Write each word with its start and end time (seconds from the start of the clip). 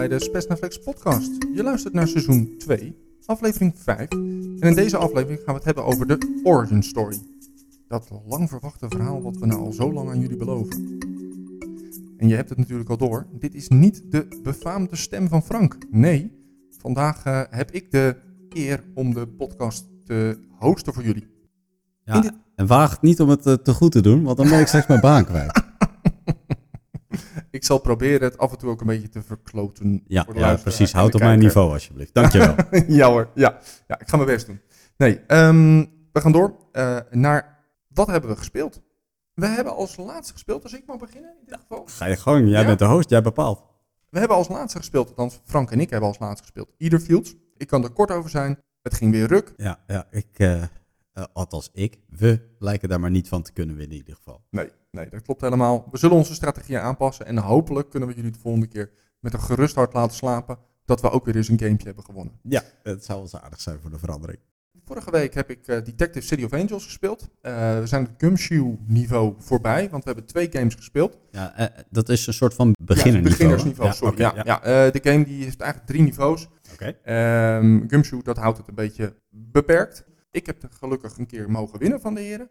bij 0.00 0.08
de 0.08 0.24
Spesnaflex 0.24 0.78
podcast. 0.78 1.30
Je 1.54 1.62
luistert 1.62 1.94
naar 1.94 2.08
seizoen 2.08 2.54
2, 2.58 2.96
aflevering 3.26 3.72
5. 3.76 4.08
En 4.08 4.58
in 4.60 4.74
deze 4.74 4.96
aflevering 4.96 5.38
gaan 5.38 5.54
we 5.54 5.54
het 5.54 5.64
hebben 5.64 5.84
over 5.84 6.06
de 6.06 6.40
origin 6.44 6.82
story. 6.82 7.18
Dat 7.88 8.10
lang 8.26 8.48
verwachte 8.48 8.86
verhaal 8.88 9.22
wat 9.22 9.36
we 9.36 9.46
nou 9.46 9.60
al 9.60 9.72
zo 9.72 9.92
lang 9.92 10.10
aan 10.10 10.20
jullie 10.20 10.36
beloven. 10.36 10.98
En 12.16 12.28
je 12.28 12.34
hebt 12.34 12.48
het 12.48 12.58
natuurlijk 12.58 12.90
al 12.90 12.96
door, 12.96 13.26
dit 13.38 13.54
is 13.54 13.68
niet 13.68 14.02
de 14.10 14.40
befaamde 14.42 14.96
stem 14.96 15.28
van 15.28 15.42
Frank. 15.42 15.76
Nee, 15.90 16.32
vandaag 16.78 17.26
uh, 17.26 17.42
heb 17.50 17.70
ik 17.70 17.90
de 17.90 18.16
eer 18.48 18.84
om 18.94 19.14
de 19.14 19.26
podcast 19.26 19.84
te 20.04 20.38
hosten 20.58 20.92
voor 20.92 21.04
jullie. 21.04 21.28
Ja, 22.04 22.24
en 22.54 22.66
waag 22.66 23.02
niet 23.02 23.20
om 23.20 23.28
het 23.28 23.46
uh, 23.46 23.54
te 23.54 23.74
goed 23.74 23.92
te 23.92 24.00
doen, 24.00 24.22
want 24.22 24.36
dan 24.36 24.48
ben 24.48 24.60
ik 24.60 24.66
straks 24.66 24.86
mijn 24.86 25.00
baan 25.00 25.24
kwijt. 25.24 25.68
Ik 27.60 27.66
zal 27.66 27.78
proberen 27.78 28.22
het 28.22 28.38
af 28.38 28.52
en 28.52 28.58
toe 28.58 28.70
ook 28.70 28.80
een 28.80 28.86
beetje 28.86 29.08
te 29.08 29.22
verkloten. 29.22 30.02
Ja, 30.06 30.24
voor 30.24 30.34
de 30.34 30.40
ja 30.40 30.56
precies. 30.56 30.92
Houd 30.92 31.14
op 31.14 31.20
mijn 31.20 31.38
niveau 31.38 31.72
alsjeblieft. 31.72 32.14
Dankjewel. 32.14 32.54
ja 33.00 33.08
hoor, 33.08 33.30
ja. 33.34 33.58
ja. 33.86 34.00
Ik 34.00 34.08
ga 34.08 34.16
mijn 34.16 34.28
best 34.28 34.46
doen. 34.46 34.60
Nee, 34.96 35.20
um, 35.26 35.78
we 36.12 36.20
gaan 36.20 36.32
door 36.32 36.56
uh, 36.72 36.98
naar 37.10 37.64
wat 37.88 38.06
hebben 38.06 38.30
we 38.30 38.36
gespeeld. 38.36 38.80
We 39.34 39.46
hebben 39.46 39.74
als 39.74 39.96
laatste 39.96 40.32
gespeeld, 40.32 40.62
als 40.62 40.74
ik 40.74 40.86
mag 40.86 40.98
beginnen 40.98 41.30
in 41.30 41.44
dit 41.46 41.58
geval. 41.60 41.84
Ga 41.86 42.06
je 42.06 42.16
gang, 42.16 42.48
jij 42.48 42.60
ja? 42.60 42.66
bent 42.66 42.78
de 42.78 42.84
host, 42.84 43.10
jij 43.10 43.22
bepaalt. 43.22 43.62
We 44.10 44.18
hebben 44.18 44.36
als 44.36 44.48
laatste 44.48 44.78
gespeeld, 44.78 45.08
althans 45.08 45.40
Frank 45.44 45.70
en 45.70 45.80
ik 45.80 45.90
hebben 45.90 46.08
als 46.08 46.18
laatste 46.18 46.42
gespeeld. 46.42 46.68
Either 46.76 47.00
Fields. 47.00 47.34
Ik 47.56 47.66
kan 47.66 47.84
er 47.84 47.90
kort 47.90 48.10
over 48.10 48.30
zijn. 48.30 48.58
Het 48.82 48.94
ging 48.94 49.12
weer 49.12 49.26
ruk. 49.26 49.52
Ja, 49.56 49.78
ja 49.86 50.06
ik, 50.10 50.38
uh, 50.38 50.62
uh, 50.62 50.66
althans 51.32 51.70
ik, 51.72 51.98
we 52.08 52.40
lijken 52.58 52.88
daar 52.88 53.00
maar 53.00 53.10
niet 53.10 53.28
van 53.28 53.42
te 53.42 53.52
kunnen 53.52 53.76
winnen 53.76 53.96
in 53.96 54.02
ieder 54.02 54.16
geval. 54.16 54.44
Nee, 54.50 54.70
nee, 54.90 55.08
dat 55.08 55.22
klopt 55.22 55.40
helemaal. 55.40 55.88
We 55.90 55.98
zullen 55.98 56.16
onze 56.16 56.34
strategie 56.34 56.78
aanpassen 56.78 57.26
en 57.26 57.38
hopelijk 57.38 57.90
kunnen 57.90 58.08
we 58.08 58.14
jullie 58.14 58.30
de 58.30 58.38
volgende 58.38 58.66
keer 58.66 58.90
met 59.20 59.32
een 59.32 59.40
gerust 59.40 59.74
hart 59.74 59.92
laten 59.92 60.16
slapen 60.16 60.58
dat 60.84 61.00
we 61.00 61.10
ook 61.10 61.24
weer 61.24 61.36
eens 61.36 61.48
een 61.48 61.58
gamepje 61.58 61.86
hebben 61.86 62.04
gewonnen. 62.04 62.38
Ja, 62.42 62.62
het 62.82 63.04
zou 63.04 63.26
wel 63.30 63.40
aardig 63.40 63.60
zijn 63.60 63.78
voor 63.80 63.90
de 63.90 63.98
verandering. 63.98 64.38
Vorige 64.84 65.10
week 65.10 65.34
heb 65.34 65.50
ik 65.50 65.68
uh, 65.68 65.76
Detective 65.84 66.26
City 66.26 66.44
of 66.44 66.52
Angels 66.52 66.84
gespeeld. 66.84 67.22
Uh, 67.22 67.78
we 67.78 67.86
zijn 67.86 68.02
het 68.02 68.12
Gumshoe 68.18 68.78
niveau 68.86 69.34
voorbij, 69.38 69.90
want 69.90 70.04
we 70.04 70.10
hebben 70.10 70.28
twee 70.28 70.48
games 70.50 70.74
gespeeld. 70.74 71.18
Ja, 71.30 71.60
uh, 71.60 71.66
dat 71.90 72.08
is 72.08 72.26
een 72.26 72.32
soort 72.32 72.54
van 72.54 72.74
beginnersniveau. 72.82 73.24
Ja, 73.24 73.36
beginnersniveau, 73.36 73.88
ja, 73.88 73.94
sorry. 73.94 74.12
Okay, 74.12 74.34
ja, 74.34 74.42
ja. 74.44 74.60
ja 74.64 74.90
de 74.90 75.00
game 75.02 75.24
die 75.24 75.44
heeft 75.44 75.60
eigenlijk 75.60 75.90
drie 75.90 76.02
niveaus. 76.02 76.48
Okay. 76.72 77.56
Um, 77.58 77.84
Gumshoe, 77.88 78.22
dat 78.22 78.36
houdt 78.36 78.58
het 78.58 78.68
een 78.68 78.74
beetje 78.74 79.14
beperkt. 79.28 80.04
Ik 80.30 80.46
heb 80.46 80.62
er 80.62 80.68
gelukkig 80.78 81.18
een 81.18 81.26
keer 81.26 81.50
mogen 81.50 81.78
winnen 81.78 82.00
van 82.00 82.14
de 82.14 82.20
heren. 82.20 82.50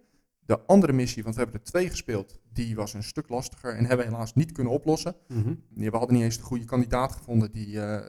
De 0.49 0.59
andere 0.65 0.93
missie, 0.93 1.23
want 1.23 1.35
we 1.35 1.41
hebben 1.41 1.59
er 1.59 1.65
twee 1.65 1.89
gespeeld, 1.89 2.39
die 2.53 2.75
was 2.75 2.93
een 2.93 3.03
stuk 3.03 3.29
lastiger 3.29 3.75
en 3.75 3.85
hebben 3.85 4.05
we 4.05 4.11
helaas 4.11 4.33
niet 4.33 4.51
kunnen 4.51 4.73
oplossen. 4.73 5.15
Mm 5.27 5.43
-hmm. 5.43 5.89
We 5.91 5.97
hadden 5.97 6.15
niet 6.15 6.23
eens 6.23 6.37
de 6.37 6.43
goede 6.43 6.65
kandidaat 6.65 7.11
gevonden 7.11 7.51
die, 7.51 7.65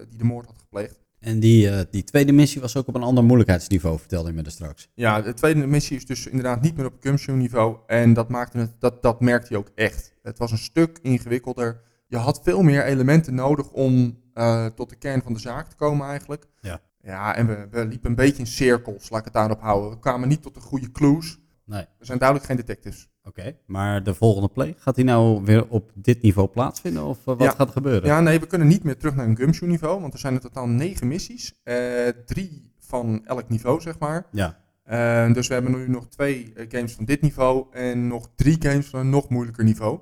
die 0.09 0.19
de 0.19 0.25
moord 0.25 0.47
had 0.47 0.59
gepleegd. 0.59 0.99
En 1.21 1.41
die, 1.41 1.71
uh, 1.71 1.81
die 1.91 2.05
tweede 2.05 2.33
missie 2.33 2.61
was 2.61 2.77
ook 2.77 2.87
op 2.87 2.95
een 2.95 3.03
ander 3.03 3.25
moeilijkheidsniveau, 3.25 3.99
vertelde 3.99 4.29
je 4.29 4.35
me 4.35 4.43
er 4.43 4.51
straks. 4.51 4.89
Ja, 4.95 5.23
de 5.23 5.35
tweede 5.35 5.67
missie 5.67 5.97
is 5.97 6.07
dus 6.07 6.27
inderdaad 6.27 6.63
niet 6.63 6.77
meer 6.77 6.87
op 6.87 6.95
Gumshoe 7.01 7.37
niveau. 7.37 7.77
En 7.87 8.13
dat, 8.13 8.29
maakte 8.29 8.59
het, 8.59 8.71
dat, 8.79 9.03
dat 9.03 9.21
merkte 9.21 9.47
je 9.51 9.59
ook 9.59 9.71
echt. 9.75 10.15
Het 10.23 10.39
was 10.39 10.51
een 10.51 10.59
stuk 10.59 10.99
ingewikkelder. 11.03 11.81
Je 12.07 12.17
had 12.17 12.41
veel 12.43 12.63
meer 12.63 12.85
elementen 12.85 13.35
nodig 13.35 13.71
om 13.71 14.19
uh, 14.35 14.67
tot 14.67 14.89
de 14.89 14.97
kern 14.97 15.23
van 15.23 15.33
de 15.33 15.39
zaak 15.39 15.69
te 15.69 15.77
komen 15.77 16.07
eigenlijk. 16.07 16.47
Ja, 16.61 16.81
ja 17.03 17.37
en 17.37 17.47
we, 17.47 17.67
we 17.71 17.87
liepen 17.87 18.11
een 18.11 18.17
beetje 18.17 18.39
in 18.39 18.47
cirkels, 18.47 19.11
laat 19.11 19.19
ik 19.19 19.25
het 19.25 19.35
daarop 19.35 19.61
houden. 19.61 19.91
We 19.91 19.99
kwamen 19.99 20.29
niet 20.29 20.43
tot 20.43 20.55
de 20.55 20.61
goede 20.61 20.91
clues. 20.91 21.39
Nee. 21.71 21.85
We 21.99 22.05
zijn 22.05 22.19
duidelijk 22.19 22.49
geen 22.49 22.57
detectives. 22.57 23.09
Oké, 23.25 23.41
okay, 23.41 23.59
maar 23.67 24.03
de 24.03 24.15
volgende 24.15 24.49
play, 24.49 24.75
gaat 24.79 24.95
die 24.95 25.05
nou 25.05 25.45
weer 25.45 25.69
op 25.69 25.91
dit 25.95 26.23
niveau 26.23 26.49
plaatsvinden 26.49 27.05
of 27.05 27.19
uh, 27.19 27.25
wat 27.25 27.43
ja. 27.43 27.51
gaat 27.51 27.67
er 27.67 27.73
gebeuren? 27.73 28.09
Ja, 28.09 28.21
nee, 28.21 28.41
we 28.41 28.47
kunnen 28.47 28.69
niet 28.69 28.85
meer 28.85 28.97
terug 28.97 29.15
naar 29.15 29.27
een 29.27 29.37
Gumshoe 29.37 29.69
niveau, 29.69 30.01
want 30.01 30.13
er 30.13 30.19
zijn 30.19 30.35
in 30.35 30.41
totaal 30.41 30.69
negen 30.69 31.09
missies. 31.09 31.61
Uh, 31.65 32.09
drie 32.27 32.73
van 32.79 33.27
elk 33.27 33.49
niveau, 33.49 33.81
zeg 33.81 33.99
maar. 33.99 34.27
Ja. 34.31 34.59
Uh, 34.91 35.35
dus 35.35 35.49
we 35.49 35.55
hebben 35.55 35.73
nu 35.73 35.89
nog 35.89 36.09
twee 36.09 36.53
games 36.69 36.93
van 36.93 37.05
dit 37.05 37.21
niveau 37.21 37.67
en 37.73 38.07
nog 38.07 38.29
drie 38.35 38.57
games 38.59 38.87
van 38.87 39.01
een 39.01 39.11
nog 39.11 39.29
moeilijker 39.29 39.65
niveau. 39.65 40.01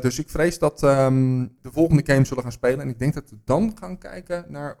Dus 0.00 0.18
ik 0.18 0.30
vrees 0.30 0.58
dat 0.58 0.82
um, 0.82 1.56
de 1.62 1.72
volgende 1.72 2.02
games 2.04 2.28
zullen 2.28 2.42
gaan 2.42 2.52
spelen. 2.52 2.80
En 2.80 2.88
ik 2.88 2.98
denk 2.98 3.14
dat 3.14 3.30
we 3.30 3.36
dan 3.44 3.72
gaan 3.80 3.98
kijken 3.98 4.44
naar 4.48 4.76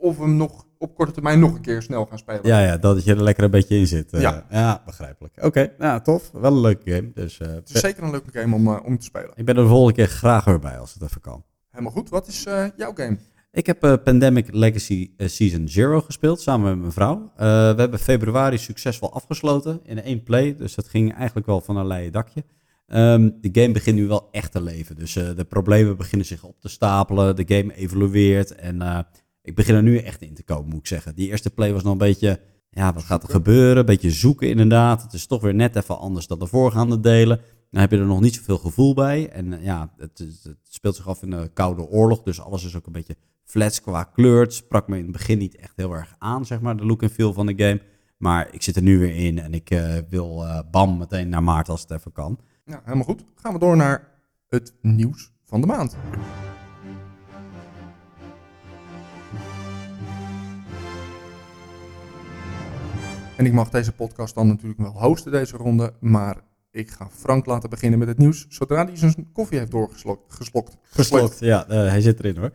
of 0.00 0.16
we 0.16 0.22
hem 0.22 0.36
nog 0.36 0.66
op 0.78 0.94
korte 0.94 1.12
termijn 1.12 1.38
nog 1.38 1.54
een 1.54 1.60
keer 1.60 1.82
snel 1.82 2.06
gaan 2.06 2.18
spelen. 2.18 2.46
Ja, 2.46 2.60
ja 2.60 2.76
dat 2.76 3.04
je 3.04 3.14
er 3.14 3.22
lekker 3.22 3.44
een 3.44 3.50
beetje 3.50 3.76
in 3.76 3.86
zit. 3.86 4.12
Uh, 4.12 4.20
ja. 4.20 4.46
ja, 4.50 4.82
begrijpelijk. 4.86 5.36
Oké, 5.36 5.46
okay, 5.46 5.74
nou 5.78 6.02
tof. 6.02 6.30
Wel 6.30 6.52
een 6.52 6.60
leuke 6.60 6.90
game. 6.90 7.10
Dus, 7.14 7.38
uh, 7.38 7.48
het 7.48 7.70
is 7.74 7.80
zeker 7.80 8.02
een 8.02 8.10
leuke 8.10 8.40
game 8.40 8.54
om, 8.54 8.68
uh, 8.68 8.78
om 8.84 8.98
te 8.98 9.04
spelen. 9.04 9.30
Ik 9.34 9.44
ben 9.44 9.56
er 9.56 9.62
de 9.62 9.68
volgende 9.68 9.94
keer 9.94 10.06
graag 10.06 10.44
weer 10.44 10.58
bij 10.58 10.78
als 10.78 10.94
het 10.94 11.02
even 11.02 11.20
kan. 11.20 11.44
Helemaal 11.70 11.92
goed. 11.92 12.08
Wat 12.08 12.26
is 12.26 12.42
jouw 12.76 12.92
game? 12.94 13.18
Ik 13.52 13.66
heb 13.66 14.00
Pandemic 14.04 14.46
Legacy 14.50 15.10
Season 15.16 15.68
Zero 15.68 16.00
gespeeld 16.00 16.40
samen 16.40 16.70
met 16.70 16.78
mijn 16.78 16.92
vrouw. 16.92 17.32
We 17.36 17.74
hebben 17.76 17.98
februari 17.98 18.58
succesvol 18.58 19.12
afgesloten 19.12 19.80
in 19.82 20.02
één 20.02 20.22
play. 20.22 20.56
Dus 20.56 20.74
dat 20.74 20.88
ging 20.88 21.14
eigenlijk 21.14 21.46
wel 21.46 21.60
van 21.60 21.76
een 21.76 21.86
leien 21.86 22.12
dakje. 22.12 22.44
Um, 22.86 23.38
de 23.40 23.48
game 23.60 23.72
begint 23.72 23.96
nu 23.96 24.06
wel 24.06 24.28
echt 24.30 24.52
te 24.52 24.62
leven. 24.62 24.96
Dus 24.96 25.12
de 25.12 25.46
problemen 25.48 25.96
beginnen 25.96 26.26
zich 26.26 26.44
op 26.44 26.60
te 26.60 26.68
stapelen. 26.68 27.36
De 27.36 27.54
game 27.54 27.74
evolueert. 27.74 28.54
En 28.54 29.06
ik 29.48 29.54
begin 29.54 29.74
er 29.74 29.82
nu 29.82 29.98
echt 29.98 30.22
in 30.22 30.34
te 30.34 30.42
komen, 30.42 30.68
moet 30.68 30.78
ik 30.78 30.86
zeggen. 30.86 31.14
Die 31.14 31.28
eerste 31.28 31.50
play 31.50 31.72
was 31.72 31.82
nog 31.82 31.92
een 31.92 31.98
beetje... 31.98 32.40
Ja, 32.70 32.92
wat 32.92 33.02
gaat 33.02 33.22
er 33.22 33.28
gebeuren? 33.28 33.76
Een 33.76 33.84
beetje 33.84 34.10
zoeken 34.10 34.48
inderdaad. 34.48 35.02
Het 35.02 35.12
is 35.12 35.26
toch 35.26 35.42
weer 35.42 35.54
net 35.54 35.76
even 35.76 35.98
anders 35.98 36.26
dan 36.26 36.38
de 36.38 36.46
voorgaande 36.46 37.00
delen. 37.00 37.40
Dan 37.70 37.80
heb 37.80 37.90
je 37.90 37.98
er 37.98 38.06
nog 38.06 38.20
niet 38.20 38.34
zoveel 38.34 38.58
gevoel 38.58 38.94
bij. 38.94 39.30
En 39.30 39.62
ja, 39.62 39.92
het, 39.96 40.18
het, 40.18 40.56
speelt 40.62 40.96
zich 40.96 41.08
af 41.08 41.22
in 41.22 41.30
de 41.30 41.50
Koude 41.54 41.82
Oorlog. 41.82 42.22
Dus 42.22 42.40
alles 42.40 42.64
is 42.64 42.76
ook 42.76 42.86
een 42.86 42.92
beetje 42.92 43.16
flats 43.44 43.80
qua 43.80 44.04
kleur. 44.04 44.40
Het 44.40 44.54
sprak 44.54 44.88
me 44.88 44.96
in 44.96 45.02
het 45.02 45.12
begin 45.12 45.38
niet 45.38 45.56
echt 45.56 45.76
heel 45.76 45.92
erg 45.92 46.14
aan, 46.18 46.46
zeg 46.46 46.60
maar, 46.60 46.76
de 46.76 46.84
look 46.84 47.02
en 47.02 47.10
feel 47.10 47.32
van 47.32 47.46
de 47.46 47.54
game. 47.56 47.80
Maar 48.16 48.48
ik 48.54 48.62
zit 48.62 48.76
er 48.76 48.82
nu 48.82 48.98
weer 48.98 49.14
in 49.14 49.38
en 49.38 49.54
ik 49.54 49.70
uh, 49.70 49.96
wil 50.08 50.44
uh, 50.44 50.60
bam 50.70 50.98
meteen 50.98 51.28
naar 51.28 51.42
maart 51.42 51.68
als 51.68 51.80
het 51.80 51.90
even 51.90 52.12
kan. 52.12 52.38
Ja, 52.64 52.80
helemaal 52.84 53.04
goed. 53.04 53.24
Gaan 53.34 53.52
we 53.52 53.58
door 53.58 53.76
naar 53.76 54.08
het 54.48 54.74
nieuws 54.80 55.32
van 55.44 55.60
de 55.60 55.66
maand. 55.66 55.96
En 63.38 63.46
ik 63.46 63.52
mag 63.52 63.70
deze 63.70 63.92
podcast 63.92 64.34
dan 64.34 64.46
natuurlijk 64.46 64.80
wel 64.80 64.92
hosten 64.92 65.32
deze 65.32 65.56
ronde, 65.56 65.92
maar 66.00 66.36
ik 66.70 66.90
ga 66.90 67.08
Frank 67.10 67.46
laten 67.46 67.70
beginnen 67.70 67.98
met 67.98 68.08
het 68.08 68.18
nieuws 68.18 68.46
zodra 68.48 68.84
hij 68.84 68.96
zijn 68.96 69.32
koffie 69.32 69.58
heeft 69.58 69.70
doorgeslokt. 69.70 70.34
Geslokt. 70.34 70.76
Geslokt, 70.82 71.38
ja, 71.38 71.70
uh, 71.70 71.74
hij 71.88 72.00
zit 72.00 72.18
erin 72.18 72.36
hoor. 72.36 72.52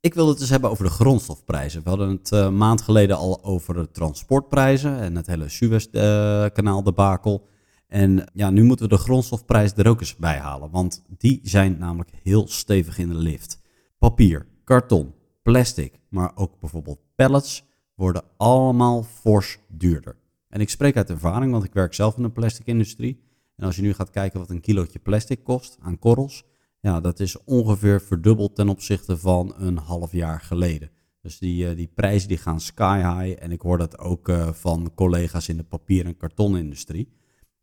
Ik 0.00 0.14
wil 0.14 0.28
het 0.28 0.38
dus 0.38 0.50
hebben 0.50 0.70
over 0.70 0.84
de 0.84 0.90
grondstofprijzen. 0.90 1.82
We 1.82 1.88
hadden 1.88 2.08
het 2.08 2.30
uh, 2.30 2.50
maand 2.50 2.82
geleden 2.82 3.16
al 3.16 3.44
over 3.44 3.74
de 3.74 3.90
transportprijzen 3.90 5.00
en 5.00 5.16
het 5.16 5.26
hele 5.26 5.48
Suez-kanaal 5.48 6.78
uh, 6.78 6.84
debakel. 6.84 7.48
En 7.86 8.30
ja, 8.32 8.50
nu 8.50 8.62
moeten 8.62 8.88
we 8.88 8.96
de 8.96 9.02
grondstofprijs 9.02 9.72
er 9.72 9.88
ook 9.88 10.00
eens 10.00 10.16
bij 10.16 10.38
halen, 10.38 10.70
want 10.70 11.04
die 11.18 11.40
zijn 11.42 11.78
namelijk 11.78 12.10
heel 12.22 12.48
stevig 12.48 12.98
in 12.98 13.08
de 13.08 13.14
lift. 13.14 13.60
Papier, 13.98 14.46
karton, 14.64 15.14
plastic, 15.42 16.00
maar 16.08 16.32
ook 16.34 16.60
bijvoorbeeld 16.60 17.00
pallets 17.14 17.68
worden 18.00 18.22
allemaal 18.36 19.02
fors 19.02 19.58
duurder. 19.68 20.16
En 20.48 20.60
ik 20.60 20.68
spreek 20.68 20.96
uit 20.96 21.10
ervaring, 21.10 21.52
want 21.52 21.64
ik 21.64 21.72
werk 21.72 21.94
zelf 21.94 22.16
in 22.16 22.22
de 22.22 22.30
plastic 22.30 22.66
industrie. 22.66 23.20
En 23.56 23.66
als 23.66 23.76
je 23.76 23.82
nu 23.82 23.92
gaat 23.92 24.10
kijken 24.10 24.40
wat 24.40 24.50
een 24.50 24.60
kilootje 24.60 24.98
plastic 24.98 25.44
kost 25.44 25.76
aan 25.80 25.98
korrels, 25.98 26.44
ja, 26.80 27.00
dat 27.00 27.20
is 27.20 27.44
ongeveer 27.44 28.00
verdubbeld 28.00 28.54
ten 28.54 28.68
opzichte 28.68 29.16
van 29.16 29.54
een 29.56 29.76
half 29.76 30.12
jaar 30.12 30.40
geleden. 30.40 30.90
Dus 31.22 31.38
die, 31.38 31.70
uh, 31.70 31.76
die 31.76 31.90
prijzen 31.94 32.28
die 32.28 32.38
gaan 32.38 32.60
sky 32.60 32.98
high. 32.98 33.42
En 33.42 33.52
ik 33.52 33.60
hoor 33.60 33.78
dat 33.78 33.98
ook 33.98 34.28
uh, 34.28 34.52
van 34.52 34.92
collega's 34.94 35.48
in 35.48 35.56
de 35.56 35.62
papier- 35.62 36.06
en 36.06 36.16
kartonindustrie. 36.16 37.08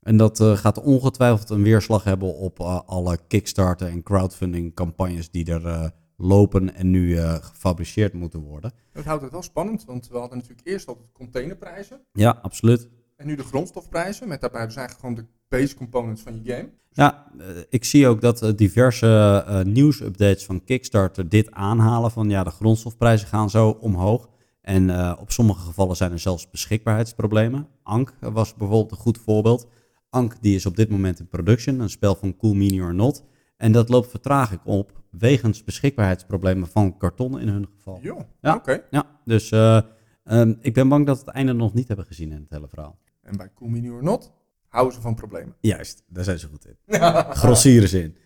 En 0.01 0.17
dat 0.17 0.39
uh, 0.39 0.57
gaat 0.57 0.81
ongetwijfeld 0.81 1.49
een 1.49 1.63
weerslag 1.63 2.03
hebben 2.03 2.35
op 2.35 2.59
alle 2.85 3.19
Kickstarter 3.27 3.87
en 3.87 4.03
crowdfunding 4.03 4.73
campagnes 4.73 5.31
die 5.31 5.45
er 5.51 5.91
lopen 6.17 6.75
en 6.75 6.89
nu 6.89 7.07
uh, 7.07 7.33
gefabriceerd 7.33 8.13
moeten 8.13 8.39
worden. 8.39 8.73
Dat 8.91 9.05
houdt 9.05 9.21
het 9.21 9.31
wel 9.31 9.41
spannend, 9.41 9.85
want 9.85 10.07
we 10.07 10.17
hadden 10.17 10.37
natuurlijk 10.37 10.67
eerst 10.67 10.87
altijd 10.87 11.07
containerprijzen. 11.11 12.01
Ja, 12.11 12.39
absoluut. 12.41 12.89
En 13.15 13.27
nu 13.27 13.35
de 13.35 13.43
grondstofprijzen, 13.43 14.27
met 14.27 14.41
daarbij 14.41 14.65
dus 14.65 14.75
eigenlijk 14.75 15.05
gewoon 15.07 15.25
de 15.25 15.55
base 15.57 15.75
components 15.75 16.21
van 16.21 16.43
je 16.43 16.53
game. 16.53 16.69
Ja, 16.91 17.31
uh, 17.37 17.45
ik 17.69 17.83
zie 17.83 18.07
ook 18.07 18.21
dat 18.21 18.43
uh, 18.43 18.49
diverse 18.55 19.45
uh, 19.47 19.61
nieuwsupdates 19.61 20.45
van 20.45 20.63
Kickstarter 20.63 21.29
dit 21.29 21.51
aanhalen 21.51 22.11
van 22.11 22.29
ja, 22.29 22.43
de 22.43 22.49
grondstofprijzen 22.49 23.27
gaan 23.27 23.49
zo 23.49 23.69
omhoog. 23.69 24.29
En 24.61 25.17
op 25.19 25.31
sommige 25.31 25.65
gevallen 25.65 25.95
zijn 25.95 26.11
er 26.11 26.19
zelfs 26.19 26.49
beschikbaarheidsproblemen. 26.49 27.67
Ank 27.83 28.13
was 28.19 28.55
bijvoorbeeld 28.55 28.91
een 28.91 28.97
goed 28.97 29.17
voorbeeld. 29.17 29.67
Ank 30.09 30.41
die 30.41 30.55
is 30.55 30.65
op 30.65 30.75
dit 30.75 30.89
moment 30.89 31.19
in 31.19 31.27
production, 31.27 31.79
een 31.79 31.89
spel 31.89 32.15
van 32.15 32.37
Cool 32.37 32.53
Mini 32.53 32.81
or 32.81 32.93
Not. 32.93 33.23
En 33.57 33.71
dat 33.71 33.89
loopt 33.89 34.09
vertraging 34.09 34.61
op 34.63 35.01
wegens 35.11 35.63
beschikbaarheidsproblemen 35.63 36.67
van 36.67 36.97
karton 36.97 37.39
in 37.39 37.47
hun 37.47 37.67
geval. 37.75 37.99
Jo, 38.01 38.25
ja, 38.41 38.55
oké. 38.55 38.71
Okay. 38.71 38.83
Ja, 38.89 39.05
dus 39.25 39.51
uh, 39.51 39.81
um, 40.23 40.57
ik 40.61 40.73
ben 40.73 40.87
bang 40.89 41.05
dat 41.05 41.19
we 41.19 41.25
het 41.25 41.33
einde 41.35 41.53
nog 41.53 41.73
niet 41.73 41.87
hebben 41.87 42.05
gezien 42.05 42.31
in 42.31 42.41
het 42.41 42.49
hele 42.49 42.67
verhaal. 42.67 42.99
En 43.21 43.37
bij 43.37 43.51
Cool 43.55 43.69
Mini 43.69 43.89
or 43.89 44.03
Not 44.03 44.31
houden 44.67 44.93
ze 44.95 45.01
van 45.01 45.15
problemen. 45.15 45.55
Juist, 45.59 46.03
daar 46.07 46.23
zijn 46.23 46.39
ze 46.39 46.47
goed 46.47 46.65
in. 46.65 46.77
Grossieren 47.43 47.89
ze 47.89 48.03
in. 48.03 48.17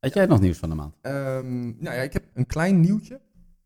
Had 0.00 0.14
jij 0.14 0.26
nog 0.26 0.40
nieuws 0.40 0.58
van 0.58 0.68
de 0.68 0.74
maand? 0.74 0.94
Ehm, 1.00 1.66
nou 1.66 1.96
ja, 1.96 2.02
ik 2.02 2.12
heb 2.12 2.24
een 2.34 2.46
klein 2.46 2.80
nieuwtje. 2.80 3.20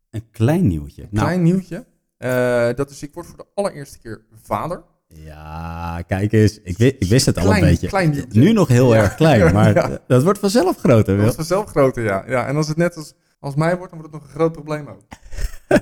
Een 0.09 0.29
klein 0.31 0.67
nieuwtje. 0.67 1.01
Een 1.01 1.07
Nou, 1.11 1.25
klein 1.25 1.43
nieuwtje. 1.43 1.85
Eh, 2.17 2.73
dat 2.73 2.89
is, 2.89 3.03
ik 3.03 3.13
word 3.13 3.25
voor 3.25 3.37
de 3.37 3.45
allereerste 3.53 3.99
keer 3.99 4.25
vader. 4.31 4.83
Ja, 5.13 6.01
kijk 6.07 6.31
eens. 6.31 6.59
Ik, 6.63 6.77
wi- 6.77 6.95
ik 6.99 7.07
wist 7.07 7.25
het 7.25 7.37
al 7.37 7.53
een 7.53 7.59
beetje. 7.59 7.87
klein 7.87 8.25
nu 8.29 8.51
nog 8.53 8.67
heel 8.67 8.93
Ja. 8.95 9.01
erg 9.01 9.15
klein, 9.15 9.53
maar 9.53 9.73
Ja. 9.75 9.99
dat 10.07 10.23
wordt 10.23 10.39
vanzelf 10.39 10.77
groter, 10.77 11.17
Dat 11.17 11.29
is 11.29 11.35
vanzelf 11.35 11.69
groter, 11.69 12.03
ja. 12.03 12.23
ja. 12.27 12.45
En 12.47 12.55
als 12.55 12.67
het 12.67 12.77
net 12.77 12.95
als, 12.95 13.13
als 13.39 13.55
mij 13.55 13.77
wordt, 13.77 13.91
dan 13.91 13.99
wordt 14.01 14.13
het 14.13 14.21
nog 14.23 14.31
een 14.31 14.37
groot 14.39 14.51
probleem 14.51 14.87
ook. 14.87 15.01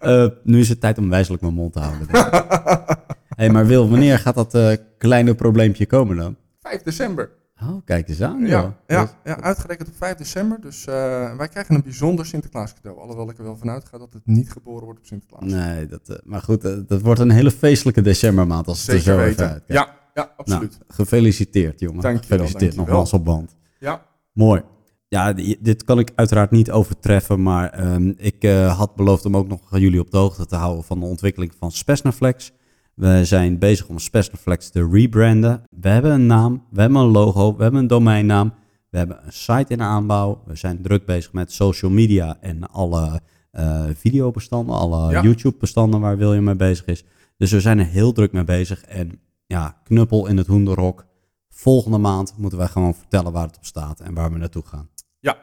Eh, 0.00 0.26
nu 0.42 0.60
is 0.60 0.68
het 0.68 0.80
tijd 0.80 0.98
om 0.98 1.08
wijselijk 1.10 1.42
mijn 1.42 1.54
mond 1.54 1.72
te 1.72 1.78
houden. 1.78 2.08
ik. 2.08 2.30
hey, 3.36 3.50
maar 3.50 3.66
Wil, 3.66 3.88
wanneer 3.90 4.18
gaat 4.18 4.34
dat 4.34 4.54
eh, 4.54 4.72
kleine 4.98 5.34
probleempje 5.34 5.86
komen 5.86 6.16
dan? 6.16 6.36
5 6.62 6.82
december. 6.82 7.30
Oh, 7.62 7.84
kijk 7.84 8.08
eens 8.08 8.22
aan. 8.22 8.46
Ja, 8.46 8.76
ja, 8.86 9.10
ja, 9.24 9.40
uitgerekend 9.40 9.88
op 9.88 9.94
5 9.96 10.16
december. 10.16 10.60
Dus 10.60 10.86
eh, 10.86 11.36
wij 11.36 11.48
krijgen 11.48 11.74
een 11.74 11.82
bijzonder 11.82 12.26
Sinterklaas 12.26 12.74
cadeau. 12.74 12.98
Alhoewel 13.00 13.30
ik 13.30 13.38
er 13.38 13.44
wel 13.44 13.56
vanuit 13.56 13.84
ga 13.84 13.98
dat 13.98 14.12
het 14.12 14.26
niet 14.26 14.50
geboren 14.52 14.84
wordt 14.84 14.98
op 14.98 15.06
Sinterklaas. 15.06 15.52
Nee, 15.52 15.86
dat, 15.86 16.08
eh, 16.08 16.16
maar 16.24 16.40
goed, 16.40 16.64
eh, 16.64 16.76
dat 16.86 17.00
wordt 17.00 17.20
een 17.20 17.30
hele 17.30 17.50
feestelijke 17.50 18.00
decembermaand 18.00 18.66
als 18.66 18.86
het 18.86 18.96
er 18.96 19.00
zo 19.00 19.18
even 19.18 19.48
uitkijkt. 19.48 19.64
Ja, 19.66 19.74
ja, 19.74 20.22
Nou, 20.22 20.28
absoluut. 20.36 20.78
gefeliciteerd, 20.88 21.80
jongen. 21.80 22.00
Dankjewel, 22.00 22.38
gefeliciteerd 22.38 22.76
nogmaals 22.76 23.12
op 23.12 23.24
band. 23.24 23.56
Ja, 23.78 24.06
Mooi. 24.32 24.62
Ja, 25.08 25.32
dit 25.60 25.84
kan 25.84 25.98
ik 25.98 26.12
uiteraard 26.14 26.50
niet 26.50 26.70
overtreffen, 26.70 27.42
maar 27.42 27.70
ehm, 27.70 28.12
ik 28.16 28.42
had 28.66 28.94
beloofd 28.94 29.24
om 29.24 29.36
ook 29.36 29.48
nog 29.48 29.78
jullie 29.78 30.00
op 30.00 30.10
de 30.10 30.16
hoogte 30.16 30.46
te 30.46 30.56
houden 30.56 30.84
van 30.84 31.00
de 31.00 31.06
ontwikkeling 31.06 31.52
van 31.58 31.72
Spesnaflex. 31.72 32.52
We 33.00 33.24
zijn 33.24 33.58
bezig 33.58 33.86
om 33.88 33.98
Spesnaflex 33.98 34.70
te 34.70 34.88
rebranden. 34.92 35.62
We 35.70 35.88
hebben 35.88 36.10
een 36.12 36.26
naam, 36.26 36.66
we 36.70 36.80
hebben 36.80 37.00
een 37.00 37.06
logo, 37.10 37.56
we 37.56 37.62
hebben 37.62 37.80
een 37.80 37.86
domeinnaam, 37.86 38.52
we 38.90 38.98
hebben 38.98 39.24
een 39.26 39.32
site 39.32 39.72
in 39.72 39.82
aanbouw. 39.82 40.42
We 40.46 40.54
zijn 40.56 40.82
druk 40.82 41.04
bezig 41.06 41.32
met 41.32 41.52
social 41.52 41.90
media 41.90 42.36
en 42.40 42.70
alle 42.70 43.20
eh, 43.50 43.84
videobestanden, 43.94 44.74
alle 44.74 45.10
Ja. 45.12 45.22
YouTube-bestanden 45.22 46.00
waar 46.00 46.16
William 46.16 46.44
mee 46.44 46.56
bezig 46.56 46.86
is. 46.86 47.04
Dus 47.36 47.50
we 47.50 47.60
zijn 47.60 47.78
er 47.78 47.86
heel 47.86 48.12
druk 48.12 48.32
mee 48.32 48.44
bezig 48.44 48.82
en 48.84 49.20
ja, 49.46 49.80
knuppel 49.84 50.26
in 50.26 50.36
het 50.36 50.46
hoenderhok. 50.46 51.06
Volgende 51.48 51.98
maand 51.98 52.34
moeten 52.36 52.58
wij 52.58 52.68
gewoon 52.68 52.94
vertellen 52.94 53.32
waar 53.32 53.46
het 53.46 53.56
op 53.56 53.64
staat 53.64 54.00
en 54.00 54.14
waar 54.14 54.32
we 54.32 54.38
naartoe 54.38 54.64
gaan. 54.66 54.88
ja. 55.20 55.36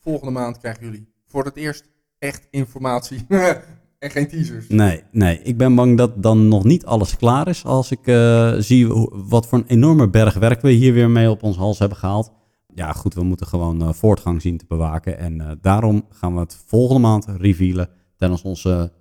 Volgende 0.00 0.32
maand 0.32 0.58
krijgen 0.58 0.84
jullie 0.84 1.12
voor 1.26 1.44
het 1.44 1.56
eerst 1.56 1.88
echt 2.18 2.46
informatie. 2.50 3.26
en 3.98 4.10
geen 4.10 4.28
teasers. 4.28 4.68
Nee, 4.68 5.02
nee, 5.10 5.40
ik 5.42 5.56
ben 5.56 5.74
bang 5.74 5.96
dat 5.96 6.22
dan 6.22 6.48
nog 6.48 6.64
niet 6.64 6.84
alles 6.84 7.16
klaar 7.16 7.48
is 7.48 7.64
als 7.64 7.90
ik 7.90 8.06
eh, 8.06 8.54
zie 8.58 8.86
wat 9.10 9.46
voor 9.46 9.58
een 9.58 9.66
enorme 9.66 10.08
berg 10.10 10.34
werk 10.34 10.60
we 10.60 10.70
hier 10.70 10.92
weer 10.92 11.10
mee 11.10 11.30
op 11.30 11.42
ons 11.42 11.56
hals 11.56 11.78
hebben 11.78 11.98
gehaald. 11.98 12.32
Ja, 12.74 12.92
goed, 12.92 13.14
we 13.14 13.22
moeten 13.22 13.46
gewoon 13.46 13.82
eh, 13.82 13.92
voortgang 13.92 14.42
zien 14.42 14.58
te 14.58 14.64
bewaken. 14.68 15.18
En 15.18 15.40
eh, 15.40 15.50
daarom 15.60 16.06
gaan 16.10 16.34
we 16.34 16.40
het 16.40 16.62
volgende 16.66 17.00
maand 17.00 17.26
revealen 17.36 17.88
tijdens 18.16 18.42
onze 18.42 18.92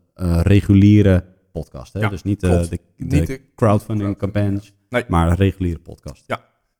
reguliere 0.41 1.25
podcast. 1.51 1.93
Hè? 1.93 1.99
Ja, 1.99 2.09
dus 2.09 2.23
niet, 2.23 2.39
de, 2.39 2.67
de 2.69 2.79
Niet 2.97 3.27
de- 3.27 3.41
crowdfunding 3.55 4.17
campagnes, 4.17 4.73
Nee. 4.89 5.03
maar 5.07 5.35
reguliere 5.35 5.79
podcast. 5.79 6.23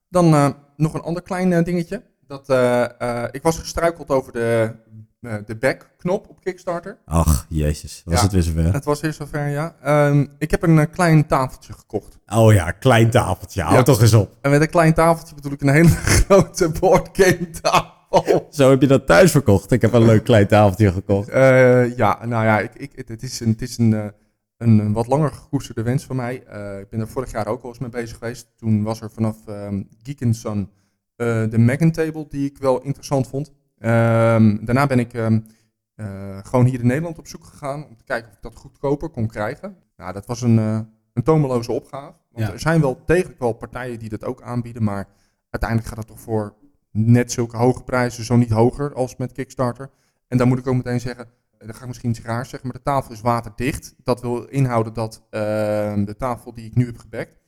Dan 0.10 0.34
eh, 0.34 0.50
nog 0.76 0.94
een 0.94 1.02
ander 1.02 1.22
klein 1.24 1.64
dingetje. 1.64 2.04
Dat, 2.28 2.50
ik 3.32 3.42
was 3.42 3.60
gestruikeld 3.60 4.10
over 4.10 4.34
de, 4.34 4.76
de 5.22 5.56
back-knop 5.60 6.28
op 6.30 6.42
Kickstarter. 6.42 6.98
Ach, 7.06 7.46
jezus, 7.50 8.02
was 8.06 8.16
Ja. 8.16 8.22
het 8.24 8.32
weer 8.32 8.42
zover. 8.44 8.74
Het 8.74 8.86
was 8.86 9.02
weer 9.02 9.14
zover, 9.14 9.48
ja. 9.48 9.76
Ehm, 9.82 10.26
ik 10.38 10.52
heb 10.52 10.64
een 10.64 10.80
eh, 10.80 10.86
klein 10.92 11.28
tafeltje 11.28 11.74
gekocht. 11.74 12.20
Oh 12.28 12.54
ja, 12.54 12.72
klein 12.72 13.10
tafeltje, 13.10 13.62
hou 13.62 13.76
Ja. 13.76 13.84
toch 13.84 14.02
eens 14.02 14.14
op. 14.14 14.38
En 14.42 14.52
met 14.52 14.62
een 14.62 14.70
klein 14.70 14.94
tafeltje 14.94 15.36
bedoel 15.36 15.52
ik 15.52 15.62
een 15.62 15.70
hele 15.70 15.90
grote 16.26 16.70
boardgame 16.80 17.50
tafel. 17.62 18.48
Zo 18.52 18.70
heb 18.70 18.82
je 18.82 18.88
dat 18.88 19.06
thuis 19.08 19.32
verkocht. 19.32 19.72
Ik 19.72 19.82
heb 19.82 19.94
een 19.94 20.06
leuk 20.06 20.24
klein 20.24 20.48
tafeltje 20.48 20.92
gekocht. 20.92 21.30
Eh, 21.30 21.98
ja, 21.98 22.26
nou 22.26 22.46
ja, 22.46 22.60
ik, 22.60 22.74
ik, 22.76 23.08
het, 23.08 23.24
is, 23.24 23.40
een, 23.40 23.50
het 23.50 23.62
is 23.62 23.78
een, 23.78 23.94
eh, 23.94 24.06
een, 24.58 24.80
een 24.80 24.94
wat 24.94 25.08
langer 25.08 25.32
gekoesterde 25.32 25.82
wens 25.84 26.06
van 26.06 26.16
mij. 26.16 26.44
Eh, 26.44 26.80
ik 26.80 26.90
ben 26.90 27.00
er 27.00 27.08
vorig 27.08 27.32
jaar 27.32 27.48
ook 27.48 27.64
al 27.64 27.70
eens 27.70 27.80
mee 27.80 27.90
bezig 27.90 28.18
geweest. 28.18 28.48
Toen 28.58 28.84
was 28.84 29.02
er 29.02 29.12
vanaf 29.12 29.48
ehm 29.48 29.84
Geek 30.04 30.24
Sun 30.32 30.70
eh, 31.16 31.44
de 31.50 31.58
Megan 31.58 31.92
Table 31.92 32.26
die 32.30 32.46
ik 32.50 32.58
wel 32.58 32.82
interessant 32.82 33.28
vond. 33.28 33.52
Ehm, 33.78 34.66
daarna 34.66 34.88
ben 34.88 35.00
ik 35.00 35.14
ehm, 35.14 35.40
eh, 35.96 36.38
gewoon 36.42 36.66
hier 36.66 36.80
in 36.80 36.88
Nederland 36.88 37.18
op 37.18 37.28
zoek 37.28 37.44
gegaan 37.44 37.86
om 37.88 37.98
te 37.98 38.04
kijken 38.04 38.30
of 38.30 38.36
ik 38.36 38.42
dat 38.42 38.56
goedkoper 38.56 39.10
kon 39.10 39.28
krijgen. 39.28 39.78
Nou, 39.98 40.14
dat 40.14 40.26
was 40.26 40.42
een, 40.42 40.60
eh, 40.60 40.80
een 41.14 41.24
tomeloze 41.24 41.72
opgave. 41.72 42.16
Want 42.32 42.48
Ja. 42.48 42.54
er 42.54 42.60
zijn 42.60 42.82
wel 42.82 43.02
degelijk 43.06 43.40
wel 43.40 43.54
partijen 43.54 44.00
die 44.00 44.10
dat 44.10 44.24
ook 44.24 44.42
aanbieden, 44.42 44.84
maar 44.84 45.08
uiteindelijk 45.50 45.90
gaat 45.90 45.98
het 45.98 46.08
toch 46.08 46.20
voor 46.20 46.56
net 46.92 47.32
zulke 47.32 47.58
hoge 47.58 47.84
prijzen, 47.84 48.24
zo 48.24 48.36
niet 48.36 48.50
hoger 48.50 48.94
als 48.94 49.16
met 49.16 49.32
Kickstarter. 49.32 49.90
En 50.28 50.38
dan 50.38 50.48
moet 50.48 50.58
ik 50.60 50.68
ook 50.68 50.76
meteen 50.76 51.00
zeggen, 51.00 51.26
eh, 51.26 51.68
dan 51.68 51.76
ga 51.76 51.82
ik 51.82 51.88
misschien 51.88 52.10
iets 52.10 52.22
raars 52.22 52.50
zeggen, 52.50 52.70
maar 52.70 52.78
de 52.78 52.84
tafel 52.84 53.12
is 53.14 53.22
waterdicht. 53.22 53.96
Dat 54.04 54.22
wil 54.22 54.46
inhouden 54.46 54.94
dat 54.94 55.24
ehm, 55.30 56.04
de 56.06 56.16
tafel 56.18 56.54
die 56.54 56.66
ik 56.66 56.76
nu 56.76 56.86
heb 56.86 56.98
gebackt, 56.98 57.40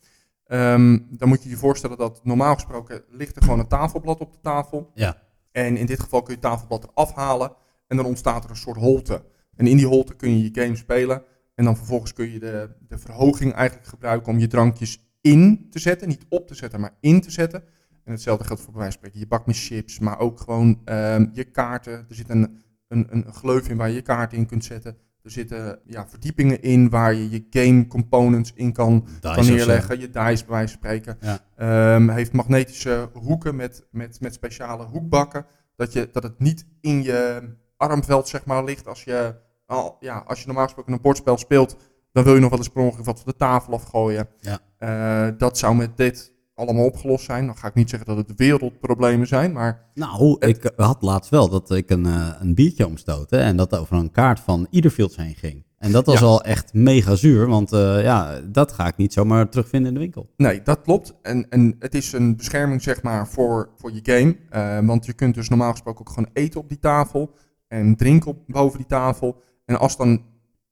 ehm, 0.46 1.00
dan 1.10 1.28
moet 1.28 1.44
je 1.44 1.50
je 1.50 1.58
voorstellen 1.58 1.98
dat 1.98 2.20
normaal 2.24 2.54
gesproken 2.54 3.04
ligt 3.10 3.36
er 3.36 3.42
gewoon 3.42 3.60
een 3.60 3.68
tafelblad 3.68 4.20
op 4.20 4.32
de 4.32 4.40
tafel. 4.42 4.92
Ja. 4.94 5.28
En 5.52 5.78
in 5.78 5.86
dit 5.86 6.00
geval 6.00 6.22
kun 6.22 6.34
je 6.34 6.40
het 6.40 6.50
tafelblad 6.50 6.84
eraf 6.84 7.14
halen 7.14 7.52
en 7.88 7.98
dan 7.98 8.06
ontstaat 8.06 8.44
er 8.44 8.50
een 8.50 8.56
soort 8.56 8.78
holte. 8.78 9.24
En 9.56 9.68
in 9.68 9.78
die 9.78 9.88
holte 9.88 10.16
kun 10.16 10.38
je 10.38 10.44
je 10.44 10.62
game 10.62 10.76
spelen 10.76 11.24
en 11.56 11.66
dan 11.66 11.78
vervolgens 11.78 12.14
kun 12.14 12.32
je 12.32 12.40
de, 12.40 12.70
de 12.88 12.98
verhoging 12.98 13.54
eigenlijk 13.54 13.88
gebruiken 13.88 14.32
om 14.32 14.40
je 14.40 14.48
drankjes 14.48 15.10
in 15.22 15.68
te 15.70 15.80
zetten. 15.80 16.08
Niet 16.08 16.26
op 16.30 16.48
te 16.48 16.56
zetten, 16.56 16.80
maar 16.80 16.98
in 17.00 17.22
te 17.22 17.32
zetten. 17.32 17.64
En 18.04 18.12
hetzelfde 18.12 18.44
geldt 18.44 18.62
voor 18.62 18.72
bij 18.72 18.82
wijze 18.82 18.98
van 18.98 19.08
spreken 19.08 19.28
je 19.28 19.36
bak 19.36 19.46
met 19.46 19.58
chips, 19.58 20.00
maar 20.00 20.20
ook 20.20 20.40
gewoon 20.40 20.82
ehm, 20.86 21.28
je 21.34 21.44
kaarten. 21.44 21.94
Er 21.94 22.16
zit 22.16 22.30
een, 22.30 22.62
een, 22.88 23.08
een 23.10 23.34
gleuf 23.34 23.70
in 23.70 23.78
waar 23.78 23.88
je 23.88 23.96
je 23.96 24.02
kaarten 24.02 24.38
in 24.38 24.46
kunt 24.46 24.64
zetten. 24.64 24.98
Er 25.30 25.36
zitten 25.36 25.80
ja, 25.86 26.08
verdiepingen 26.08 26.62
in 26.62 26.90
waar 26.90 27.14
je 27.14 27.30
je 27.30 27.46
game 27.50 27.88
components 27.88 28.52
in 28.56 28.74
kan, 28.74 29.08
Dice 29.22 29.52
neerleggen. 29.52 30.00
Je 30.00 30.10
dice 30.10 30.46
bij 30.46 30.46
wijze 30.46 30.46
van 30.48 30.68
spreken. 30.68 31.18
Ja. 31.22 31.40
Ehm, 31.56 32.10
heeft 32.10 32.32
magnetische 32.32 33.10
hoeken 33.14 33.56
met, 33.56 33.88
met, 33.92 34.20
met 34.20 34.34
speciale 34.34 34.84
hoekbakken. 34.84 35.46
Dat, 35.76 35.94
je, 35.94 36.10
dat 36.12 36.24
het 36.24 36.40
niet 36.40 36.66
in 36.82 37.04
je 37.04 37.42
armveld 37.78 38.28
zeg 38.28 38.46
maar, 38.46 38.64
ligt 38.64 38.88
als 38.88 39.04
je, 39.04 39.36
al, 39.66 39.98
ja, 40.00 40.24
als 40.28 40.40
je 40.40 40.46
normaal 40.46 40.66
gesproken 40.66 40.94
een 40.94 41.02
bordspel 41.02 41.38
speelt. 41.38 41.78
Dan 42.12 42.24
wil 42.24 42.34
je 42.34 42.40
nog 42.40 42.50
wel 42.50 42.60
eens 42.60 42.70
per 42.70 42.84
ongeluk 42.84 43.06
wat 43.06 43.20
van 43.20 43.32
de 43.32 43.38
tafel 43.38 43.74
afgooien. 43.74 44.30
Ja. 44.40 44.60
Eh, 44.78 45.38
dat 45.38 45.58
zou 45.58 45.76
met 45.76 45.98
dit 45.98 46.34
allemaal 46.60 46.86
opgelost 46.86 47.26
zijn. 47.26 47.46
Dan 47.46 47.58
ga 47.58 47.68
ik 47.68 47.74
niet 47.74 47.90
zeggen 47.90 48.16
dat 48.16 48.28
het 48.28 48.38
wereldproblemen 48.38 49.28
zijn, 49.28 49.52
maar 49.52 49.86
Nou, 49.94 50.36
ik 50.40 50.72
had 50.76 51.02
laatst 51.02 51.30
wel 51.30 51.50
dat 51.50 51.72
ik 51.72 51.90
een, 51.90 52.06
eh, 52.06 52.30
een 52.40 52.56
biertje 52.56 52.88
omstootte 52.88 53.38
en 53.38 53.58
dat 53.58 53.76
over 53.78 53.98
een 53.98 54.12
kaart 54.12 54.40
van 54.40 54.68
Iederfields 54.70 55.16
heen 55.16 55.36
ging. 55.36 55.68
En 55.78 55.92
dat 55.92 56.06
was 56.06 56.20
Ja. 56.20 56.26
al 56.26 56.44
echt 56.44 56.74
mega 56.74 57.16
zuur, 57.16 57.48
want 57.48 57.72
eh, 57.72 58.04
ja, 58.04 58.40
dat 58.42 58.72
ga 58.72 58.88
ik 58.88 58.98
niet 58.98 59.14
zomaar 59.14 59.50
terugvinden 59.50 59.88
in 59.88 59.94
de 59.94 60.00
winkel. 60.00 60.30
Nee, 60.38 60.62
dat 60.62 60.82
klopt. 60.82 61.14
En, 61.22 61.50
en 61.50 61.76
het 61.80 61.96
is 61.96 62.12
een 62.14 62.36
bescherming 62.36 62.82
zeg 62.82 63.04
maar 63.04 63.28
voor, 63.28 63.70
voor 63.78 63.92
je 63.94 64.00
game. 64.04 64.36
Eh, 64.50 64.86
want 64.88 65.06
je 65.06 65.14
kunt 65.14 65.36
dus 65.36 65.50
normaal 65.50 65.72
gesproken 65.72 66.00
ook 66.02 66.10
gewoon 66.10 66.30
eten 66.34 66.60
op 66.60 66.70
die 66.70 66.80
tafel. 66.80 67.32
En 67.68 67.96
drinken 67.96 68.30
op, 68.30 68.38
boven 68.48 68.78
die 68.78 68.88
tafel. 68.88 69.42
En 69.66 69.80
als 69.80 69.98
dan 69.98 70.22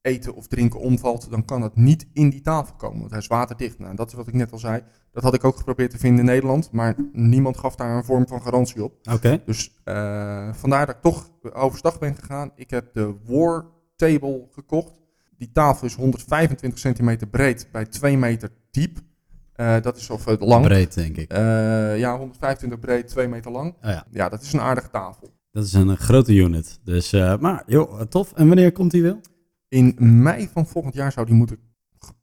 eten 0.08 0.36
of 0.36 0.48
drinken 0.48 0.80
omvalt, 0.80 1.30
dan 1.30 1.46
kan 1.46 1.62
dat 1.62 1.76
niet 1.76 2.08
in 2.14 2.30
die 2.30 2.42
tafel 2.42 2.76
komen. 2.76 3.00
Want 3.00 3.12
hij 3.12 3.20
is 3.20 3.28
waterdicht. 3.28 3.80
Nou, 3.80 3.96
dat 3.96 4.08
is 4.08 4.14
wat 4.14 4.28
ik 4.28 4.34
net 4.34 4.52
al 4.52 4.58
zei. 4.60 4.82
Dat 5.12 5.24
had 5.24 5.34
ik 5.34 5.44
ook 5.44 5.58
geprobeerd 5.58 5.92
te 5.92 5.98
vinden 5.98 6.20
in 6.20 6.26
Nederland. 6.26 6.72
Maar 6.72 6.96
niemand 7.12 7.58
gaf 7.58 7.76
daar 7.76 7.96
een 7.96 8.04
vorm 8.04 8.28
van 8.28 8.42
garantie 8.42 8.84
op. 8.84 8.94
Oké. 9.12 9.42
Dus 9.46 9.72
eh, 9.84 10.54
vandaar 10.54 10.86
dat 10.86 10.96
ik 10.96 11.02
toch 11.02 11.30
overstag 11.54 12.00
ben 12.00 12.16
gegaan. 12.16 12.52
Ik 12.56 12.70
heb 12.70 12.94
de 12.94 13.16
War 13.26 13.66
Table 13.96 14.48
gekocht. 14.52 15.00
Die 15.38 15.52
tafel 15.52 15.88
is 15.88 15.96
125 15.96 16.80
centimeter 16.80 17.28
breed 17.28 17.68
bij 17.72 17.86
2 17.86 18.18
meter 18.18 18.50
diep. 18.72 18.98
Eh, 19.54 19.82
dat 19.82 19.98
is 19.98 20.10
of 20.10 20.28
eh, 20.28 20.36
lang. 20.40 20.66
Breed, 20.66 20.94
denk 20.94 21.18
ik. 21.18 21.32
Ja, 21.98 22.18
125 22.18 22.80
breed, 22.80 23.08
2 23.08 23.28
meter 23.28 23.52
lang. 23.52 23.74
Oh 23.74 23.90
ja, 23.90 24.06
Ja, 24.12 24.30
dat 24.30 24.42
is 24.42 24.54
een 24.54 24.62
aardige 24.62 24.90
tafel. 24.90 25.30
dat 25.52 25.64
is 25.64 25.74
een 25.74 25.98
grote 25.98 26.34
unit. 26.34 26.80
Dus, 26.84 27.12
maar 27.40 27.64
joh, 27.66 28.02
tof. 28.02 28.34
En 28.34 28.48
wanneer 28.48 28.72
komt 28.72 28.92
die 28.92 29.04
wel? 29.04 29.20
In 29.68 29.96
mei 30.00 30.50
van 30.54 30.68
volgend 30.68 30.94
jaar 30.94 31.12
zou 31.12 31.26
die 31.26 31.36
moeten, 31.36 31.58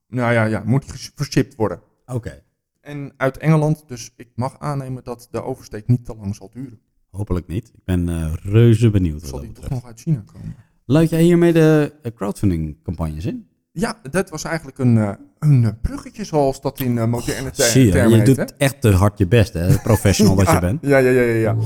nou 0.08 0.32
ja, 0.32 0.44
ja, 0.44 0.62
moet 0.64 0.82
die 0.82 1.10
vershipped 1.14 1.54
worden. 1.54 1.80
Oké. 2.06 2.42
En 2.80 3.12
uit 3.16 3.38
Engeland, 3.38 3.84
dus 3.86 4.12
ik 4.16 4.28
mag 4.34 4.58
aannemen 4.58 5.04
dat 5.04 5.28
de 5.30 5.42
oversteek 5.42 5.86
niet 5.86 6.04
te 6.04 6.16
lang 6.16 6.34
zal 6.34 6.50
duren. 6.50 6.80
Hopelijk 7.10 7.46
niet. 7.46 7.68
Ik 7.74 7.84
ben 7.84 8.08
eh, 8.08 8.32
reuze 8.42 8.90
benieuwd 8.90 9.20
wat 9.20 9.30
Zal 9.30 9.40
die 9.40 9.52
toch 9.52 9.68
nog 9.68 9.84
uit 9.84 10.00
China 10.00 10.24
komen? 10.32 10.56
Luid 10.84 11.10
jij 11.10 11.22
hiermee 11.22 11.52
de 11.52 11.94
eh, 12.02 12.12
crowdfunding 12.14 12.82
campagnes 12.82 13.24
in? 13.24 13.46
Ja, 13.72 14.00
dat 14.10 14.30
was 14.30 14.44
eigenlijk 14.44 14.78
een, 14.78 14.98
eh, 14.98 15.12
een 15.38 15.78
bruggetje 15.80 16.24
zoals 16.24 16.60
dat 16.60 16.80
in 16.80 17.08
moderne 17.08 17.50
ter 17.50 17.64
Zie 17.64 17.84
je, 17.84 17.90
termen 17.90 18.10
je 18.10 18.16
heet, 18.16 18.26
doet 18.26 18.36
hè? 18.36 18.44
echt 18.56 18.80
te 18.80 18.90
hard 18.90 19.18
je 19.18 19.26
best, 19.26 19.52
hè? 19.52 19.78
Professional 19.78 20.34
dat 20.44 20.50
je 20.50 20.58
bent. 20.58 20.86
Ja, 20.86 20.98
ja, 20.98 21.10
ja, 21.10 21.22
ja, 21.22 21.34
ja. 21.34 21.56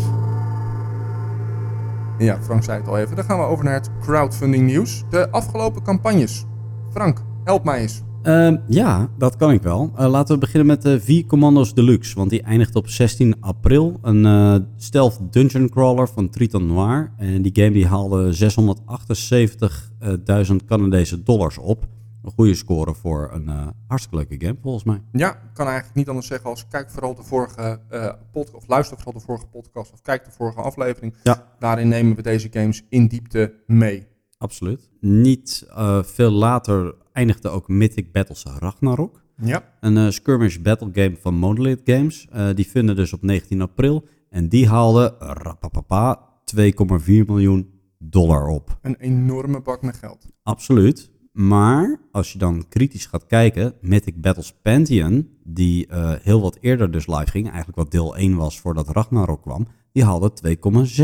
Ja, 2.19 2.39
Frank 2.43 2.65
zei 2.65 2.79
het 2.79 2.89
al 2.89 2.99
even. 2.99 3.17
Dan 3.17 3.25
gaan 3.25 3.39
we 3.39 3.45
over 3.45 3.65
naar 3.65 3.75
het 3.75 3.91
crowdfunding 4.01 4.67
nieuws. 4.67 5.05
De 5.11 5.31
afgelopen 5.31 5.83
campagnes. 5.83 6.45
Frank, 6.91 7.25
help 7.45 7.65
mij 7.65 7.81
eens. 7.81 8.03
Ehm, 8.23 8.57
ja, 8.67 9.09
dat 9.19 9.37
kan 9.37 9.53
ik 9.53 9.63
wel. 9.63 9.93
Eh, 9.97 10.11
laten 10.11 10.35
we 10.35 10.41
beginnen 10.41 10.67
met 10.67 10.83
de 10.83 11.01
V 11.01 11.27
Commandos 11.27 11.75
Deluxe, 11.75 12.15
want 12.15 12.31
die 12.31 12.43
eindigt 12.43 12.75
op 12.75 12.89
16 12.89 13.35
april. 13.41 13.99
Een 14.03 14.27
eh, 14.27 14.55
stealth 14.77 15.19
dungeon 15.31 15.69
crawler 15.69 16.09
van 16.09 16.31
Triton 16.31 16.67
Noir. 16.67 17.13
En 17.17 17.43
die 17.43 17.53
game 17.55 17.71
die 17.71 17.87
haalde 17.87 18.33
678.000 18.33 20.65
Canadese 20.67 21.23
dollars 21.23 21.59
op. 21.59 21.87
Een 22.29 22.35
goede 22.35 22.55
score 22.55 22.95
voor 22.95 23.31
een 23.33 23.49
uh, 23.49 23.67
hartstikke 23.87 24.17
leuke 24.17 24.47
game, 24.47 24.59
volgens 24.63 24.85
mij. 24.85 25.03
Ja, 25.13 25.33
ik 25.33 25.55
kan 25.55 25.67
eigenlijk 25.67 25.97
niet 25.97 26.09
anders 26.09 26.27
zeggen 26.27 26.51
als 26.51 26.67
kijk 26.69 26.91
vooral 26.91 27.15
de 27.15 27.23
vorige 27.23 27.81
uh, 27.91 28.13
podcast, 28.33 28.55
of 28.55 28.67
luister 28.67 28.97
vooral 28.97 29.21
de 29.21 29.27
vorige 29.27 29.47
podcast, 29.47 29.93
of 29.93 30.03
kijk 30.03 30.25
de 30.25 30.31
vorige 30.31 30.61
aflevering. 30.61 31.15
Ja. 31.23 31.53
Daarin 31.59 31.89
nemen 31.89 32.17
we 32.17 32.23
deze 32.23 32.49
games 32.51 32.85
in 32.89 33.07
diepte 33.07 33.55
mee. 33.67 34.07
Absoluut. 34.39 34.91
Niet 35.01 35.67
uh, 35.69 36.03
veel 36.03 36.31
later 36.31 36.95
eindigde 37.13 37.49
ook 37.49 37.69
Mythic 37.69 38.13
Battles 38.13 38.45
Ragnarok. 38.59 39.23
Ja. 39.37 39.65
Een 39.81 40.13
skirmish 40.13 40.57
battle 40.57 40.91
game 40.93 41.17
van 41.21 41.35
Monolith 41.35 41.81
Games. 41.85 42.29
die 42.55 42.69
vinden 42.69 42.97
dus 42.97 43.13
op 43.13 43.23
19 43.23 43.61
april. 43.61 44.05
En 44.31 44.49
die 44.49 44.69
haalde, 44.69 45.15
rapapapa, 45.19 46.29
2,4 46.57 46.61
miljoen 47.07 47.71
dollar 47.99 48.47
op. 48.47 48.79
Een 48.83 48.97
enorme 48.97 49.61
bak 49.61 49.83
met 49.83 49.97
geld. 49.97 50.27
Absoluut. 50.43 51.11
Maar 51.39 52.01
als 52.13 52.33
je 52.33 52.39
dan 52.39 52.65
kritisch 52.69 53.07
gaat 53.07 53.27
kijken, 53.27 53.75
Mythic 53.81 54.21
Battles 54.21 54.55
Pantheon, 54.63 55.29
die 55.45 55.87
uh, 55.91 56.13
heel 56.23 56.41
wat 56.41 56.59
eerder 56.61 56.91
dus 56.91 57.07
live 57.07 57.31
ging, 57.31 57.47
eigenlijk 57.47 57.77
wat 57.77 57.91
deel 57.91 58.17
1 58.17 58.37
was 58.37 58.61
voordat 58.61 58.89
Ragnarok 58.89 59.43
kwam, 59.43 59.67
die 59.93 60.05
haalde 60.05 60.33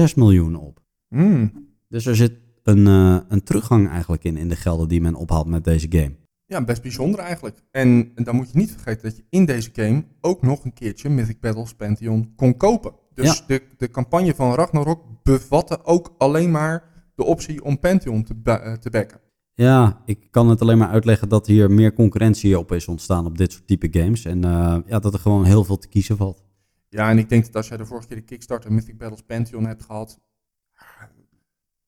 2,6 0.09 0.15
miljoen 0.17 0.57
op. 0.57 0.81
Mm. 1.09 1.53
Dus 1.89 2.07
er 2.07 2.17
zit 2.17 2.33
een, 2.63 2.87
uh, 2.87 3.19
een 3.29 3.43
teruggang 3.43 3.89
eigenlijk 3.89 4.25
in, 4.25 4.37
in 4.37 4.49
de 4.49 4.57
gelden 4.57 4.89
die 4.89 5.01
men 5.01 5.15
ophaalt 5.15 5.47
met 5.47 5.65
deze 5.65 5.87
game. 5.91 6.17
Ja, 6.47 6.65
best 6.65 6.83
bijzonder 6.83 7.21
eigenlijk. 7.21 7.59
En 7.71 8.13
dan 8.15 8.37
moet 8.37 8.51
je 8.51 8.59
niet 8.59 8.71
vergeten 8.73 9.03
dat 9.03 9.17
je 9.17 9.25
in 9.31 9.45
deze 9.45 9.71
game 9.73 10.05
ook 10.21 10.43
nog 10.43 10.65
een 10.65 10.73
keertje 10.73 11.09
Mythic 11.09 11.41
Battles 11.41 11.75
Pantheon 11.75 12.33
kon 12.37 12.57
kopen. 12.57 12.93
Dus 13.15 13.39
Ja. 13.39 13.45
de, 13.47 13.63
de 13.77 13.91
campagne 13.91 14.35
van 14.35 14.55
Ragnarok 14.55 15.03
bevatte 15.23 15.85
ook 15.85 16.15
alleen 16.19 16.51
maar 16.51 16.85
de 17.15 17.25
optie 17.25 17.65
om 17.65 17.79
Pantheon 17.79 18.23
te, 18.25 18.35
ba- 18.35 18.61
eh, 18.61 18.73
te 18.73 18.91
backen. 18.91 19.21
Ja, 19.55 20.03
ik 20.05 20.31
kan 20.31 20.49
het 20.49 20.61
alleen 20.61 20.79
maar 20.79 20.89
uitleggen 20.89 21.29
dat 21.29 21.47
hier 21.47 21.71
meer 21.71 21.93
concurrentie 21.93 22.59
op 22.59 22.73
is 22.73 22.89
ontstaan 22.89 23.27
op 23.27 23.39
dit 23.39 23.53
soort 23.53 23.67
type 23.67 23.89
games. 24.01 24.25
En 24.25 24.45
uh, 24.47 24.77
ja, 24.87 24.99
dat 24.99 25.15
er 25.15 25.21
gewoon 25.21 25.45
heel 25.45 25.65
veel 25.65 25.79
te 25.79 25.89
kiezen 25.89 26.17
valt. 26.17 26.43
Ja, 26.89 27.11
en 27.11 27.19
ik 27.19 27.29
denk 27.29 27.45
dat 27.45 27.57
als 27.57 27.69
jij 27.69 27.77
de 27.77 27.87
vorige 27.87 28.07
keer 28.07 28.17
de 28.17 28.23
Kickstarter 28.23 28.73
Mythic 28.73 28.99
Battles 28.99 29.23
Pantheon 29.27 29.67
hebt 29.67 29.83
gehad, 29.85 30.21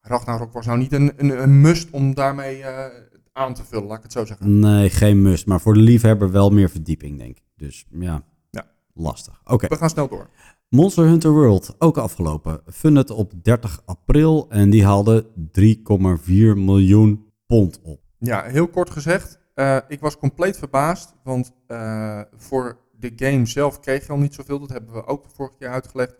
Ragnarok 0.00 0.52
was 0.52 0.66
nou 0.66 0.78
niet 0.78 0.92
een, 0.92 1.12
een, 1.16 1.42
een 1.42 1.60
must 1.60 1.90
om 1.90 2.14
daarmee 2.14 2.58
uh, 2.58 2.84
aan 3.32 3.54
te 3.54 3.64
vullen, 3.64 3.86
laat 3.86 3.96
ik 3.96 4.02
het 4.02 4.12
zo 4.12 4.24
zeggen. 4.24 4.58
Nee, 4.58 4.90
geen 4.90 5.22
must. 5.22 5.46
Maar 5.46 5.60
voor 5.60 5.74
de 5.74 5.80
liefhebber 5.80 6.30
wel 6.30 6.50
meer 6.50 6.70
verdieping, 6.70 7.18
denk 7.18 7.36
ik. 7.36 7.44
Dus 7.56 7.86
ja, 7.90 8.22
Ja. 8.50 8.66
lastig. 8.94 9.40
Oké. 9.44 9.66
We 9.68 9.76
gaan 9.76 9.90
snel 9.90 10.08
door. 10.08 10.30
Monster 10.68 11.04
Hunter 11.04 11.30
World, 11.30 11.74
ook 11.78 11.98
afgelopen. 11.98 12.60
Funded 12.66 13.10
op 13.10 13.32
30 13.42 13.82
april 13.84 14.46
en 14.50 14.70
die 14.70 14.84
haalde 14.84 15.26
3,4 15.60 16.30
miljoen 16.54 17.25
pond 17.46 17.80
op. 17.82 18.00
Ja, 18.18 18.42
heel 18.42 18.68
kort 18.68 18.90
gezegd, 18.90 19.38
uh, 19.54 19.78
ik 19.88 20.00
was 20.00 20.18
compleet 20.18 20.58
verbaasd, 20.58 21.14
want 21.24 21.52
uh, 21.68 22.20
voor 22.36 22.78
de 22.98 23.12
game 23.16 23.46
zelf 23.46 23.80
kreeg 23.80 24.06
je 24.06 24.12
al 24.12 24.18
niet 24.18 24.34
zoveel. 24.34 24.58
Dat 24.58 24.68
hebben 24.68 24.92
we 24.92 25.06
ook 25.06 25.24
de 25.24 25.34
vorige 25.34 25.56
keer 25.56 25.68
uitgelegd. 25.68 26.14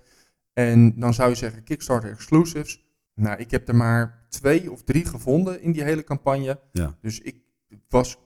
En 0.53 1.01
dan 1.01 1.15
zou 1.15 1.29
je 1.29 1.35
zeggen 1.35 1.65
Kickstarter 1.65 2.11
exclusives. 2.11 2.85
Nou, 3.15 3.39
ik 3.39 3.51
heb 3.51 3.69
er 3.69 3.77
maar 3.77 4.27
twee 4.29 4.73
of 4.73 4.83
drie 4.83 5.05
gevonden 5.05 5.63
in 5.63 5.73
die 5.73 5.83
hele 5.83 6.05
campagne. 6.05 6.61
Ja. 6.73 6.97
Dus 7.01 7.21
ik 7.21 7.41
was 7.89 8.17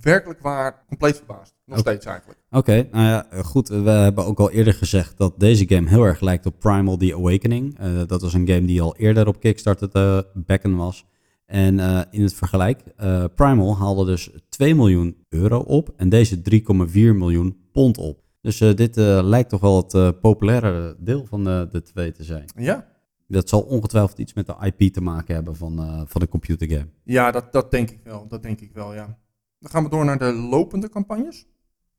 werkelijk 0.00 0.40
waar 0.40 0.84
compleet 0.88 1.16
verbaasd. 1.16 1.54
Nog 1.64 1.78
steeds 1.78 2.06
eigenlijk. 2.06 2.38
Oké, 2.50 2.58
okay, 2.58 2.88
nou 2.92 3.06
ja, 3.06 3.42
goed. 3.42 3.68
We 3.68 3.90
hebben 3.90 4.24
ook 4.24 4.40
al 4.40 4.50
eerder 4.50 4.74
gezegd 4.74 5.16
dat 5.16 5.40
deze 5.40 5.68
game 5.68 5.88
heel 5.88 6.04
erg 6.04 6.20
lijkt 6.20 6.46
op 6.46 6.58
Primal 6.58 6.96
The 6.96 7.14
Awakening. 7.14 7.80
Uh, 7.80 8.02
dat 8.06 8.20
was 8.22 8.34
een 8.34 8.48
game 8.48 8.64
die 8.64 8.82
al 8.82 8.96
eerder 8.96 9.26
op 9.26 9.40
Kickstarter 9.40 9.90
te 9.90 10.26
backen 10.34 10.76
was. 10.76 11.06
En 11.46 11.78
uh, 11.78 12.00
in 12.10 12.22
het 12.22 12.34
vergelijk, 12.34 12.82
uh, 13.00 13.24
Primal 13.34 13.76
haalde 13.76 14.04
dus 14.04 14.30
2 14.48 14.74
miljoen 14.74 15.24
euro 15.28 15.58
op 15.58 15.92
en 15.96 16.08
deze 16.08 16.36
3,4 16.36 16.92
miljoen 16.92 17.56
pond 17.72 17.98
op. 17.98 18.22
Dus 18.40 18.60
uh, 18.60 18.74
dit 18.74 18.96
lijkt 18.96 19.48
toch 19.48 19.60
wel 19.60 19.76
het 19.76 20.20
populaire 20.20 20.96
deel 20.98 21.26
van 21.26 21.44
de, 21.44 21.68
de 21.70 21.82
twee 21.82 22.12
te 22.12 22.24
zijn. 22.24 22.44
Ja, 22.56 22.86
Dat 23.28 23.48
zal 23.48 23.60
ongetwijfeld 23.60 24.18
iets 24.18 24.34
met 24.34 24.46
de 24.46 24.72
IP 24.76 24.92
te 24.92 25.00
maken 25.00 25.34
hebben 25.34 25.56
van, 25.56 26.04
van 26.08 26.20
de 26.20 26.28
computergame. 26.28 26.88
ja 27.04 27.30
dat, 27.30 27.52
dat 27.52 27.70
denk 27.70 27.90
ik 27.90 28.00
wel. 28.04 28.28
Dat 28.28 28.42
denk 28.42 28.60
ik 28.60 28.72
wel, 28.72 28.94
ja. 28.94 29.18
Dan 29.58 29.70
gaan 29.70 29.84
we 29.84 29.90
door 29.90 30.04
naar 30.04 30.18
de 30.18 30.32
lopende 30.32 30.88
campagnes. 30.88 31.46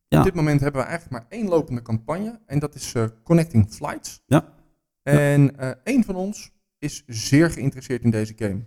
Ja. 0.08 0.18
Op 0.18 0.24
dit 0.24 0.34
moment 0.34 0.62
hebben 0.62 0.82
we 0.82 0.88
eigenlijk 0.88 1.22
maar 1.22 1.40
één 1.40 1.48
lopende 1.48 1.82
campagne. 1.82 2.40
En 2.46 2.60
dat 2.60 2.76
is 2.76 2.94
eh, 2.94 3.06
Connecting 3.24 3.70
Flights. 3.70 4.22
Ja. 4.26 4.54
En 5.04 5.58
eh 5.58 5.72
één 5.84 6.04
van 6.04 6.16
ons 6.16 6.52
is 6.80 7.04
zeer 7.08 7.52
geïnteresseerd 7.52 8.04
in 8.04 8.10
deze 8.10 8.34
game. 8.36 8.64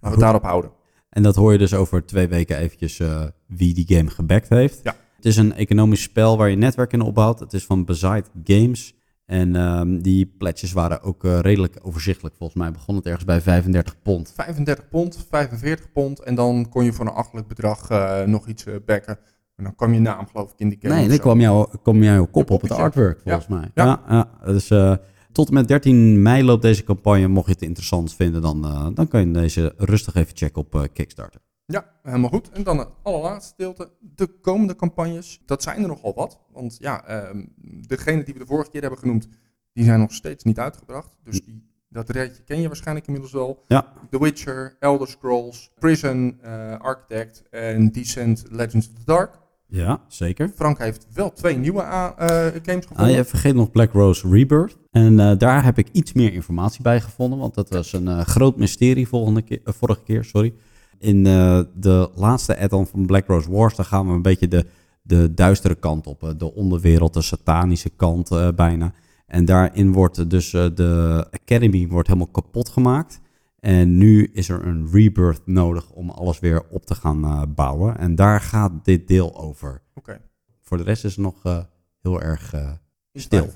Laten 0.00 0.18
we 0.18 0.24
daarop 0.24 0.42
houden. 0.42 0.70
En 1.10 1.22
dat 1.22 1.36
hoor 1.36 1.52
je 1.52 1.58
dus 1.58 1.74
over 1.74 2.06
twee 2.06 2.28
weken 2.28 2.56
eventjes 2.56 3.00
eh, 3.00 3.22
wie 3.46 3.74
die 3.74 3.96
game 3.96 4.10
gebackt 4.10 4.48
heeft. 4.48 4.80
Ja. 4.82 4.94
Het 5.16 5.24
is 5.26 5.36
een 5.36 5.54
economisch 5.54 6.02
spel 6.02 6.36
waar 6.36 6.50
je 6.50 6.56
netwerk 6.56 6.92
in 6.92 7.00
opbouwt. 7.00 7.40
Het 7.40 7.52
is 7.52 7.64
van 7.64 7.84
Beside 7.84 8.24
Games. 8.44 8.96
En 9.26 9.56
ehm, 9.56 9.98
die 9.98 10.26
pledges 10.38 10.72
waren 10.72 11.02
ook 11.02 11.24
eh, 11.24 11.38
redelijk 11.40 11.78
overzichtelijk. 11.82 12.34
Volgens 12.36 12.58
mij 12.58 12.70
begon 12.70 12.96
het 12.96 13.06
ergens 13.06 13.24
bij 13.24 13.40
35 13.40 14.02
pond. 14.02 14.32
35 14.36 14.88
pond, 14.88 15.26
45 15.30 15.92
pond. 15.92 16.20
En 16.20 16.34
dan 16.34 16.68
kon 16.68 16.84
je 16.84 16.92
voor 16.92 17.06
een 17.06 17.12
achtelijk 17.12 17.46
bedrag 17.46 17.90
eh, 17.90 18.22
nog 18.22 18.46
iets 18.46 18.64
eh, 18.66 18.74
backen. 18.86 19.18
En 19.56 19.64
dan 19.64 19.74
kwam 19.74 19.92
je 19.92 20.00
naam 20.00 20.26
geloof 20.26 20.52
ik 20.52 20.58
in 20.58 20.68
die 20.68 20.78
game. 20.80 20.94
Nee, 20.94 21.08
dan 21.08 21.18
kwam, 21.18 21.40
jou, 21.40 21.68
kwam 21.82 22.02
jouw 22.02 22.26
kop 22.26 22.50
op 22.50 22.60
het 22.62 22.72
artwork, 22.72 23.20
Ja. 23.24 23.40
volgens 23.40 23.60
mij. 23.60 23.70
Ja. 23.74 24.02
Ja, 24.08 24.28
dus 24.44 24.68
tot 25.32 25.48
en 25.48 25.54
met 25.54 25.68
13 25.68 26.22
mei 26.22 26.44
loopt 26.44 26.62
deze 26.62 26.84
campagne. 26.84 27.28
Mocht 27.28 27.46
je 27.46 27.52
het 27.52 27.62
interessant 27.62 28.14
vinden, 28.14 28.42
dan, 28.42 28.64
eh, 28.64 28.86
dan 28.94 29.08
kan 29.08 29.20
je 29.20 29.30
deze 29.30 29.74
rustig 29.76 30.14
even 30.14 30.36
checken 30.36 30.60
op 30.60 30.74
eh, 30.74 30.82
Kickstarter. 30.92 31.40
Ja, 31.66 31.86
helemaal 32.02 32.30
goed. 32.30 32.50
En 32.50 32.62
dan 32.62 32.78
het 32.78 32.88
allerlaatste 33.02 33.54
gedeelte, 33.56 33.90
de 34.00 34.26
komende 34.26 34.76
campagnes. 34.76 35.40
Dat 35.46 35.62
zijn 35.62 35.82
er 35.82 35.88
nogal 35.88 36.14
wat. 36.14 36.38
Want 36.52 36.76
ja, 36.80 37.04
ehm 37.04 37.44
degene 37.86 38.22
die 38.22 38.34
we 38.34 38.40
de 38.40 38.46
vorige 38.46 38.70
keer 38.70 38.80
hebben 38.80 38.98
genoemd, 38.98 39.28
die 39.72 39.84
zijn 39.84 40.00
nog 40.00 40.12
steeds 40.12 40.44
niet 40.44 40.58
uitgebracht. 40.58 41.16
Dus 41.24 41.44
die, 41.44 41.68
dat 41.88 42.10
rijtje 42.10 42.42
ken 42.42 42.60
je 42.60 42.66
waarschijnlijk 42.66 43.06
inmiddels 43.06 43.34
wel. 43.34 43.64
Ja. 43.66 43.92
The 44.10 44.18
Witcher, 44.18 44.76
Elder 44.80 45.08
Scrolls, 45.08 45.70
Prison, 45.78 46.38
eh, 46.42 46.78
Architect 46.78 47.42
en 47.50 47.92
Descent 47.92 48.44
Legends 48.50 48.88
of 48.88 48.94
the 48.94 49.04
Dark. 49.04 49.38
Ja, 49.70 50.00
zeker. 50.08 50.52
Frank 50.54 50.78
heeft 50.78 51.06
wel 51.14 51.32
twee 51.32 51.56
nieuwe 51.56 51.82
a- 51.82 52.14
eh, 52.16 52.26
games 52.62 52.86
gevonden. 52.86 53.06
Ah, 53.06 53.10
je 53.14 53.24
vergeet 53.24 53.54
nog 53.54 53.70
Black 53.70 53.92
Rose 53.92 54.28
Rebirth. 54.28 54.76
En 54.90 55.20
eh, 55.20 55.38
daar 55.38 55.64
heb 55.64 55.78
ik 55.78 55.88
iets 55.92 56.12
meer 56.12 56.32
informatie 56.32 56.82
bij 56.82 57.00
gevonden. 57.00 57.38
Want 57.38 57.54
dat 57.54 57.68
was 57.70 57.92
een 57.92 58.08
eh, 58.08 58.20
groot 58.20 58.56
mysterie 58.56 59.08
volgende 59.08 59.42
keer, 59.42 59.60
eh, 59.64 59.72
vorige 59.76 60.02
keer. 60.04 60.24
Sorry. 60.24 60.54
In 60.98 61.26
eh, 61.26 61.60
de 61.74 62.10
laatste 62.14 62.58
add-on 62.58 62.86
van 62.86 63.06
Black 63.06 63.26
Rose 63.26 63.50
Wars... 63.50 63.76
daar 63.76 63.86
gaan 63.86 64.06
we 64.06 64.12
een 64.12 64.22
beetje 64.22 64.48
de, 64.48 64.66
de 65.02 65.34
duistere 65.34 65.74
kant 65.74 66.06
op. 66.06 66.22
eh, 66.22 66.30
de 66.38 66.54
onderwereld, 66.54 67.14
de 67.14 67.22
satanische 67.22 67.90
kant 67.90 68.30
eh, 68.30 68.48
bijna. 68.56 68.92
En 69.26 69.44
daarin 69.44 69.92
wordt 69.92 70.30
dus 70.30 70.52
eh, 70.52 70.66
de 70.74 71.24
Academy 71.30 71.86
wordt 71.88 72.08
helemaal 72.08 72.28
kapot 72.32 72.68
gemaakt. 72.68 73.20
En 73.58 73.96
nu 73.96 74.24
is 74.32 74.48
er 74.48 74.66
een 74.66 74.88
rebirth 74.92 75.42
nodig 75.44 75.90
om 75.90 76.10
alles 76.10 76.38
weer 76.38 76.62
op 76.70 76.86
te 76.86 76.94
gaan 76.94 77.24
eh, 77.24 77.42
bouwen. 77.54 77.98
En 77.98 78.14
daar 78.14 78.40
gaat 78.40 78.84
dit 78.84 79.08
deel 79.08 79.38
over. 79.40 79.82
Oké, 79.94 80.20
Voor 80.60 80.76
de 80.76 80.82
rest 80.82 81.04
is 81.04 81.10
het 81.16 81.24
nog 81.24 81.44
eh, 81.44 81.58
heel 82.02 82.20
erg... 82.22 82.54
in 83.12 83.20
Stil. 83.20 83.48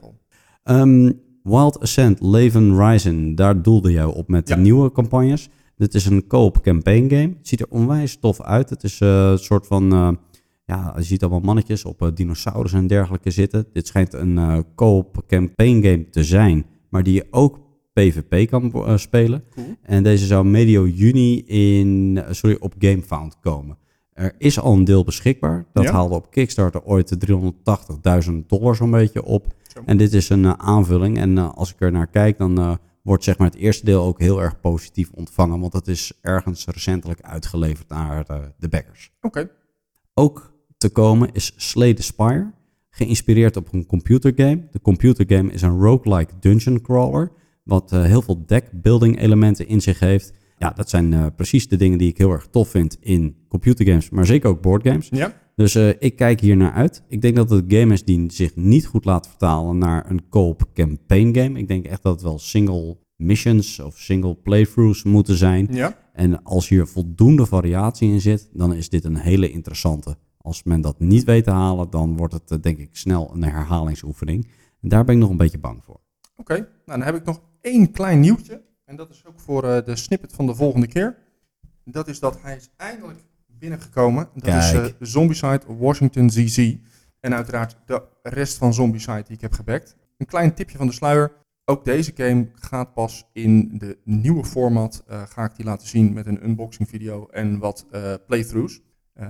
Ehm, 0.62 1.12
Wild 1.42 1.80
Ascent, 1.80 2.20
Leven 2.20 2.88
Rising, 2.88 3.36
daar 3.36 3.62
doelde 3.62 3.92
jij 3.92 4.04
op 4.04 4.28
met 4.28 4.48
Ja. 4.48 4.54
de 4.54 4.60
nieuwe 4.60 4.92
campagnes. 4.92 5.48
Dit 5.76 5.94
is 5.94 6.06
een 6.06 6.26
co-op 6.26 6.62
campaign 6.62 7.08
game. 7.08 7.34
Het 7.38 7.48
ziet 7.48 7.60
er 7.60 7.66
onwijs 7.70 8.16
tof 8.16 8.40
uit. 8.40 8.70
Het 8.70 8.84
is 8.84 9.00
een 9.00 9.38
soort 9.38 9.66
van, 9.66 10.18
ja, 10.64 10.92
je 10.96 11.02
ziet 11.02 11.22
allemaal 11.22 11.40
mannetjes 11.40 11.84
op 11.84 12.02
eh, 12.02 12.08
dinosaurus 12.14 12.72
en 12.72 12.86
dergelijke 12.86 13.30
zitten. 13.30 13.66
Dit 13.72 13.86
schijnt 13.86 14.12
een 14.12 14.64
co-op 14.74 15.24
campaign 15.26 15.82
game 15.84 16.08
te 16.08 16.24
zijn, 16.24 16.66
maar 16.88 17.02
die 17.02 17.14
je 17.14 17.26
ook 17.30 17.60
PvP 17.92 18.48
kan 18.50 18.72
eh, 18.72 18.96
spelen. 18.96 19.44
Cool. 19.54 19.76
En 19.82 20.02
deze 20.02 20.26
zou 20.26 20.44
medio 20.46 20.86
juni 20.86 21.38
in, 21.46 22.18
eh, 22.18 22.32
sorry, 22.32 22.56
op 22.60 22.74
GameFound 22.78 23.38
komen. 23.40 23.78
Er 24.12 24.34
is 24.38 24.60
al 24.60 24.72
een 24.74 24.84
deel 24.84 25.04
beschikbaar. 25.04 25.66
Dat 25.72 25.84
Ja. 25.84 25.92
haalde 25.92 26.14
op 26.14 26.30
Kickstarter 26.30 26.82
ooit 26.84 27.08
de 27.08 27.16
380.000 27.16 28.48
dollar 28.48 28.76
zo'n 28.76 28.90
beetje 28.90 29.24
op. 29.24 29.46
En 29.84 29.96
dit 29.96 30.12
is 30.12 30.28
een 30.28 30.44
eh, 30.44 30.52
aanvulling. 30.56 31.18
En 31.18 31.54
als 31.54 31.72
ik 31.72 31.80
er 31.80 31.92
naar 31.92 32.06
kijk, 32.06 32.38
dan 32.38 32.78
wordt 33.02 33.24
zeg 33.24 33.38
maar 33.38 33.46
het 33.46 33.56
eerste 33.56 33.84
deel 33.84 34.02
ook 34.04 34.20
heel 34.20 34.42
erg 34.42 34.60
positief 34.60 35.10
ontvangen. 35.14 35.60
Want 35.60 35.72
dat 35.72 35.88
is 35.88 36.12
ergens 36.20 36.66
recentelijk 36.66 37.20
uitgeleverd 37.20 37.88
naar 37.88 38.24
de 38.58 38.68
backers. 38.68 39.12
Oké, 39.20 39.50
Ook 40.14 40.52
te 40.78 40.88
komen 40.88 41.28
is 41.32 41.52
Slay 41.56 41.94
the 41.94 42.02
Spire. 42.02 42.52
Geïnspireerd 42.90 43.56
op 43.56 43.72
een 43.72 43.86
computergame. 43.86 44.68
De 44.70 44.80
computergame 44.80 45.52
is 45.52 45.62
een 45.62 45.78
roguelike 45.80 46.32
dungeon 46.40 46.80
crawler. 46.80 47.32
Wat 47.62 47.92
eh, 47.92 48.02
heel 48.02 48.22
veel 48.22 48.46
deckbuilding 48.46 49.20
elementen 49.20 49.66
in 49.66 49.80
zich 49.80 49.98
heeft. 49.98 50.32
ja, 50.58 50.70
dat 50.70 50.90
zijn 50.90 51.12
eh, 51.12 51.26
precies 51.36 51.68
de 51.68 51.76
dingen 51.76 51.98
die 51.98 52.08
ik 52.08 52.18
heel 52.18 52.30
erg 52.30 52.46
tof 52.46 52.68
vind 52.68 52.96
in 53.00 53.36
computergames, 53.48 54.10
maar 54.10 54.26
zeker 54.26 54.48
ook 54.48 54.60
boardgames. 54.60 55.08
Ja? 55.10 55.32
Dus 55.54 55.74
eh, 55.74 55.88
ik 55.98 56.16
kijk 56.16 56.40
hier 56.40 56.56
naar 56.56 56.72
uit. 56.72 57.02
Ik 57.08 57.20
denk 57.20 57.36
dat 57.36 57.50
het 57.50 57.62
een 57.62 57.78
game 57.78 57.92
is 57.92 58.04
die 58.04 58.32
zich 58.32 58.56
niet 58.56 58.86
goed 58.86 59.04
laat 59.04 59.28
vertalen 59.28 59.78
naar 59.78 60.10
een 60.10 60.28
co-op 60.28 60.64
campaign 60.74 61.34
game. 61.34 61.58
Ik 61.58 61.68
denk 61.68 61.86
echt 61.86 62.02
dat 62.02 62.12
het 62.12 62.22
wel 62.22 62.38
single 62.38 62.96
missions 63.16 63.80
of 63.80 63.98
single 63.98 64.34
playthroughs 64.34 65.02
moeten 65.02 65.36
zijn. 65.36 65.68
Ja? 65.70 65.98
En 66.12 66.42
als 66.42 66.68
hier 66.68 66.86
voldoende 66.86 67.46
variatie 67.46 68.12
in 68.12 68.20
zit, 68.20 68.48
dan 68.52 68.74
is 68.74 68.88
dit 68.88 69.04
een 69.04 69.16
hele 69.16 69.50
interessante. 69.50 70.16
Als 70.36 70.62
men 70.62 70.80
dat 70.80 70.98
niet 70.98 71.24
weet 71.24 71.44
te 71.44 71.50
halen, 71.50 71.90
dan 71.90 72.16
wordt 72.16 72.34
het 72.34 72.62
denk 72.62 72.78
ik 72.78 72.88
snel 72.92 73.30
een 73.34 73.42
herhalingsoefening. 73.44 74.48
En 74.80 74.88
daar 74.88 75.04
ben 75.04 75.14
ik 75.14 75.20
nog 75.20 75.30
een 75.30 75.36
beetje 75.36 75.58
bang 75.58 75.84
voor. 75.84 76.00
Oké, 76.36 76.54
nou 76.54 76.68
dan 76.84 77.02
heb 77.02 77.14
ik 77.14 77.24
nog 77.24 77.40
één 77.62 77.90
klein 77.90 78.20
nieuwtje. 78.20 78.62
En 78.84 78.96
dat 78.96 79.10
is 79.10 79.22
ook 79.26 79.40
voor 79.40 79.64
eh, 79.64 79.84
de 79.84 79.96
snippet 79.96 80.32
van 80.32 80.46
de 80.46 80.54
volgende 80.54 80.86
keer. 80.86 81.16
Dat 81.84 82.08
is 82.08 82.18
dat 82.20 82.42
hij 82.42 82.56
is 82.56 82.70
eindelijk 82.76 83.18
binnengekomen. 83.46 84.28
Dat 84.34 84.54
is 84.54 84.70
Kijk. 84.70 84.86
eh 84.86 84.92
Zombicide 85.00 85.60
Washington 85.78 86.30
ZZ. 86.30 86.74
En 87.20 87.34
uiteraard 87.34 87.76
de 87.86 88.02
rest 88.22 88.56
van 88.58 88.74
Zombicide 88.74 89.22
die 89.22 89.36
ik 89.36 89.40
heb 89.40 89.52
gebackt. 89.52 89.96
Een 90.18 90.26
klein 90.26 90.54
tipje 90.54 90.76
van 90.78 90.86
de 90.86 90.92
sluier. 90.92 91.32
Ook 91.64 91.84
deze 91.84 92.12
game 92.14 92.48
gaat 92.54 92.94
pas 92.94 93.24
in 93.32 93.78
de 93.78 93.98
nieuwe 94.04 94.44
format. 94.44 95.02
eh, 95.06 95.22
ga 95.26 95.44
ik 95.44 95.56
die 95.56 95.64
laten 95.64 95.88
zien 95.88 96.12
met 96.12 96.26
een 96.26 96.44
unboxing 96.44 96.88
video 96.88 97.26
en 97.26 97.58
wat 97.58 97.86
playthroughs. 98.26 98.80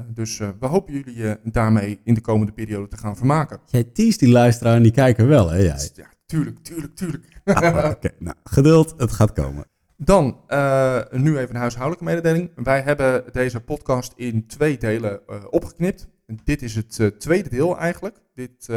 Dus 0.08 0.38
we 0.38 0.66
hopen 0.66 0.92
jullie 0.94 1.36
daarmee 1.44 2.00
in 2.04 2.14
de 2.14 2.20
komende 2.20 2.52
periode 2.52 2.88
te 2.88 2.96
gaan 2.96 3.16
vermaken. 3.16 3.60
Jij 3.66 3.84
teest 3.84 4.18
die 4.20 4.28
luisteraar 4.28 4.76
en 4.76 4.82
die 4.82 4.92
kijken 4.92 5.26
wel, 5.28 5.48
hè 5.50 5.56
jij? 5.58 5.90
Ja, 5.94 6.06
tuurlijk, 6.26 6.58
tuurlijk, 6.58 6.94
tuurlijk. 6.96 7.31
Ah, 7.44 7.90
Oké, 7.94 8.10
nou, 8.18 8.36
geduld, 8.44 8.94
het 8.96 9.12
gaat 9.12 9.32
komen. 9.32 9.64
Dan 9.96 10.40
uh, 10.48 11.00
nu 11.10 11.38
even 11.38 11.54
een 11.54 11.60
huishoudelijke 11.60 12.04
mededeling. 12.04 12.50
Wij 12.54 12.80
hebben 12.80 13.24
deze 13.32 13.60
podcast 13.60 14.12
in 14.16 14.46
twee 14.46 14.78
delen 14.78 15.20
uh, 15.30 15.36
opgeknipt. 15.50 16.08
Dit 16.44 16.62
is 16.62 16.74
het 16.74 16.98
uh, 16.98 17.06
tweede 17.06 17.48
deel 17.48 17.78
eigenlijk. 17.78 18.16
Dit 18.34 18.68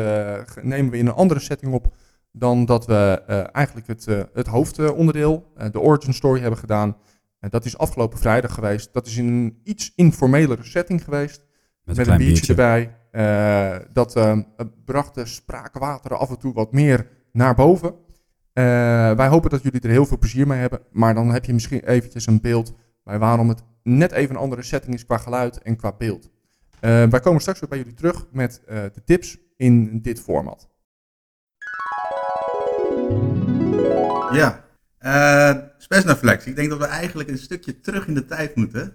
nemen 0.62 0.92
we 0.92 0.98
in 0.98 1.08
een 1.08 1.14
andere 1.14 1.40
setting 1.40 1.74
op 1.74 1.96
dan 2.32 2.66
dat 2.66 2.86
we 2.86 3.22
eigenlijk 3.52 3.88
het, 3.88 4.06
het 4.34 4.48
hoofdonderdeel, 4.48 5.52
de 5.72 5.80
origin 5.80 6.14
story, 6.14 6.40
hebben 6.40 6.60
gedaan. 6.60 6.98
dat 7.40 7.66
is 7.66 7.78
afgelopen 7.78 8.18
vrijdag 8.18 8.54
geweest. 8.54 8.94
Dat 8.94 9.08
is 9.08 9.18
in 9.18 9.28
een 9.28 9.60
iets 9.64 9.92
informelere 9.96 10.64
setting 10.64 11.04
geweest. 11.04 11.46
Met, 11.84 11.98
met 11.98 12.08
een, 12.08 12.14
een 12.14 12.18
biertje, 12.18 12.56
biertje. 12.56 12.88
erbij. 13.12 13.88
Dat 13.94 14.20
bracht 14.86 15.16
de 15.16 15.26
spraakwateren 15.26 16.20
af 16.20 16.30
en 16.30 16.40
toe 16.40 16.54
wat 16.54 16.72
meer 16.72 17.08
naar 17.32 17.56
boven. 17.56 17.96
Uh, 18.58 18.64
wij 19.12 19.28
hopen 19.28 19.50
dat 19.50 19.64
jullie 19.64 19.82
er 19.82 19.90
heel 19.90 20.06
veel 20.06 20.18
plezier 20.18 20.48
mee 20.48 20.60
hebben. 20.60 20.80
Maar 20.92 21.14
dan 21.14 21.32
heb 21.32 21.46
je 21.46 21.54
misschien 21.54 21.88
eventjes 21.88 22.28
een 22.28 22.42
beeld 22.42 22.74
bij 23.04 23.20
waarom 23.20 23.50
het 23.50 23.64
net 23.84 24.12
even 24.12 24.36
een 24.36 24.42
andere 24.42 24.64
setting 24.64 24.94
is 24.94 25.06
qua 25.06 25.18
geluid 25.18 25.62
en 25.62 25.76
qua 25.76 25.94
beeld. 25.98 26.30
Uh, 26.82 27.04
wij 27.04 27.20
komen 27.20 27.42
straks 27.42 27.60
weer 27.60 27.70
bij 27.70 27.78
jullie 27.78 27.94
terug 27.94 28.26
met 28.32 28.62
uh, 28.70 28.84
de 28.94 29.04
tips 29.06 29.38
in 29.58 30.02
dit 30.02 30.22
format. 30.22 30.70
Ja, 34.32 34.66
uh, 35.02 35.62
Spesnaflex. 35.78 36.46
Ik 36.46 36.56
denk 36.56 36.70
dat 36.70 36.80
we 36.80 36.86
eigenlijk 36.86 37.30
een 37.30 37.38
stukje 37.38 37.80
terug 37.80 38.08
in 38.08 38.14
de 38.14 38.26
tijd 38.26 38.56
moeten. 38.56 38.94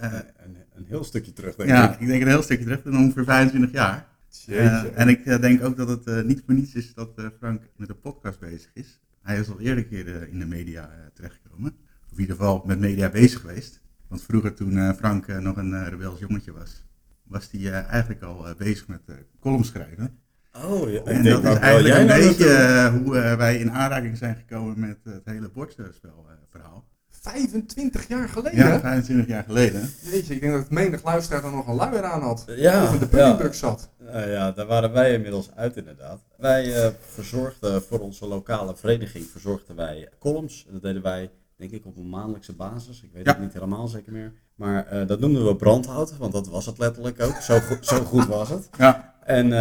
Uh, 0.00 0.12
een, 0.12 0.56
een, 0.74 0.84
heel 0.88 1.04
stukje 1.04 1.32
terug, 1.32 1.54
denk 1.54 1.68
ja, 1.68 1.92
ik. 1.92 2.00
ik 2.00 2.06
denk 2.06 2.22
een 2.22 2.28
heel 2.28 2.42
stukje 2.42 2.64
terug, 2.64 2.82
dan 2.82 2.96
ongeveer 2.96 3.24
25 3.24 3.72
jaar. 3.72 4.06
Uh, 4.48 4.98
en 4.98 5.08
ik 5.08 5.26
uh, 5.26 5.40
denk 5.40 5.64
ook 5.64 5.76
dat 5.76 5.88
het 5.88 6.06
uh, 6.06 6.22
niet 6.22 6.42
voor 6.46 6.54
niets 6.54 6.74
is 6.74 6.94
dat 6.94 7.10
Frank 7.38 7.62
met 7.76 7.88
een 7.88 8.00
podcast 8.00 8.38
bezig 8.38 8.70
is. 8.74 9.00
Hij 9.22 9.38
is 9.38 9.50
al 9.50 9.60
eerder 9.60 9.84
keer 9.84 10.28
in 10.28 10.38
de 10.38 10.46
media 10.46 11.10
terechtgekomen. 11.14 11.76
Of 12.04 12.12
in 12.12 12.20
ieder 12.20 12.36
geval 12.36 12.62
met 12.66 12.78
media 12.78 13.08
bezig 13.08 13.40
geweest. 13.40 13.80
Want 14.08 14.22
vroeger 14.22 14.54
toen 14.54 14.94
Frank 14.94 15.26
nog 15.26 15.56
een 15.56 15.88
rebels 15.88 16.20
jongetje 16.20 16.52
was, 16.52 16.84
was 17.22 17.48
hij 17.50 17.72
eigenlijk 17.72 18.22
al 18.22 18.46
bezig 18.58 18.88
met 18.88 19.00
columns 19.40 19.68
schrijven. 19.68 20.18
Oh, 20.52 20.90
ja. 20.90 21.02
En 21.02 21.22
dat 21.22 21.44
is 21.44 21.54
eigenlijk 21.54 21.98
een 21.98 22.06
beetje 22.28 22.90
hoe 22.90 23.12
wij 23.36 23.58
in 23.58 23.70
aanraking 23.70 24.16
zijn 24.16 24.36
gekomen 24.36 24.80
met 24.80 24.98
het 25.04 25.24
hele 25.24 25.48
bordspelverhaal. 25.48 26.88
25 27.22 28.08
jaar 28.08 28.28
geleden? 28.28 28.58
Ja, 28.58 28.80
25 28.80 29.26
jaar 29.26 29.44
geleden. 29.44 29.90
Jeetje, 30.00 30.34
ik 30.34 30.40
denk 30.40 30.52
dat 30.52 30.70
menig 30.70 31.04
luisteraar 31.04 31.42
dan 31.42 31.54
nog 31.54 31.66
een 31.66 31.74
luier 31.74 32.04
aan 32.04 32.22
had. 32.22 32.44
Ja, 32.46 32.84
of 32.84 32.92
in 32.92 32.98
de 32.98 33.06
puddingbug 33.06 33.54
zat. 33.54 33.88
Uh, 34.00 34.32
ja, 34.32 34.52
daar 34.52 34.66
waren 34.66 34.92
wij 34.92 35.14
inmiddels 35.14 35.50
uit 35.54 35.76
inderdaad. 35.76 36.20
Wij 36.36 36.66
uh, 36.66 36.88
verzorgden 37.00 37.82
voor 37.82 37.98
onze 37.98 38.26
lokale 38.26 38.76
vereniging 38.76 39.24
verzorgden 39.24 39.76
wij 39.76 40.08
columns. 40.18 40.66
Dat 40.70 40.82
deden 40.82 41.02
wij 41.02 41.30
denk 41.56 41.70
ik 41.70 41.86
op 41.86 41.96
een 41.96 42.08
maandelijkse 42.08 42.52
basis. 42.52 43.02
Ik 43.02 43.10
weet 43.12 43.24
ja. 43.24 43.32
het 43.32 43.40
niet 43.40 43.52
helemaal 43.52 43.88
zeker 43.88 44.12
meer. 44.12 44.32
Maar 44.54 44.92
uh, 44.92 45.06
dat 45.06 45.20
noemden 45.20 45.46
we 45.46 45.56
brandhout, 45.56 46.16
want 46.16 46.32
dat 46.32 46.48
was 46.48 46.66
het 46.66 46.78
letterlijk 46.78 47.20
ook. 47.20 47.34
Zo, 47.34 47.58
go 47.58 47.76
zo 47.80 48.04
goed 48.04 48.26
was 48.26 48.48
het. 48.48 48.68
Ja. 48.78 49.14
En, 49.24 49.52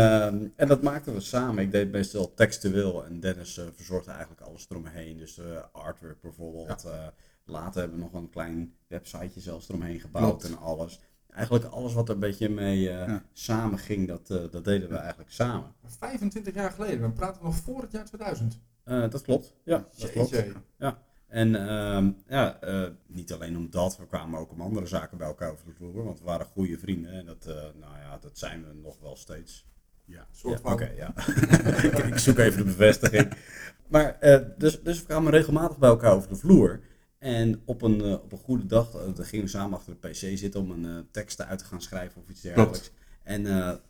en 0.55 0.67
dat 0.67 0.81
maakten 0.81 1.13
we 1.13 1.19
samen. 1.19 1.63
Ik 1.63 1.71
deed 1.71 1.91
meestal 1.91 2.33
textueel 2.33 3.05
en 3.05 3.19
Dennis 3.19 3.61
verzorgde 3.75 4.11
eigenlijk 4.11 4.41
alles 4.41 4.65
eromheen. 4.69 5.17
Dus 5.17 5.39
artwork 5.71 6.21
bijvoorbeeld. 6.21 6.83
Ja. 6.83 7.13
Later 7.45 7.79
hebben 7.79 7.97
we 7.97 8.03
nog 8.03 8.13
een 8.13 8.29
klein 8.29 8.73
websiteje 8.87 9.39
zelfs 9.39 9.69
eromheen 9.69 9.99
gebouwd 9.99 10.25
Klopt. 10.25 10.43
en 10.43 10.57
alles. 10.57 10.99
Eigenlijk 11.31 11.65
alles 11.65 11.93
wat 11.93 12.07
er 12.07 12.13
een 12.13 12.19
beetje 12.19 12.49
mee 12.49 12.79
uh, 12.79 12.87
ja. 12.87 13.23
samen 13.33 13.79
ging, 13.79 14.07
dat, 14.07 14.29
uh, 14.29 14.43
dat 14.51 14.65
deden 14.65 14.89
we 14.89 14.95
eigenlijk 14.95 15.31
samen. 15.31 15.73
25 15.85 16.53
jaar 16.53 16.71
geleden, 16.71 17.01
we 17.01 17.11
praten 17.11 17.43
nog 17.43 17.55
voor 17.55 17.81
het 17.81 17.91
jaar 17.91 18.05
2000. 18.05 18.59
Uh, 18.85 19.09
dat 19.09 19.21
klopt, 19.21 19.53
ja. 19.63 19.85
Dat 19.97 20.11
klopt. 20.11 20.43
Ja. 20.77 20.97
En 21.27 21.47
uh, 21.47 22.07
ja, 22.27 22.59
niet 23.07 23.33
alleen 23.33 23.57
om 23.57 23.69
dat, 23.69 23.97
we 23.97 24.07
kwamen 24.07 24.39
ook 24.39 24.51
om 24.51 24.61
andere 24.61 24.85
zaken 24.85 25.17
bij 25.17 25.27
elkaar 25.27 25.51
over 25.51 25.65
de 25.65 25.73
vloer, 25.73 26.03
want 26.03 26.19
we 26.19 26.25
waren 26.25 26.45
goede 26.45 26.77
vrienden 26.77 27.11
en 27.11 27.25
dat, 27.25 27.45
nou 27.79 27.97
ja, 28.01 28.17
dat 28.21 28.37
zijn 28.37 28.65
we 28.65 28.73
nog 28.73 28.99
wel 28.99 29.15
steeds. 29.15 29.69
Ja, 30.05 30.27
soort 30.31 30.61
ja, 30.63 30.71
Oké, 30.71 30.83
okay, 30.83 30.95
ja. 30.95 31.13
ik, 31.83 31.97
ik, 32.13 32.17
zoek 32.17 32.37
even 32.37 32.57
de 32.57 32.63
bevestiging. 32.63 33.33
Maar 33.87 34.17
dus, 34.57 34.81
dus 34.81 34.99
we 34.99 35.05
kwamen 35.05 35.31
regelmatig 35.31 35.77
bij 35.77 35.89
elkaar 35.89 36.13
over 36.13 36.29
de 36.29 36.35
vloer. 36.35 36.79
En 37.21 37.61
op 37.65 37.81
een, 37.81 38.05
uh, 38.05 38.13
op 38.13 38.31
een 38.31 38.37
goede 38.37 38.65
dag 38.65 38.95
uh, 38.95 39.01
dan 39.15 39.25
gingen 39.25 39.45
we 39.45 39.51
samen 39.51 39.77
achter 39.77 39.95
de 39.99 40.09
PC 40.09 40.37
zitten 40.37 40.59
om 40.59 40.71
een 40.71 40.85
uh, 40.85 40.97
tekst 41.11 41.41
uit 41.41 41.59
te 41.59 41.65
gaan 41.65 41.81
schrijven 41.81 42.21
of 42.21 42.29
iets 42.29 42.41
dergelijks. 42.41 42.79
Klopt. 42.79 42.93
En 43.23 43.43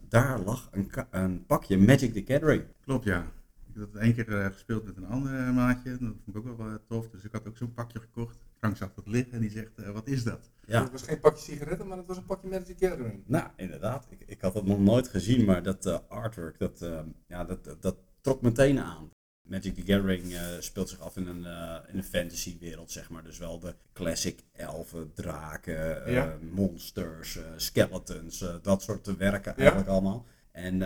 daar 0.10 0.40
lag 0.40 0.70
een, 0.72 0.92
een, 1.12 1.46
pakje 1.46 1.78
Magic 1.78 2.14
the 2.14 2.34
Gathering. 2.34 2.64
Klopt, 2.84 3.06
ja. 3.06 3.32
Ik 3.74 3.80
had 3.80 3.88
het 3.94 4.02
één 4.02 4.14
keer 4.14 4.52
gespeeld 4.54 4.86
met 4.86 4.98
een 4.98 5.06
andere 5.06 5.52
maatje. 5.52 5.90
Dat 5.90 6.14
vond 6.24 6.46
ik 6.46 6.48
ook 6.48 6.58
wel 6.58 6.78
tof. 6.88 7.10
Dus 7.10 7.24
ik 7.24 7.32
had 7.32 7.48
ook 7.48 7.58
zo'n 7.58 7.74
pakje 7.74 8.00
gekocht. 8.00 8.38
Frank 8.58 8.78
zag 8.78 8.94
dat 8.94 9.08
liggen 9.08 9.34
en 9.34 9.40
die 9.40 9.50
zegt, 9.50 9.92
wat 9.94 10.08
is 10.08 10.24
dat? 10.24 10.50
Ja. 10.66 10.82
Het 10.82 10.92
was 10.92 11.02
geen 11.02 11.20
pakje 11.20 11.52
sigaretten, 11.52 11.88
maar 11.88 11.98
het 11.98 12.08
was 12.08 12.18
een 12.18 12.26
pakje 12.26 12.50
Magic 12.50 12.78
the 12.78 12.88
Gathering. 12.88 13.24
Nou, 13.26 13.48
inderdaad. 13.56 14.08
Ik, 14.10 14.24
ik 14.26 14.42
had 14.42 14.54
het 14.54 14.66
nog 14.66 14.80
nooit 14.80 15.08
gezien, 15.08 15.46
maar 15.46 15.64
dat 15.64 16.10
artwork, 16.10 16.60
dat, 16.60 16.80
ja, 17.28 17.44
dat, 17.44 17.64
dat, 17.64 17.82
dat 17.82 17.96
trok 18.22 18.42
meteen 18.42 18.80
aan. 18.80 19.10
Magic 19.44 19.76
the 19.76 19.94
Gathering 19.94 20.24
uh, 20.24 20.40
speelt 20.60 20.90
zich 20.90 21.00
af 21.00 21.18
in 21.18 21.28
een, 21.28 21.42
uh, 21.42 21.76
in 21.88 21.98
een 21.98 22.04
fantasy 22.04 22.58
wereld, 22.60 22.92
zeg 22.92 23.10
maar. 23.10 23.24
Dus 23.24 23.38
wel 23.38 23.60
de 23.60 23.76
classic 23.94 24.44
elfen, 24.52 25.12
draken, 25.14 26.04
uh, 26.08 26.14
ja. 26.14 26.38
monsters, 26.52 27.40
skeletons, 27.56 28.46
dat 28.62 28.82
soort 28.82 29.18
werken 29.18 29.56
eigenlijk 29.56 29.90
allemaal. 29.90 30.26
En 30.52 30.78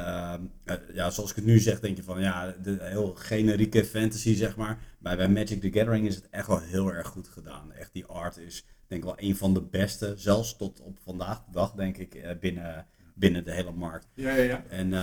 ja, 0.93 1.09
zoals 1.09 1.29
ik 1.29 1.35
het 1.35 1.45
nu 1.45 1.59
zeg, 1.59 1.79
denk 1.79 1.97
je 1.97 2.03
van 2.03 2.21
ja, 2.21 2.55
de 2.61 2.77
heel 2.81 3.15
generieke 3.15 3.85
fantasy, 3.85 4.35
zeg 4.35 4.55
maar. 4.55 4.79
Maar 4.99 5.17
bij 5.17 5.29
Magic 5.29 5.61
the 5.61 5.71
Gathering 5.71 6.07
is 6.07 6.15
het 6.15 6.29
echt 6.29 6.47
wel 6.47 6.59
heel 6.59 6.93
erg 6.93 7.07
goed 7.07 7.27
gedaan. 7.27 7.71
Echt, 7.71 7.93
die 7.93 8.05
art 8.05 8.37
is 8.37 8.65
denk 8.87 9.01
ik 9.01 9.07
wel 9.07 9.29
een 9.29 9.35
van 9.35 9.53
de 9.53 9.61
beste, 9.61 10.13
zelfs 10.17 10.57
tot 10.57 10.81
op 10.81 10.99
vandaag 11.03 11.43
de 11.45 11.51
dag, 11.51 11.71
denk 11.71 11.97
ik, 11.97 12.37
binnen, 12.39 12.85
binnen 13.13 13.43
de 13.43 13.51
hele 13.51 13.71
markt. 13.71 14.07
Ja, 14.13 14.35
ja, 14.35 14.43
ja. 14.43 14.63
En 14.69 14.93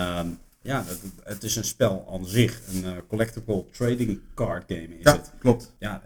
ja, 0.63 0.85
het, 0.85 1.03
het 1.25 1.43
is 1.43 1.57
een 1.57 1.65
spel 1.65 2.13
aan 2.13 2.27
zich. 2.27 2.69
Een 2.69 2.85
uh, 2.85 2.97
collectible 3.09 3.71
trading 3.71 4.21
card 4.35 4.65
game 4.67 4.99
is 4.99 5.05
ja, 5.05 5.17
het. 5.17 5.33
klopt. 5.39 5.75
Ja, 5.79 6.03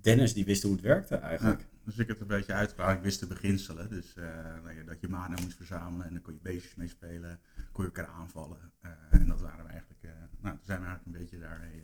Dennis 0.00 0.34
die 0.34 0.44
wist 0.44 0.62
hoe 0.62 0.72
het 0.72 0.80
werkte 0.80 1.16
eigenlijk. 1.16 1.60
Ja, 1.60 1.66
dus 1.84 1.98
ik 1.98 2.06
heb 2.06 2.18
het 2.18 2.20
een 2.20 2.36
beetje 2.36 2.52
uitgelegd. 2.52 2.96
Ik 2.96 3.02
wist 3.02 3.20
de 3.20 3.26
beginselen. 3.26 3.88
Dus 3.90 4.14
uh, 4.18 4.24
dat 4.86 5.00
je 5.00 5.08
mana 5.08 5.34
moest 5.42 5.56
verzamelen 5.56 6.06
en 6.06 6.12
dan 6.12 6.22
kon 6.22 6.34
je 6.34 6.40
beestjes 6.42 6.74
mee 6.74 6.88
spelen. 6.88 7.40
Kon 7.72 7.84
je 7.84 7.90
elkaar 7.90 8.14
aanvallen. 8.14 8.72
Uh, 8.82 8.90
en 9.10 9.26
dat 9.26 9.40
waren 9.40 9.64
we 9.64 9.70
eigenlijk, 9.70 10.02
nou, 10.40 10.56
toen 10.56 10.66
zijn 10.66 10.80
we 10.80 10.86
eigenlijk 10.86 11.16
een 11.16 11.22
beetje 11.22 11.38
daarmee 11.38 11.82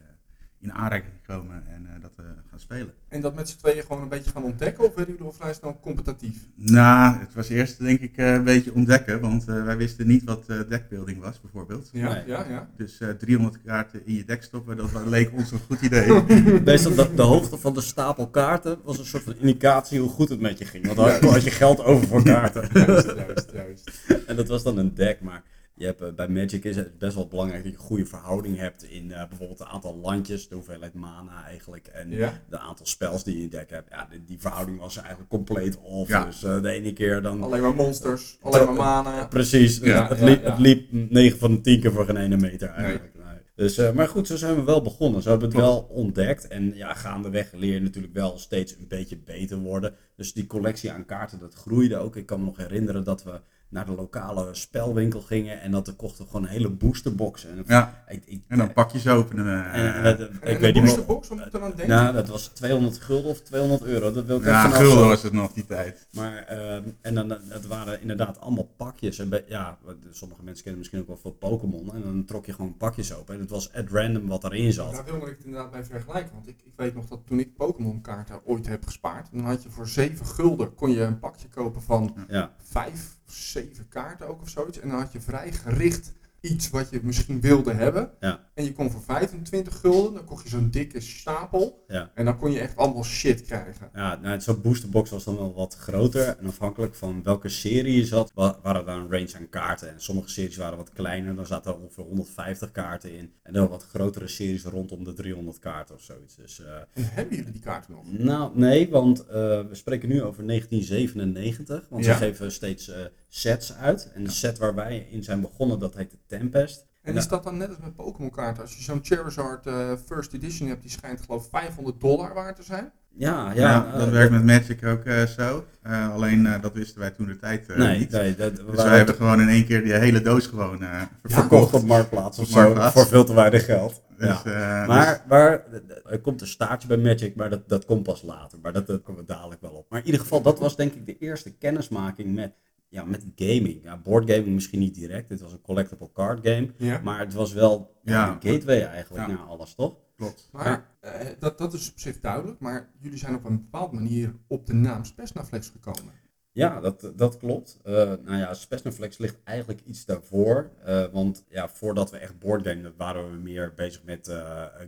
in 0.65 0.73
aanraking 0.73 1.13
gekomen 1.23 1.63
en 1.67 1.83
uh, 1.83 2.03
dat 2.03 2.11
we 2.17 2.23
gaan 2.51 2.61
spelen. 2.61 2.93
En 3.09 3.21
dat 3.21 3.35
met 3.35 3.49
z'n 3.49 3.59
tweeën 3.59 3.83
gewoon 3.83 4.03
een 4.03 4.09
beetje 4.09 4.31
gaan 4.31 4.43
ontdekken 4.43 4.85
of 4.85 4.95
werden 4.95 5.15
jullie 5.15 5.29
al 5.29 5.37
vrij 5.39 5.55
snel 5.55 5.79
competitief? 5.81 6.37
Nou, 6.55 7.19
het 7.19 7.35
was 7.35 7.49
eerst 7.49 7.79
denk 7.79 8.01
ik 8.01 8.17
uh, 8.17 8.33
een 8.33 8.45
beetje 8.45 8.75
ontdekken, 8.75 9.21
want 9.21 9.49
uh, 9.49 9.65
wij 9.65 9.77
wisten 9.77 10.07
niet 10.07 10.25
wat 10.25 10.47
deckbuilding 10.47 11.21
was 11.21 11.41
bijvoorbeeld. 11.41 11.89
Ja, 11.93 12.13
nee. 12.13 12.23
ja, 12.27 12.47
ja. 12.49 12.69
Dus 12.77 13.01
300 13.19 13.63
kaarten 13.65 14.07
in 14.07 14.15
je 14.15 14.25
deck 14.25 14.43
stoppen, 14.43 14.77
dat 14.77 14.91
leek 15.07 15.33
ons 15.33 15.51
een 15.51 15.61
goed 15.67 15.81
idee. 15.81 16.23
Meestal 16.65 16.95
de, 16.95 17.15
de, 17.15 17.23
hoogte 17.23 17.59
van 17.59 17.75
de 17.75 17.81
stapel 17.81 18.29
kaarten 18.29 18.79
was 18.85 18.99
een 18.99 19.05
soort 19.05 19.23
van 19.23 19.37
indicatie 19.39 20.01
hoe 20.01 20.11
goed 20.11 20.29
het 20.29 20.41
met 20.41 20.59
je 20.59 20.65
ging. 20.65 20.87
Want 20.87 20.97
dan 20.97 21.31
had 21.31 21.45
je 21.45 21.51
geld 21.51 21.85
over 21.85 22.07
voor 22.07 22.23
kaarten. 22.23 22.69
juist, 22.87 23.15
juist, 23.17 23.51
juist. 23.53 23.91
En 24.27 24.37
dat 24.37 24.49
was 24.49 24.63
dan 24.63 24.79
een 24.79 24.95
deck, 24.95 25.21
maar 25.21 25.43
Je 25.77 25.85
hebt, 25.85 26.01
eh, 26.01 26.13
bij 26.13 26.29
Magic 26.29 26.65
is 26.65 26.77
het 26.77 26.99
best 26.99 27.15
wel 27.15 27.27
belangrijk 27.29 27.63
dat 27.63 27.73
je 27.73 27.79
een 27.79 27.85
goede 27.85 28.07
verhouding 28.07 28.59
hebt 28.59 28.83
in 28.85 29.13
eh, 29.13 29.29
bijvoorbeeld 29.29 29.59
het 29.59 29.69
aantal 29.69 29.97
landjes, 29.97 30.49
de 30.49 30.55
hoeveelheid 30.55 30.95
mana 30.95 31.45
eigenlijk 31.47 31.87
en 31.87 32.11
Ja. 32.11 32.41
de 32.49 32.59
aantal 32.59 32.87
spels 32.87 33.25
die 33.25 33.33
je 33.35 33.39
in 33.39 33.45
je 33.45 33.51
deck 33.51 33.71
hebt. 33.71 33.91
Ja, 33.91 34.07
die, 34.11 34.25
die 34.25 34.41
verhouding 34.41 34.79
was 34.79 34.97
eigenlijk 34.97 35.29
compleet 35.29 35.79
off. 35.81 36.09
Ja. 36.11 36.25
Dus 36.25 36.43
eh, 36.45 36.63
de 36.63 36.69
ene 36.71 36.93
keer 36.93 37.23
dan... 37.23 37.43
Alleen 37.43 37.63
maar 37.63 37.75
monsters, 37.75 38.39
alleen 38.43 38.65
maar 38.65 38.75
mana. 38.75 39.27
Precies, 39.27 39.79
Ja, 39.79 40.09
het, 40.09 40.21
liep, 40.21 40.43
ja. 40.43 40.51
het 40.51 40.59
liep 40.59 40.93
9 40.93 41.39
van 41.39 41.55
de 41.55 41.61
10 41.61 41.81
keer 41.81 41.93
voor 41.93 42.05
geen 42.05 42.17
ene 42.17 42.37
meter 42.37 42.69
eigenlijk. 42.69 43.15
Nee. 43.15 43.23
Dus, 43.57 43.79
eh, 43.79 43.93
maar 43.93 44.09
goed, 44.09 44.27
zo 44.27 44.37
zijn 44.37 44.55
we 44.55 44.63
wel 44.63 44.83
begonnen. 44.83 45.23
Zo 45.23 45.31
hebben 45.31 45.49
we 45.51 45.55
het 45.57 45.65
wel 45.65 45.79
ontdekt. 45.91 46.49
En 46.49 46.75
ja, 46.75 46.95
gaandeweg 46.95 47.53
leer 47.53 47.73
je 47.75 47.81
natuurlijk 47.81 48.15
wel 48.15 48.39
steeds 48.39 48.77
een 48.77 48.89
beetje 48.89 49.17
beter 49.19 49.59
worden. 49.59 49.95
Dus 50.17 50.33
die 50.33 50.47
collectie 50.47 50.93
aan 50.93 51.05
kaarten, 51.05 51.39
dat 51.39 51.55
groeide 51.55 51.97
ook. 51.97 52.17
Ik 52.17 52.27
kan 52.27 52.39
me 52.39 52.45
nog 52.45 52.57
herinneren 52.57 53.05
dat 53.05 53.23
we 53.25 53.41
naar 53.75 53.87
de 53.87 53.93
lokale 53.95 54.49
spelwinkel 54.55 55.21
gingen 55.21 55.61
en 55.61 55.71
dat 55.71 55.87
we 55.87 55.93
kochten 55.93 56.27
gewoon 56.27 56.43
een 56.43 56.49
hele 56.49 56.71
boosterbox. 56.71 57.45
En, 57.47 57.65
Ja, 57.67 58.05
ik, 58.09 58.23
ik, 58.27 58.43
en 58.49 58.59
dan 58.59 58.73
pakjes 58.73 59.09
openen. 59.09 59.73
en, 59.73 60.03
eh, 60.05 60.11
eh, 60.11 60.21
ik 60.21 60.29
En 60.41 60.61
weet 60.61 60.61
niet 60.61 60.73
meer. 60.75 60.83
boosterbox, 60.83 61.29
wat 61.29 61.39
moet 61.39 61.47
je 61.53 61.59
eraan 61.59 61.71
denken? 61.77 61.89
Nou, 61.97 62.15
dat 62.15 62.29
was 62.29 62.47
200 62.47 62.99
gulden 63.01 63.31
of 63.31 63.41
200 63.41 63.83
euro. 63.83 64.13
Dat 64.13 64.25
wil 64.25 64.37
ik 64.37 64.45
ja, 64.45 64.67
even 64.67 64.77
gulden 64.79 65.09
was 65.09 65.23
het 65.23 65.33
nog 65.33 65.53
die 65.53 65.67
tijd. 65.67 66.07
Maar, 66.13 66.37
ehm, 66.37 66.83
en 67.01 67.15
dan, 67.15 67.31
het 67.49 67.67
waren 67.67 68.01
inderdaad 68.01 68.41
allemaal 68.41 68.69
pakjes. 68.77 69.19
En 69.19 69.29
bij- 69.29 69.45
ja, 69.49 69.79
sommige 70.11 70.43
mensen 70.43 70.63
kennen 70.63 70.79
misschien 70.81 71.01
ook 71.01 71.07
wel 71.07 71.17
veel 71.17 71.31
Pokémon. 71.33 71.95
En 71.95 72.03
dan 72.03 72.25
trok 72.25 72.47
je 72.47 72.53
gewoon 72.53 72.77
pakjes 72.77 73.15
open. 73.15 73.35
En 73.35 73.41
het 73.41 73.51
was 73.51 73.73
at 73.73 73.91
random 73.91 74.27
wat 74.27 74.45
erin 74.45 74.73
zat. 74.73 74.93
Daar 74.93 75.05
wilde 75.05 75.27
ik 75.31 75.37
het 75.37 75.45
inderdaad 75.47 75.71
bij 75.71 75.85
vergelijken. 75.85 76.33
Want 76.35 76.49
ik, 76.49 76.61
ik 76.65 76.73
weet 76.77 76.95
nog 76.95 77.07
dat 77.07 77.21
toen 77.27 77.39
ik 77.39 77.57
Pokémon 77.57 78.01
kaarten 78.01 78.41
ooit 78.45 78.67
heb 78.67 78.85
gespaard. 78.85 79.29
Dan 79.33 79.45
had 79.45 79.63
je 79.63 79.71
voor 79.71 79.89
7 79.89 80.27
gulden 80.27 80.75
kon 80.75 80.91
je 80.91 81.01
een 81.01 81.19
pakje 81.19 81.49
kopen 81.49 81.83
van 81.83 82.15
Ja, 82.29 82.53
5 82.63 83.17
7 83.27 83.89
kaarten 83.89 84.29
ook 84.29 84.43
of 84.43 84.49
zoiets. 84.49 84.79
En 84.79 84.89
dan 84.89 84.99
had 84.99 85.13
je 85.13 85.21
vrij 85.21 85.53
gericht 85.53 86.13
iets 86.45 86.71
wat 86.71 86.91
je 86.91 87.01
misschien 87.03 87.41
wilde 87.41 87.73
hebben. 87.73 88.11
Ja. 88.21 88.49
En 88.55 88.65
je 88.65 88.73
kon 88.73 88.91
voor 88.91 89.03
25 89.03 89.79
gulden, 89.81 90.15
dan 90.15 90.25
kocht 90.25 90.43
je 90.43 90.49
zo'n 90.49 90.71
dikke 90.71 91.01
stapel. 91.01 91.85
Ja. 91.89 92.11
En 92.15 92.25
dan 92.25 92.37
kon 92.39 92.51
je 92.53 92.59
echt 92.61 92.77
allemaal 92.77 93.05
shit 93.05 93.43
krijgen. 93.43 93.89
ja 93.95 94.17
nou, 94.23 94.41
zo'n 94.41 94.61
boosterbox 94.61 95.11
was 95.11 95.25
dan 95.25 95.37
wel 95.37 95.55
wat 95.55 95.75
groter. 95.77 96.37
En 96.39 96.47
afhankelijk 96.47 96.95
van 96.95 97.23
welke 97.23 97.49
serie 97.49 97.97
je 97.97 98.05
zat, 98.07 98.31
wa- 98.35 98.59
waren 98.63 98.85
daar 98.87 98.97
een 98.97 99.11
range 99.11 99.33
aan 99.37 99.49
kaarten. 99.49 99.89
En 99.93 100.01
sommige 100.01 100.29
series 100.29 100.57
waren 100.57 100.77
wat 100.77 100.93
kleiner. 100.93 101.35
Dan 101.35 101.47
zaten 101.47 101.73
er 101.73 101.79
ongeveer 101.81 102.05
150 102.05 102.71
kaarten 102.71 103.13
in. 103.17 103.33
En 103.43 103.53
dan 103.53 103.69
wat 103.69 103.85
grotere 103.85 104.29
series 104.29 104.65
rondom 104.65 105.05
de 105.05 105.13
300 105.13 105.59
kaarten 105.59 105.95
of 105.95 106.03
zoiets. 106.03 106.37
Dus 106.37 106.63
En 106.93 107.05
hebben 107.05 107.37
jullie 107.37 107.53
die 107.53 107.61
kaarten 107.61 107.93
nog? 107.93 108.03
Nou, 108.19 108.59
nee, 108.59 108.91
want 108.91 109.27
eh, 109.27 109.33
we 109.35 109.69
spreken 109.75 110.09
nu 110.09 110.23
over 110.23 110.47
1997. 110.47 111.87
Want 111.91 112.05
Ja. 112.05 112.13
ze 112.13 112.19
geven 112.19 112.53
steeds 112.53 112.89
eh, 112.89 113.05
sets 113.39 113.75
uit. 113.75 114.11
En 114.15 114.25
de 114.25 114.31
set 114.31 114.59
waar 114.59 114.75
wij 114.75 115.07
in 115.11 115.23
zijn 115.23 115.41
begonnen, 115.41 115.79
dat 115.79 115.95
heet 115.95 116.11
de 116.11 116.19
Tempest. 116.27 116.87
En 117.03 117.13
Ja. 117.13 117.19
is 117.19 117.29
dat 117.29 117.45
dan 117.45 117.57
net 117.57 117.69
als 117.69 117.79
met 117.79 117.95
Pokémon 117.95 118.31
kaarten? 118.31 118.63
Als 118.63 118.77
je 118.77 118.83
zo'n 118.83 118.99
Charizard 119.03 119.67
eh, 119.67 119.93
First 120.07 120.33
Edition 120.33 120.69
hebt, 120.69 120.83
die 120.83 120.91
schijnt 120.91 121.21
geloof 121.21 121.45
ik 121.45 121.51
500 121.51 122.01
dollar 122.01 122.35
waard 122.35 122.57
te 122.57 122.63
zijn. 122.63 122.93
Ja, 123.17 123.53
ja. 123.53 123.61
Ja, 123.71 123.93
eh, 123.93 123.99
dat 123.99 124.09
werkt 124.09 124.31
met 124.33 124.45
Magic 124.45 124.85
ook 124.85 125.05
eh, 125.05 125.23
zo. 125.27 125.65
Eh, 125.83 126.13
alleen 126.13 126.47
eh, 126.47 126.63
dat 126.63 126.73
wisten 126.73 127.01
wij 127.01 127.11
toen 127.11 127.27
de 127.27 127.37
tijd 127.37 127.67
eh, 127.69 127.77
Nee, 127.77 127.99
niet. 127.99 128.11
nee 128.11 128.37
dat, 128.37 128.57
Dus 128.57 128.65
wij 128.65 128.75
waren 128.75 128.97
hebben 128.97 129.15
gewoon 129.15 129.41
in 129.41 129.49
één 129.49 129.67
keer 129.67 129.83
die 129.85 129.93
hele 129.93 130.23
doos 130.23 130.47
gewoon 130.47 130.83
eh, 130.83 131.03
verkocht 131.23 131.33
verkocht. 131.49 131.75
op 131.75 131.85
Marktplaats 131.85 132.39
of 132.39 132.47
zo. 132.49 132.75
Voor 132.91 133.07
veel 133.07 133.25
te 133.25 133.35
weinig 133.35 133.65
geld. 133.65 134.03
Dus, 134.19 134.29
ja. 134.29 134.83
eh, 134.83 134.89
Maar, 134.89 135.25
maar 135.29 135.65
er 136.05 136.21
komt 136.21 136.41
een 136.41 136.47
staartje 136.47 136.89
bij 136.89 136.97
Magic, 136.97 137.35
maar 137.37 137.51
dat, 137.51 137.69
dat 137.69 137.85
komt 137.85 138.03
pas 138.03 138.23
later. 138.23 138.59
Maar 138.63 138.73
dat, 138.73 138.87
dat 138.87 139.03
komen 139.03 139.21
we 139.21 139.27
dadelijk 139.27 139.61
wel 139.61 139.71
op. 139.73 139.87
Maar 139.91 139.99
in 140.01 140.07
ieder 140.07 140.21
geval, 140.21 140.43
dat 140.43 140.59
was 140.59 140.77
denk 140.77 140.95
ik 140.95 141.07
de 141.07 141.19
eerste 141.19 141.57
kennismaking 141.57 142.35
met, 142.35 142.53
ja, 142.95 143.05
met 143.05 143.27
gaming. 143.35 143.83
Ja, 143.83 143.97
boardgaming 143.97 144.55
misschien 144.55 144.79
niet 144.79 144.95
direct. 144.95 145.29
Dit 145.29 145.41
was 145.41 145.53
een 145.53 145.61
collectible 145.61 146.13
card 146.13 146.47
game. 146.47 146.69
Ja. 146.77 147.01
Maar 147.03 147.19
het 147.19 147.35
was 147.35 147.53
wel 147.53 147.99
ja, 148.03 148.39
de 148.41 148.51
gateway 148.51 148.83
eigenlijk 148.83 149.27
naar 149.27 149.39
alles, 149.39 149.75
toch? 149.75 149.97
klopt. 150.17 150.49
Maar 150.53 150.91
eh, 151.01 151.27
dat, 151.39 151.59
dat 151.59 151.73
is 151.73 151.91
op 151.91 151.99
zich 151.99 152.21
duidelijk. 152.21 152.61
Maar 152.61 152.91
jullie 153.01 153.19
zijn 153.19 153.35
op 153.35 153.45
een 153.45 153.57
bepaalde 153.57 153.95
manier 153.95 154.35
op 154.47 154.67
de 154.67 154.73
naam 154.73 155.05
Spesnaflex 155.05 155.69
gekomen. 155.69 156.13
Ja, 156.53 156.81
dat, 156.81 157.13
dat 157.17 157.37
klopt. 157.37 157.81
Eh 157.83 157.95
nou 157.95 158.37
ja, 158.37 158.55
Spesnaflex 158.55 159.19
ligt 159.19 159.37
eigenlijk 159.45 159.81
iets 159.85 160.05
daarvoor. 160.05 160.71
Eh, 160.85 161.05
want 161.13 161.45
ja, 161.49 161.69
voordat 161.69 162.11
we 162.11 162.17
echt 162.17 162.39
boardgamen, 162.39 162.95
waren 162.97 163.31
we 163.31 163.37
meer 163.37 163.73
bezig 163.75 164.05
met 164.05 164.27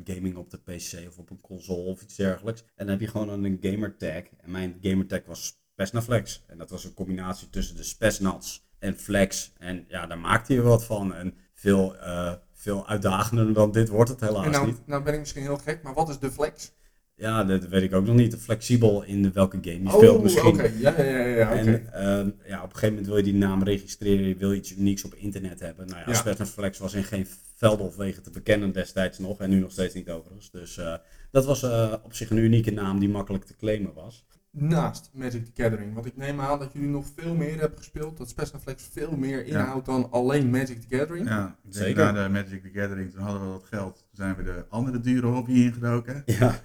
gaming 0.05 0.37
op 0.37 0.51
de 0.51 0.59
PC 0.59 1.09
of 1.09 1.19
op 1.19 1.31
een 1.31 1.41
console 1.41 1.91
of 1.91 2.03
iets 2.03 2.17
dergelijks. 2.17 2.61
En 2.61 2.71
dan 2.77 2.89
heb 2.89 3.01
je 3.01 3.07
gewoon 3.09 3.45
een 3.45 3.59
gamertag. 3.61 4.23
En 4.37 4.51
mijn 4.51 4.79
gamertag 4.81 5.21
was 5.25 5.65
Spesnaflex. 5.77 6.43
En 6.47 6.59
dat 6.59 6.71
was 6.71 6.85
een 6.85 6.95
combinatie 6.95 7.51
tussen 7.51 7.77
de 7.77 7.83
Spesnats 7.83 8.67
en 8.79 8.97
Flex. 8.97 9.53
En 9.59 9.85
ja, 9.89 10.07
daar 10.07 10.19
maakte 10.19 10.55
je 10.55 10.63
wat 10.63 10.85
van. 10.85 11.15
En 11.15 11.35
veel, 11.55 11.97
eh, 11.97 12.33
veel 12.53 12.89
uitdagender 12.89 13.53
dan 13.53 13.73
dit 13.73 13.89
wordt 13.89 14.11
het 14.11 14.21
helaas 14.21 14.45
en 14.45 14.51
nou, 14.51 14.67
niet. 14.67 14.87
nou 14.87 15.03
ben 15.03 15.13
ik 15.13 15.19
misschien 15.19 15.43
heel 15.43 15.57
gek, 15.57 15.83
maar 15.83 15.95
wat 15.95 16.09
is 16.09 16.19
de 16.19 16.31
flex? 16.31 16.73
Ja, 17.15 17.45
dat 17.45 17.67
weet 17.67 17.83
ik 17.83 17.95
ook 17.95 18.07
nog 18.07 18.17
niet. 18.17 18.37
Flexibel 18.37 19.03
in 19.03 19.33
welke 19.33 19.59
game 19.61 19.83
je 19.83 19.91
speelt 19.91 20.23
misschien. 20.23 20.47
Oh, 20.47 20.55
oké. 20.55 20.73
Ja, 20.79 20.95
ja, 21.03 21.05
ja. 21.05 21.27
ja, 21.27 21.51
oké. 21.51 21.59
En 21.59 21.93
ehm, 21.93 22.31
ja, 22.47 22.57
op 22.57 22.65
een 22.65 22.71
gegeven 22.71 22.89
moment 22.89 23.07
wil 23.07 23.17
je 23.17 23.23
die 23.23 23.35
naam 23.35 23.63
registreren, 23.63 24.29
je 24.29 24.37
wil 24.37 24.53
iets 24.53 24.77
unieks 24.77 25.05
op 25.05 25.15
internet 25.15 25.61
hebben. 25.61 25.87
Nou 25.87 26.01
ja, 26.07 26.35
Ja. 26.39 26.47
Flex 26.47 26.79
was 26.79 26.95
in 26.95 27.05
geen 27.05 27.27
velden 27.57 27.87
of 27.87 27.97
wegen 27.97 28.23
te 28.23 28.31
bekennen 28.31 28.73
destijds 28.73 29.19
nog 29.19 29.41
en 29.41 29.51
nu 29.51 29.59
nog 29.59 29.71
steeds 29.71 29.95
niet 29.95 30.11
overigens. 30.11 30.51
Dus 30.51 30.77
eh, 30.77 30.95
dat 31.31 31.45
was 31.45 31.63
eh, 31.63 31.95
op 32.03 32.15
zich 32.15 32.31
een 32.31 32.37
unieke 32.37 32.71
naam 32.71 32.99
die 32.99 33.09
makkelijk 33.09 33.45
te 33.45 33.57
claimen 33.57 33.95
was. 33.95 34.27
Naast 34.59 35.11
Magic 35.15 35.45
the 35.45 35.63
Gathering. 35.63 35.95
Want 35.95 36.07
ik 36.07 36.17
neem 36.17 36.41
aan 36.41 36.59
dat 36.59 36.73
jullie 36.73 36.89
nog 36.89 37.05
veel 37.17 37.35
meer 37.35 37.59
hebben 37.61 37.79
gespeeld. 37.79 38.17
Dat 38.17 38.29
Spesnaflex 38.29 38.89
veel 38.93 39.17
meer 39.17 39.47
inhoudt 39.47 39.87
dan 39.87 40.11
alleen 40.11 40.51
Magic 40.51 40.81
the 40.81 40.97
Gathering. 40.97 41.29
Ja, 41.29 41.57
Zeker. 41.69 42.13
na 42.13 42.23
de 42.23 42.29
Magic 42.29 42.63
the 42.63 42.71
Gathering, 42.81 43.11
toen 43.13 43.23
hadden 43.23 43.43
we 43.43 43.49
wat 43.49 43.65
geld. 43.71 43.95
Toen 43.97 44.07
zijn 44.13 44.37
we 44.37 44.43
de 44.43 44.65
andere 44.69 45.01
dure 45.01 45.27
hobby 45.27 45.53
ingedoken. 45.53 46.23
Ja, 46.27 46.61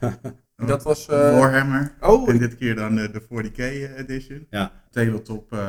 dat 0.56 0.84
was... 0.84 1.08
eh, 1.08 1.39
Warhammer. 1.39 1.95
oh, 2.01 2.30
En 2.30 2.38
dit 2.38 2.56
keer 2.56 2.75
dan 2.75 2.99
eh, 2.99 3.12
de 3.13 3.21
40k 3.21 3.58
edition. 3.97 4.47
Ja. 4.49 4.71
Tabletop 4.91 5.51
eh, 5.54 5.60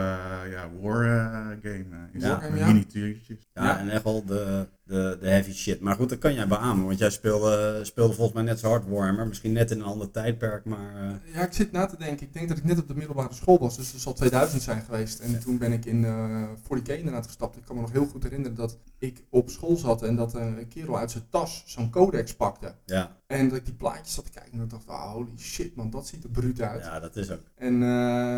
ja, 0.51 0.69
war 0.81 1.05
eh, 1.05 1.47
game. 1.63 1.85
eh, 1.91 1.99
is 2.15 2.23
Ja. 2.23 2.43
ja. 2.55 2.67
miniatuurtjes. 2.67 3.37
ja, 3.55 3.65
Ja. 3.65 3.79
en 3.79 3.89
echt 3.91 4.03
wel 4.05 4.25
de, 4.25 4.67
de, 4.85 5.17
de 5.21 5.29
heavy 5.29 5.53
shit. 5.53 5.81
Maar 5.81 5.95
goed, 5.95 6.09
dat 6.09 6.19
kan 6.19 6.35
jij 6.35 6.47
beamen, 6.49 6.87
want 6.87 6.99
jij 6.99 7.11
speelde, 7.11 7.81
speelde 7.83 8.15
volgens 8.15 8.35
mij 8.37 8.45
net 8.45 8.59
zo 8.59 8.69
hard 8.69 8.89
Warhammer. 8.89 9.27
Misschien 9.27 9.53
net 9.53 9.71
in 9.71 9.79
een 9.81 9.85
ander 9.87 10.11
tijdperk, 10.11 10.65
maar... 10.65 10.95
eh, 11.25 11.35
Ja, 11.35 11.47
ik 11.47 11.53
zit 11.53 11.73
na 11.73 11.87
te 11.87 11.97
denken. 11.97 12.27
Ik 12.27 12.33
denk 12.33 12.49
dat 12.49 12.59
ik 12.59 12.65
net 12.65 12.79
op 12.79 12.89
de 12.89 12.95
middelbare 12.95 13.35
school 13.35 13.59
was, 13.59 13.77
dus 13.77 13.93
dat 13.93 14.01
zal 14.01 14.13
2000 14.13 14.63
zijn 14.63 14.83
geweest. 14.83 15.19
En 15.21 15.31
Ja. 15.31 15.39
toen 15.39 15.59
ben 15.59 15.73
ik 15.73 15.85
in 15.85 16.05
eh 16.05 16.43
40k 16.63 16.99
inderdaad 16.99 17.27
gestapt. 17.27 17.57
Ik 17.57 17.63
kan 17.65 17.75
me 17.77 17.81
nog 17.83 17.93
heel 17.93 18.07
goed 18.07 18.23
herinneren 18.23 18.57
dat 18.57 18.79
ik 18.99 19.25
op 19.31 19.51
school 19.51 19.77
zat 19.77 20.03
en 20.03 20.17
dat 20.17 20.35
een 20.35 20.69
kerel 20.69 20.99
uit 20.99 21.11
zijn 21.11 21.25
tas 21.31 21.63
zo'n 21.67 21.91
codex 21.91 22.35
pakte. 22.35 22.75
ja, 22.85 23.17
En 23.27 23.49
dat 23.49 23.59
ik 23.59 23.65
die 23.65 23.75
plaatjes 23.75 24.15
zat 24.15 24.25
te 24.25 24.31
kijken 24.31 24.53
en 24.53 24.65
ik 24.65 24.71
dacht, 24.71 24.87
ah, 24.89 25.13
holy 25.13 25.31
shit 25.39 25.77
man, 25.77 25.91
dat 25.91 26.07
ziet 26.07 26.25
er 26.25 26.31
bruut 26.31 26.61
uit. 26.61 26.81
ja, 26.85 27.01
dat 27.01 27.17
is 27.17 27.31
ook. 27.31 27.41
En 27.57 27.73
eh, 27.75 27.89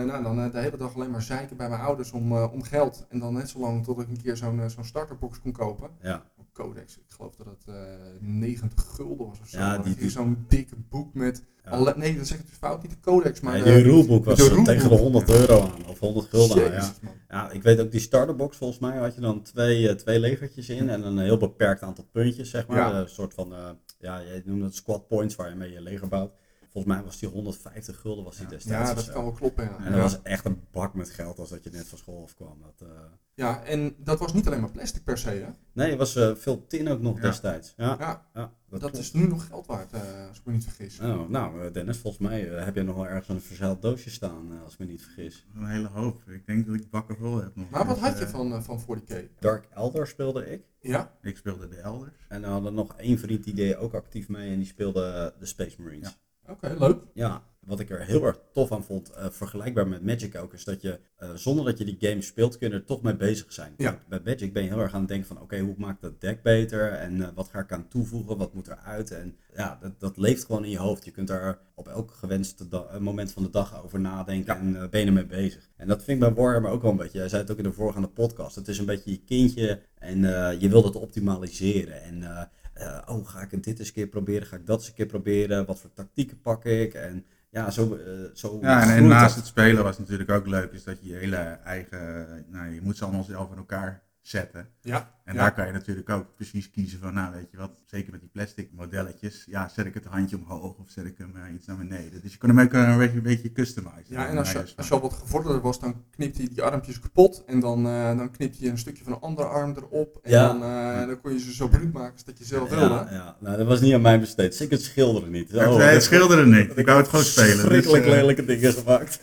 nou, 0.05 0.23
dan 0.23 0.41
eh, 0.41 0.53
de 0.53 0.59
hele 0.59 0.74
dag 0.77 0.95
alleen 0.95 1.11
maar 1.11 1.23
zeiken 1.23 1.57
bij 1.57 1.69
mijn 1.69 1.81
ouders 1.81 2.13
om, 2.13 2.33
eh, 2.33 2.53
om 2.53 2.63
geld. 2.63 3.07
En 3.09 3.19
dan 3.19 3.33
net 3.35 3.49
zo 3.49 3.59
lang 3.59 3.85
tot 3.85 4.01
ik 4.01 4.09
een 4.09 4.23
keer 4.23 4.37
zo'n 4.37 4.61
eh, 4.61 4.69
zo'n 4.69 4.85
starterbox 4.85 5.41
kon 5.41 5.53
kopen. 5.53 5.91
Ja, 6.03 6.25
Codex, 6.53 6.97
ik 6.97 7.05
geloof 7.09 7.35
dat 7.37 7.47
het 7.47 7.75
eh 7.75 7.75
90 8.21 8.85
gulden 8.95 9.27
was 9.27 9.41
of 9.41 9.49
zo. 9.49 9.59
Ja, 9.59 9.79
Dan 9.79 9.93
die- 9.99 10.11
Zo'n 10.11 10.45
dikke 10.49 10.75
boek 10.89 11.15
met, 11.15 11.45
ja. 11.65 11.71
alle, 11.71 11.95
nee 11.97 12.17
dat 12.17 12.27
zeg 12.27 12.39
ik 12.39 12.47
dus 12.47 12.57
fout, 12.57 12.83
niet 12.83 12.91
de 12.91 13.01
Codex, 13.01 13.41
maar 13.41 13.59
Ja, 13.59 13.65
die 13.65 13.73
rulebook 13.83 14.25
was 14.25 14.39
de 14.39 14.63
tegen 14.65 14.89
de 14.89 14.97
100 14.99 15.31
euro 15.31 15.61
aan, 15.61 15.87
of 15.89 15.99
100 15.99 16.27
gulden 16.29 16.65
aan, 16.67 16.73
ja. 16.73 16.93
Ja, 17.29 17.51
ik 17.51 17.63
weet 17.63 17.81
ook 17.81 17.91
die 17.91 18.01
starterbox 18.01 18.57
volgens 18.57 18.79
mij 18.79 18.97
had 18.99 19.15
je 19.15 19.21
dan 19.21 19.43
twee, 19.43 19.95
twee 19.95 20.21
legertjes 20.21 20.69
in 20.69 20.89
en 20.89 21.03
een 21.07 21.19
heel 21.19 21.37
beperkt 21.37 21.83
aantal 21.83 22.05
puntjes, 22.13 22.51
zeg 22.51 22.67
maar. 22.67 22.95
Een 22.95 23.09
soort 23.09 23.35
van, 23.35 23.55
ja, 23.99 24.19
je 24.19 24.43
noemde 24.45 24.65
het 24.65 24.75
squad 24.75 25.09
points 25.09 25.35
waar 25.37 25.49
je 25.49 25.57
mee 25.57 25.71
je 25.73 25.81
leger 25.81 26.09
bouwt. 26.09 26.33
Volgens 26.75 26.95
mij 26.95 27.05
was 27.05 27.19
die 27.19 27.29
150 27.29 28.01
gulden 28.01 28.25
was 28.25 28.37
die 28.37 28.45
Ja. 28.45 28.51
destijds. 28.51 28.89
Ja, 28.89 28.95
dat 28.95 29.11
kan 29.13 29.23
wel 29.23 29.33
kloppen, 29.33 29.65
ja. 29.65 29.79
En 29.85 29.93
dat 29.93 30.01
was 30.01 30.23
echt 30.23 30.45
een 30.45 30.61
bak 30.71 30.95
met 30.95 31.11
geld 31.11 31.39
als 31.39 31.49
dat 31.49 31.65
je 31.65 31.71
net 31.71 31.89
van 31.89 31.99
school 31.99 32.23
afkwam. 32.23 32.61
Dat, 32.63 32.89
eh, 32.89 32.95
Ja, 33.35 33.63
en 33.65 33.95
dat 33.99 34.19
was 34.19 34.33
niet 34.33 34.47
alleen 34.47 34.61
maar 34.61 34.71
plastic 34.71 35.05
per 35.05 35.19
se, 35.19 35.29
hè. 35.31 35.49
Nee, 35.73 35.89
het 35.89 35.99
was 35.99 36.17
eh, 36.17 36.35
veel 36.35 36.67
tin 36.67 36.89
ook 36.89 37.01
nog 37.01 37.17
Ja. 37.17 37.23
destijds. 37.23 37.75
Ja, 37.77 37.97
Ja, 37.99 38.27
ja 38.35 38.53
dat 38.79 38.97
is 38.97 39.13
nu 39.13 39.27
nog 39.27 39.47
geld 39.47 39.67
waard, 39.67 39.93
eh, 39.93 40.01
als 40.29 40.39
ik 40.39 40.45
me 40.45 40.53
niet 40.53 40.65
vergis. 40.65 41.01
Oh, 41.01 41.29
nou, 41.29 41.67
eh, 41.67 41.73
Dennis, 41.73 41.97
volgens 41.99 42.29
mij 42.29 42.41
heb 42.41 42.75
je 42.75 42.83
nog 42.83 42.95
wel 42.97 43.07
ergens 43.07 43.29
een 43.29 43.41
verzeild 43.41 43.83
doosje 43.83 44.11
staan, 44.11 44.63
als 44.65 44.73
ik 44.73 44.79
me 44.79 44.87
niet 44.87 45.03
vergis. 45.03 45.47
Een 45.55 45.67
hele 45.67 45.89
hoop. 45.89 46.23
Ik 46.29 46.47
denk 46.47 46.67
dat 46.67 46.75
ik 46.75 46.91
bakken 46.91 47.17
vol 47.17 47.43
heb 47.43 47.57
nog. 47.57 47.71
Maar 47.71 47.87
wat 47.87 47.95
Dus, 48.01 48.05
had 48.09 48.19
je 48.19 48.29
van, 48.29 48.63
van 48.65 48.81
40k? 48.81 49.29
Dark 49.41 49.67
Elder 49.75 50.07
speelde 50.07 50.51
ik. 50.53 50.63
Ja? 50.81 51.13
Ik 51.23 51.37
speelde 51.37 51.69
de 51.69 51.77
Elders. 51.77 52.27
En 52.29 52.41
we 52.41 52.47
hadden 52.47 52.75
nog 52.75 52.95
één 52.97 53.19
vriend 53.19 53.45
die 53.45 53.55
deed 53.55 53.77
ook 53.77 53.95
actief 53.95 54.29
mee 54.29 54.51
en 54.51 54.57
die 54.57 54.67
speelde 54.67 55.35
de 55.39 55.47
Space 55.47 55.83
Marines. 55.83 56.19
Oké, 56.49 56.75
leuk. 56.79 56.99
Ja, 57.15 57.43
wat 57.61 57.81
ik 57.81 57.91
er 57.91 58.05
heel 58.05 58.25
erg 58.25 58.39
tof 58.53 58.73
aan 58.73 58.85
vond, 58.85 59.11
uh, 59.11 59.27
vergelijkbaar 59.31 59.89
met 59.89 60.03
Magic 60.03 60.37
ook, 60.37 60.53
is 60.53 60.65
dat 60.65 60.83
je 60.83 61.01
uh, 61.23 61.31
zonder 61.35 61.65
dat 61.65 61.79
je 61.79 61.85
die 61.85 61.97
game 62.01 62.23
speelt, 62.23 62.59
kun 62.59 62.69
je 62.69 62.75
er 62.75 62.85
toch 62.85 63.03
mee 63.03 63.17
bezig 63.17 63.53
zijn. 63.53 63.75
Ja. 63.77 63.99
Bij 64.09 64.21
Magic 64.25 64.53
ben 64.53 64.63
je 64.63 64.69
heel 64.69 64.81
erg 64.81 64.93
aan 64.95 64.99
het 65.01 65.09
denken 65.09 65.27
van, 65.27 65.41
oké, 65.41 65.59
hoe 65.59 65.75
maakt 65.79 66.03
dat 66.03 66.21
deck 66.21 66.43
beter? 66.43 66.93
En 66.93 67.17
uh, 67.17 67.29
wat 67.35 67.49
ga 67.49 67.59
ik 67.59 67.73
aan 67.73 67.89
toevoegen? 67.89 68.37
Wat 68.37 68.55
moet 68.55 68.67
eruit? 68.67 69.11
En 69.11 69.37
ja, 69.55 69.79
dat, 69.81 70.01
dat 70.01 70.17
leeft 70.17 70.45
gewoon 70.45 70.65
in 70.65 70.71
je 70.71 70.79
hoofd. 70.79 71.05
Je 71.05 71.11
kunt 71.11 71.29
daar 71.29 71.59
op 71.75 71.89
elk 71.89 72.11
gewenste 72.11 72.67
moment 73.01 73.33
van 73.33 73.43
de 73.43 73.51
dag 73.51 73.85
over 73.85 74.01
nadenken 74.01 74.57
en 74.57 74.91
ben 74.91 75.01
je 75.01 75.07
ermee 75.07 75.27
bezig. 75.27 75.69
En 75.77 75.89
dat 75.89 76.03
vind 76.03 76.23
ik 76.23 76.29
bij 76.29 76.43
Warhammer 76.43 76.71
ook 76.71 76.83
wel 76.83 76.91
een 76.91 76.97
beetje. 76.97 77.19
Jij 77.19 77.29
zei 77.29 77.43
het 77.43 77.51
ook 77.51 77.59
in 77.59 77.65
de 77.65 77.73
voorgaande 77.73 78.09
podcast. 78.09 78.57
Het 78.57 78.69
is 78.69 78.79
een 78.79 78.87
beetje 78.87 79.11
je 79.11 79.25
kindje 79.25 79.81
en 79.99 80.21
je 80.59 80.69
wil 80.69 80.85
het 80.85 80.97
optimaliseren. 80.97 82.03
En 82.03 82.49
uh, 82.79 82.99
oh, 83.07 83.29
ga 83.29 83.41
ik 83.41 83.65
dit 83.65 83.79
eens 83.79 83.89
een 83.89 83.95
keer 83.95 84.07
proberen? 84.07 84.47
Ga 84.47 84.57
ik 84.57 84.67
dat 84.67 84.79
eens 84.79 84.89
een 84.89 84.95
keer 84.95 85.07
proberen? 85.07 85.67
Wat 85.67 85.81
voor 85.81 85.93
tactieken 85.93 86.41
pak 86.41 86.65
ik? 86.65 86.95
En 86.95 87.25
ja, 87.51 87.71
zo. 87.71 87.97
Uh, 87.97 88.31
zo 88.35 88.59
ja, 88.61 88.95
en, 88.95 89.07
naast 89.07 89.37
het 89.37 89.47
spelen 89.47 89.85
was 89.85 89.99
natuurlijk 89.99 90.31
ook 90.31 90.47
leuk, 90.47 90.73
is 90.73 90.85
dat 90.85 90.99
je 91.01 91.09
je 91.09 91.17
hele 91.17 91.37
eigen. 91.65 92.27
Nou, 92.51 92.75
je 92.75 92.81
moet 92.81 92.97
ze 92.97 93.05
allemaal 93.05 93.23
zelf 93.23 93.51
in 93.51 93.57
elkaar 93.57 94.04
zetten. 94.27 94.69
Ja. 94.81 95.13
En 95.25 95.37
daar 95.37 95.55
kan 95.55 95.67
je 95.67 95.73
natuurlijk 95.73 96.11
ook 96.11 96.35
precies 96.35 96.71
kiezen 96.71 96.99
van, 96.99 97.15
nou 97.15 97.33
weet 97.33 97.51
je 97.51 97.57
wat, 97.57 97.83
zeker 97.87 98.11
met 98.13 98.21
die 98.21 98.29
plastic 98.33 98.69
modelletjes, 98.73 99.45
ja, 99.47 99.69
zet 99.69 99.87
ik 99.87 99.95
het 99.95 100.05
handje 100.05 100.37
omhoog 100.37 100.79
of 100.79 100.91
zet 100.91 101.05
ik 101.05 101.19
hem 101.19 101.33
uh, 101.37 101.55
iets 101.55 101.67
naar 101.67 101.77
beneden. 101.77 102.21
Dus 102.23 102.33
je 102.33 102.39
kan 102.39 102.49
hem 102.49 102.61
ook 102.61 102.73
een 102.73 102.99
beetje, 102.99 103.17
een 103.17 103.23
beetje 103.23 103.53
customizen. 103.53 104.05
Ja, 104.09 104.29
en 104.29 104.39
als 104.39 104.53
je, 104.53 104.65
als 104.77 104.89
je 104.89 104.95
al 104.95 105.01
wat 105.01 105.13
gevorderder 105.13 105.61
was, 105.61 105.81
dan 105.81 106.05
knipt 106.11 106.37
hij 106.37 106.49
die 106.49 106.63
armpjes 106.63 107.01
kapot 107.01 107.45
en 107.47 107.61
dan, 107.61 107.87
uh, 107.87 108.17
dan 108.17 108.31
knipt 108.31 108.59
hij 108.59 108.69
een 108.69 108.79
stukje 108.79 109.05
van 109.05 109.13
een 109.13 109.21
andere 109.21 109.49
arm 109.49 109.75
erop. 109.77 110.19
En 110.23 110.31
ja. 110.31 110.47
dan, 110.47 110.63
uh, 110.63 111.07
dan 111.07 111.21
kon 111.21 111.33
je 111.33 111.39
ze 111.39 111.55
zo 111.55 111.69
bruut 111.69 111.93
maken 111.93 112.13
als 112.13 112.25
dat 112.25 112.39
je 112.39 112.45
zelf 112.45 112.71
ja, 112.71 112.77
wilde. 112.77 112.95
Ja, 113.11 113.37
nou 113.41 113.57
dat 113.57 113.67
was 113.67 113.81
niet 113.81 113.95
aan 113.95 114.03
mij 114.03 114.21
besteed. 114.21 114.55
Zeker 114.55 114.77
het 114.77 114.85
schilderen 114.85 115.31
niet. 115.31 115.55
Oh, 115.55 115.77
nee, 115.77 115.89
het 115.89 116.03
schilderen 116.03 116.51
niet. 116.51 116.77
Ik 116.77 116.87
wou 116.87 116.99
het 116.99 117.09
gewoon 117.09 117.25
spelen. 117.25 117.57
Verschrikkelijk 117.57 118.05
dus, 118.05 118.13
lelijke 118.13 118.45
dingen 118.45 118.73
gemaakt. 118.73 119.19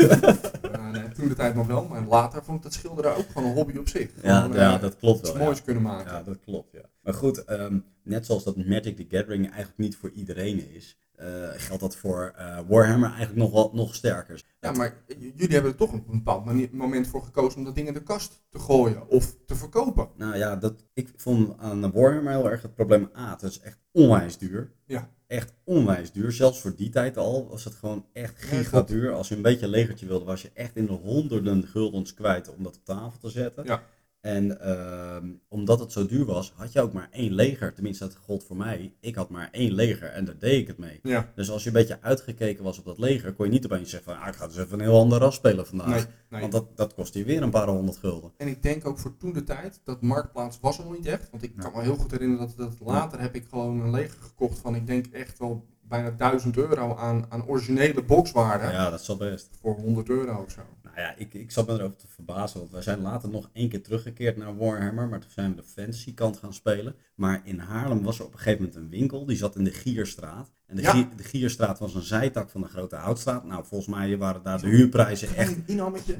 Toen 1.22 1.30
de 1.30 1.36
tijd 1.36 1.56
nog 1.56 1.68
wel, 1.68 1.88
maar 1.88 2.06
later 2.08 2.44
vond 2.44 2.58
ik 2.58 2.64
dat 2.64 2.74
schilderen 2.74 3.16
ook 3.16 3.26
gewoon 3.32 3.50
een 3.50 3.56
hobby 3.56 3.78
op 3.78 3.88
zich. 3.88 4.12
Ja, 4.24 4.50
ja 4.54 4.78
dat 4.78 4.98
klopt 4.98 5.22
wel. 5.22 5.32
Iets 5.32 5.40
moois 5.40 5.64
kunnen 5.64 5.84
maken. 5.84 6.14
Ja, 6.14 6.24
dat 6.24 6.40
klopt, 6.40 6.72
ja. 6.72 6.90
Maar 7.02 7.14
goed, 7.14 7.50
um, 7.50 7.86
net 8.04 8.26
zoals 8.26 8.44
dat 8.44 8.56
Magic 8.58 8.96
the 8.96 9.06
Gathering 9.10 9.46
eigenlijk 9.46 9.78
niet 9.78 9.96
voor 9.96 10.12
iedereen 10.12 10.72
is, 10.72 10.98
uh, 11.20 11.26
geldt 11.56 11.82
dat 11.82 11.96
voor 11.96 12.36
uh, 12.38 12.60
Warhammer 12.68 13.10
eigenlijk 13.10 13.40
nog, 13.40 13.52
wel, 13.52 13.72
nog 13.74 13.96
sterker. 13.96 14.44
Ja, 14.60 14.72
maar 14.72 15.04
jullie 15.18 15.54
hebben 15.54 15.72
er 15.72 15.78
toch 15.78 15.94
op 15.94 16.08
een 16.08 16.24
bepaald 16.24 16.72
moment 16.72 17.08
voor 17.08 17.24
gekozen 17.24 17.58
om 17.60 17.66
dat 17.66 17.76
ding 17.76 17.88
in 17.88 17.94
de 17.94 18.04
kast 18.04 18.44
te 18.50 18.60
gooien 18.60 19.08
of 19.08 19.36
te 19.46 19.56
verkopen. 19.56 20.10
Nou 20.18 20.38
ja, 20.38 20.56
dat, 20.56 20.86
ik 20.94 21.14
vond 21.16 21.58
aan 21.58 21.92
Warhammer 21.92 22.34
heel 22.34 22.50
erg 22.52 22.62
het 22.62 22.76
probleem 22.76 23.10
A, 23.18 23.32
het 23.32 23.42
is 23.42 23.60
echt 23.60 23.80
onwijs 23.92 24.38
duur. 24.38 24.72
Ja. 24.86 25.10
Echt 25.32 25.54
onwijs 25.64 26.12
duur. 26.12 26.32
Zelfs 26.32 26.60
voor 26.60 26.76
die 26.76 26.90
tijd 26.90 27.18
al 27.18 27.48
was 27.50 27.64
het 27.64 27.74
gewoon 27.74 28.06
echt 28.14 28.42
giga 28.42 28.82
duur. 28.82 29.14
Als 29.14 29.28
je 29.28 29.36
een 29.36 29.42
beetje 29.42 29.66
een 29.66 29.72
legertje 29.72 30.06
wilde, 30.06 30.26
was 30.26 30.42
je 30.42 30.52
echt 30.54 30.76
in 30.76 30.86
de 30.86 30.92
honderden 30.92 31.68
guldens 31.68 32.14
kwijt 32.14 32.56
om 32.56 32.64
dat 32.64 32.76
op 32.76 32.86
tafel 32.86 33.20
te 33.20 33.30
zetten. 33.30 33.66
Ja. 33.66 33.84
En 34.22 34.58
uh, 34.62 35.18
omdat 35.48 35.80
het 35.80 35.92
zo 35.92 36.06
duur 36.06 36.26
was, 36.26 36.54
had 36.56 36.72
je 36.72 36.82
ook 36.82 36.94
maar 36.94 37.08
één 37.12 37.34
leger. 37.34 37.74
Tenminste, 37.74 38.06
dat 38.06 38.16
gold 38.16 38.44
voor 38.44 38.58
mij. 38.58 38.94
Ik 39.00 39.16
had 39.16 39.30
maar 39.30 39.50
één 39.52 39.74
leger 39.74 40.10
en 40.10 40.26
daar 40.26 40.38
deed 40.38 40.62
ik 40.62 40.68
het 40.68 40.78
mee. 40.78 41.00
Ja. 41.04 41.32
Dus 41.36 41.50
als 41.50 41.64
je 41.64 41.68
een 41.68 41.76
beetje 41.76 42.02
uitgekeken 42.02 42.64
was 42.64 42.80
op 42.80 42.86
dat 42.86 42.98
leger, 42.98 43.34
kon 43.34 43.46
je 43.46 43.52
niet 43.52 43.66
opeens 43.66 43.90
zeggen 43.90 44.14
van, 44.14 44.22
ah, 44.22 44.28
ik 44.28 44.36
ga 44.36 44.48
dus 44.48 44.58
even 44.58 44.74
een 44.74 44.86
heel 44.86 45.00
ander 45.00 45.20
ras 45.20 45.36
spelen 45.36 45.68
vandaag. 45.68 45.88
Nee, 45.88 46.06
nee. 46.30 46.42
Want 46.42 46.52
dat, 46.52 46.78
dat 46.78 46.94
kost 46.94 47.14
je 47.14 47.24
weer 47.24 47.42
een 47.42 47.50
paar 47.50 47.68
honderd 47.68 47.98
gulden. 47.98 48.32
En 48.38 48.48
ik 48.48 48.64
denk 48.64 48.88
ook 48.88 49.00
voor 49.00 49.18
toen 49.18 49.34
de 49.34 49.44
tijd, 49.44 49.82
dat 49.84 50.02
marktplaats 50.02 50.60
was 50.60 50.78
er 50.78 50.84
nog 50.84 50.94
niet 50.94 51.06
echt. 51.06 51.30
Want 51.30 51.44
ik 51.44 51.56
kan 51.56 51.72
me 51.76 51.82
heel 51.82 51.96
goed 51.96 52.12
herinneren 52.12 52.48
dat, 52.48 52.58
dat 52.58 52.88
later 52.88 53.20
heb 53.20 53.36
ik 53.36 53.46
gewoon 53.50 53.80
een 53.80 53.92
leger 53.92 54.18
gekocht 54.22 54.60
van, 54.60 54.76
ik 54.76 54.88
denk 54.88 55.06
echt 55.06 55.40
wel 55.40 55.66
bijna 55.92 56.12
1000 56.12 56.58
euro 56.58 56.96
aan, 56.96 57.26
aan 57.30 57.46
originele 57.48 58.04
boxwaarde. 58.04 58.66
Ja, 58.72 58.90
dat 58.90 59.06
wel 59.08 59.18
best. 59.18 59.50
Voor 59.62 59.76
100 59.76 60.10
euro 60.10 60.44
of 60.44 60.52
zo. 60.52 60.62
Nou 60.84 60.96
ja, 61.00 61.16
ik, 61.18 61.34
ik 61.34 61.52
zat 61.52 61.68
me 61.68 61.74
erover 61.74 61.98
te 61.98 62.08
verbazen, 62.08 62.60
want 62.60 62.72
wij 62.72 62.82
zijn 62.82 63.02
later 63.02 63.30
nog 63.30 63.50
één 63.54 63.70
keer 63.70 63.84
teruggekeerd 63.84 64.38
naar 64.38 64.58
Warhammer, 64.58 65.08
maar 65.08 65.20
toen 65.20 65.30
zijn 65.32 65.50
we 65.50 65.56
de 65.56 65.64
fantasy 65.68 66.14
kant 66.14 66.38
gaan 66.38 66.54
spelen. 66.54 66.96
Maar 67.16 67.42
in 67.44 67.60
Haarlem 67.60 68.04
was 68.04 68.20
er 68.20 68.26
op 68.26 68.34
een 68.34 68.40
gegeven 68.40 68.60
moment 68.66 68.76
een 68.84 68.90
winkel, 69.00 69.26
die 69.26 69.38
zat 69.38 69.56
in 69.56 69.64
de 69.64 69.72
Gierstraat. 69.72 70.52
En 70.68 70.76
de, 70.76 70.82
Ja. 70.82 70.92
Gier- 70.92 71.08
de 71.16 71.24
Gierstraat 71.24 71.80
was 71.80 71.96
een 71.96 72.02
zijtak 72.02 72.50
van 72.50 72.62
de 72.62 72.68
Grote 72.68 72.96
Houtstraat. 72.96 73.46
Nou, 73.46 73.66
volgens 73.66 73.96
mij 73.96 74.18
waren 74.18 74.44
daar 74.44 74.62
de 74.62 74.68
huurprijzen 74.68 75.36
echt 75.36 75.56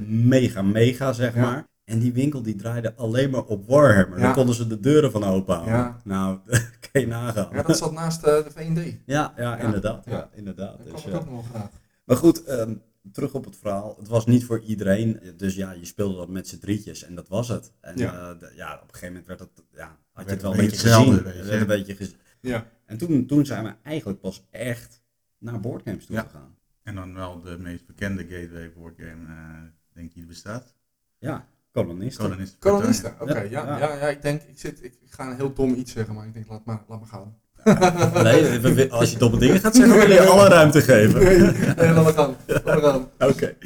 mega, 0.06 0.62
mega, 0.62 1.12
zeg 1.12 1.34
Ja. 1.34 1.40
maar. 1.40 1.66
En 1.92 1.98
die 1.98 2.12
winkel 2.12 2.42
die 2.42 2.56
draaide 2.56 2.94
alleen 2.94 3.30
maar 3.30 3.44
op 3.44 3.66
Warhammer. 3.68 4.18
Ja. 4.18 4.24
Daar 4.24 4.34
konden 4.34 4.54
ze 4.54 4.66
de 4.66 4.80
deuren 4.80 5.10
van 5.10 5.24
openhouden. 5.24 5.74
Ja. 5.74 6.00
Nou, 6.04 6.38
kan 6.92 7.00
je 7.00 7.06
nagaan. 7.06 7.48
Ja, 7.52 7.62
dat 7.62 7.76
zat 7.76 7.92
naast 7.92 8.22
eh, 8.22 8.44
de 8.44 8.50
V&D. 8.50 8.96
Ja, 9.06 9.32
ja, 9.36 9.42
Ja. 9.42 9.58
inderdaad. 9.58 10.04
Ja. 10.04 10.12
Ja. 10.12 10.30
inderdaad. 10.34 10.78
Dat 10.84 10.92
Dus, 10.92 11.04
ik 11.04 11.14
ook 11.14 11.24
nog 11.24 11.32
wel 11.32 11.42
graag. 11.42 11.70
Maar 12.04 12.16
goed, 12.16 12.44
ehm, 12.44 12.74
terug 13.12 13.34
op 13.34 13.44
het 13.44 13.56
verhaal. 13.56 13.96
Het 13.98 14.08
was 14.08 14.26
niet 14.26 14.44
voor 14.44 14.60
iedereen. 14.60 15.20
Dus 15.36 15.54
ja, 15.54 15.72
je 15.72 15.84
speelde 15.84 16.16
dat 16.16 16.28
met 16.28 16.48
z'n 16.48 16.58
drietjes 16.58 17.04
en 17.04 17.14
dat 17.14 17.28
was 17.28 17.48
het. 17.48 17.72
En 17.80 17.96
Ja. 17.98 18.12
ja, 18.12 18.48
ja 18.54 18.74
op 18.74 18.82
een 18.82 18.88
gegeven 18.94 19.06
moment 19.08 19.26
werd 19.26 19.40
het, 19.40 19.48
ja, 19.72 19.96
had 20.12 20.24
je 20.24 20.30
het 20.30 20.42
wel 20.42 20.50
een 20.50 20.56
beetje 20.56 20.76
gezien. 20.76 20.90
hetzelfde, 20.94 21.22
weet 21.22 21.34
Het 21.34 21.44
je. 21.44 21.50
werd 21.50 21.60
een 21.60 21.66
beetje 21.66 21.94
gezien. 21.94 22.16
Ja. 22.40 22.66
En 22.86 22.96
toen, 22.98 23.26
toen 23.26 23.46
zijn 23.46 23.64
we 23.64 23.74
eigenlijk 23.82 24.20
pas 24.20 24.46
echt 24.50 25.02
naar 25.38 25.60
boardgames 25.60 26.06
toe 26.06 26.14
Ja. 26.16 26.22
gegaan. 26.22 26.56
En 26.82 26.94
dan 26.94 27.14
wel 27.14 27.40
de 27.40 27.58
meest 27.58 27.86
bekende 27.86 28.22
gateway 28.28 28.72
boardgame, 28.72 29.26
eh 29.26 29.62
denk 29.92 30.08
je 30.12 30.14
die 30.18 30.26
bestaat. 30.28 30.74
Ja, 31.18 31.46
kolonisten. 31.72 32.24
Kolonisten. 32.24 32.58
Kolonisten, 32.58 33.14
oké. 33.20 33.38
Ja, 33.38 33.42
ja, 33.42 33.66
ja. 33.66 33.78
ja. 33.78 33.94
Ja, 33.94 34.08
ik 34.08 34.22
denk, 34.22 34.42
ik, 34.42 34.58
zit, 34.58 34.84
ik 34.84 34.98
ga 35.08 35.30
een 35.30 35.36
heel 35.36 35.52
dom 35.52 35.74
iets 35.74 35.92
zeggen, 35.92 36.14
maar 36.14 36.26
ik 36.26 36.34
denk, 36.34 36.48
laat 36.48 36.64
maar, 36.64 36.84
laat 36.88 37.00
maar 37.00 37.08
gaan. 37.08 37.40
Nee, 38.22 38.92
als 38.92 39.10
je 39.10 39.18
domme 39.18 39.38
dingen 39.38 39.60
gaat 39.60 39.74
zeggen, 39.74 39.96
wil 39.98 40.10
je 40.10 40.20
alle 40.20 40.48
ruimte 40.48 40.82
geven. 40.82 41.24
Nee, 41.24 41.38
nee, 41.38 41.92
laat 41.92 42.04
maar 42.04 42.12
gaan. 42.12 42.36
Laat 42.46 42.64
maar 42.64 42.80
gaan. 42.80 43.10
Oké. 43.30 43.56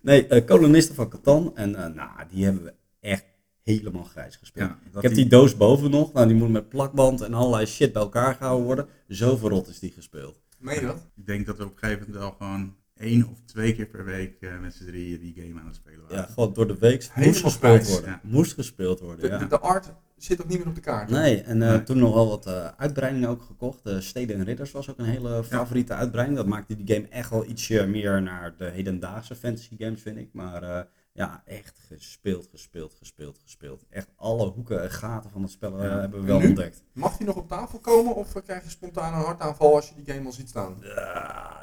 Nee, 0.00 0.26
eh, 0.26 0.46
kolonisten 0.46 0.94
van 0.94 1.08
Catan. 1.08 1.52
En 1.54 1.74
eh, 1.74 1.94
nou, 1.94 2.10
die 2.30 2.44
hebben 2.44 2.62
we 2.62 2.74
echt 3.00 3.24
helemaal 3.62 4.04
grijs 4.04 4.36
gespeeld. 4.36 4.70
Ja, 4.70 4.98
ik 4.98 5.02
heb 5.02 5.14
die 5.14 5.26
doos 5.26 5.56
boven 5.56 5.90
nog. 5.90 6.12
Nou, 6.12 6.26
die 6.26 6.36
moet 6.36 6.50
met 6.50 6.68
plakband 6.68 7.20
en 7.20 7.34
allerlei 7.34 7.66
shit 7.66 7.92
bij 7.92 8.02
elkaar 8.02 8.34
gehouden 8.34 8.66
worden. 8.66 8.86
Zo 9.08 9.36
verrot 9.36 9.68
is 9.68 9.78
die 9.78 9.92
gespeeld. 9.92 10.36
Meen 10.58 10.74
je 10.74 10.86
dat? 10.86 11.08
Ik 11.16 11.26
denk 11.26 11.46
dat 11.46 11.56
we 11.56 11.64
op 11.64 11.72
een 11.72 11.78
gegeven 11.78 12.06
moment 12.06 12.18
wel 12.18 12.34
gewoon 12.38 12.76
één 13.02 13.28
of 13.28 13.38
twee 13.44 13.74
keer 13.74 13.86
per 13.86 14.04
week 14.04 14.40
eh, 14.40 14.58
met 14.60 14.74
z'n 14.74 14.84
drieën 14.84 15.20
die 15.20 15.34
game 15.46 15.60
aan 15.60 15.66
het 15.66 15.74
spelen 15.74 16.00
waren. 16.00 16.16
Ja, 16.16 16.22
gewoon 16.32 16.52
door 16.52 16.66
de 16.66 16.78
week 16.78 17.10
moest 17.16 17.40
gespeeld 17.40 17.88
worden. 17.88 18.10
ja. 18.10 18.20
Moest 18.22 18.52
gespeeld 18.52 18.98
De, 18.98 19.04
worden, 19.04 19.30
ja. 19.30 19.38
de, 19.38 19.46
de 19.46 19.58
art 19.60 19.92
zit 20.16 20.40
ook 20.42 20.48
niet 20.48 20.58
meer 20.58 20.68
op 20.68 20.74
de 20.74 20.80
kaart. 20.80 21.10
Nee, 21.10 21.40
en 21.42 21.62
eh, 21.62 21.68
Nee. 21.68 21.82
toen 21.82 21.98
nog 21.98 22.14
wel 22.14 22.28
wat 22.28 22.46
eh, 22.46 22.66
uitbreidingen 22.76 23.28
ook 23.28 23.42
gekocht. 23.42 23.84
De 23.84 24.00
Steden 24.00 24.36
en 24.36 24.44
Ridders 24.44 24.70
was 24.72 24.90
ook 24.90 24.98
een 24.98 25.04
hele 25.04 25.44
favoriete 25.44 25.94
uitbreiding. 25.94 26.38
Dat 26.38 26.46
maakte 26.48 26.76
die 26.84 26.94
game 26.96 27.08
echt 27.08 27.30
wel 27.30 27.46
ietsje 27.46 27.86
meer 27.86 28.22
naar 28.22 28.54
de 28.56 28.64
hedendaagse 28.64 29.34
fantasy 29.34 29.76
games, 29.78 30.02
vind 30.02 30.16
ik. 30.16 30.28
Maar 30.32 30.62
eh, 30.62 30.80
ja, 31.12 31.42
echt 31.46 31.78
gespeeld, 31.88 32.48
gespeeld, 32.50 32.94
gespeeld, 32.98 33.38
gespeeld. 33.42 33.84
Echt 33.90 34.08
alle 34.16 34.46
hoeken 34.50 34.82
en 34.82 34.90
gaten 34.90 35.30
van 35.30 35.42
het 35.42 35.50
spel 35.50 35.82
Ja. 35.84 36.00
hebben 36.00 36.20
we 36.20 36.26
wel 36.26 36.38
nu? 36.40 36.46
ontdekt. 36.46 36.82
Mag 36.92 37.16
die 37.16 37.26
nog 37.26 37.36
op 37.36 37.48
tafel 37.48 37.78
komen 37.78 38.14
of 38.14 38.42
krijg 38.44 38.64
je 38.64 38.70
spontaan 38.70 39.12
een 39.14 39.24
hartaanval 39.24 39.74
als 39.74 39.88
je 39.88 39.94
die 40.02 40.14
game 40.14 40.26
al 40.26 40.32
ziet 40.32 40.48
staan? 40.48 40.76
Ja, 40.80 41.62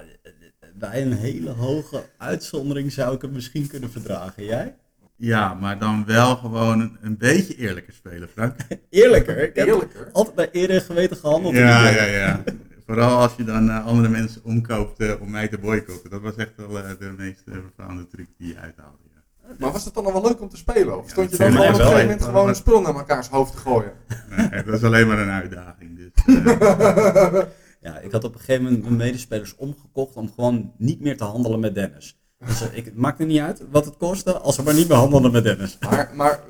bij 0.80 1.02
een 1.02 1.14
hele 1.14 1.50
hoge 1.50 2.04
uitzondering 2.18 2.92
zou 2.92 3.16
ik 3.16 3.22
het 3.22 3.32
misschien 3.32 3.68
kunnen 3.68 3.92
verdragen. 3.92 4.46
Jij? 4.46 4.76
Ja, 5.16 5.54
maar 5.54 5.80
dan 5.80 6.06
wel 6.06 6.36
gewoon 6.36 6.80
een, 6.80 6.98
een 7.02 7.18
beetje 7.18 7.56
eerlijker 7.56 7.94
spelen, 7.94 8.30
Frank. 8.30 8.56
Eerlijker. 8.90 9.38
Ik 9.38 9.56
heb 9.56 9.68
Eerlijker. 9.68 10.10
altijd 10.12 10.36
naar 10.36 10.48
eer 10.52 10.70
en 10.70 10.82
geweten 10.82 11.18
gehandeld. 11.18 11.56
Ja, 11.56 11.90
ja, 11.90 12.04
ja. 12.04 12.44
Vooral 12.86 13.18
als 13.20 13.36
je 13.38 13.44
dan 13.44 13.70
eh, 13.70 13.86
andere 13.86 14.10
mensen 14.10 14.42
omkoopt 14.44 15.00
eh, 15.00 15.22
om 15.22 15.30
mij 15.32 15.48
te 15.48 15.58
boycotten. 15.58 16.10
Dat 16.10 16.22
was 16.22 16.36
echt 16.36 16.52
wel 16.56 16.80
eh, 16.80 16.90
de 17.00 17.14
meest 17.18 17.44
vervelende 17.46 18.08
truc 18.08 18.28
die 18.38 18.48
je 18.48 18.58
uithaalde. 18.60 18.98
Ja. 19.14 19.56
Maar 19.60 19.72
was 19.72 19.86
het 19.86 19.94
dan 19.94 20.04
nog 20.04 20.14
wel 20.14 20.22
leuk 20.22 20.42
om 20.42 20.50
te 20.50 20.58
spelen? 20.58 20.98
Of 20.98 21.04
Ja, 21.06 21.10
stond 21.12 21.32
je 21.32 21.38
dan 21.38 21.48
op 21.48 21.54
een 21.58 21.76
gegeven 21.76 22.00
moment 22.02 22.24
gewoon 22.24 22.48
een 22.48 22.56
spul 22.56 22.82
naar 22.82 22.94
mekaars 22.94 23.28
hoofd 23.28 23.52
te 23.52 23.58
gooien? 23.58 23.92
Nee, 24.30 24.48
het 24.50 24.66
was 24.66 24.84
alleen 24.84 25.08
maar 25.08 25.20
een 25.20 25.30
uitdaging. 25.30 25.98
Dus, 25.98 26.12
Ja, 27.82 28.00
ik 28.00 28.12
had 28.12 28.24
op 28.24 28.34
een 28.34 28.40
gegeven 28.40 28.64
moment 28.64 28.84
mijn 28.84 28.96
medespelers 28.96 29.56
omgekocht 29.56 30.16
om 30.16 30.32
gewoon 30.32 30.74
niet 30.78 31.00
meer 31.00 31.18
te 31.18 31.24
handelen 31.24 31.60
met 31.60 31.76
Dennis. 31.76 32.20
Dus 32.46 32.62
eh, 32.62 32.78
ik, 32.78 32.86
het 32.86 32.96
maakte 32.96 33.24
niet 33.24 33.40
uit 33.40 33.64
wat 33.72 33.86
het 33.86 33.98
kostte, 33.98 34.38
als 34.38 34.56
ze 34.56 34.64
maar 34.64 34.74
niet 34.74 34.88
meer 34.88 34.98
handelden 34.98 35.32
met 35.32 35.44
Dennis. 35.44 35.78
Maar, 35.80 36.12
maar 36.16 36.44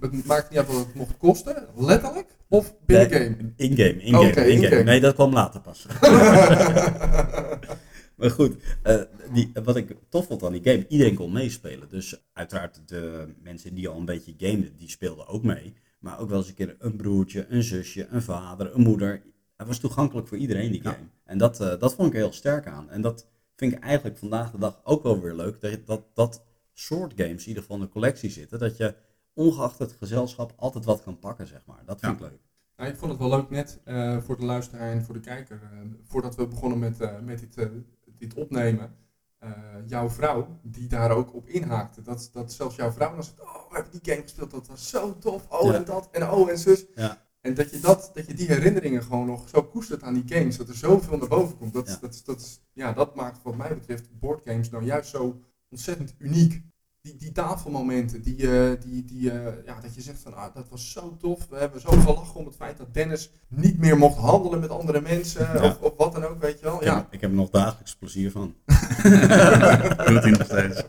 het 0.00 0.26
maakt 0.26 0.50
niet 0.50 0.58
uit 0.58 0.66
wat 0.66 0.76
het 0.76 0.94
mocht 0.94 1.16
kosten, 1.16 1.66
letterlijk 1.76 2.36
of 2.48 2.74
binnen 2.86 3.10
Nee, 3.10 3.20
game? 3.20 3.52
In-game, 3.56 4.02
in-game, 4.02 4.50
in-game. 4.50 4.82
Nee, 4.82 5.00
dat 5.00 5.14
kwam 5.14 5.32
later 5.32 5.60
pas. 5.60 5.86
maar 8.16 8.30
goed, 8.30 8.56
eh, 8.82 9.00
die, 9.32 9.50
wat 9.64 9.76
ik 9.76 9.96
tof 10.08 10.26
vond 10.26 10.42
aan 10.42 10.52
die 10.52 10.64
game, 10.64 10.86
iedereen 10.88 11.14
kon 11.14 11.32
meespelen. 11.32 11.88
Dus 11.88 12.22
uiteraard 12.32 12.82
de 12.86 13.34
mensen 13.42 13.74
die 13.74 13.88
al 13.88 13.96
een 13.96 14.04
beetje 14.04 14.34
gameden, 14.38 14.76
die 14.76 14.90
speelden 14.90 15.26
ook 15.26 15.42
mee. 15.42 15.74
Maar 15.98 16.18
ook 16.18 16.28
wel 16.28 16.38
eens 16.38 16.48
een 16.48 16.54
keer 16.54 16.76
een 16.78 16.96
broertje, 16.96 17.46
een 17.48 17.62
zusje, 17.62 18.06
een 18.10 18.22
vader, 18.22 18.74
een 18.74 18.82
moeder. 18.82 19.22
Het 19.58 19.66
was 19.66 19.78
toegankelijk 19.78 20.28
voor 20.28 20.36
iedereen, 20.36 20.70
die 20.72 20.82
Ja. 20.82 20.90
game. 20.90 21.06
En 21.24 21.38
dat, 21.38 21.60
eh, 21.60 21.78
dat 21.78 21.94
vond 21.94 22.08
ik 22.08 22.14
heel 22.14 22.32
sterk 22.32 22.66
aan. 22.66 22.90
En 22.90 23.00
dat 23.00 23.26
vind 23.56 23.72
ik 23.72 23.78
eigenlijk 23.82 24.18
vandaag 24.18 24.50
de 24.50 24.58
dag 24.58 24.80
ook 24.84 25.02
wel 25.02 25.20
weer 25.20 25.34
leuk. 25.34 25.60
Dat, 25.60 25.86
dat, 25.86 26.02
dat 26.14 26.44
soort 26.72 27.12
games 27.16 27.42
in 27.42 27.48
ieder 27.48 27.62
geval 27.62 27.76
in 27.78 27.82
de 27.82 27.88
collectie 27.88 28.30
zitten. 28.30 28.58
Dat 28.58 28.76
je 28.76 28.94
ongeacht 29.34 29.78
het 29.78 29.92
gezelschap 29.92 30.52
altijd 30.56 30.84
wat 30.84 31.02
kan 31.02 31.18
pakken, 31.18 31.46
zeg 31.46 31.60
maar. 31.66 31.82
Dat 31.84 32.00
vind 32.00 32.18
Ja. 32.18 32.24
ik 32.26 32.30
leuk. 32.32 32.40
Nou, 32.76 32.90
ik 32.90 32.96
vond 32.96 33.10
het 33.10 33.20
wel 33.20 33.30
leuk 33.30 33.50
net 33.50 33.80
eh, 33.84 34.18
voor 34.22 34.36
de 34.36 34.44
luisteraar 34.44 34.90
en 34.90 35.04
voor 35.04 35.14
de 35.14 35.20
kijker. 35.20 35.60
eh, 35.62 35.78
voordat 36.04 36.34
we 36.34 36.46
begonnen 36.46 36.78
met, 36.78 37.00
eh, 37.00 37.18
met 37.20 37.38
dit, 37.40 37.56
eh, 37.56 37.66
dit 38.18 38.34
opnemen, 38.34 38.94
eh, 39.38 39.50
jouw 39.86 40.08
vrouw, 40.10 40.58
die 40.62 40.88
daar 40.88 41.10
ook 41.10 41.34
op 41.34 41.48
inhaakte. 41.48 42.02
Dat, 42.02 42.30
dat 42.32 42.52
zelfs 42.52 42.76
jouw 42.76 42.90
vrouw 42.90 43.14
dan 43.14 43.24
zegt, 43.24 43.40
oh, 43.40 43.68
we 43.68 43.74
hebben 43.74 43.92
die 44.00 44.12
game 44.12 44.22
gespeeld, 44.22 44.50
dat 44.50 44.66
was 44.66 44.88
zo 44.88 45.18
tof. 45.18 45.46
Oh, 45.48 45.64
Ja. 45.64 45.74
en 45.74 45.84
dat, 45.84 46.08
en 46.12 46.30
oh, 46.30 46.50
en 46.50 46.58
zus. 46.58 46.84
Ja. 46.94 47.26
En 47.48 47.54
dat 47.54 47.70
je, 47.70 47.80
dat, 47.80 48.10
dat 48.14 48.26
je 48.26 48.34
die 48.34 48.46
herinneringen 48.46 49.02
gewoon 49.02 49.26
nog 49.26 49.48
zo 49.48 49.62
koestert 49.62 50.02
aan 50.02 50.14
die 50.14 50.38
games, 50.38 50.56
dat 50.56 50.68
er 50.68 50.74
zoveel 50.74 51.16
naar 51.18 51.28
boven 51.28 51.56
komt. 51.58 51.72
Dat, 51.72 51.88
Ja. 51.88 51.98
dat, 52.00 52.22
dat, 52.24 52.60
ja, 52.72 52.92
dat 52.92 53.14
maakt 53.14 53.42
wat 53.42 53.56
mij 53.56 53.74
betreft 53.74 54.18
boardgames 54.20 54.70
nou 54.70 54.84
juist 54.84 55.10
zo 55.10 55.40
ontzettend 55.70 56.14
uniek. 56.18 56.62
Die, 57.00 57.16
die 57.16 57.32
tafelmomenten, 57.32 58.22
die, 58.22 58.50
eh, 58.50 58.80
die, 58.80 59.04
die, 59.04 59.30
eh, 59.30 59.64
ja, 59.64 59.80
dat 59.80 59.94
je 59.94 60.00
zegt 60.00 60.20
van 60.20 60.34
ah, 60.34 60.54
dat 60.54 60.68
was 60.68 60.92
zo 60.92 61.16
tof. 61.16 61.46
We 61.50 61.56
hebben 61.56 61.80
zo 61.80 61.90
gelachen 61.90 62.34
om 62.34 62.46
het 62.46 62.56
feit 62.56 62.76
dat 62.78 62.94
Dennis 62.94 63.32
niet 63.48 63.78
meer 63.78 63.98
mocht 63.98 64.18
handelen 64.18 64.60
met 64.60 64.70
andere 64.70 65.00
mensen. 65.00 65.40
Ja. 65.54 65.64
Of, 65.64 65.80
of 65.80 65.92
wat 65.96 66.12
dan 66.12 66.24
ook, 66.24 66.40
weet 66.40 66.58
je 66.58 66.64
wel. 66.64 66.76
Ik, 66.76 66.82
Ja, 66.84 66.96
heb, 66.96 67.12
ik 67.12 67.20
heb 67.20 67.30
er 67.30 67.36
nog 67.36 67.50
dagelijks 67.50 67.96
plezier 67.96 68.30
van. 68.30 68.54
Doet 70.08 70.22
hij 70.22 70.30
nog 70.30 70.44
steeds. 70.44 70.82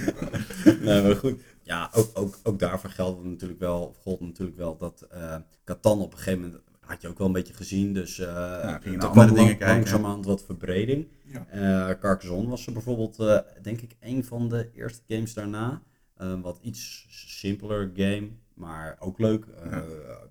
nee, 0.84 1.02
maar 1.02 1.16
goed. 1.16 1.40
Ja, 1.62 1.90
ook, 1.94 2.10
ook, 2.14 2.38
ook 2.42 2.58
daarvoor 2.58 2.90
geldt 2.90 3.24
natuurlijk 3.24 3.60
wel, 3.60 3.82
of 3.82 3.96
gold 3.96 4.20
natuurlijk 4.20 4.56
wel 4.56 4.76
dat 4.76 5.06
eh 5.10 5.36
Catan 5.64 6.00
op 6.00 6.12
een 6.12 6.18
gegeven 6.18 6.40
moment 6.40 6.60
had 6.80 7.02
je 7.02 7.08
ook 7.08 7.18
wel 7.18 7.26
een 7.26 7.32
beetje 7.32 7.54
gezien. 7.54 7.94
Dus 7.94 8.18
eh 8.18 8.74
ging 8.80 8.96
naar 8.96 9.04
er 9.04 9.08
andere 9.08 9.32
dingen 9.32 9.56
kijken. 9.56 9.74
langzamerhand 9.76 10.24
wat 10.24 10.44
verbreding. 10.44 11.08
Ja. 11.24 11.46
Eh 11.90 11.98
Carcassonne 12.00 12.48
was 12.48 12.66
er 12.66 12.72
bijvoorbeeld, 12.72 13.18
eh, 13.18 13.38
denk 13.62 13.80
ik, 13.80 13.96
een 14.00 14.24
van 14.24 14.48
de 14.48 14.70
eerste 14.74 15.02
games 15.08 15.34
daarna. 15.34 15.82
Eh, 16.16 16.40
wat 16.40 16.58
iets 16.62 17.06
simpeler 17.10 17.90
game, 17.94 18.28
maar 18.54 18.96
ook 18.98 19.18
leuk. 19.18 19.44
Eh, 19.46 19.70
Ja. 19.70 19.84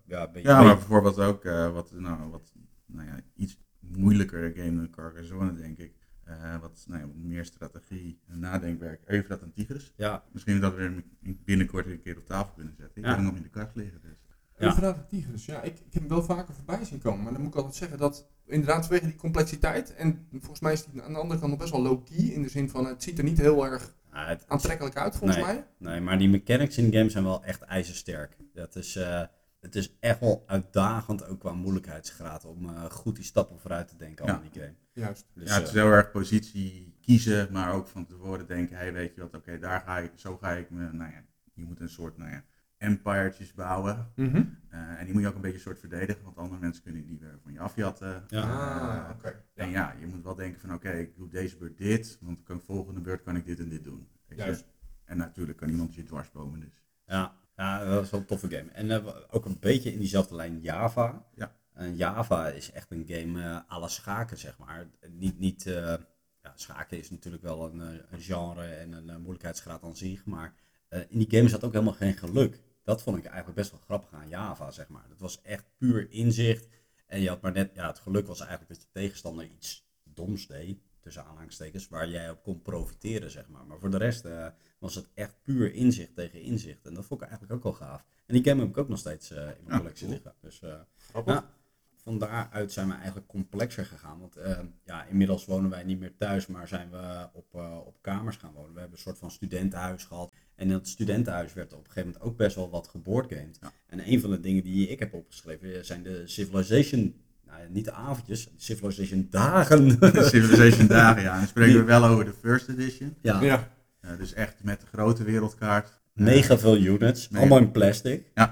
ja, 0.05 0.23
een 0.25 0.31
beetje, 0.31 0.49
Ja, 0.49 0.61
maar 0.63 0.75
bijvoorbeeld 0.75 1.19
ook 1.19 1.45
eh, 1.45 1.73
wat, 1.73 1.91
nou, 1.91 2.29
wat 2.29 2.53
nou 2.85 3.07
ja, 3.07 3.19
iets 3.35 3.57
moeilijker 3.79 4.51
game 4.55 4.75
dan 4.75 4.89
Carcassonne, 4.89 5.53
denk 5.53 5.77
ik. 5.77 5.93
Eh, 6.31 6.59
wat 6.61 6.83
nou 6.87 6.99
ja, 7.01 7.05
wat 7.07 7.15
meer 7.15 7.45
strategie 7.45 8.19
en 8.27 8.39
nadenkwerk. 8.39 9.01
Eufrat 9.05 9.41
en 9.41 9.51
Tigris. 9.53 9.93
ja, 9.95 10.23
Misschien 10.31 10.59
dat 10.59 10.75
we 10.75 10.81
hem 10.81 11.03
binnenkort 11.45 11.85
een 11.85 12.01
keer 12.01 12.17
op 12.17 12.25
tafel 12.25 12.53
kunnen 12.55 12.75
zetten. 12.77 12.97
Ik 12.97 13.03
Ja. 13.03 13.07
heb 13.09 13.17
hem 13.17 13.27
nog 13.27 13.35
in 13.35 13.41
de 13.43 13.49
kast 13.49 13.75
liggen. 13.75 14.01
Dus. 14.01 14.09
Ja. 14.57 14.73
De 14.93 15.05
Tigris. 15.07 15.45
Ja, 15.45 15.61
ik, 15.61 15.73
ik 15.73 15.93
heb 15.93 16.01
hem 16.01 16.07
wel 16.07 16.23
vaker 16.23 16.53
voorbij 16.53 16.85
zien 16.85 17.01
komen. 17.01 17.23
Maar 17.23 17.31
dan 17.33 17.41
moet 17.41 17.51
ik 17.51 17.55
altijd 17.57 17.75
zeggen 17.75 17.97
dat 17.97 18.27
inderdaad 18.45 18.85
vanwege 18.85 19.05
die 19.05 19.15
complexiteit. 19.15 19.95
En 19.95 20.27
volgens 20.31 20.59
mij 20.59 20.73
is 20.73 20.85
die 20.85 21.01
aan 21.01 21.13
de 21.13 21.19
andere 21.19 21.39
kant 21.39 21.51
nog 21.51 21.59
best 21.59 21.71
wel 21.71 21.81
low-key. 21.81 22.17
In 22.25 22.41
de 22.41 22.49
zin 22.49 22.69
van 22.69 22.85
het 22.85 23.03
ziet 23.03 23.17
er 23.17 23.23
niet 23.23 23.37
heel 23.37 23.65
erg 23.65 23.95
het- 24.09 24.45
aantrekkelijk 24.47 24.95
uit 24.97 25.15
volgens 25.15 25.39
Nee. 25.39 25.45
mij. 25.45 25.65
Nee, 25.77 25.99
maar 26.01 26.17
die 26.17 26.29
mechanics 26.29 26.77
in 26.77 26.89
de 26.89 26.97
game 26.97 27.09
zijn 27.09 27.23
wel 27.23 27.43
echt 27.43 27.61
ijzersterk. 27.61 28.37
Dat 28.53 28.75
is, 28.75 28.95
eh, 28.95 29.23
het 29.61 29.75
is 29.75 29.97
echt 29.99 30.19
wel 30.19 30.43
uitdagend, 30.47 31.25
ook 31.25 31.39
qua 31.39 31.53
moeilijkheidsgraad, 31.53 32.45
om 32.45 32.69
eh, 32.69 32.83
goed 32.83 33.15
die 33.15 33.25
stappen 33.25 33.59
vooruit 33.59 33.87
te 33.87 33.95
denken 33.97 34.25
al 34.25 34.31
Ja. 34.31 34.41
in 34.41 34.49
die 34.51 34.61
game. 34.61 34.73
Juist. 34.93 35.25
Dus, 35.33 35.47
ja, 35.49 35.53
het 35.53 35.63
is 35.63 35.69
eh, 35.69 35.75
heel 35.83 35.91
erg 35.91 36.11
positie 36.11 36.95
kiezen, 37.01 37.51
maar 37.51 37.73
ook 37.73 37.87
van 37.87 38.05
tevoren 38.05 38.47
denken, 38.47 38.75
hey, 38.77 38.93
weet 38.93 39.15
je 39.15 39.21
wat, 39.21 39.33
oké, 39.35 39.59
daar 39.59 39.81
ga 39.81 39.97
ik, 39.97 40.11
zo 40.15 40.37
ga 40.37 40.51
ik 40.51 40.69
me, 40.69 40.91
nou 40.91 41.11
ja, 41.11 41.23
je 41.53 41.63
moet 41.63 41.79
een 41.79 41.89
soort, 41.89 42.17
nou 42.17 42.31
ja, 42.31 42.43
empiretjes 42.77 43.53
bouwen. 43.53 44.11
Mhm. 44.15 44.43
Eh, 44.69 44.99
en 44.99 45.03
die 45.05 45.13
moet 45.13 45.21
je 45.21 45.27
ook 45.27 45.35
een 45.35 45.41
beetje 45.41 45.59
soort 45.59 45.79
verdedigen, 45.79 46.23
want 46.23 46.37
andere 46.37 46.59
mensen 46.59 46.83
kunnen 46.83 47.05
die 47.05 47.19
weer 47.19 47.39
van 47.43 47.53
je 47.53 47.59
afjatten. 47.59 48.23
Ja. 48.27 48.41
Ah, 48.41 49.09
oké. 49.09 49.43
En 49.53 49.69
ja, 49.69 49.95
je 49.99 50.05
moet 50.07 50.23
wel 50.23 50.35
denken 50.35 50.59
van, 50.59 50.73
oké, 50.73 50.91
ik 50.91 51.15
doe 51.15 51.29
deze 51.29 51.57
beurt 51.57 51.77
dit, 51.77 52.17
want 52.21 52.47
de 52.47 52.59
volgende 52.59 53.01
beurt 53.01 53.23
kan 53.23 53.35
ik 53.35 53.45
dit 53.45 53.59
en 53.59 53.69
dit 53.69 53.83
doen. 53.83 54.07
Juist. 54.35 54.65
En 55.05 55.17
natuurlijk 55.17 55.57
kan 55.57 55.69
iemand 55.69 55.95
je 55.95 56.03
dwarsbomen 56.03 56.59
dus. 56.59 56.83
ja, 57.05 57.35
ja, 57.61 57.85
dat 57.85 58.03
is 58.03 58.09
wel 58.09 58.19
een 58.19 58.25
toffe 58.25 58.49
game. 58.49 58.71
En 58.71 58.91
eh, 58.91 59.15
ook 59.29 59.45
een 59.45 59.59
beetje 59.59 59.91
in 59.91 59.99
diezelfde 59.99 60.35
lijn 60.35 60.59
Java. 60.61 61.25
Ja. 61.35 61.55
En 61.73 61.95
Java 61.95 62.47
is 62.47 62.71
echt 62.71 62.91
een 62.91 63.05
game 63.07 63.41
eh 63.41 63.71
à 63.71 63.79
la 63.79 63.87
schaken, 63.87 64.37
zeg 64.37 64.57
maar. 64.57 64.89
Niet, 65.09 65.39
niet, 65.39 65.65
eh, 65.65 65.95
ja, 66.41 66.53
schaken 66.55 66.97
is 66.97 67.09
natuurlijk 67.09 67.43
wel 67.43 67.65
een, 67.65 67.79
een 68.11 68.21
genre 68.21 68.65
en 68.65 68.91
een 68.91 69.21
moeilijkheidsgraad 69.21 69.83
aan 69.83 69.95
zich, 69.95 70.25
maar 70.25 70.53
in 70.89 71.17
die 71.19 71.29
game 71.29 71.49
zat 71.49 71.63
ook 71.63 71.73
helemaal 71.73 71.93
geen 71.93 72.13
geluk. 72.13 72.61
Dat 72.83 73.01
vond 73.01 73.17
ik 73.17 73.25
eigenlijk 73.25 73.55
best 73.55 73.71
wel 73.71 73.79
grappig 73.79 74.13
aan 74.13 74.29
Java, 74.29 74.71
zeg 74.71 74.87
maar. 74.87 75.05
Het 75.09 75.19
was 75.19 75.41
echt 75.41 75.65
puur 75.77 76.11
inzicht. 76.11 76.67
En 77.05 77.21
je 77.21 77.29
had 77.29 77.41
maar 77.41 77.51
net, 77.51 77.71
ja, 77.73 77.87
het 77.87 77.99
geluk 77.99 78.27
was 78.27 78.39
eigenlijk 78.39 78.69
dat 78.69 78.81
je 78.81 78.87
tegenstander 78.91 79.45
iets 79.45 79.89
doms 80.03 80.47
deed, 80.47 80.79
tussen 81.01 81.25
aanhalingstekens, 81.25 81.87
waar 81.87 82.09
jij 82.09 82.29
op 82.29 82.43
kon 82.43 82.61
profiteren, 82.61 83.31
zeg 83.31 83.49
maar. 83.49 83.65
Maar 83.65 83.79
voor 83.79 83.91
de 83.91 83.97
rest 83.97 84.25
eh, 84.25 84.47
was 84.79 84.95
het 84.95 85.09
echt 85.13 85.35
puur 85.43 85.73
inzicht 85.73 86.15
tegen 86.15 86.41
inzicht. 86.41 86.85
En 86.85 86.93
dat 86.93 87.05
vond 87.05 87.21
ik 87.21 87.27
eigenlijk 87.27 87.57
ook 87.57 87.63
wel 87.63 87.87
gaaf. 87.87 88.05
En 88.25 88.33
die 88.33 88.43
game 88.43 88.61
heb 88.61 88.69
ik 88.69 88.77
ook 88.77 88.89
nog 88.89 88.99
steeds 88.99 89.31
eh, 89.31 89.37
in 89.37 89.43
mijn 89.43 89.57
Ja, 89.67 89.77
collectie 89.77 90.07
cool. 90.07 90.13
liggen. 90.17 90.35
Dus 90.41 90.61
eh, 90.61 91.23
ja, 91.25 91.49
van 91.95 92.19
daaruit 92.19 92.71
zijn 92.71 92.87
we 92.87 92.93
eigenlijk 92.93 93.27
complexer 93.27 93.85
gegaan. 93.85 94.19
Want 94.19 94.37
ja, 94.83 95.05
inmiddels 95.05 95.45
wonen 95.45 95.69
wij 95.69 95.83
niet 95.83 95.99
meer 95.99 96.17
thuis, 96.17 96.47
maar 96.47 96.67
zijn 96.67 96.89
we 96.89 97.29
op, 97.33 97.53
op 97.85 97.97
kamers 98.01 98.35
gaan 98.37 98.53
wonen. 98.53 98.73
We 98.73 98.79
hebben 98.79 98.97
een 98.97 99.03
soort 99.03 99.17
van 99.17 99.31
studentenhuis 99.31 100.05
gehad. 100.05 100.33
En 100.55 100.67
in 100.67 100.73
dat 100.73 100.87
studentenhuis 100.87 101.53
werd 101.53 101.73
op 101.73 101.79
een 101.79 101.85
gegeven 101.85 102.09
moment 102.11 102.25
ook 102.25 102.37
best 102.37 102.55
wel 102.55 102.69
wat 102.69 102.87
geboardgamed. 102.87 103.57
Ja. 103.61 103.71
En 103.87 104.11
een 104.11 104.19
van 104.19 104.29
de 104.29 104.39
dingen 104.39 104.63
die 104.63 104.87
ik 104.87 104.99
heb 104.99 105.13
opgeschreven 105.13 105.85
zijn 105.85 106.03
de 106.03 106.27
Civilization, 106.27 107.21
nou 107.51 107.63
ja, 107.63 107.69
niet 107.69 107.85
de 107.85 107.91
avondjes, 107.91 108.49
Civilization 108.57 109.27
dagen. 109.29 109.91
Civilization 110.33 110.87
dagen, 110.87 111.21
ja. 111.21 111.31
En 111.33 111.37
dan 111.39 111.47
spreken 111.47 111.75
we 111.75 111.83
wel 111.83 112.05
over 112.05 112.25
de 112.25 112.33
first 112.41 112.69
edition. 112.69 113.15
ja, 113.21 113.41
Ja. 113.41 113.67
Eh, 114.01 114.09
dus 114.17 114.33
echt 114.33 114.55
met 114.63 114.81
de 114.81 114.87
grote 114.97 115.23
wereldkaart. 115.23 116.01
mega 116.13 116.57
veel 116.57 116.77
units, 116.77 117.29
Mega. 117.29 117.39
allemaal 117.41 117.59
in 117.59 117.71
plastic. 117.71 118.25
Nou, 118.33 118.49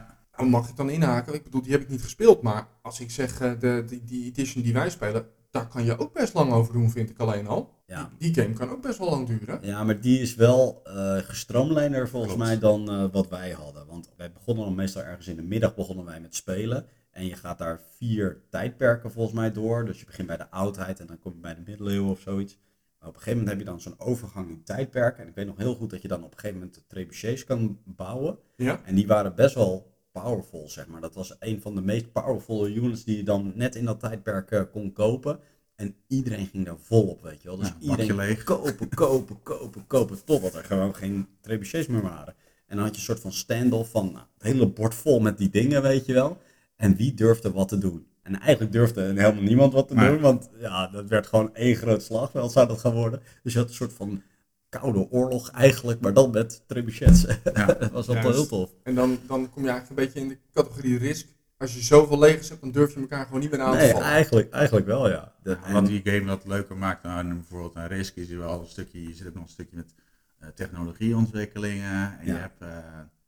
mag 0.50 0.70
ik 0.70 0.76
dan 0.76 0.90
inhaken? 0.90 1.34
Ik 1.34 1.44
bedoel, 1.44 1.62
die 1.62 1.72
heb 1.72 1.82
ik 1.82 1.90
niet 1.90 2.02
gespeeld. 2.02 2.42
Maar 2.42 2.68
als 2.82 3.00
ik 3.00 3.12
zeg, 3.12 3.40
eh, 3.42 3.52
de, 3.60 3.84
die, 3.88 4.04
die 4.06 4.26
edition 4.26 4.64
die 4.64 4.74
wij 4.74 4.90
spelen, 4.90 5.26
daar 5.52 5.68
kan 5.68 5.84
je 5.84 5.98
ook 5.98 6.14
best 6.14 6.34
lang 6.34 6.52
over 6.52 6.74
doen, 6.74 6.92
vind 6.92 7.10
ik 7.10 7.18
alleen 7.20 7.48
al. 7.48 7.78
Ja. 7.86 8.10
Die, 8.18 8.32
die 8.32 8.44
game 8.44 8.54
kan 8.56 8.70
ook 8.70 8.82
best 8.82 8.98
wel 8.98 9.10
lang 9.10 9.28
duren. 9.28 9.60
Ja, 9.62 9.84
maar 9.84 10.02
die 10.02 10.20
is 10.20 10.36
wel 10.36 10.82
eh 10.84 11.18
gestroomlijnder 11.18 12.10
volgens 12.10 12.34
Klopt. 12.34 12.48
mij 12.50 12.60
dan 12.60 12.90
eh, 12.90 13.06
wat 13.12 13.30
wij 13.30 13.52
hadden. 13.52 13.86
Want 13.88 14.10
wij 14.18 14.32
begonnen 14.32 14.66
dan 14.66 14.76
meestal 14.76 15.02
ergens 15.04 15.28
in 15.28 15.36
de 15.36 15.42
middag 15.42 15.76
begonnen 15.76 16.06
wij 16.06 16.20
met 16.20 16.36
spelen. 16.36 16.86
En 17.20 17.26
je 17.26 17.36
gaat 17.36 17.58
daar 17.58 17.82
vier 17.98 18.42
tijdperken 18.50 19.12
volgens 19.12 19.36
mij 19.36 19.52
door. 19.52 19.86
Dus 19.86 20.00
je 20.00 20.06
begint 20.06 20.28
bij 20.28 20.38
de 20.38 20.50
oudheid 20.50 21.00
en 21.00 21.08
dan 21.08 21.20
kom 21.20 21.34
je 21.34 21.40
bij 21.40 21.56
de 21.56 21.62
middeleeuwen 21.66 22.10
of 22.12 22.20
zoiets. 22.20 22.58
Maar 23.00 23.10
op 23.10 23.16
een 23.16 23.22
gegeven 23.22 23.40
moment 23.40 23.58
heb 23.58 23.68
je 23.68 23.72
dan 23.72 23.82
zo'n 23.82 24.08
overgang 24.08 24.50
in 24.50 24.64
tijdperken. 24.64 25.24
En 25.24 25.30
ik 25.30 25.36
weet 25.36 25.46
nog 25.46 25.58
heel 25.58 25.76
goed 25.76 25.90
dat 25.90 26.02
je 26.02 26.08
dan 26.08 26.24
op 26.24 26.32
een 26.32 26.40
gegeven 26.40 26.60
moment 26.60 26.84
trebuchets 26.88 27.44
kan 27.44 27.80
bouwen. 27.84 28.38
Ja. 28.56 28.82
En 28.86 28.96
die 28.96 29.08
waren 29.08 29.36
best 29.36 29.56
wel 29.56 29.92
powerful, 30.12 30.70
zeg 30.70 30.88
maar. 30.88 31.02
Dat 31.02 31.16
was 31.16 31.36
een 31.40 31.62
van 31.62 31.76
de 31.76 31.82
meest 31.82 32.12
powerful 32.12 32.68
units 32.68 33.04
die 33.04 33.18
je 33.18 33.24
dan 33.24 33.52
net 33.56 33.76
in 33.76 33.86
dat 33.86 34.00
tijdperk 34.00 34.52
eh, 34.52 34.62
kon 34.72 34.92
kopen. 34.92 35.40
En 35.76 35.96
iedereen 36.08 36.48
ging 36.48 36.66
daar 36.66 36.80
volop, 36.80 37.22
weet 37.22 37.42
je 37.42 37.48
wel. 37.48 37.58
Dus 37.58 37.68
Ja, 37.68 37.76
iedereen 37.80 38.16
leeg. 38.16 38.44
kopen, 38.44 38.90
kopen, 38.90 39.42
kopen, 39.54 39.88
kopen. 39.88 40.24
Totdat 40.26 40.54
er 40.54 40.64
gewoon 40.64 40.96
geen 40.96 41.28
trebuchets 41.42 41.88
meer 41.88 42.02
waren. 42.02 42.36
En 42.68 42.76
dan 42.76 42.86
had 42.86 42.94
je 42.94 43.00
een 43.00 43.06
soort 43.06 43.20
van 43.20 43.32
standoff 43.34 43.92
van 43.92 44.06
nou, 44.12 44.26
het 44.34 44.44
hele 44.44 44.68
bord 44.68 44.96
vol 44.96 45.20
met 45.20 45.38
die 45.38 45.50
dingen, 45.50 45.82
weet 45.82 46.06
je 46.06 46.14
wel. 46.14 46.38
En 46.80 46.96
wie 46.96 47.14
durfde 47.14 47.52
wat 47.52 47.68
te 47.68 47.78
doen? 47.78 48.08
En 48.24 48.40
eigenlijk 48.40 48.72
durfde 48.72 49.02
helemaal 49.02 49.34
niemand 49.44 49.74
wat 49.74 49.88
te 49.88 49.94
Maar- 49.94 50.10
doen. 50.12 50.20
Want 50.20 50.50
ja, 50.60 50.88
dat 50.88 51.08
werd 51.08 51.28
gewoon 51.28 51.56
één 51.56 51.76
groot 51.76 52.04
slagveld 52.04 52.52
zou 52.52 52.68
dat 52.68 52.80
gaan 52.80 52.94
worden. 52.94 53.22
Dus 53.44 53.54
je 53.54 53.60
had 53.60 53.68
een 53.68 53.74
soort 53.74 53.94
van 53.94 54.22
koude 54.70 55.08
oorlog 55.12 55.52
eigenlijk, 55.52 56.00
maar 56.02 56.14
dan 56.14 56.32
met 56.32 56.64
trebuchets. 56.68 57.26
Ja. 57.54 57.66
dat 57.66 57.92
was 57.92 58.08
wel 58.08 58.16
heel 58.16 58.48
tof. 58.48 58.72
En 58.84 58.96
dan, 58.96 59.18
dan 59.28 59.50
kom 59.50 59.64
je 59.64 59.70
eigenlijk 59.70 60.00
een 60.00 60.06
beetje 60.06 60.20
in 60.20 60.28
de 60.28 60.38
categorie 60.54 60.98
risk. 60.98 61.28
Als 61.58 61.74
je 61.76 61.82
zoveel 61.82 62.20
legers 62.20 62.50
hebt, 62.50 62.62
dan 62.62 62.72
durf 62.72 62.94
je 62.94 63.00
elkaar 63.00 63.26
gewoon 63.26 63.40
niet 63.40 63.52
meer 63.52 63.62
aan 63.62 63.72
te 63.72 63.78
Nee, 63.78 63.92
vallen. 63.92 64.08
eigenlijk, 64.08 64.50
eigenlijk 64.50 64.86
wel, 64.86 65.10
ja. 65.10 65.34
De- 65.44 65.58
wat 65.72 65.86
die 65.86 66.02
game 66.04 66.26
wat 66.26 66.46
leuker 66.48 66.78
maakt 66.78 67.04
dan 67.04 67.28
bijvoorbeeld 67.34 67.76
een 67.76 67.88
Risk 67.88 68.16
is 68.16 68.30
er 68.30 68.40
wel 68.40 68.60
een 68.60 68.68
stukje, 68.68 69.04
je 69.08 69.14
zit 69.14 69.28
ook 69.28 69.34
nog 69.34 69.44
een 69.44 69.50
stukje 69.50 69.76
met 69.76 69.94
eh, 70.40 70.50
technologieontwikkelingen. 70.56 72.20
En 72.20 72.26
je 72.26 72.32
Ja. 72.32 72.38
hebt 72.38 72.62
eh, 72.62 72.68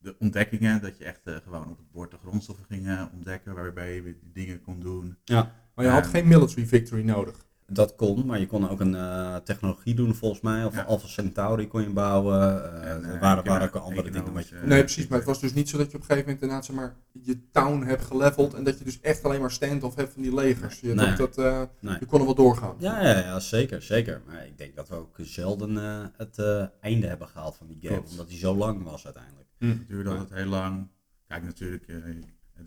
de 0.01 0.15
ontdekkingen, 0.19 0.81
dat 0.81 0.97
je 0.97 1.03
echt 1.05 1.21
eh, 1.23 1.35
gewoon 1.43 1.69
op 1.69 1.77
het 1.77 1.91
bord 1.91 2.11
de 2.11 2.17
grondstoffen 2.17 2.65
ging 2.65 3.09
ontdekken, 3.13 3.55
waarbij 3.55 3.95
je 3.95 4.03
die 4.03 4.31
dingen 4.33 4.61
kon 4.61 4.79
doen. 4.79 5.17
ja, 5.23 5.55
Maar 5.75 5.85
je 5.85 5.91
had 5.91 6.03
Ja. 6.03 6.09
geen 6.09 6.27
military 6.27 6.65
victory 6.67 7.03
nodig. 7.03 7.49
Dat 7.73 7.95
kon, 7.95 8.25
maar 8.25 8.39
je 8.39 8.47
kon 8.47 8.69
ook 8.69 8.79
een 8.79 8.95
eh, 8.95 9.35
technologie 9.35 9.93
doen 9.95 10.15
volgens 10.15 10.41
mij. 10.41 10.65
Of 10.65 10.75
Ja. 10.75 10.81
Alpha 10.81 11.07
Centauri 11.07 11.67
kon 11.67 11.81
je 11.81 11.89
bouwen. 11.89 12.63
eh, 12.83 12.91
En, 12.91 13.03
er 13.03 13.13
eh, 13.15 13.21
waren, 13.21 13.43
ja, 13.43 13.49
waren 13.49 13.67
ook 13.67 13.75
andere 13.75 14.09
dingen. 14.09 14.33
Wat 14.33 14.47
je, 14.47 14.55
Nee, 14.65 14.79
precies. 14.79 15.07
Maar 15.07 15.17
het 15.17 15.27
was 15.27 15.39
dus 15.39 15.53
niet 15.53 15.69
zo 15.69 15.77
dat 15.77 15.91
je 15.91 15.95
op 15.97 16.01
een 16.01 16.07
gegeven 16.07 16.25
moment 16.25 16.41
inderdaad 16.43 16.65
zeg 16.65 16.75
maar, 16.75 16.95
je 17.11 17.39
town 17.51 17.83
hebt 17.83 18.03
geleveld. 18.03 18.53
En 18.53 18.63
dat 18.63 18.77
je 18.77 18.83
dus 18.83 18.99
echt 19.01 19.23
alleen 19.23 19.41
maar 19.41 19.51
stand-off 19.51 19.95
hebt 19.95 20.13
van 20.13 20.21
die 20.21 20.33
legers. 20.35 20.79
Je, 20.79 20.93
Nee. 20.93 21.15
dat, 21.15 21.37
eh, 21.37 21.61
nee. 21.79 21.97
je 21.99 22.05
kon 22.05 22.19
er 22.19 22.25
wel 22.25 22.35
doorgaan. 22.35 22.75
Ja, 22.77 23.01
ja, 23.01 23.17
ja, 23.17 23.39
zeker, 23.39 23.81
zeker. 23.81 24.21
Maar 24.27 24.45
ik 24.45 24.57
denk 24.57 24.75
dat 24.75 24.89
we 24.89 24.95
ook 24.95 25.15
zelden 25.21 25.77
eh, 25.77 26.05
het 26.17 26.37
eh, 26.39 26.65
einde 26.81 27.07
hebben 27.07 27.27
gehaald 27.27 27.55
van 27.55 27.67
die 27.67 27.77
game. 27.81 27.93
Klopt. 27.93 28.11
Omdat 28.11 28.29
die 28.29 28.37
zo 28.37 28.55
lang 28.55 28.83
was 28.83 29.05
uiteindelijk. 29.05 29.49
Het 29.57 29.87
duurde 29.87 30.09
altijd 30.09 30.33
heel 30.39 30.49
lang. 30.49 30.87
Kijk, 31.27 31.43
natuurlijk, 31.43 31.87
eh, 31.87 31.95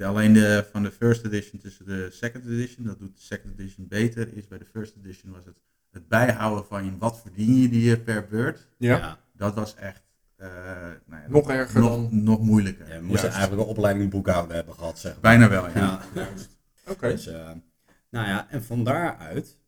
alleen 0.02 0.32
de, 0.32 0.66
van 0.72 0.82
de 0.82 0.90
first 0.90 1.24
edition 1.24 1.60
tussen 1.60 1.86
de 1.86 2.08
second 2.10 2.44
edition, 2.44 2.84
dat 2.86 2.98
doet 2.98 3.16
de 3.16 3.22
second 3.22 3.58
edition 3.58 3.88
beter, 3.88 4.36
is 4.36 4.48
bij 4.48 4.58
de 4.58 4.64
first 4.64 4.94
edition 4.96 5.32
was 5.32 5.44
het 5.44 5.60
het 5.90 6.08
bijhouden 6.08 6.64
van 6.66 6.84
je, 6.84 6.98
wat 6.98 7.20
verdien 7.20 7.54
je 7.60 7.68
die 7.68 7.96
eh, 7.96 8.04
per 8.04 8.26
beurt. 8.26 8.68
Ja. 8.78 9.18
Dat 9.32 9.54
was 9.54 9.74
echt 9.74 10.02
eh, 10.36 10.48
nou 11.06 11.22
ja, 11.22 11.28
Nog 11.28 11.50
erger 11.50 11.80
nog, 11.80 11.90
dan- 11.90 12.22
nog 12.22 12.40
moeilijker. 12.40 12.88
Ja, 12.88 12.94
we 12.94 13.00
moesten 13.04 13.20
Juist. 13.22 13.36
eigenlijk 13.36 13.62
een 13.62 13.74
opleiding 13.74 14.10
boekhouden 14.10 14.56
hebben 14.56 14.74
gehad, 14.74 14.98
zeg 14.98 15.12
maar. 15.12 15.20
Bijna 15.20 15.48
wel, 15.48 15.68
ja. 15.68 16.00
Oké. 16.88 17.08
Dus, 17.08 17.26
eh, 17.26 17.50
nou 18.10 18.26
ja, 18.26 18.50
en 18.50 18.64
van 18.64 18.84
daaruit 18.84 19.58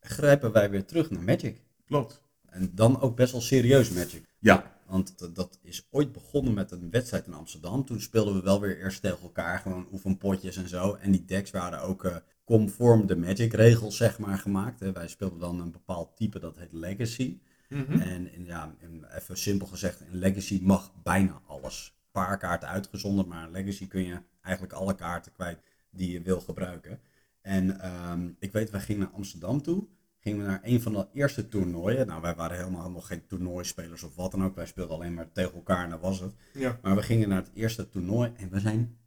grijpen 0.00 0.52
wij 0.52 0.70
weer 0.70 0.84
terug 0.84 1.10
naar 1.10 1.22
Magic. 1.22 1.62
Klopt. 1.86 2.22
En 2.46 2.70
dan 2.74 3.00
ook 3.00 3.16
best 3.16 3.32
wel 3.32 3.40
serieus 3.40 3.90
Magic. 3.90 4.22
Ja. 4.38 4.77
Want 4.88 5.34
dat 5.34 5.58
is 5.62 5.86
ooit 5.90 6.12
begonnen 6.12 6.54
met 6.54 6.70
een 6.70 6.90
wedstrijd 6.90 7.26
in 7.26 7.34
Amsterdam. 7.34 7.84
Toen 7.84 8.00
speelden 8.00 8.34
we 8.34 8.42
wel 8.42 8.60
weer 8.60 8.78
eerst 8.78 9.02
tegen 9.02 9.22
elkaar, 9.22 9.58
gewoon 9.58 9.88
oefenpotjes 9.92 10.56
en 10.56 10.68
zo. 10.68 10.94
En 10.94 11.10
die 11.10 11.24
decks 11.24 11.50
waren 11.50 11.80
ook 11.80 12.04
uh, 12.04 12.16
conform 12.44 13.06
de 13.06 13.16
Magic 13.16 13.52
regels, 13.52 13.96
zeg 13.96 14.18
maar, 14.18 14.38
gemaakt. 14.38 14.80
Hè. 14.80 14.92
Wij 14.92 15.08
speelden 15.08 15.38
dan 15.38 15.60
een 15.60 15.70
bepaald 15.70 16.16
type, 16.16 16.38
dat 16.38 16.56
heet 16.56 16.72
Legacy. 16.72 17.38
Mhm. 17.68 18.00
En 18.00 18.32
in, 18.32 18.44
ja, 18.44 18.74
in, 18.78 19.04
even 19.16 19.36
simpel 19.36 19.66
gezegd, 19.66 20.00
in 20.00 20.18
Legacy 20.18 20.60
mag 20.62 20.92
bijna 21.02 21.40
alles. 21.46 21.94
Een 21.94 22.10
paar 22.10 22.38
kaarten 22.38 22.68
uitgezonderd, 22.68 23.28
maar 23.28 23.46
in 23.46 23.52
Legacy 23.52 23.86
kun 23.86 24.04
je 24.04 24.20
eigenlijk 24.42 24.74
alle 24.74 24.94
kaarten 24.94 25.32
kwijt 25.32 25.58
die 25.90 26.10
je 26.10 26.22
wil 26.22 26.40
gebruiken. 26.40 27.00
En 27.40 27.80
ehm, 27.80 28.28
ik 28.38 28.52
weet, 28.52 28.70
wij 28.70 28.80
gingen 28.80 29.02
naar 29.02 29.16
Amsterdam 29.16 29.62
toe. 29.62 29.86
Gingen 30.28 30.44
we 30.44 30.50
naar 30.50 30.60
een 30.62 30.80
van 30.80 30.92
de 30.92 31.06
eerste 31.12 31.48
toernooien. 31.48 32.06
Nou, 32.06 32.20
wij 32.20 32.34
waren 32.34 32.56
helemaal 32.56 32.90
nog 32.90 33.06
geen 33.06 33.26
toernooispelers 33.26 34.02
of 34.02 34.14
wat 34.14 34.30
dan 34.30 34.44
ook. 34.44 34.54
Wij 34.54 34.66
speelden 34.66 34.96
alleen 34.96 35.14
maar 35.14 35.32
tegen 35.32 35.54
elkaar 35.54 35.84
en 35.84 35.90
dat 35.90 36.00
was 36.00 36.20
het. 36.20 36.32
Ja. 36.52 36.78
Maar 36.82 36.94
we 36.94 37.02
gingen 37.02 37.28
naar 37.28 37.42
het 37.42 37.50
eerste 37.54 37.88
toernooi 37.88 38.32
en 38.36 38.50
we 38.50 38.60
zijn 38.60 38.98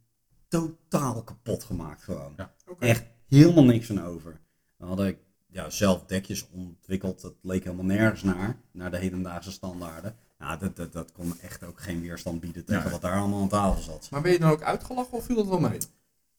totaal 0.48 1.22
kapot 1.22 1.64
gemaakt 1.64 2.02
gewoon. 2.02 2.32
Ja. 2.36 2.54
Echt 2.78 3.04
helemaal 3.28 3.64
niks 3.64 3.86
van 3.86 4.02
over. 4.02 4.40
Dan 4.78 4.88
had 4.88 5.00
ik 5.00 5.18
ja, 5.46 5.70
zelf 5.70 6.04
dekjes 6.04 6.48
ontwikkeld. 6.50 7.20
Dat 7.20 7.34
leek 7.42 7.64
helemaal 7.64 7.84
nergens 7.84 8.22
naar. 8.22 8.56
Naar 8.72 8.90
de 8.90 8.98
hedendaagse 8.98 9.50
standaarden. 9.52 10.16
Nou, 10.38 10.58
dat, 10.58 10.76
dat, 10.76 10.92
dat 10.92 11.12
kon 11.12 11.38
echt 11.40 11.64
ook 11.64 11.80
geen 11.80 12.00
weerstand 12.00 12.40
bieden 12.40 12.64
tegen 12.64 12.84
Ja. 12.84 12.90
wat 12.90 13.00
daar 13.00 13.18
allemaal 13.18 13.40
aan 13.40 13.48
tafel 13.48 13.82
zat. 13.82 14.08
Maar 14.10 14.22
ben 14.22 14.32
je 14.32 14.38
dan 14.38 14.50
ook 14.50 14.62
uitgelachen 14.62 15.12
of 15.12 15.24
viel 15.24 15.36
dat 15.36 15.46
wel 15.48 15.60
mee? 15.60 15.78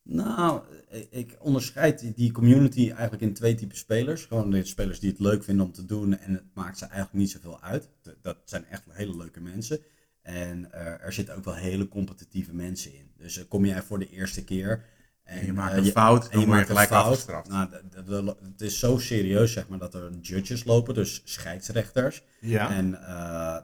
Nou, 0.03 0.61
ik- 1.09 1.35
onderscheid 1.39 2.15
die- 2.15 2.31
community 2.31 2.89
eigenlijk 2.91 3.21
in 3.21 3.33
twee 3.33 3.55
typen 3.55 3.77
spelers. 3.77 4.25
Gewoon 4.25 4.51
de 4.51 4.65
spelers 4.65 4.99
die 4.99 5.09
het 5.09 5.19
leuk 5.19 5.43
vinden 5.43 5.65
om 5.65 5.71
te 5.71 5.85
doen 5.85 6.17
en 6.17 6.33
het 6.33 6.43
maakt 6.53 6.77
ze 6.77 6.85
eigenlijk 6.85 7.13
niet 7.13 7.31
zoveel 7.31 7.61
uit. 7.61 7.89
Dat 8.21 8.37
zijn 8.45 8.65
echt 8.65 8.83
hele 8.89 9.17
leuke 9.17 9.41
mensen. 9.41 9.79
En 10.21 10.71
eh, 10.71 11.05
er 11.05 11.13
zitten 11.13 11.35
ook 11.35 11.43
wel 11.43 11.53
hele 11.55 11.87
competitieve 11.87 12.53
mensen 12.53 12.93
in. 12.93 13.11
Dus 13.17 13.37
eh, 13.37 13.43
kom 13.47 13.65
jij 13.65 13.81
voor 13.81 13.99
de 13.99 14.09
eerste 14.09 14.43
keer 14.43 14.83
En 15.23 15.45
je 15.45 15.53
maakt 15.53 15.71
eh, 15.77 15.85
een 15.85 15.91
fout, 15.91 16.23
en 16.23 16.31
dan 16.31 16.41
je 16.41 16.47
maakt 16.47 16.67
gelijk 16.67 16.87
fout. 16.89 17.05
afgestraft. 17.05 17.49
Nou, 17.49 17.69
de- 17.69 17.83
de- 17.89 18.03
de- 18.23 18.35
het 18.51 18.61
is 18.61 18.79
zo 18.79 18.97
serieus 18.97 19.51
zeg 19.51 19.67
maar, 19.67 19.79
dat 19.79 19.93
er 19.93 20.11
judges 20.21 20.63
lopen, 20.63 20.93
dus 20.93 21.21
scheidsrechters. 21.23 22.23
Ja. 22.39 22.71
En 22.71 22.89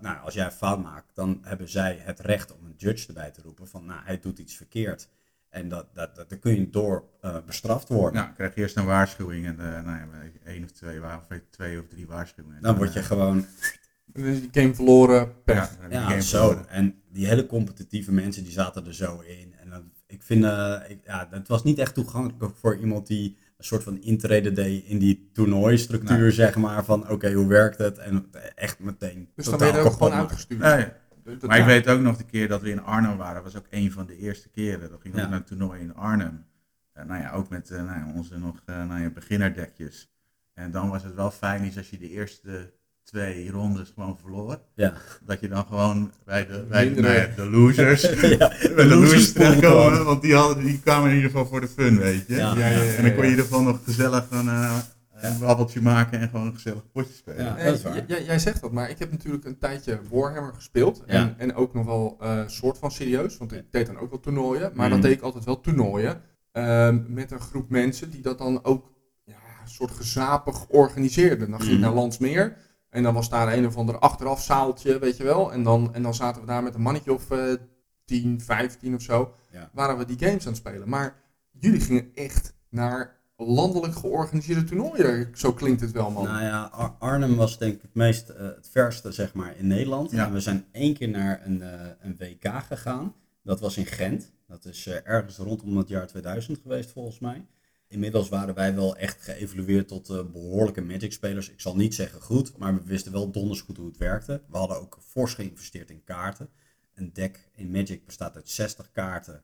nou, 0.01 0.17
als 0.23 0.33
jij 0.33 0.45
een 0.45 0.51
fout 0.51 0.81
maakt, 0.83 1.15
dan 1.15 1.39
hebben 1.41 1.69
zij 1.69 1.97
het 2.01 2.19
recht 2.19 2.51
om 2.57 2.65
een 2.65 2.73
judge 2.77 3.07
erbij 3.07 3.31
te 3.31 3.41
roepen 3.41 3.67
van 3.67 3.85
nou, 3.85 3.99
hij 4.03 4.19
doet 4.19 4.39
iets 4.39 4.55
verkeerd. 4.55 5.09
En 5.49 5.69
dat, 5.69 5.87
dat, 5.93 6.15
dat, 6.15 6.29
daar 6.29 6.39
kun 6.39 6.55
je 6.59 6.69
door 6.69 7.03
eh, 7.21 7.35
bestraft 7.45 7.87
worden. 7.87 8.21
Nou, 8.21 8.33
krijg 8.33 8.55
je 8.55 8.61
eerst 8.61 8.77
een 8.77 8.85
waarschuwing 8.85 9.45
en 9.45 9.59
eh, 9.59 9.83
nou 9.85 9.99
één 10.45 10.63
of 10.63 10.71
twee, 10.71 10.99
of 11.01 11.27
twee 11.49 11.79
of 11.79 11.87
drie 11.87 12.07
waarschuwingen. 12.07 12.61
Dan 12.61 12.75
word 12.77 12.93
je 12.93 12.99
eh, 12.99 13.05
gewoon, 13.05 13.45
Dan 14.05 14.23
is 14.25 14.39
die 14.41 14.49
game 14.61 14.75
verloren, 14.75 15.43
pech. 15.43 15.55
ja, 15.79 15.87
je 15.87 15.93
ja, 15.93 16.07
game 16.09 16.21
zo. 16.21 16.37
verloren. 16.47 16.69
En 16.69 16.95
die 17.11 17.27
hele 17.27 17.45
competitieve 17.45 18.11
mensen, 18.11 18.43
die 18.43 18.51
zaten 18.51 18.85
er 18.85 18.93
zo 18.93 19.19
in. 19.19 19.53
En 19.63 19.69
dan, 19.69 19.91
ik 20.07 20.23
vind, 20.23 20.43
eh, 20.43 20.75
ik, 20.87 20.99
ja, 21.05 21.27
het 21.31 21.47
was 21.47 21.63
niet 21.63 21.77
echt 21.79 21.93
toegankelijk 21.93 22.55
voor 22.57 22.77
iemand 22.77 23.07
die 23.07 23.37
een 23.57 23.65
soort 23.65 23.83
van 23.83 24.01
intrede 24.01 24.51
deed 24.51 24.83
in 24.85 24.99
die 24.99 25.29
toernooistructuur, 25.33 26.19
Nee. 26.19 26.31
zeg 26.31 26.55
maar. 26.55 26.85
Van 26.85 27.09
oké, 27.09 27.31
hoe 27.33 27.47
werkt 27.47 27.77
het? 27.77 27.97
En 27.97 28.25
echt 28.55 28.79
meteen 28.79 29.29
Dus 29.35 29.45
dan 29.45 29.57
ben 29.57 29.67
je 29.67 29.73
er 29.73 29.85
ook 29.85 29.91
gewoon 29.93 30.13
uitgestuurd. 30.13 30.59
Nee, 30.61 30.85
maar 31.47 31.59
ik 31.59 31.65
weet 31.65 31.87
ook 31.87 31.99
nog 31.99 32.17
de 32.17 32.23
keer 32.23 32.47
dat 32.47 32.61
we 32.61 32.69
in 32.69 32.83
Arnhem 32.83 33.17
waren, 33.17 33.43
was 33.43 33.55
ook 33.57 33.67
een 33.69 33.91
van 33.91 34.05
de 34.05 34.17
eerste 34.17 34.49
keren. 34.49 34.89
Dat 34.89 35.01
ging 35.01 35.15
Ja. 35.15 35.23
ook 35.23 35.29
naar 35.29 35.37
een 35.39 35.45
toernooi 35.45 35.81
in 35.81 35.95
Arnhem. 35.95 36.45
En 36.93 37.07
nou 37.07 37.21
ja, 37.21 37.31
ook 37.31 37.49
met 37.49 37.69
eh, 37.71 37.77
nou 37.83 37.99
ja, 37.99 38.11
onze 38.15 38.37
nog 38.37 38.61
eh, 38.65 38.83
nou 38.87 39.01
ja, 39.01 39.09
beginnerdekjes. 39.09 40.09
En 40.53 40.71
dan 40.71 40.89
was 40.89 41.03
het 41.03 41.15
wel 41.15 41.31
fijn 41.31 41.63
is 41.63 41.77
als 41.77 41.89
je 41.89 41.97
de 41.97 42.09
eerste 42.09 42.73
twee 43.03 43.51
rondes 43.51 43.91
gewoon 43.93 44.17
verloor. 44.17 44.59
Ja. 44.75 44.93
Dat 45.25 45.39
je 45.39 45.47
dan 45.47 45.65
gewoon 45.65 46.11
bij 46.25 46.47
de, 46.47 46.65
bij 46.69 46.93
de, 46.93 47.01
nou 47.01 47.27
de 47.35 47.49
losers, 47.49 48.01
ja, 48.21 48.37
bij 48.37 48.57
de 48.75 48.85
losers 48.85 48.99
losers 49.11 49.31
pool 49.31 49.43
terechtkomen. 49.45 49.91
gewoon. 49.91 50.03
Want 50.05 50.21
die, 50.21 50.35
hadden, 50.35 50.63
die 50.65 50.79
kwamen 50.79 51.09
in 51.09 51.15
ieder 51.15 51.29
geval 51.31 51.45
voor 51.45 51.61
de 51.61 51.67
fun, 51.67 51.97
weet 51.97 52.27
je. 52.27 52.35
Ja. 52.35 52.53
Ja, 52.57 52.67
ja, 52.69 52.81
ja, 52.83 52.95
En 52.95 53.03
dan 53.03 53.11
kon 53.13 53.21
je 53.21 53.23
in 53.23 53.29
ieder 53.29 53.45
geval 53.45 53.61
nog 53.63 53.79
gezellig 53.83 54.25
een, 54.29 54.49
eh, 55.21 55.29
een 55.33 55.39
babbeltje 55.39 55.81
maken 55.81 56.19
en 56.19 56.29
gewoon 56.29 56.45
een 56.45 56.53
gezellig 56.53 56.91
potje 56.91 57.13
spelen. 57.13 57.45
Ja. 57.45 57.53
Nee, 57.55 57.65
dat 57.65 57.73
is 57.75 57.81
waar. 57.83 58.03
j- 58.07 58.23
jij 58.25 58.39
zegt 58.39 58.61
dat, 58.61 58.71
maar 58.71 58.89
ik 58.89 58.99
heb 58.99 59.11
natuurlijk 59.11 59.45
een 59.45 59.57
tijdje 59.57 59.99
Warhammer 60.09 60.53
gespeeld. 60.53 61.03
Ja. 61.05 61.13
En, 61.13 61.35
en 61.37 61.55
ook 61.55 61.73
nog 61.73 61.85
wel 61.85 62.17
eh 62.19 62.43
soort 62.47 62.77
van 62.77 62.91
serieus, 62.91 63.37
want 63.37 63.51
ik 63.51 63.71
deed 63.71 63.85
dan 63.85 63.97
ook 63.97 64.09
wel 64.09 64.19
toernooien. 64.19 64.71
Maar 64.73 64.89
dan 64.89 64.97
Mhm. 64.99 65.07
deed 65.07 65.17
ik 65.17 65.23
altijd 65.23 65.45
wel 65.45 65.59
toernooien 65.61 66.21
ehm, 66.51 67.03
met 67.07 67.31
een 67.31 67.39
groep 67.39 67.69
mensen 67.69 68.09
die 68.09 68.21
dat 68.21 68.37
dan 68.37 68.63
ook 68.63 68.91
ja, 69.23 69.33
een 69.63 69.69
soort 69.69 69.91
gezapig 69.91 70.67
organiseerden. 70.67 71.49
Dan 71.49 71.59
ging 71.59 71.71
ik 71.71 71.77
Mhm. 71.79 71.85
naar 71.87 71.95
Landsmeer 71.97 72.57
en 72.89 73.03
dan 73.03 73.13
was 73.13 73.29
daar 73.29 73.53
een 73.53 73.65
of 73.67 73.75
ander 73.77 73.99
achteraf 73.99 74.41
zaaltje, 74.43 74.99
weet 74.99 75.17
je 75.17 75.23
wel. 75.23 75.51
En 75.53 75.63
dan, 75.63 75.93
en 75.93 76.01
dan 76.03 76.13
zaten 76.15 76.41
we 76.41 76.47
daar 76.47 76.63
met 76.63 76.75
een 76.75 76.81
mannetje 76.81 77.13
of 77.13 77.31
eh 77.31 77.53
10, 78.05 78.41
15 78.41 78.95
of 78.95 79.01
zo, 79.01 79.33
Ja. 79.51 79.69
waren 79.73 79.97
we 79.97 80.05
die 80.05 80.19
games 80.19 80.41
aan 80.43 80.51
het 80.53 80.57
spelen. 80.61 80.89
Maar 80.89 81.15
jullie 81.51 81.79
gingen 81.79 82.11
echt 82.15 82.53
naar 82.69 83.18
landelijk 83.47 83.95
georganiseerde 83.95 84.63
toernooien. 84.63 85.29
Zo 85.33 85.53
klinkt 85.53 85.81
het 85.81 85.91
wel, 85.91 86.11
man. 86.11 86.23
Nou 86.23 86.41
ja, 86.43 86.63
Ar- 86.63 86.95
Arnhem 86.99 87.35
was 87.35 87.57
denk 87.57 87.73
ik 87.75 87.81
het 87.81 87.93
meest, 87.93 88.29
eh, 88.29 88.45
het 88.45 88.69
verste 88.71 89.11
zeg 89.11 89.33
maar 89.33 89.57
in 89.57 89.67
Nederland. 89.67 90.11
Ja. 90.11 90.25
En 90.25 90.33
we 90.33 90.39
zijn 90.39 90.65
één 90.71 90.93
keer 90.93 91.09
naar 91.09 91.45
een, 91.45 91.61
eh, 91.61 91.79
een 91.99 92.15
WK 92.17 92.63
gegaan. 92.67 93.15
Dat 93.43 93.59
was 93.59 93.77
in 93.77 93.85
Gent. 93.85 94.31
Dat 94.47 94.65
is 94.65 94.87
eh, 94.87 94.95
ergens 95.03 95.37
rondom 95.37 95.77
het 95.77 95.87
jaar 95.87 96.07
2000 96.07 96.59
geweest 96.61 96.91
volgens 96.91 97.19
mij. 97.19 97.45
Inmiddels 97.87 98.29
waren 98.29 98.55
wij 98.55 98.75
wel 98.75 98.95
echt 98.95 99.21
geëvolueerd 99.21 99.87
tot 99.87 100.09
eh, 100.09 100.23
behoorlijke 100.31 100.81
Magic 100.81 101.13
spelers. 101.13 101.49
Ik 101.49 101.61
zal 101.61 101.75
niet 101.75 101.95
zeggen 101.95 102.21
goed, 102.21 102.57
maar 102.57 102.73
we 102.75 102.81
wisten 102.85 103.11
wel 103.11 103.31
donders 103.31 103.61
goed 103.61 103.77
hoe 103.77 103.87
het 103.87 103.97
werkte. 103.97 104.41
We 104.49 104.57
hadden 104.57 104.79
ook 104.79 104.97
fors 105.05 105.33
geïnvesteerd 105.33 105.89
in 105.89 106.03
kaarten. 106.03 106.49
Een 106.93 107.13
deck 107.13 107.49
in 107.55 107.71
Magic 107.71 108.05
bestaat 108.05 108.35
uit 108.35 108.49
60 108.49 108.91
kaarten 108.91 109.43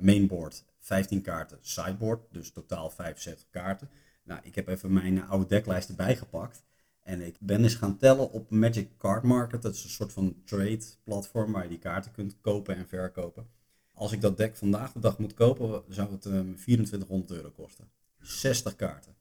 mainboard, 0.00 0.64
15 0.86 1.22
kaarten 1.22 1.58
sideboard, 1.60 2.26
dus 2.30 2.52
totaal 2.52 2.90
75 2.90 3.46
kaarten. 3.50 3.90
Nou, 4.24 4.40
ik 4.42 4.54
heb 4.54 4.68
even 4.68 4.92
mijn 4.92 5.22
oude 5.22 5.46
decklijst 5.46 5.88
erbij 5.88 6.16
gepakt. 6.16 6.64
En 7.02 7.20
ik 7.20 7.36
ben 7.40 7.62
eens 7.62 7.74
gaan 7.74 7.96
tellen 7.96 8.30
op 8.30 8.50
Magic 8.50 8.88
Card 8.98 9.22
Market. 9.22 9.62
Dat 9.62 9.74
is 9.74 9.84
een 9.84 9.90
soort 9.90 10.12
van 10.12 10.42
trade 10.44 10.84
platform 11.04 11.52
waar 11.52 11.62
je 11.62 11.68
die 11.68 11.78
kaarten 11.78 12.12
kunt 12.12 12.36
kopen 12.40 12.76
en 12.76 12.88
verkopen. 12.88 13.46
Als 13.92 14.12
ik 14.12 14.20
dat 14.20 14.36
deck 14.36 14.56
vandaag 14.56 14.92
de 14.92 14.98
dag 14.98 15.18
moet 15.18 15.34
kopen, 15.34 15.82
zou 15.88 16.12
het 16.12 16.26
ehm 16.26 16.54
2400 16.54 17.30
euro 17.30 17.50
kosten. 17.50 17.90
60 18.20 18.76
kaarten. 18.76 19.14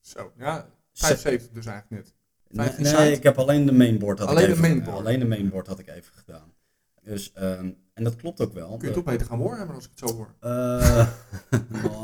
Zo, 0.00 0.32
ja, 0.36 0.70
Ze- 0.92 1.04
75 1.04 1.50
dus 1.52 1.66
eigenlijk 1.66 2.04
net. 2.04 2.14
Nee, 2.48 2.66
15 2.66 2.96
nee, 2.96 3.12
ik 3.12 3.22
heb 3.22 3.38
alleen 3.38 3.66
de 3.66 3.72
mainboard 3.72 4.18
had 4.18 4.28
Alleen 4.28 4.48
ik 4.48 4.54
de 4.54 4.60
mainboard? 4.60 4.96
Alleen 4.98 5.18
de 5.18 5.26
mainboard 5.26 5.66
had 5.66 5.78
ik 5.78 5.88
even 5.88 6.12
gedaan. 6.14 6.54
Dus, 7.02 7.32
ehm, 7.32 7.72
en 7.94 8.04
dat 8.04 8.16
klopt 8.16 8.40
ook 8.40 8.52
wel. 8.52 8.76
Kun 8.76 8.88
je 8.88 8.94
toch 8.94 9.04
beter 9.04 9.26
gaan 9.26 9.38
Warhammer 9.38 9.74
als 9.74 9.84
ik 9.84 9.90
het 9.94 10.08
zo 10.08 10.14
hoor. 10.16 10.34
Eh, 10.40 11.08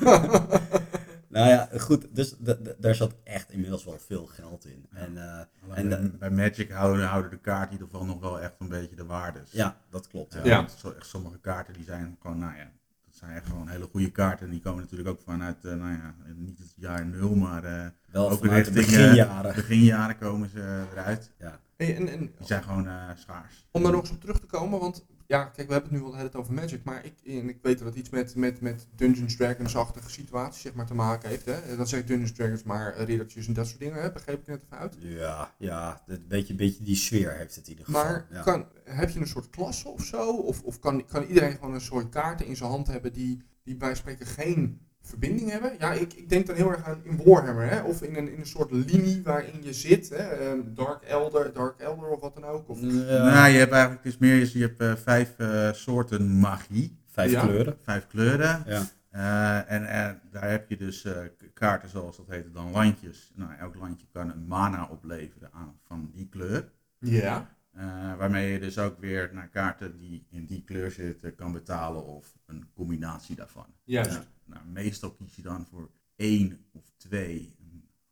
nou 1.28 1.48
ja, 1.48 1.68
goed. 1.78 2.06
Dus 2.10 2.34
daar 2.78 2.94
zat 2.94 3.14
echt 3.24 3.50
inmiddels 3.50 3.84
wel 3.84 3.98
veel 3.98 4.26
geld 4.26 4.64
in. 4.66 4.86
En 4.92 5.16
eh, 5.16 5.40
En, 5.78 5.88
bij- 5.88 6.10
bij 6.18 6.30
Magic 6.30 6.70
houden, 6.70 7.06
houden 7.06 7.30
de 7.30 7.38
kaarten 7.38 7.66
in 7.66 7.72
ieder 7.72 7.88
geval 7.88 8.06
nog 8.06 8.20
wel 8.20 8.40
echt 8.40 8.54
een 8.58 8.68
beetje 8.68 8.96
de 8.96 9.04
waardes. 9.04 9.50
ja, 9.52 9.76
dat 9.90 10.08
klopt. 10.08 10.34
Ja. 10.34 10.40
Ja, 10.44 10.56
want 10.56 10.94
echt 10.96 11.06
sommige 11.06 11.38
kaarten 11.38 11.74
die 11.74 11.84
zijn 11.84 12.16
gewoon, 12.20 12.38
nou 12.38 12.56
ja, 12.56 12.70
dat 13.04 13.14
zijn 13.16 13.30
echt 13.36 13.46
gewoon 13.46 13.68
hele 13.68 13.88
goede 13.90 14.10
kaarten. 14.10 14.46
En 14.46 14.52
die 14.52 14.60
komen 14.62 14.80
natuurlijk 14.82 15.08
ook 15.08 15.20
vanuit, 15.24 15.64
eh, 15.64 15.72
nou 15.74 15.92
ja, 15.92 16.14
niet 16.34 16.58
het 16.58 16.72
jaar 16.76 17.06
nul, 17.06 17.34
maar 17.34 17.64
eh 17.64 17.86
Wel 18.10 18.30
Ook 18.30 18.38
vanuit 18.38 18.64
de 18.64 18.70
richting, 18.72 18.96
eh, 18.98 19.02
beginjaren. 19.04 19.54
beginjaren 19.54 20.18
komen 20.18 20.48
ze 20.48 20.84
eruit. 20.92 21.32
ja. 21.38 21.60
Hey, 21.76 21.96
en, 21.96 22.08
en 22.08 22.18
Die 22.18 22.46
zijn 22.46 22.62
gewoon 22.62 22.86
eh, 22.88 23.08
schaars. 23.16 23.66
om 23.70 23.82
daar 23.82 23.92
nog 23.92 24.00
eens 24.00 24.10
op 24.10 24.20
terug 24.20 24.38
te 24.40 24.46
komen, 24.46 24.80
want 24.80 25.04
ja, 25.28 25.44
kijk, 25.44 25.66
we 25.66 25.72
hebben 25.72 25.92
het 25.92 26.02
nu 26.02 26.06
hele 26.06 26.18
tijd 26.18 26.36
over 26.36 26.54
Magic, 26.54 26.84
maar 26.84 27.04
ik, 27.04 27.14
en 27.24 27.48
ik 27.48 27.58
weet 27.62 27.78
dat 27.78 27.86
het 27.86 27.96
iets 27.96 28.10
met, 28.10 28.34
met, 28.34 28.60
met 28.60 28.86
Dungeons 28.96 29.36
Dragons-achtige 29.36 30.10
situaties 30.10 30.62
zeg 30.62 30.74
maar, 30.74 30.86
te 30.86 30.94
maken 30.94 31.28
heeft. 31.28 31.44
Hè? 31.44 31.76
Dat 31.76 31.88
zeg 31.88 32.00
ik 32.00 32.06
Dungeons 32.06 32.32
Dragons, 32.32 32.62
maar 32.62 32.98
uh, 32.98 33.04
riddertjes 33.04 33.46
en 33.46 33.52
dat 33.52 33.66
soort 33.66 33.80
dingen, 33.80 34.02
hè? 34.02 34.12
begreep 34.12 34.40
ik 34.40 34.46
net 34.46 34.62
even 34.64 34.78
uit. 34.78 34.96
Ja, 34.98 35.54
ja, 35.58 36.02
een 36.06 36.24
beetje, 36.28 36.54
beetje 36.54 36.84
die 36.84 36.96
sfeer 36.96 37.36
heeft 37.36 37.54
het 37.54 37.64
in 37.64 37.70
ieder 37.70 37.84
geval. 37.84 38.04
Maar 38.04 38.26
ja. 38.30 38.42
kan, 38.42 38.66
heb 38.84 39.10
je 39.10 39.20
een 39.20 39.26
soort 39.26 39.50
klasse 39.50 39.88
of 39.88 40.04
zo? 40.04 40.30
Of, 40.30 40.62
of 40.62 40.78
kan, 40.78 41.06
kan 41.06 41.24
iedereen 41.24 41.54
gewoon 41.54 41.74
een 41.74 41.80
soort 41.80 42.08
kaarten 42.08 42.46
in 42.46 42.56
zijn 42.56 42.70
hand 42.70 42.86
hebben 42.86 43.12
die, 43.12 43.42
die 43.62 43.76
bij 43.76 43.94
spreken 43.94 44.26
geen 44.26 44.80
verbinding 45.08 45.50
hebben? 45.50 45.72
Ja, 45.78 45.92
ik, 45.92 46.12
ik 46.12 46.28
denk 46.28 46.46
dan 46.46 46.56
heel 46.56 46.70
erg 46.70 46.84
aan 46.84 47.00
in 47.04 47.20
Warhammer, 47.24 47.70
hè? 47.70 47.82
of 47.82 48.02
in 48.02 48.16
een, 48.16 48.32
in 48.32 48.38
een 48.40 48.46
soort 48.46 48.70
linie 48.70 49.22
waarin 49.22 49.62
je 49.62 49.72
zit. 49.72 50.08
Hè? 50.08 50.16
Ehm, 50.16 50.58
Dark 50.74 51.02
Elder, 51.02 51.52
Dark 51.52 51.78
Elder 51.80 52.08
of 52.08 52.20
wat 52.20 52.34
dan 52.34 52.44
ook. 52.44 52.68
Of, 52.68 52.80
Ja, 52.80 52.88
Nou, 53.24 53.48
je 53.48 53.58
hebt 53.58 53.72
eigenlijk 53.72 54.02
dus 54.02 54.18
meer, 54.18 54.50
je 54.52 54.58
hebt 54.60 54.80
eh, 54.80 54.94
vijf 54.96 55.38
eh, 55.38 55.72
soorten 55.72 56.38
magie. 56.38 56.98
vijf 57.06 57.30
Ja. 57.30 57.42
kleuren. 57.46 57.76
Vijf 57.82 58.06
kleuren. 58.06 58.62
Ja. 58.66 58.82
Eh, 59.10 59.72
en 59.72 60.20
daar 60.30 60.50
heb 60.50 60.68
je 60.68 60.76
dus 60.76 61.04
eh, 61.04 61.12
kaarten 61.54 61.88
zoals 61.88 62.16
dat 62.16 62.26
heet 62.28 62.54
dan 62.54 62.70
landjes. 62.70 63.32
Nou, 63.34 63.50
elk 63.58 63.74
landje 63.74 64.06
kan 64.12 64.30
een 64.30 64.46
mana 64.46 64.88
opleveren 64.90 65.48
aan, 65.52 65.78
van 65.86 66.10
die 66.14 66.28
kleur. 66.28 66.68
Ja. 66.98 67.56
Eh, 67.72 67.84
waarmee 68.16 68.52
je 68.52 68.58
dus 68.60 68.78
ook 68.78 68.98
weer 69.00 69.30
naar 69.32 69.48
kaarten 69.48 69.98
die 69.98 70.26
in 70.30 70.46
die 70.46 70.64
kleur 70.64 70.90
zitten 70.90 71.34
kan 71.34 71.52
betalen 71.52 72.04
of 72.06 72.34
een 72.46 72.68
combinatie 72.74 73.36
daarvan. 73.36 73.66
Juist. 73.84 74.10
Ja, 74.12 74.24
nou, 74.48 74.64
meestal 74.66 75.10
kies 75.10 75.36
je 75.36 75.42
dan 75.42 75.66
voor 75.70 75.90
één 76.16 76.64
of 76.72 76.92
twee, 76.96 77.56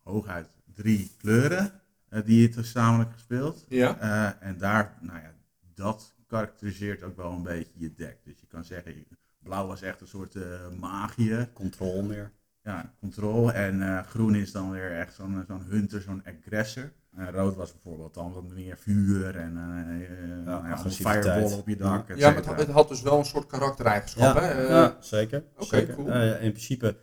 hooguit 0.02 0.48
drie 0.74 1.10
kleuren. 1.18 1.80
die 2.24 2.46
het 2.46 2.56
gezamenlijk 2.56 3.12
gespeeld. 3.12 3.64
Ja. 3.68 4.40
en 4.40 4.58
daar, 4.58 4.98
nou 5.00 5.20
ja, 5.20 5.34
dat 5.74 6.14
karakteriseert 6.26 7.02
ook 7.02 7.16
wel 7.16 7.32
een 7.32 7.42
beetje 7.42 7.72
je 7.74 7.94
deck. 7.94 8.24
Dus 8.24 8.40
je 8.40 8.46
kan 8.46 8.64
zeggen, 8.64 9.06
blauw 9.38 9.66
was 9.66 9.82
echt 9.82 10.00
een 10.00 10.06
soort 10.06 10.34
uh, 10.34 10.68
magie. 10.78 11.52
Control 11.52 12.02
meer. 12.02 12.32
Ja, 12.62 12.94
control. 12.98 13.52
En 13.52 14.04
groen 14.04 14.34
is 14.34 14.52
dan 14.52 14.70
weer 14.70 14.92
echt 14.92 15.14
zo'n 15.14 15.44
zo'n 15.46 15.62
hunter, 15.62 16.00
zo'n 16.00 16.24
aggressor. 16.24 16.92
En 17.16 17.32
rood 17.32 17.56
was 17.56 17.72
bijvoorbeeld 17.72 18.14
dan 18.14 18.32
wat 18.32 18.48
meer 18.48 18.76
vuur 18.78 19.36
en 19.36 19.52
uh, 19.52 20.44
ja, 20.46 20.60
nou 20.60 20.90
fireball 20.90 21.52
op 21.52 21.68
je 21.68 21.76
dak. 21.76 22.16
Ja, 22.16 22.30
maar 22.30 22.44
het, 22.44 22.58
het, 22.58 22.68
had 22.68 22.88
dus 22.88 23.02
wel 23.02 23.18
een 23.18 23.24
soort 23.24 23.46
karaktereigenschap, 23.46 24.34
ja, 24.34 24.42
hè? 24.42 24.62
ja, 24.62 24.96
zeker. 25.00 25.44
Oké, 25.58 25.86
cool. 25.86 26.12
in 26.40 26.52
principe, 26.52 26.96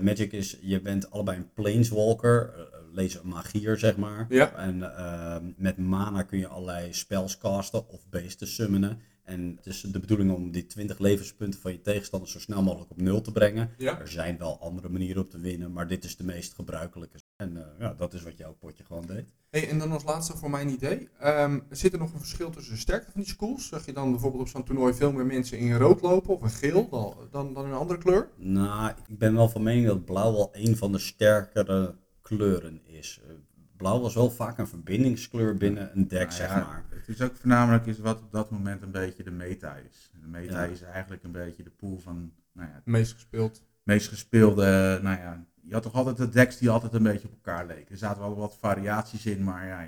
Magic 0.00 0.32
is, 0.32 0.58
je 0.60 0.80
bent 0.80 1.10
allebei 1.10 1.36
een 1.36 1.52
planeswalker, 1.52 2.52
lees 2.94 3.14
een 3.14 3.28
magier, 3.28 3.78
zeg 3.78 3.96
maar. 3.96 4.26
Ja. 4.28 4.54
En 4.54 4.96
ehm, 4.96 5.52
met 5.56 5.78
mana 5.78 6.22
kun 6.22 6.38
je 6.38 6.46
allerlei 6.46 6.92
spells 6.92 7.38
casten 7.38 7.88
of 7.88 8.08
beesten 8.08 8.46
summonen. 8.46 9.00
En 9.24 9.54
het 9.56 9.66
is 9.66 9.80
de 9.80 10.00
bedoeling 10.00 10.32
om 10.32 10.50
die 10.50 10.66
20 10.66 10.98
levenspunten 10.98 11.60
van 11.60 11.72
je 11.72 11.80
tegenstander 11.80 12.28
zo 12.28 12.38
snel 12.38 12.62
mogelijk 12.62 12.90
op 12.90 13.00
nul 13.00 13.20
te 13.20 13.32
brengen. 13.32 13.70
Ja. 13.78 14.00
Er 14.00 14.08
zijn 14.08 14.38
wel 14.38 14.60
andere 14.60 14.88
manieren 14.88 15.22
op 15.22 15.30
te 15.30 15.40
winnen, 15.40 15.72
maar 15.72 15.88
dit 15.88 16.04
is 16.04 16.16
de 16.16 16.24
meest 16.24 16.54
gebruikelijke. 16.54 17.18
En 17.36 17.56
uh, 17.56 17.62
ja, 17.78 17.94
dat 17.94 18.14
is 18.14 18.22
wat 18.22 18.36
jouw 18.38 18.52
potje 18.52 18.84
gewoon 18.84 19.06
deed. 19.06 19.24
Hey, 19.50 19.68
en 19.68 19.78
dan 19.78 19.92
als 19.92 20.04
laatste 20.04 20.36
voor 20.36 20.50
mijn 20.50 20.68
idee. 20.68 21.08
Um, 21.24 21.62
zit 21.70 21.92
er 21.92 21.98
nog 21.98 22.12
een 22.12 22.18
verschil 22.18 22.50
tussen 22.50 22.72
de 22.74 22.80
sterkte 22.80 23.10
van 23.10 23.20
die 23.20 23.30
schools? 23.30 23.68
Zag 23.68 23.86
je 23.86 23.92
dan 23.92 24.10
bijvoorbeeld 24.10 24.42
op 24.42 24.48
zo'n 24.48 24.64
toernooi 24.64 24.94
veel 24.94 25.12
meer 25.12 25.26
mensen 25.26 25.58
in 25.58 25.76
rood 25.76 26.00
lopen 26.02 26.34
of 26.34 26.42
een 26.42 26.50
geel 26.50 26.88
dan, 26.88 27.14
dan, 27.30 27.54
dan 27.54 27.64
een 27.64 27.72
andere 27.72 27.98
kleur? 27.98 28.28
Nou, 28.36 28.90
ik 29.08 29.18
ben 29.18 29.34
wel 29.34 29.48
van 29.48 29.62
mening 29.62 29.86
dat 29.86 30.04
blauw 30.04 30.32
wel 30.32 30.48
een 30.52 30.76
van 30.76 30.92
de 30.92 30.98
sterkere 30.98 31.94
kleuren 32.22 32.80
is. 32.86 33.20
Uh, 33.26 33.32
blauw 33.76 34.00
was 34.00 34.14
wel 34.14 34.30
vaak 34.30 34.58
een 34.58 34.68
verbindingskleur 34.68 35.56
binnen 35.56 35.90
een 35.96 36.08
deck, 36.08 36.20
Nou 36.28 36.32
zeg 36.32 36.48
maar. 36.48 36.84
Het 36.88 37.08
is 37.08 37.20
ook 37.22 37.36
voornamelijk 37.36 37.86
is 37.86 37.98
wat 37.98 38.20
op 38.20 38.32
dat 38.32 38.50
moment 38.50 38.82
een 38.82 38.90
beetje 38.90 39.22
de 39.22 39.30
meta 39.30 39.76
is. 39.76 40.10
De 40.20 40.26
meta 40.28 40.62
Ja. 40.64 40.70
is 40.70 40.82
eigenlijk 40.82 41.22
een 41.22 41.32
beetje 41.32 41.62
de 41.62 41.70
pool 41.70 41.98
van 41.98 42.32
nou 42.52 42.68
ja, 42.68 42.74
het 42.74 42.86
Meest 42.86 43.12
gespeeld. 43.12 43.62
meest 43.82 44.08
gespeelde. 44.08 44.98
Nou 45.02 45.18
ja, 45.18 45.44
je 45.66 45.72
had 45.72 45.82
toch 45.82 45.94
altijd 45.94 46.16
de 46.16 46.28
decks 46.28 46.58
die 46.58 46.70
altijd 46.70 46.92
een 46.94 47.02
beetje 47.02 47.28
op 47.28 47.34
elkaar 47.34 47.66
leken. 47.66 47.90
Er 47.90 47.96
zaten 47.96 48.22
wel 48.22 48.36
wat 48.36 48.56
variaties 48.60 49.26
in, 49.26 49.44
maar 49.44 49.66
ja, 49.66 49.82
eh, 49.82 49.86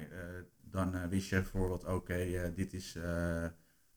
dan 0.70 0.95
eh, 0.95 1.01
wist 1.09 1.29
je 1.29 1.37
bijvoorbeeld, 1.37 1.85
oké, 1.85 2.14
eh, 2.14 2.41
dit 2.55 2.72
is 2.72 2.97
eh, 2.97 3.43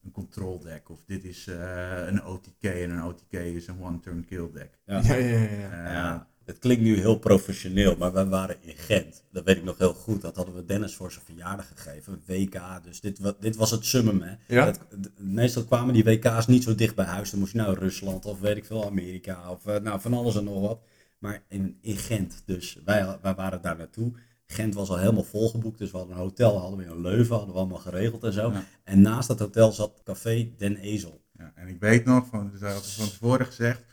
een 0.03 0.11
control 0.11 0.59
deck. 0.59 0.89
Of 0.89 0.99
dit 1.05 1.23
is 1.23 1.47
eh, 1.47 2.07
een 2.07 2.23
OTK 2.23 2.63
en 2.63 2.89
een 2.89 3.03
OTK 3.03 3.33
is 3.33 3.67
een 3.67 3.81
one-turn 3.81 4.25
kill 4.25 4.49
deck. 4.53 4.79
Ja. 4.85 5.01
Ja, 5.03 5.15
ja, 5.15 5.37
ja. 5.37 5.49
ja. 5.49 5.91
Ja, 5.91 6.27
het 6.45 6.59
klinkt 6.59 6.83
nu 6.83 6.97
heel 6.97 7.19
professioneel, 7.19 7.95
maar 7.97 8.13
wij 8.13 8.25
waren 8.25 8.55
in 8.61 8.75
Gent. 8.75 9.23
Dat 9.31 9.43
weet 9.43 9.57
ik 9.57 9.63
nog 9.63 9.77
heel 9.77 9.93
goed. 9.93 10.21
Dat 10.21 10.35
hadden 10.35 10.55
we 10.55 10.65
Dennis 10.65 10.95
voor 10.95 11.11
zijn 11.11 11.25
verjaardag 11.25 11.67
gegeven. 11.75 12.21
WK, 12.25 12.59
dus 12.83 13.01
dit, 13.01 13.33
dit 13.39 13.55
was 13.55 13.71
het 13.71 13.85
summum. 13.85 14.21
Hè. 14.21 14.71
Meestal 15.17 15.63
kwamen 15.63 15.93
die 15.93 16.03
WK's 16.03 16.47
niet 16.47 16.63
zo 16.63 16.75
dicht 16.75 16.95
bij 16.95 17.05
huis. 17.05 17.29
Dan 17.29 17.39
moest 17.39 17.51
je 17.51 17.57
nou 17.57 17.79
Rusland 17.79 18.25
of 18.25 18.39
weet 18.39 18.57
ik 18.57 18.65
veel, 18.65 18.85
Amerika 18.85 19.51
of 19.51 19.65
nou, 19.81 19.99
van 19.99 20.13
alles 20.13 20.35
en 20.35 20.43
nog 20.43 20.61
wat. 20.61 20.81
Maar 21.19 21.43
in, 21.47 21.77
in 21.81 21.97
Gent, 21.97 22.41
dus 22.45 22.79
wij, 22.85 23.17
wij 23.21 23.35
waren 23.35 23.61
daar 23.61 23.77
naartoe. 23.77 24.11
Gent 24.45 24.73
was 24.73 24.89
al 24.89 24.97
helemaal 24.97 25.23
volgeboekt, 25.23 25.77
dus 25.77 25.91
we 25.91 25.97
hadden 25.97 26.15
een 26.15 26.21
hotel 26.21 26.59
hadden 26.59 26.79
we 26.79 26.85
in 26.85 27.01
Leuven, 27.01 27.35
hadden 27.35 27.53
we 27.53 27.59
allemaal 27.59 27.77
geregeld 27.77 28.23
en 28.23 28.33
zo. 28.33 28.51
Ja. 28.51 28.63
En 28.83 29.01
naast 29.01 29.27
dat 29.27 29.39
hotel 29.39 29.71
zat 29.71 30.01
Café 30.03 30.51
Den 30.57 30.75
Ezel. 30.77 31.21
Ja, 31.31 31.51
en 31.55 31.67
ik 31.67 31.79
weet 31.79 32.05
nog, 32.05 32.25
van, 32.27 32.51
ze 32.59 32.65
hadden 32.65 32.83
van 32.83 33.09
tevoren 33.09 33.45
gezegd, 33.45 33.83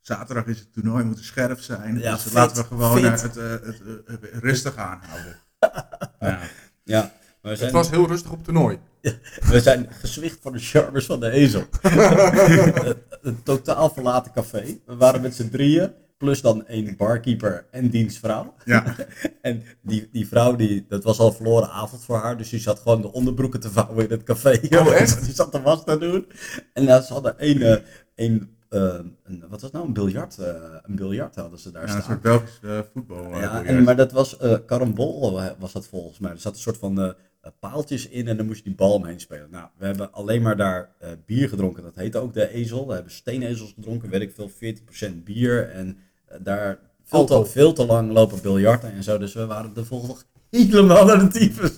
zaterdag 0.00 0.46
is 0.46 0.58
het 0.58 0.72
toernooi, 0.72 1.04
moet 1.04 1.18
scherp 1.18 1.60
zijn. 1.60 1.98
Ja, 1.98 2.12
dus 2.12 2.22
fit, 2.22 2.32
laten 2.32 2.56
we 2.56 2.68
gewoon 2.68 3.18
fit. 3.18 3.36
eh, 3.36 3.50
het, 3.50 3.64
eh, 3.82 3.86
het, 4.06 4.28
rustig 4.32 4.76
aanhouden. 4.76 5.36
ja. 6.20 6.40
Ja, 6.84 7.12
Het 7.42 7.70
was 7.70 7.90
heel 7.90 8.06
rustig 8.06 8.30
op 8.30 8.36
het 8.36 8.44
toernooi. 8.44 8.78
we 9.50 9.60
zijn 9.60 9.88
gezwicht 9.90 10.38
van 10.40 10.52
de 10.52 10.58
charmers 10.58 11.06
van 11.06 11.20
de 11.20 11.30
ezel. 11.30 11.64
een 13.22 13.42
totaal 13.42 13.90
verlaten 13.90 14.32
café. 14.32 14.78
We 14.86 14.96
waren 14.96 15.20
met 15.20 15.34
z'n 15.34 15.48
drieën, 15.48 15.92
plus 16.22 16.40
dan 16.40 16.66
één 16.66 16.96
barkeeper 16.96 17.66
en 17.70 17.90
dienstvrouw. 17.90 18.54
Ja. 18.64 18.84
En 19.40 19.62
die, 19.82 20.08
die 20.12 20.28
vrouw, 20.28 20.56
die, 20.56 20.84
dat 20.88 21.04
was 21.04 21.18
al 21.18 21.26
een 21.26 21.32
verloren 21.32 21.70
avond 21.70 22.04
voor 22.04 22.16
haar, 22.16 22.36
dus 22.36 22.48
die 22.48 22.60
zat 22.60 22.78
gewoon 22.78 23.02
de 23.02 23.12
onderbroeken 23.12 23.60
te 23.60 23.70
vouwen 23.70 24.04
in 24.04 24.10
het 24.10 24.22
café. 24.22 24.60
Oh, 24.70 24.92
echt? 25.00 25.24
Die 25.24 25.34
zat 25.34 25.52
de 25.52 25.60
was 25.60 25.84
te 25.84 25.98
doen. 25.98 26.26
En 26.72 26.84
uh, 26.84 27.00
ze 27.00 27.12
hadden 27.12 27.38
één, 27.38 27.62
eh, 27.62 27.76
één 28.14 28.56
eh, 28.72 28.98
een, 29.24 29.44
wat 29.48 29.60
was 29.60 29.70
nou, 29.70 29.86
een 29.86 29.92
biljart, 29.92 30.38
eh, 30.38 30.54
een 30.82 30.94
biljart 30.96 31.34
hadden 31.34 31.58
ze 31.58 31.70
daar 31.70 31.86
Ja, 31.86 31.94
een 31.94 32.02
staan. 32.02 32.10
soort 32.10 32.22
Belgisch 32.22 32.88
voetbal. 32.92 33.38
Ja, 33.38 33.64
en, 33.64 33.82
maar 33.82 33.96
dat 33.96 34.12
was 34.12 34.36
carambol, 34.66 35.40
eh, 35.40 35.50
was 35.58 35.72
dat 35.72 35.86
volgens 35.86 36.18
mij. 36.18 36.30
Er 36.30 36.38
zat 36.38 36.54
een 36.54 36.60
soort 36.60 36.76
van 36.76 37.14
paaltjes 37.58 38.08
in 38.08 38.28
en 38.28 38.36
dan 38.36 38.46
moest 38.46 38.58
je 38.58 38.64
die 38.64 38.74
bal 38.74 38.92
omheen 38.94 39.20
spelen. 39.20 39.50
Nou, 39.50 39.68
we 39.76 39.86
hebben 39.86 40.12
alleen 40.12 40.42
maar 40.42 40.56
daar 40.56 40.94
bier 41.26 41.48
gedronken. 41.48 41.82
Dat 41.82 41.94
heette 41.94 42.18
ook 42.18 42.34
de 42.34 42.48
ezel. 42.48 42.86
We 42.86 42.94
hebben 42.94 43.12
steenezels 43.12 43.72
gedronken, 43.72 44.10
weet 44.10 44.20
ik 44.20 44.34
veel, 44.34 44.50
14% 44.50 45.24
bier. 45.24 45.70
En 45.70 45.98
daar 46.40 46.78
veel 47.04 47.24
te, 47.24 47.46
veel 47.46 47.72
te 47.72 47.86
lang 47.86 48.12
lopen 48.12 48.42
biljarten 48.42 48.92
en 48.92 49.02
zo. 49.02 49.18
Dus 49.18 49.34
we 49.34 49.46
waren 49.46 49.74
de 49.74 49.84
volgende 49.84 50.14
helemaal 50.50 51.04
naar 51.04 51.18
de 51.18 51.28
tyfus. 51.28 51.70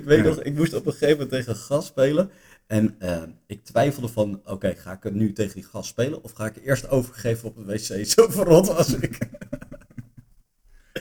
ik 0.00 0.04
weet 0.04 0.24
nog, 0.24 0.42
ik 0.42 0.54
moest 0.54 0.74
op 0.74 0.86
een 0.86 0.92
gegeven 0.92 1.14
moment 1.14 1.30
tegen 1.30 1.52
een 1.52 1.58
gast 1.58 1.86
spelen. 1.86 2.30
En 2.66 2.94
eh, 2.98 3.22
ik 3.46 3.64
twijfelde 3.64 4.08
van, 4.08 4.40
oké, 4.44 4.74
ga 4.74 4.98
ik 5.02 5.12
nu 5.12 5.32
tegen 5.32 5.54
die 5.54 5.64
gast 5.64 5.88
spelen? 5.88 6.24
Of 6.24 6.32
ga 6.32 6.46
ik 6.46 6.60
eerst 6.64 6.90
overgeven 6.90 7.48
op 7.48 7.56
de 7.56 7.64
wc? 7.64 8.06
Zo 8.06 8.28
verrot 8.28 8.66
was 8.66 8.94
ik. 8.94 9.18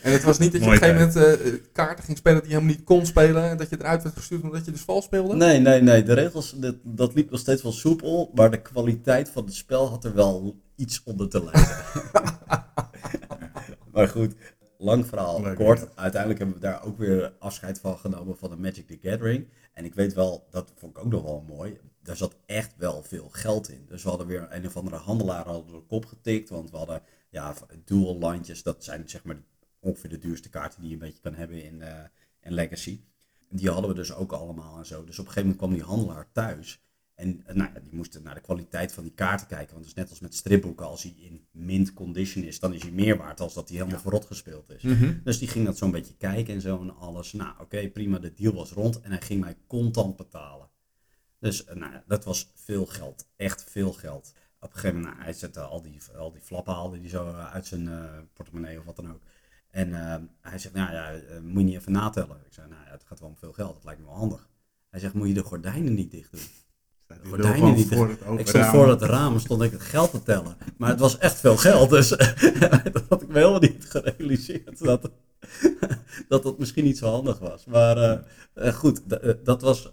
En 0.04 0.12
het 0.12 0.24
was 0.24 0.38
niet 0.40 0.52
dat 0.52 0.62
je 0.62 0.68
op 0.68 0.74
een 0.74 0.80
gegeven 0.80 1.08
moment 1.16 1.42
eh, 1.42 1.54
kaarten 1.72 2.04
ging 2.04 2.18
spelen 2.18 2.40
die 2.40 2.50
je 2.50 2.56
helemaal 2.56 2.76
niet 2.76 2.86
kon 2.86 3.06
spelen. 3.06 3.50
En 3.50 3.58
dat 3.58 3.70
je 3.70 3.78
eruit 3.80 4.04
werd 4.04 4.16
gestuurd 4.16 4.42
omdat 4.42 4.66
je 4.66 4.72
dus 4.72 4.82
vals 4.82 5.06
speelde. 5.06 5.36
Nee, 5.36 5.60
nee, 5.60 5.82
nee. 5.82 6.04
De 6.04 6.14
regels, 6.14 6.54
dat, 6.56 6.76
dat 6.84 7.14
liep 7.14 7.30
nog 7.30 7.40
steeds 7.40 7.62
wel 7.62 7.72
soepel. 7.72 8.32
Maar 8.36 8.52
de 8.52 8.62
kwaliteit 8.62 9.30
van 9.30 9.46
het 9.46 9.54
spel 9.54 9.90
had 9.90 10.06
er 10.06 10.14
wel 10.14 10.60
iets 10.76 11.02
onder 11.04 11.30
te 11.30 11.44
lijden. 11.44 11.78
maar 13.94 14.08
goed, 14.08 14.36
lang 14.78 15.06
verhaal 15.08 15.42
Leuk, 15.42 15.56
kort. 15.56 15.80
ja. 15.80 15.88
Uiteindelijk 15.96 16.40
hebben 16.40 16.58
we 16.60 16.68
daar 16.68 16.84
ook 16.84 16.98
weer 16.98 17.34
afscheid 17.40 17.80
van 17.80 17.98
genomen 17.98 18.38
van 18.38 18.50
de 18.50 18.58
Magic 18.58 18.88
the 18.88 18.98
Gathering. 19.02 19.48
En 19.74 19.86
ik 19.86 19.94
weet 19.94 20.14
wel, 20.14 20.48
dat 20.50 20.72
vond 20.76 20.98
ik 20.98 21.04
ook 21.04 21.12
nog 21.12 21.24
wel 21.24 21.44
mooi. 21.48 21.78
Daar 22.04 22.18
zat 22.18 22.36
echt 22.46 22.74
wel 22.78 23.04
veel 23.04 23.30
geld 23.32 23.70
in. 23.70 23.86
Dus 23.88 24.04
we 24.04 24.10
hadden 24.10 24.28
weer 24.28 24.48
een 24.50 24.66
of 24.66 24.78
andere 24.78 24.96
handelaar 24.96 25.46
hadden 25.46 25.74
de 25.74 25.84
kop 25.88 26.06
getikt. 26.06 26.50
Want 26.50 26.72
we 26.72 26.78
hadden 26.78 27.02
ja, 27.30 27.54
dual 27.86 28.18
landjes. 28.18 28.64
Dat 28.64 28.84
zijn 28.84 29.10
zeg 29.10 29.24
maar 29.24 29.42
ongeveer 29.80 30.10
de 30.10 30.18
duurste 30.18 30.50
kaarten 30.50 30.80
die 30.80 30.90
je 30.90 30.96
een 30.96 31.02
beetje 31.02 31.22
kan 31.22 31.36
hebben 31.36 31.64
in, 31.64 31.82
eh, 31.82 32.04
in 32.42 32.54
Legacy. 32.54 33.02
Die 33.50 33.70
hadden 33.70 33.90
we 33.90 33.96
dus 33.96 34.14
ook 34.14 34.32
allemaal 34.32 34.78
en 34.78 34.86
zo. 34.86 35.04
Dus 35.04 35.20
op 35.20 35.26
een 35.26 35.32
gegeven 35.32 35.42
moment 35.42 35.58
kwam 35.58 35.74
die 35.74 35.84
handelaar 35.84 36.32
thuis. 36.32 36.82
En 37.20 37.44
eh, 37.46 37.56
nou, 37.56 37.74
ja, 37.74 37.80
die 37.80 37.96
moesten 37.96 38.24
naar 38.24 38.36
de 38.36 38.42
kwaliteit 38.42 38.92
van 38.92 39.04
die 39.04 39.14
kaarten 39.14 39.48
kijken. 39.48 39.74
Want 39.74 39.80
het 39.86 39.96
is 39.96 40.02
net 40.02 40.10
als 40.10 40.20
met 40.20 40.36
stripboeken. 40.36 40.86
Als 40.86 41.04
hij 41.04 41.14
in 41.18 41.46
mint 41.52 41.94
condition 41.94 42.44
is, 42.44 42.60
dan 42.60 42.74
is 42.74 42.82
hij 42.82 42.92
meer 42.92 43.18
waard 43.18 43.40
als 43.40 43.54
dat 43.54 43.70
hij 43.70 43.78
helemaal 43.78 44.00
verrot 44.00 44.26
gespeeld 44.26 44.70
is. 44.70 44.82
Mhm. 44.82 45.14
Dus 45.24 45.40
die 45.40 45.48
ging 45.48 45.66
dat 45.66 45.78
zo'n 45.78 45.92
beetje 45.92 46.18
kijken 46.18 46.54
en 46.54 46.62
zo 46.62 46.82
en 46.82 46.96
alles. 46.96 47.34
Nou, 47.34 47.54
oké, 47.60 47.90
prima, 47.90 48.20
de 48.20 48.34
deal 48.34 48.54
was 48.54 48.72
rond. 48.72 49.02
En 49.02 49.12
hij 49.12 49.22
ging 49.22 49.40
mij 49.40 49.58
contant 49.68 50.16
betalen. 50.16 50.70
Dus 51.40 51.66
eh, 51.66 51.76
nou, 51.76 51.92
ja, 51.92 52.04
dat 52.08 52.26
was 52.26 52.52
veel 52.56 52.86
geld. 52.86 53.30
Echt 53.36 53.64
veel 53.64 53.94
geld. 53.94 54.34
Op 54.60 54.70
een 54.70 54.76
gegeven 54.76 54.96
moment, 54.96 55.14
nou, 55.14 55.26
hij 55.26 55.34
zette 55.34 55.60
al 55.60 55.82
die, 55.82 56.02
al 56.18 56.32
die 56.32 56.42
flappen 56.42 56.74
haalde 56.74 57.00
die 57.00 57.10
zo 57.10 57.32
uit 57.32 57.66
zijn 57.66 57.90
portemonnee 58.34 58.80
of 58.80 58.86
wat 58.86 58.96
dan 58.96 59.12
ook. 59.12 59.22
En 59.72 59.94
eh, 59.94 60.16
hij 60.42 60.60
zegt, 60.60 60.76
nou 60.76 60.92
ja, 60.92 61.12
eh, 61.12 61.40
moet 61.42 61.60
je 61.60 61.66
niet 61.66 61.76
even 61.76 61.92
natellen? 61.92 62.38
Ik 62.46 62.54
zei, 62.54 62.68
nou 62.68 62.82
ja, 62.86 62.92
het 62.92 63.04
gaat 63.06 63.20
wel 63.20 63.30
om 63.30 63.38
veel 63.38 63.54
geld, 63.54 63.74
dat 63.74 63.84
lijkt 63.84 64.00
me 64.00 64.06
wel 64.06 64.16
handig. 64.16 64.48
Hij 64.90 65.00
zegt, 65.00 65.14
moet 65.14 65.28
je 65.28 65.34
de 65.34 65.44
gordijnen 65.44 65.94
niet 65.94 66.12
dicht 66.12 66.32
doen? 66.32 66.42
Wil 67.08 67.30
gordijnen 67.30 67.74
niet 67.74 67.88
voor 67.88 68.08
dicht. 68.08 68.20
het 68.20 68.40
Ik 68.40 68.48
stond 68.48 68.64
raam. 68.64 68.74
voor 68.74 68.90
het 68.90 69.02
raam, 69.02 69.40
stond 69.40 69.62
ik 69.62 69.72
het 69.72 69.82
geld 69.82 70.12
te 70.12 70.24
tellen. 70.24 70.56
Maar 70.78 70.90
het 70.90 71.00
was 71.00 71.18
echt 71.18 71.40
veel 71.40 71.58
geld, 71.58 71.90
dus 71.90 72.10
dat 72.94 73.04
had 73.10 73.22
ik 73.22 73.28
me 73.28 73.34
helemaal 73.34 73.60
niet 73.60 73.86
gerealiseerd. 73.90 74.84
Dat, 74.84 75.12
dat 76.28 76.44
dat 76.44 76.58
misschien 76.60 76.84
niet 76.84 76.98
zo 76.98 77.10
handig 77.10 77.40
was. 77.40 77.66
Maar 77.66 77.98
eh, 77.98 78.20
eh, 78.54 78.74
goed, 78.74 79.02
dat 79.46 79.62
was 79.62 79.92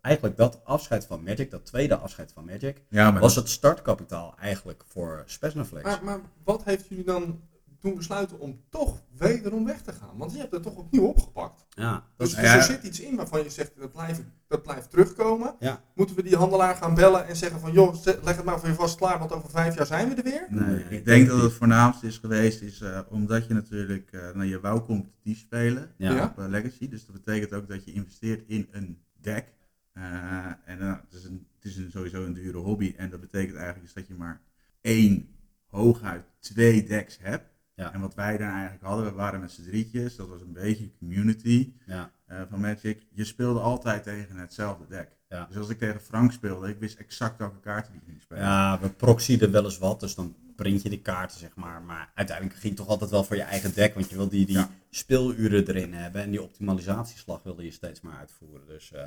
eigenlijk 0.00 0.36
dat 0.36 0.60
afscheid 0.64 1.06
van 1.06 1.22
Magic, 1.22 1.50
dat 1.50 1.66
tweede 1.66 1.96
afscheid 1.96 2.32
van 2.32 2.44
Magic, 2.44 2.82
Ja, 2.88 3.10
maar 3.10 3.20
was 3.20 3.36
het 3.36 3.48
startkapitaal 3.48 4.34
eigenlijk 4.40 4.84
voor 4.88 5.22
Spesnaflex. 5.26 5.84
Maar, 5.84 6.04
maar 6.04 6.20
wat 6.44 6.64
heeft 6.64 6.88
jullie 6.88 7.04
dan 7.04 7.40
doen 7.84 7.94
besluiten 7.94 8.40
om 8.40 8.60
toch 8.70 9.02
wederom 9.16 9.64
weg 9.64 9.82
te 9.82 9.92
gaan? 9.92 10.16
Want 10.16 10.32
je 10.32 10.38
hebt 10.38 10.52
het 10.52 10.62
toch 10.62 10.76
opnieuw 10.76 11.04
opgepakt. 11.04 11.66
Ja, 11.68 12.06
Dus, 12.16 12.34
dus 12.34 12.44
er 12.44 12.62
zit 12.62 12.82
iets 12.82 13.00
in 13.00 13.16
waarvan 13.16 13.42
je 13.42 13.50
zegt 13.50 13.72
dat 13.76 13.92
blijft, 13.92 14.22
dat 14.48 14.62
blijft 14.62 14.90
terugkomen. 14.90 15.56
Ja. 15.60 15.82
Moeten 15.94 16.16
we 16.16 16.22
die 16.22 16.36
handelaar 16.36 16.74
gaan 16.74 16.94
bellen 16.94 17.26
en 17.26 17.36
zeggen 17.36 17.60
van 17.60 17.72
joh, 17.72 18.04
leg 18.04 18.36
het 18.36 18.44
maar 18.44 18.60
voor 18.60 18.68
je 18.68 18.74
vast 18.74 18.96
klaar, 18.96 19.18
want 19.18 19.32
over 19.32 19.50
vijf 19.50 19.76
jaar 19.76 19.86
zijn 19.86 20.08
we 20.08 20.14
er 20.14 20.22
weer? 20.22 20.46
Nee, 20.48 20.84
ik 20.88 21.04
denk 21.04 21.28
dat 21.28 21.42
het 21.42 21.52
voornaamste 21.52 22.06
is 22.06 22.18
geweest, 22.18 22.62
is 22.62 22.80
eh, 22.80 23.00
omdat 23.08 23.46
je 23.46 23.54
natuurlijk 23.54 24.12
eh 24.12 24.20
naar 24.34 24.46
je 24.46 24.60
wou 24.60 24.80
competitief 24.80 25.38
spelen 25.38 25.92
ja. 25.96 26.24
Op 26.24 26.38
eh, 26.38 26.48
Legacy. 26.48 26.88
Dus 26.88 27.06
dat 27.06 27.24
betekent 27.24 27.52
ook 27.52 27.68
dat 27.68 27.84
je 27.84 27.92
investeert 27.92 28.42
in 28.46 28.68
een 28.70 28.98
deck. 29.20 29.52
Eh, 29.92 30.02
en 30.64 30.80
het 30.80 31.12
is, 31.12 31.24
een, 31.24 31.46
het 31.54 31.64
is 31.64 31.76
een, 31.76 31.90
sowieso 31.90 32.24
een 32.24 32.34
dure 32.34 32.58
hobby. 32.58 32.94
En 32.96 33.10
dat 33.10 33.20
betekent 33.20 33.56
eigenlijk 33.56 33.94
dat 33.94 34.06
je 34.06 34.14
maar 34.14 34.40
één, 34.80 35.28
hooguit 35.66 36.24
twee 36.40 36.84
decks 36.84 37.18
hebt. 37.20 37.53
Ja. 37.76 37.92
En 37.92 38.00
wat 38.00 38.14
wij 38.14 38.36
dan 38.36 38.48
eigenlijk 38.48 38.82
hadden, 38.84 39.04
we 39.04 39.12
waren 39.12 39.40
met 39.40 39.50
z'n 39.50 39.62
drietjes, 39.62 40.16
dat 40.16 40.28
was 40.28 40.40
een 40.40 40.52
beetje 40.52 40.90
community 40.98 41.72
Ja. 41.86 42.10
eh, 42.26 42.40
van 42.50 42.60
Magic. 42.60 43.06
Je 43.10 43.24
speelde 43.24 43.60
altijd 43.60 44.02
tegen 44.02 44.36
hetzelfde 44.36 44.84
deck. 44.88 45.08
Ja. 45.28 45.46
Dus 45.48 45.56
als 45.56 45.68
ik 45.68 45.78
tegen 45.78 46.00
Frank 46.00 46.32
speelde, 46.32 46.68
ik 46.68 46.78
wist 46.78 46.98
exact 46.98 47.38
welke 47.38 47.60
kaarten 47.60 47.92
die 47.92 48.02
ging 48.06 48.22
spelen. 48.22 48.42
Ja, 48.42 48.78
we 48.80 48.88
proxyden 48.88 49.50
wel 49.50 49.64
eens 49.64 49.78
wat, 49.78 50.00
dus 50.00 50.14
dan 50.14 50.34
print 50.56 50.82
je 50.82 50.88
die 50.88 51.00
kaarten, 51.00 51.38
zeg 51.38 51.54
maar. 51.54 51.82
Maar 51.82 52.10
uiteindelijk 52.14 52.56
ging 52.58 52.72
het 52.72 52.82
toch 52.82 52.88
altijd 52.90 53.10
wel 53.10 53.24
voor 53.24 53.36
je 53.36 53.42
eigen 53.42 53.74
deck, 53.74 53.94
want 53.94 54.10
je 54.10 54.16
wil 54.16 54.28
die, 54.28 54.46
die 54.46 54.64
speeluren 54.90 55.66
erin 55.68 55.92
hebben 55.92 56.22
en 56.22 56.30
die 56.30 56.42
optimalisatieslag 56.42 57.42
wilde 57.42 57.64
je 57.64 57.70
steeds 57.70 58.00
maar 58.00 58.16
uitvoeren. 58.18 58.66
Dus, 58.66 58.92
eh, 58.92 59.04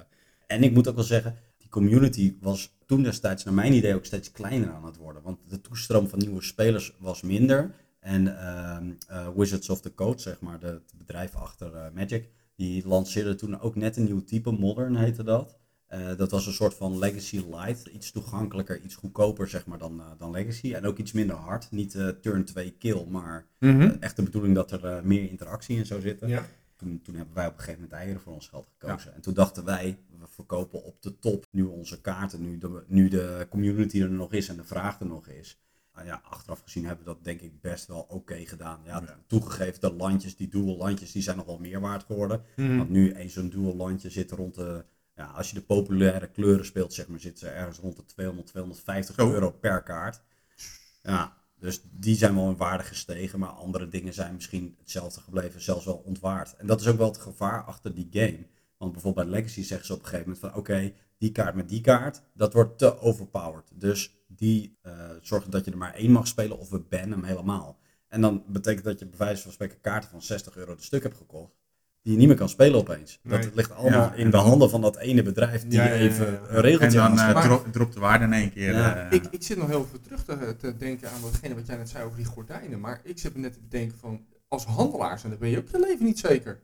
en 0.48 0.64
ik 0.64 0.74
moet 0.74 0.88
ook 0.88 0.96
wel 0.96 1.04
zeggen, 1.04 1.36
die 1.58 1.70
community 1.70 2.36
was 2.42 2.76
toen 2.86 3.04
destijds 3.04 3.44
naar 3.44 3.54
mijn 3.54 3.74
idee 3.74 3.96
ook 3.96 4.06
steeds 4.06 4.32
kleiner 4.32 4.74
aan 4.74 4.86
het 4.86 4.98
worden. 4.98 5.22
Want 5.22 5.38
de 5.50 5.62
toestroom 5.62 6.08
van 6.08 6.20
nieuwe 6.20 6.42
spelers 6.44 6.94
was 7.00 7.22
minder. 7.22 7.72
En 8.08 8.40
ehm, 8.40 8.92
eh, 9.08 9.28
Wizards 9.36 9.70
of 9.70 9.82
the 9.82 9.94
Coast, 9.94 10.22
zeg 10.22 10.40
maar, 10.40 10.60
de, 10.60 10.66
het 10.68 10.94
bedrijf 10.98 11.36
achter 11.36 11.74
eh, 11.74 11.92
Magic, 11.94 12.30
die 12.56 12.88
lanceerde 12.88 13.36
toen 13.36 13.60
ook 13.60 13.76
net 13.76 13.98
een 13.98 14.04
nieuw 14.04 14.24
type, 14.24 14.52
Modern 14.52 14.96
heette 14.96 15.24
dat. 15.24 15.58
Eh, 15.88 16.16
dat 16.18 16.32
was 16.32 16.46
een 16.46 16.54
soort 16.54 16.74
van 16.74 17.00
Legacy 17.00 17.44
Light. 17.52 17.88
Iets 17.88 18.12
toegankelijker, 18.12 18.82
iets 18.82 18.96
goedkoper 18.96 19.48
zeg 19.48 19.66
maar, 19.66 19.78
dan, 19.78 20.02
dan 20.18 20.32
Legacy. 20.32 20.74
En 20.74 20.86
ook 20.86 20.98
iets 20.98 21.12
minder 21.12 21.36
hard. 21.36 21.72
Niet 21.72 21.92
turn 22.22 22.46
2 22.46 22.72
kill, 22.72 23.06
maar 23.06 23.48
eh, 23.60 24.02
echt 24.02 24.16
de 24.16 24.24
bedoeling 24.24 24.56
dat 24.56 24.72
er 24.72 25.06
meer 25.06 25.30
interactie 25.30 25.78
in 25.78 25.86
zou 25.86 26.02
zitten. 26.02 26.28
Ja. 26.28 26.46
Toen, 26.76 27.02
toen 27.02 27.16
hebben 27.16 27.36
wij 27.36 27.46
op 27.46 27.54
een 27.54 27.60
gegeven 27.60 27.82
moment 27.82 28.00
eieren 28.00 28.22
voor 28.22 28.34
ons 28.34 28.48
geld 28.48 28.68
gekozen. 28.78 29.14
En 29.14 29.22
toen 29.22 29.34
dachten 29.34 29.66
wij, 29.66 30.00
we 30.20 30.28
verkopen 30.28 30.84
op 30.84 31.02
de 31.02 31.20
top 31.20 31.46
nu 31.52 31.64
onze 31.64 32.02
kaarten. 32.02 32.42
Nu 32.42 32.58
de, 32.58 32.84
nu 32.88 33.08
de 33.08 33.48
community 33.50 34.02
er 34.02 34.10
nog 34.10 34.34
is 34.34 34.48
en 34.48 34.56
de 34.56 34.64
vraag 34.64 35.00
er 35.00 35.06
nog 35.06 35.28
is. 35.28 35.60
Ja, 36.06 36.22
achteraf 36.30 36.62
gezien 36.62 36.86
hebben 36.86 37.06
we 37.06 37.12
dat 37.14 37.24
denk 37.24 37.42
ik 37.42 37.62
best 37.62 37.88
wel 37.88 38.06
oké 38.10 38.46
gedaan. 38.46 38.80
Ja, 38.86 39.02
Ja. 39.06 39.20
Toegegeven, 39.28 39.82
de 39.82 39.94
landjes, 39.94 40.36
die 40.36 40.48
dual 40.48 40.78
landjes, 40.78 41.12
die 41.12 41.22
zijn 41.22 41.38
nog 41.38 41.46
wel 41.46 41.60
meer 41.60 41.80
waard 41.80 42.04
geworden. 42.04 42.44
Want 42.56 42.90
nu 42.90 43.14
een 43.16 43.30
zo'n 43.30 43.50
dual 43.50 43.76
landje 43.76 44.10
zit 44.10 44.32
rond 44.32 44.56
de... 44.56 44.86
Ja, 45.16 45.26
als 45.26 45.50
je 45.50 45.56
de 45.56 45.62
populaire 45.62 46.28
kleuren 46.28 46.66
speelt, 46.66 46.94
zeg 46.94 47.08
maar, 47.08 47.20
zit 47.20 47.40
ze 47.40 47.48
ergens 47.48 47.78
rond 47.80 47.96
de 47.96 48.06
200, 48.06 48.48
250 48.48 49.16
Zo. 49.16 49.32
euro 49.32 49.52
per 49.52 49.84
kaart. 49.84 50.22
Ja, 51.04 51.38
dus 51.60 51.82
die 51.92 52.16
zijn 52.16 52.36
wel 52.36 52.50
in 52.50 52.58
waarde 52.58 52.84
gestegen, 52.84 53.40
maar 53.40 53.50
andere 53.50 53.88
dingen 53.88 54.14
zijn 54.14 54.34
misschien 54.34 54.76
hetzelfde 54.80 55.22
gebleven, 55.22 55.62
zelfs 55.62 55.86
wel 55.86 56.02
ontwaard. 56.06 56.56
En 56.56 56.68
dat 56.68 56.82
is 56.82 56.88
ook 56.88 56.98
wel 56.98 57.08
het 57.08 57.18
gevaar 57.18 57.64
achter 57.64 57.94
die 57.94 58.08
game. 58.12 58.46
Want 58.78 58.92
bijvoorbeeld 58.92 59.30
bij 59.30 59.40
Legacy 59.40 59.64
zeggen 59.64 59.88
ze 59.88 59.94
op 59.94 60.00
een 60.00 60.06
gegeven 60.06 60.30
moment 60.32 60.46
van 60.46 60.56
oké, 60.60 60.94
die 61.18 61.32
kaart 61.32 61.56
met 61.56 61.70
die 61.70 61.82
kaart, 61.82 62.22
dat 62.34 62.54
wordt 62.54 62.78
te 62.78 63.00
overpowered. 63.00 63.72
Dus 63.74 64.16
die 64.28 64.78
eh 64.82 64.92
zorgen 65.22 65.52
dat 65.52 65.66
je 65.66 65.72
er 65.72 65.78
maar 65.78 65.94
één 65.94 66.12
mag 66.12 66.28
spelen 66.28 66.60
of 66.60 66.70
we 66.70 66.80
bannen 66.80 67.12
hem 67.12 67.24
helemaal. 67.24 67.78
En 68.08 68.22
dan 68.22 68.44
betekent 68.48 68.84
dat 68.86 69.00
je 69.00 69.06
bij 69.06 69.18
wijze 69.18 69.42
van 69.44 69.52
spreken 69.52 69.82
kaarten 69.82 70.10
van 70.10 70.22
60 70.22 70.56
euro 70.58 70.76
de 70.76 70.82
stuk 70.82 71.04
hebt 71.04 71.18
gekocht. 71.18 71.56
Die 72.02 72.12
je 72.14 72.20
niet 72.20 72.28
meer 72.28 72.38
kan 72.38 72.50
spelen 72.50 72.80
opeens. 72.80 73.20
Nee. 73.24 73.40
Dat 73.40 73.56
ligt 73.56 73.72
allemaal 73.72 74.00
Ja, 74.02 74.14
in 74.14 74.26
en 74.26 74.32
de 74.32 74.38
handen 74.38 74.70
van 74.70 74.82
dat 74.82 74.98
ene 74.98 75.24
bedrijf 75.24 75.62
die 75.68 75.72
Ja, 75.72 75.84
ja, 75.86 75.94
ja, 75.94 76.00
even 76.00 76.28
een 76.56 76.62
regeltje 76.62 77.00
En 77.00 77.16
dan 77.16 77.20
eh, 77.36 77.56
dropt 77.72 77.94
de 77.94 78.00
waarde 78.00 78.26
in 78.26 78.34
één 78.34 78.52
keer. 78.52 78.74
Ja. 78.74 78.96
eh, 79.10 79.12
Ik, 79.12 79.26
ik 79.32 79.44
zit 79.44 79.58
nog 79.58 79.68
heel 79.68 79.86
veel 79.86 80.00
terug 80.02 80.24
te, 80.24 80.56
te 80.58 80.78
denken 80.78 81.10
aan 81.12 81.22
watgene 81.22 81.56
wat 81.56 81.68
jij 81.68 81.78
net 81.78 81.90
zei 81.90 82.04
over 82.06 82.18
die 82.18 82.26
gordijnen. 82.26 82.80
Maar 82.80 83.02
ik 83.04 83.20
zit 83.20 83.36
me 83.36 83.42
net 83.42 83.54
te 83.54 83.60
bedenken 83.60 83.98
van, 83.98 84.26
als 84.48 84.66
handelaar 84.66 85.20
zijn, 85.20 85.32
dan 85.32 85.42
ben 85.42 85.50
je 85.50 85.58
ook 85.58 85.68
je 85.72 85.80
leven 85.80 86.06
niet 86.06 86.20
zeker. 86.20 86.60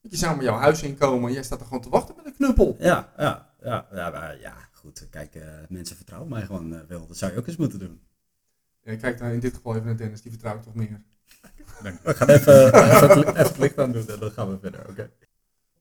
Want 0.00 0.14
je 0.14 0.16
zou 0.20 0.34
maar 0.36 0.44
jouw 0.44 0.58
huis 0.58 0.82
inkomen 0.82 1.28
en 1.28 1.34
jij 1.34 1.42
staat 1.42 1.60
er 1.60 1.66
gewoon 1.66 1.82
te 1.82 1.88
wachten 1.88 2.14
met 2.16 2.26
een 2.26 2.34
knuppel. 2.34 2.76
Ja, 2.78 3.12
ja, 3.16 3.51
ja, 3.62 3.86
ja, 3.92 4.10
maar 4.10 4.40
ja, 4.40 4.68
goed. 4.72 5.06
Kijk, 5.10 5.34
eh, 5.34 5.48
mensen 5.68 5.96
vertrouwen 5.96 6.30
mij 6.30 6.42
gewoon 6.46 6.74
eh, 6.74 6.80
wel. 6.88 7.06
Dat 7.06 7.16
zou 7.16 7.32
je 7.32 7.38
ook 7.38 7.46
eens 7.46 7.56
moeten 7.56 7.78
doen. 7.78 8.00
Ja, 8.82 8.96
kijk 8.96 9.18
dan 9.18 9.30
in 9.30 9.40
dit 9.40 9.54
geval 9.54 9.72
even 9.74 9.86
naar 9.86 9.96
Dennis, 9.96 10.22
die 10.22 10.30
vertrouw 10.30 10.56
ik 10.56 10.62
toch 10.62 10.74
meer. 10.74 11.02
We 12.02 12.14
gaan 12.14 12.28
even, 12.28 12.64
even, 12.74 13.18
li- 13.18 13.24
even 13.24 13.36
het 13.36 13.58
licht 13.58 13.78
aan 13.78 13.92
doen 13.92 14.08
en 14.08 14.18
dan 14.18 14.30
gaan 14.30 14.50
we 14.50 14.58
verder. 14.58 14.88
Oké. 14.88 15.10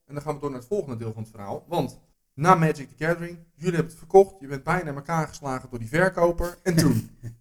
En 0.06 0.14
dan 0.14 0.22
gaan 0.22 0.34
we 0.34 0.40
door 0.40 0.50
naar 0.50 0.60
het 0.60 0.68
volgende 0.68 0.98
deel 0.98 1.14
van 1.14 1.22
het 1.22 1.32
verhaal. 1.32 1.66
Want 1.68 2.00
na 2.34 2.56
Magic 2.56 2.90
the 2.98 3.06
Gathering, 3.06 3.38
jullie 3.56 3.74
hebben 3.76 3.90
het 3.92 3.98
verkocht, 3.98 4.36
je 4.40 4.48
bent 4.48 4.64
bijna 4.64 4.90
in 4.90 4.96
elkaar 4.96 5.28
geslagen 5.28 5.70
door 5.70 5.80
die 5.80 5.88
verkoper. 5.88 6.58
En 6.64 6.76
toen? 6.76 7.10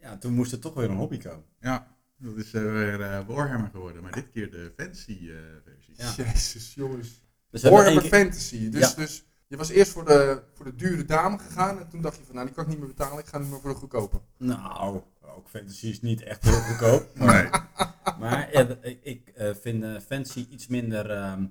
Ja, 0.00 0.16
toen 0.18 0.32
moest 0.32 0.52
er 0.52 0.58
toch 0.58 0.74
weer 0.74 0.90
een 0.90 0.96
hobby 0.96 1.18
komen. 1.18 1.44
Ja, 1.60 1.96
dat 2.16 2.36
is 2.36 2.52
eh, 2.52 2.62
weer 2.62 3.00
eh, 3.00 3.26
Warhammer 3.26 3.70
geworden, 3.70 4.02
maar 4.02 4.12
dit 4.12 4.30
keer 4.30 4.50
de 4.50 4.72
fancy 4.76 5.30
eh, 5.30 5.36
versie. 5.64 5.94
Ja. 5.96 6.12
Jezus, 6.32 6.74
jongens. 6.74 7.22
Dus 7.50 7.62
Warhammer 7.62 8.02
keer- 8.02 8.10
Fantasy. 8.10 8.70
Dus, 8.70 8.80
Ja. 8.90 8.94
dus 8.96 9.24
je 9.50 9.56
was 9.56 9.68
eerst 9.68 9.92
voor 9.92 10.04
de, 10.04 10.42
voor 10.54 10.64
de 10.64 10.74
dure 10.74 11.04
dame 11.04 11.38
gegaan 11.38 11.78
en 11.78 11.88
toen 11.88 12.00
dacht 12.00 12.16
je 12.16 12.24
van, 12.24 12.34
nou 12.34 12.46
die 12.46 12.54
kan 12.54 12.64
ik 12.64 12.70
niet 12.70 12.78
meer 12.78 12.88
betalen, 12.88 13.18
ik 13.18 13.26
ga 13.26 13.38
nu 13.38 13.46
maar 13.46 13.60
voor 13.60 13.70
de 13.70 13.76
goedkope. 13.76 14.20
Nou, 14.36 15.02
ook 15.20 15.48
fantasy 15.48 15.86
is 15.86 16.00
niet 16.00 16.22
echt 16.22 16.42
heel 16.42 16.60
goedkoop. 16.60 17.08
Maar, 17.14 17.68
Nee. 17.74 18.18
maar 18.18 18.52
ja, 18.52 18.76
ik, 19.02 19.28
eh, 19.28 19.54
vind 19.60 19.82
eh, 19.82 19.96
fantasy 20.06 20.46
iets 20.50 20.66
minder, 20.66 21.10
ehm, 21.10 21.46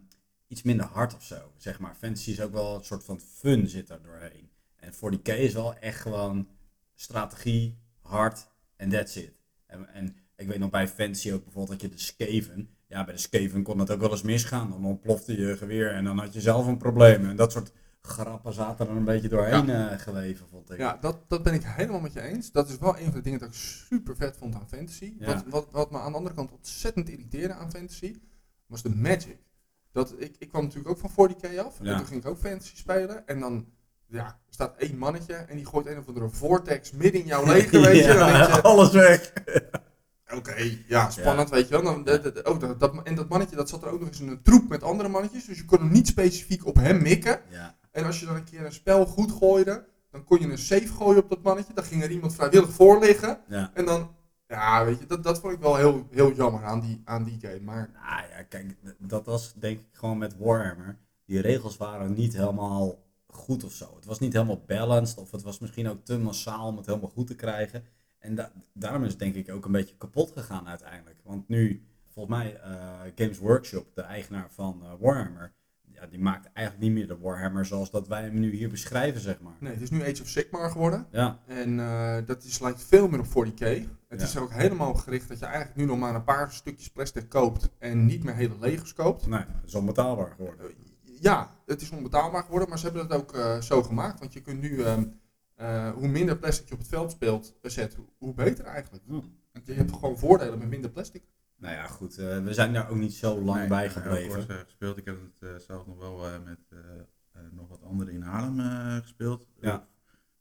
iets 0.47 0.63
minder 0.63 0.85
hard 0.85 1.15
of 1.15 1.23
zo. 1.23 1.51
Zeg 1.57 1.79
maar. 1.79 1.95
Fantasy 1.95 2.31
is 2.31 2.41
ook 2.41 2.51
wel 2.51 2.75
een 2.75 2.83
soort 2.83 3.03
van 3.03 3.19
fun 3.19 3.67
zit 3.67 3.89
er 3.89 4.01
doorheen. 4.01 4.49
En 4.75 4.93
40k 4.93 5.37
is 5.37 5.53
wel 5.53 5.75
echt 5.75 6.01
gewoon 6.01 6.47
strategie, 6.95 7.79
hard 8.01 8.47
en 8.75 8.89
that's 8.89 9.15
it. 9.15 9.31
En, 9.65 9.93
en 9.93 10.15
ik 10.35 10.47
weet 10.47 10.59
nog 10.59 10.69
bij 10.69 10.87
fantasy 10.87 11.31
ook 11.31 11.43
bijvoorbeeld 11.43 11.79
dat 11.79 11.89
je 11.89 11.95
de 11.95 12.03
Skaven. 12.03 12.69
Ja, 12.87 13.03
bij 13.05 13.13
de 13.13 13.19
Skaven 13.19 13.63
kon 13.63 13.79
het 13.79 13.91
ook 13.91 13.99
wel 13.99 14.11
eens 14.11 14.21
misgaan. 14.21 14.69
Dan 14.69 14.85
ontplofte 14.85 15.37
je 15.41 15.57
geweer 15.57 15.91
en 15.91 16.03
dan 16.03 16.17
had 16.17 16.33
je 16.33 16.41
zelf 16.41 16.67
een 16.67 16.77
probleem. 16.77 17.29
En 17.29 17.35
dat 17.35 17.51
soort 17.51 17.71
grappen 18.01 18.53
zaten 18.53 18.87
er 18.89 18.95
een 18.95 19.03
beetje 19.03 19.29
doorheen 19.29 19.69
eh, 19.69 19.99
geweven, 19.99 20.47
vond 20.49 20.71
ik. 20.71 20.77
Ja, 20.77 20.97
dat, 21.01 21.17
dat 21.27 21.43
ben 21.43 21.53
ik 21.53 21.63
helemaal 21.65 21.99
met 21.99 22.13
je 22.13 22.21
eens. 22.21 22.51
Dat 22.51 22.69
is 22.69 22.77
wel 22.77 22.97
een 22.97 23.03
van 23.05 23.13
de 23.13 23.21
dingen 23.21 23.39
dat 23.39 23.47
ik 23.47 23.53
super 23.55 24.15
vet 24.15 24.37
vond 24.37 24.55
aan 24.55 24.67
fantasy. 24.69 25.13
Ja. 25.19 25.25
Wat, 25.25 25.43
wat, 25.49 25.67
wat 25.71 25.91
me 25.91 25.99
aan 25.99 26.11
de 26.11 26.17
andere 26.17 26.35
kant 26.35 26.51
ontzettend 26.51 27.09
irriteerde 27.09 27.53
aan 27.53 27.71
fantasy, 27.71 28.15
was 28.67 28.81
de 28.81 28.89
magic. 28.95 29.37
Dat, 29.91 30.13
ik, 30.17 30.35
ik 30.39 30.49
kwam 30.49 30.63
natuurlijk 30.63 30.89
ook 30.89 31.11
van 31.11 31.31
40k 31.31 31.57
af. 31.65 31.77
Ja. 31.81 31.91
En 31.91 31.97
toen 31.97 32.05
ging 32.07 32.21
ik 32.23 32.27
ook 32.29 32.37
fantasy 32.39 32.75
spelen. 32.75 33.27
En 33.27 33.39
dan 33.39 33.65
ja, 34.07 34.39
staat 34.49 34.75
één 34.77 34.97
mannetje 34.97 35.33
en 35.33 35.55
die 35.55 35.65
gooit 35.65 35.85
een 35.85 35.97
of 35.97 36.07
andere 36.07 36.29
vortex 36.29 36.91
midden 36.91 37.21
in 37.21 37.27
jouw 37.27 37.45
leger, 37.53 37.81
weet 37.81 38.05
je. 38.05 38.13
Dan 38.13 38.31
denk 38.31 38.45
je, 38.53 38.61
alles 38.61 38.91
weg. 38.91 39.33
Oké, 40.37 40.55
ja, 40.87 41.09
spannend, 41.09 41.49
weet 41.49 41.67
je 41.67 41.73
wel. 41.73 41.83
Dan, 41.83 42.03
de- 42.03 42.19
de- 42.19 42.31
de- 42.31 42.43
oh, 42.43 42.59
dat, 42.59 42.79
dat, 42.79 43.03
en 43.03 43.15
dat 43.15 43.29
mannetje, 43.29 43.55
dat 43.55 43.69
zat 43.69 43.83
er 43.83 43.89
ook 43.89 43.99
nog 43.99 44.07
eens 44.07 44.19
in 44.19 44.27
een 44.27 44.41
troep 44.41 44.69
met 44.69 44.83
andere 44.83 45.09
mannetjes. 45.09 45.45
Dus 45.45 45.57
je 45.57 45.65
kon 45.65 45.79
hem 45.79 45.91
niet 45.91 46.07
specifiek 46.07 46.65
op 46.65 46.75
hem 46.75 47.01
mikken. 47.01 47.41
Ja. 47.49 47.75
En 47.99 48.05
als 48.05 48.19
je 48.19 48.25
dan 48.25 48.35
een 48.35 48.43
keer 48.43 48.65
een 48.65 48.71
spel 48.73 49.05
goed 49.05 49.31
gooide, 49.31 49.85
dan 50.11 50.23
kon 50.23 50.39
je 50.39 50.47
een 50.47 50.57
save 50.57 50.87
gooien 50.87 51.23
op 51.23 51.29
dat 51.29 51.41
mannetje. 51.41 51.73
Dan 51.73 51.83
ging 51.83 52.03
er 52.03 52.11
iemand 52.11 52.35
vrijwillig 52.35 52.69
voor 52.71 52.99
liggen. 52.99 53.39
Ja. 53.47 53.71
En 53.73 53.85
dan, 53.85 54.15
ja, 54.47 54.85
weet 54.85 54.99
je, 54.99 55.05
dat, 55.05 55.23
dat 55.23 55.39
vond 55.39 55.53
ik 55.53 55.59
wel 55.59 55.75
heel, 55.75 56.07
heel 56.11 56.33
jammer 56.33 56.63
aan 56.63 56.79
die, 56.79 57.01
aan 57.05 57.23
die 57.23 57.39
game. 57.41 57.59
Maar 57.59 57.89
Nou 57.93 58.29
ja, 58.31 58.43
kijk, 58.43 58.75
dat 58.97 59.25
was 59.25 59.53
denk 59.53 59.79
ik 59.79 59.85
gewoon 59.91 60.17
met 60.17 60.37
Warhammer. 60.37 60.97
Die 61.25 61.41
regels 61.41 61.77
waren 61.77 62.13
niet 62.13 62.33
helemaal 62.33 62.95
goed 63.27 63.63
of 63.63 63.73
zo. 63.73 63.95
Het 63.95 64.05
was 64.05 64.19
niet 64.19 64.33
helemaal 64.33 64.63
balanced 64.67 65.17
of 65.17 65.31
het 65.31 65.41
was 65.43 65.59
misschien 65.59 65.87
ook 65.89 66.05
te 66.05 66.17
massaal 66.17 66.67
om 66.67 66.77
het 66.77 66.85
helemaal 66.85 67.09
goed 67.09 67.27
te 67.27 67.35
krijgen. 67.35 67.83
En 68.19 68.35
da- 68.35 68.51
daarom 68.73 69.03
is 69.03 69.09
het 69.09 69.19
denk 69.19 69.35
ik 69.35 69.51
ook 69.51 69.65
een 69.65 69.71
beetje 69.71 69.95
kapot 69.97 70.31
gegaan 70.31 70.67
uiteindelijk. 70.67 71.17
Want 71.23 71.47
nu, 71.47 71.85
volgens 72.09 72.35
mij, 72.37 72.55
eh, 72.59 72.71
Games 73.15 73.37
Workshop, 73.37 73.95
de 73.95 74.01
eigenaar 74.01 74.47
van 74.51 74.79
eh, 74.83 74.91
Warhammer, 74.99 75.53
ja, 76.01 76.07
die 76.07 76.19
maakt 76.19 76.49
eigenlijk 76.53 76.87
niet 76.87 76.95
meer 76.97 77.07
de 77.07 77.17
Warhammer 77.17 77.65
zoals 77.65 77.91
dat 77.91 78.07
wij 78.07 78.21
hem 78.21 78.39
nu 78.39 78.51
hier 78.55 78.69
beschrijven, 78.69 79.21
zeg 79.21 79.39
maar. 79.41 79.53
nee, 79.59 79.73
het 79.73 79.81
is 79.81 79.89
nu 79.89 80.01
Age 80.01 80.21
of 80.21 80.27
Sigmar 80.27 80.71
geworden. 80.71 81.07
Ja, 81.11 81.39
En 81.45 81.79
eh, 81.79 82.17
dat 82.25 82.43
is, 82.43 82.59
lijkt 82.59 82.83
veel 82.83 83.07
meer 83.07 83.19
op 83.19 83.25
40k. 83.47 83.57
Het 84.07 84.19
Ja. 84.19 84.25
is 84.25 84.37
ook 84.37 84.51
helemaal 84.51 84.93
gericht 84.93 85.27
dat 85.27 85.39
je 85.39 85.45
eigenlijk 85.45 85.75
nu 85.75 85.85
nog 85.85 85.97
maar 85.99 86.15
een 86.15 86.23
paar 86.23 86.51
stukjes 86.51 86.89
plastic 86.89 87.29
koopt. 87.29 87.69
En 87.77 88.05
niet 88.05 88.23
meer 88.23 88.35
hele 88.35 88.55
legers 88.59 88.93
koopt. 88.93 89.27
nee, 89.27 89.39
het 89.39 89.65
is 89.65 89.75
onbetaalbaar 89.75 90.31
geworden. 90.35 90.65
ja, 91.21 91.55
het 91.65 91.81
is 91.81 91.89
onbetaalbaar 91.89 92.43
geworden, 92.43 92.69
maar 92.69 92.77
ze 92.79 92.85
hebben 92.85 93.03
het 93.03 93.13
ook 93.13 93.33
eh, 93.33 93.61
zo 93.61 93.83
gemaakt. 93.83 94.19
Want 94.19 94.33
je 94.33 94.41
kunt 94.41 94.61
nu, 94.61 94.83
ehm, 94.83 95.03
eh, 95.55 95.89
hoe 95.91 96.07
minder 96.07 96.37
plastic 96.37 96.67
je 96.67 96.73
op 96.73 96.79
het 96.79 96.87
veld 96.87 97.11
speelt, 97.11 97.55
eh, 97.61 97.71
zet, 97.71 97.97
hoe, 98.17 98.33
beter 98.33 98.65
eigenlijk. 98.65 99.03
Hm. 99.07 99.13
Want 99.53 99.65
je 99.65 99.73
hebt 99.73 99.91
gewoon 99.91 100.17
voordelen 100.17 100.59
met 100.59 100.69
minder 100.69 100.89
plastic. 100.89 101.23
Nou 101.59 101.73
ja, 101.73 101.87
goed, 101.87 102.17
eh, 102.17 102.43
we 102.43 102.53
zijn 102.53 102.73
daar 102.73 102.89
ook 102.89 102.97
niet 102.97 103.13
zo 103.13 103.41
lang 103.41 103.59
Nee, 103.59 103.67
bij 103.67 103.85
ik 103.85 103.91
heb 103.93 104.03
gebleven. 104.03 104.49
eh, 104.49 104.55
gespeeld. 104.63 104.97
Ik 104.97 105.05
heb 105.05 105.15
het 105.21 105.49
eh, 105.49 105.65
zelf 105.67 105.85
nog 105.87 105.97
wel 105.97 106.25
eh, 106.25 106.31
met 106.45 106.57
nog 107.51 107.67
wat 107.69 107.83
anderen 107.83 108.13
in 108.13 108.21
Haarlem 108.21 108.59
eh, 108.59 108.95
gespeeld. 109.01 109.45
Ja. 109.61 109.87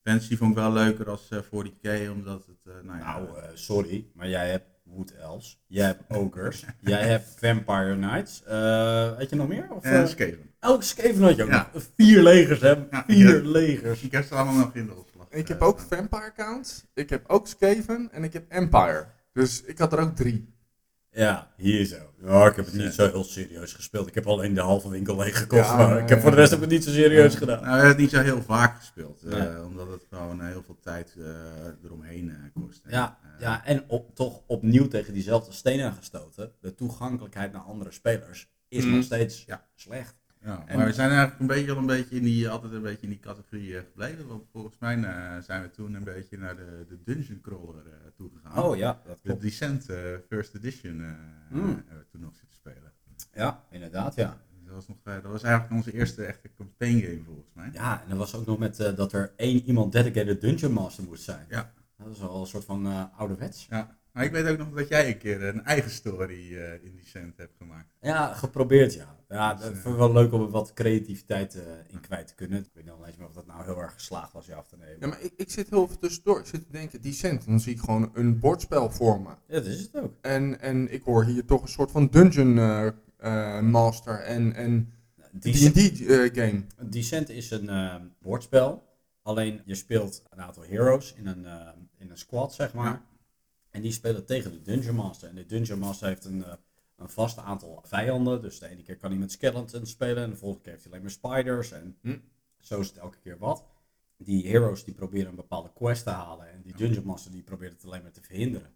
Fantasy 0.03 0.37
vond 0.37 0.51
ik 0.51 0.57
wel 0.57 0.73
leuker 0.73 1.09
als 1.11 1.29
eh 1.29 1.39
40k, 1.43 2.11
omdat 2.11 2.47
het, 2.47 2.57
eh, 2.67 2.73
nou 2.85 2.99
ja, 2.99 3.19
Nou, 3.19 3.39
eh, 3.39 3.49
sorry, 3.55 4.07
maar 4.15 4.29
jij 4.29 4.51
hebt 4.51 4.67
Wood 4.85 5.11
Elves, 5.11 5.63
jij 5.67 5.87
hebt 5.87 6.03
Ogres, 6.17 6.65
jij 6.81 7.09
hebt 7.09 7.35
Vampire 7.39 7.95
Knights. 7.97 8.43
Eh 8.45 9.17
weet 9.17 9.31
je 9.31 9.37
nog 9.37 9.49
meer? 9.49 9.71
Of, 9.73 9.85
en 9.85 10.03
eh, 10.03 10.07
Skaven. 10.07 10.51
oh, 10.61 10.81
Skaven 10.81 11.23
had 11.23 11.37
je 11.37 11.43
ook 11.43 11.49
Ja. 11.51 11.71
nog. 11.73 11.83
Vier 11.97 12.23
legers, 12.23 12.61
hè? 12.61 12.71
Ja, 12.91 13.05
Vier 13.07 13.43
ja. 13.45 13.51
legers. 13.51 14.03
Ik 14.03 14.13
heb 14.13 14.25
ze 14.25 14.35
allemaal 14.35 14.55
nog 14.55 14.75
in 14.75 14.87
de 14.87 14.95
opslag. 14.95 15.27
Ik 15.31 15.49
heb 15.49 15.61
ook. 15.61 15.81
Vampire 15.81 16.33
Count, 16.37 16.87
ik 16.95 17.11
heb 17.11 17.25
ook 17.29 17.47
Skaven 17.47 18.09
en 18.13 18.25
ik 18.25 18.33
heb 18.33 18.45
Empire. 18.51 19.07
Dus 19.33 19.63
ik 19.63 19.79
had 19.79 19.93
er 19.93 19.99
ook 19.99 20.17
drie. 20.17 20.57
Ja, 21.11 21.53
hier 21.57 21.85
zo. 21.85 21.97
Ja, 22.23 22.47
ik 22.47 22.57
heb 22.57 22.65
het 22.65 22.75
Ja. 22.75 22.83
niet 22.85 22.95
zo 22.95 23.07
heel 23.11 23.25
serieus 23.25 23.73
gespeeld. 23.73 24.07
Ik 24.09 24.15
heb 24.15 24.27
alleen 24.27 24.55
de 24.55 24.61
halve 24.61 24.89
winkel 24.91 25.17
leeg 25.17 25.39
gekocht. 25.39 25.67
Ja, 25.69 25.77
maar 25.77 25.99
ik 26.03 26.09
heb 26.09 26.21
voor 26.21 26.31
de 26.31 26.37
rest 26.37 26.55
ook 26.55 26.67
niet 26.67 26.85
zo 26.85 26.91
serieus 26.91 27.35
Nou, 27.35 27.39
gedaan. 27.39 27.61
we 27.63 27.69
hebben 27.69 27.89
het 27.89 27.97
niet 27.97 28.11
zo 28.11 28.21
heel 28.23 28.43
vaak 28.43 28.77
gespeeld, 28.77 29.23
eh, 29.23 29.65
omdat 29.67 29.89
het 29.91 30.07
gewoon 30.11 30.41
eh, 30.41 30.47
heel 30.47 30.63
veel 30.63 30.79
tijd 30.81 31.17
eromheen 31.85 32.51
kost. 32.55 32.83
Ja, 32.89 33.19
ja 33.39 33.65
en 33.65 33.85
op, 33.89 34.15
toch 34.15 34.43
opnieuw 34.47 34.89
tegen 34.89 35.13
diezelfde 35.13 35.53
stenen 35.53 35.93
gestoten. 35.93 36.53
De 36.61 36.75
toegankelijkheid 36.75 37.53
naar 37.53 37.63
andere 37.63 37.91
spelers 37.93 38.51
is 38.69 38.85
Mhm. 38.85 38.95
nog 38.95 39.05
steeds 39.05 39.45
Ja. 39.47 39.67
slecht. 39.75 40.18
Ja, 40.45 40.63
En- 40.67 40.77
maar 40.77 40.87
we 40.87 40.93
zijn 40.93 41.09
eigenlijk 41.11 41.41
een 41.41 41.47
beetje, 41.47 41.73
al 41.73 41.77
een 41.79 41.87
beetje 41.87 42.17
in 42.17 42.23
die, 42.23 42.49
altijd 42.49 42.73
een 42.73 42.83
beetje 42.83 43.03
in 43.03 43.09
die 43.09 43.19
categorie 43.19 43.77
eh, 43.77 43.83
gebleven. 43.85 44.27
Want 44.27 44.45
volgens 44.53 44.77
mij 44.79 45.03
eh, 45.03 45.39
zijn 45.43 45.63
we 45.63 45.71
toen 45.71 45.95
een 45.95 46.05
beetje 46.05 46.39
naar 46.39 46.57
de, 46.57 46.85
de 46.89 47.03
dungeon 47.05 47.41
crawler 47.41 47.87
uh, 47.87 47.93
toegegaan. 48.17 48.63
Oh 48.65 48.77
ja, 48.77 49.01
dat 49.07 49.17
De 49.17 49.23
klopt. 49.23 49.41
Descent 49.43 49.89
eh, 49.89 49.97
First 50.29 50.55
Edition 50.55 50.93
Hmm. 51.49 51.67
hebben 51.67 51.99
we 51.99 52.07
toen 52.11 52.21
nog 52.21 52.37
zitten 52.37 52.57
spelen. 52.57 52.93
Ja, 53.35 53.65
inderdaad, 53.71 54.15
ja. 54.15 54.37
Dat 54.65 54.75
was, 54.75 54.89
nog, 54.89 54.97
dat 55.03 55.23
was 55.33 55.43
eigenlijk 55.43 55.75
onze 55.75 55.93
eerste 55.93 56.25
echte 56.25 56.51
campaign 56.57 57.01
game 57.01 57.23
volgens 57.25 57.51
mij. 57.55 57.71
Ja, 57.73 58.03
en 58.05 58.11
er 58.11 58.17
was 58.17 58.35
ook 58.35 58.47
nog 58.47 58.59
met 58.59 58.77
dat 58.77 59.13
er 59.13 59.33
één 59.37 59.63
iemand 59.63 59.93
dedicated 59.93 60.41
dungeon 60.41 60.73
master 60.73 61.05
moest 61.05 61.23
zijn. 61.23 61.47
Ja. 61.49 61.73
Dat 61.97 62.07
is 62.11 62.19
wel 62.19 62.41
een 62.41 62.47
soort 62.47 62.65
van 62.65 63.11
ouderwets. 63.17 63.67
Ja. 63.71 63.97
Maar 64.19 64.27
ik 64.27 64.33
weet 64.33 64.47
ook 64.47 64.59
nog 64.59 64.71
dat 64.71 64.89
jij 64.89 65.09
een 65.09 65.19
keer 65.19 65.43
een 65.43 65.65
eigen 65.65 65.91
story 65.91 66.57
eh, 66.57 66.85
in 66.85 66.97
Descent 66.97 67.37
hebt 67.37 67.57
gemaakt. 67.57 67.95
Ja, 68.01 68.35
geprobeerd 68.35 68.95
ja. 68.95 69.17
Ja, 69.29 69.55
Dus, 69.55 69.65
dat 69.65 69.73
vind 69.73 69.87
ik 69.87 69.97
wel 69.97 70.13
leuk 70.13 70.33
om 70.33 70.43
er 70.43 70.51
wat 70.51 70.73
creativiteit 70.73 71.55
eh, 71.55 71.63
in 71.89 72.01
kwijt 72.01 72.27
te 72.27 72.35
kunnen. 72.35 72.59
Ik 72.59 72.71
weet 72.73 72.85
nog 72.85 72.99
niet 72.99 73.07
eens 73.07 73.17
meer 73.17 73.27
of 73.27 73.33
dat 73.33 73.47
nou 73.47 73.65
heel 73.65 73.79
erg 73.79 73.93
geslaagd 73.93 74.33
was, 74.33 74.47
ja 74.47 74.59
of 74.59 74.67
te 74.67 74.77
nemen. 74.77 74.97
Ja, 75.01 75.07
maar 75.07 75.21
ik, 75.21 75.33
ik 75.37 75.51
zit 75.51 75.71
heel 75.71 75.85
even 75.85 75.99
tussendoor. 75.99 76.39
Ik 76.39 76.47
zit 76.47 76.63
te 76.63 76.73
denken, 76.73 77.01
Descent, 77.01 77.47
dan 77.47 77.61
zie 77.61 77.75
ik 77.75 77.81
gewoon 77.81 78.11
een 78.15 78.39
bordspel 78.39 78.91
voor 78.91 79.21
me. 79.21 79.29
Ja, 79.29 79.55
dat 79.55 79.67
is 79.67 79.81
het 79.81 79.97
ook. 79.97 80.15
En, 80.21 80.61
en 80.61 80.93
ik 80.93 81.03
hoor 81.03 81.25
hier 81.25 81.45
toch 81.45 81.63
een 81.63 81.69
soort 81.69 81.91
van 81.91 82.07
dungeon 82.07 82.59
eh, 82.59 82.87
eh, 83.17 83.63
master 83.63 84.21
en, 84.21 84.55
en 84.55 84.93
Descent, 85.33 85.75
D&D 85.75 86.07
eh, 86.07 86.45
game. 86.45 86.65
Descent 86.91 87.29
is 87.29 87.51
een 87.51 88.13
bordspel. 88.21 88.87
Alleen 89.23 89.61
je 89.65 89.75
speelt 89.75 90.23
een 90.31 90.41
aantal 90.41 90.63
heroes 90.63 91.15
in 91.15 91.27
een, 91.27 91.47
in 91.99 92.11
een 92.11 92.19
squad, 92.19 92.55
zeg 92.55 92.75
maar. 92.75 92.87
Ja. 92.87 93.08
En 93.79 93.85
die 93.85 93.93
spelen 93.93 94.25
tegen 94.27 94.51
de 94.51 94.63
Dungeon 94.63 94.95
Master. 94.95 95.29
En 95.29 95.35
de 95.35 95.47
Dungeon 95.47 95.79
Master 95.79 96.09
heeft 96.09 96.25
een, 96.25 96.45
eh, 96.45 96.53
een 96.97 97.09
vast 97.09 97.39
aantal 97.39 97.83
vijanden. 97.87 98.43
Dus 98.43 98.59
de 98.59 98.69
ene 98.69 98.83
keer 98.83 98.97
kan 98.97 99.11
hij 99.11 99.19
met 99.19 99.33
skeletons 99.33 99.91
spelen. 99.91 100.23
En 100.23 100.31
de 100.31 100.37
volgende 100.37 100.63
keer 100.63 100.73
heeft 100.73 100.85
hij 100.85 100.93
alleen 100.93 101.05
maar 101.05 101.35
spiders. 101.35 101.73
En 101.73 101.97
Hm. 102.03 102.19
zo 102.59 102.81
is 102.81 102.89
het 102.89 102.97
elke 102.97 103.19
keer 103.19 103.39
wat. 103.39 103.65
Die 104.17 104.49
heroes 104.49 104.85
die 104.85 104.95
proberen 104.95 105.29
een 105.29 105.35
bepaalde 105.35 105.73
quest 105.75 106.03
te 106.05 106.11
halen. 106.11 106.51
En 106.53 106.63
die 106.63 106.75
Dungeon 106.77 107.05
Master 107.05 107.31
die 107.31 107.43
probeert 107.43 107.73
het 107.73 107.85
alleen 107.85 108.03
maar 108.03 108.13
te 108.13 108.23
verhinderen. 108.23 108.71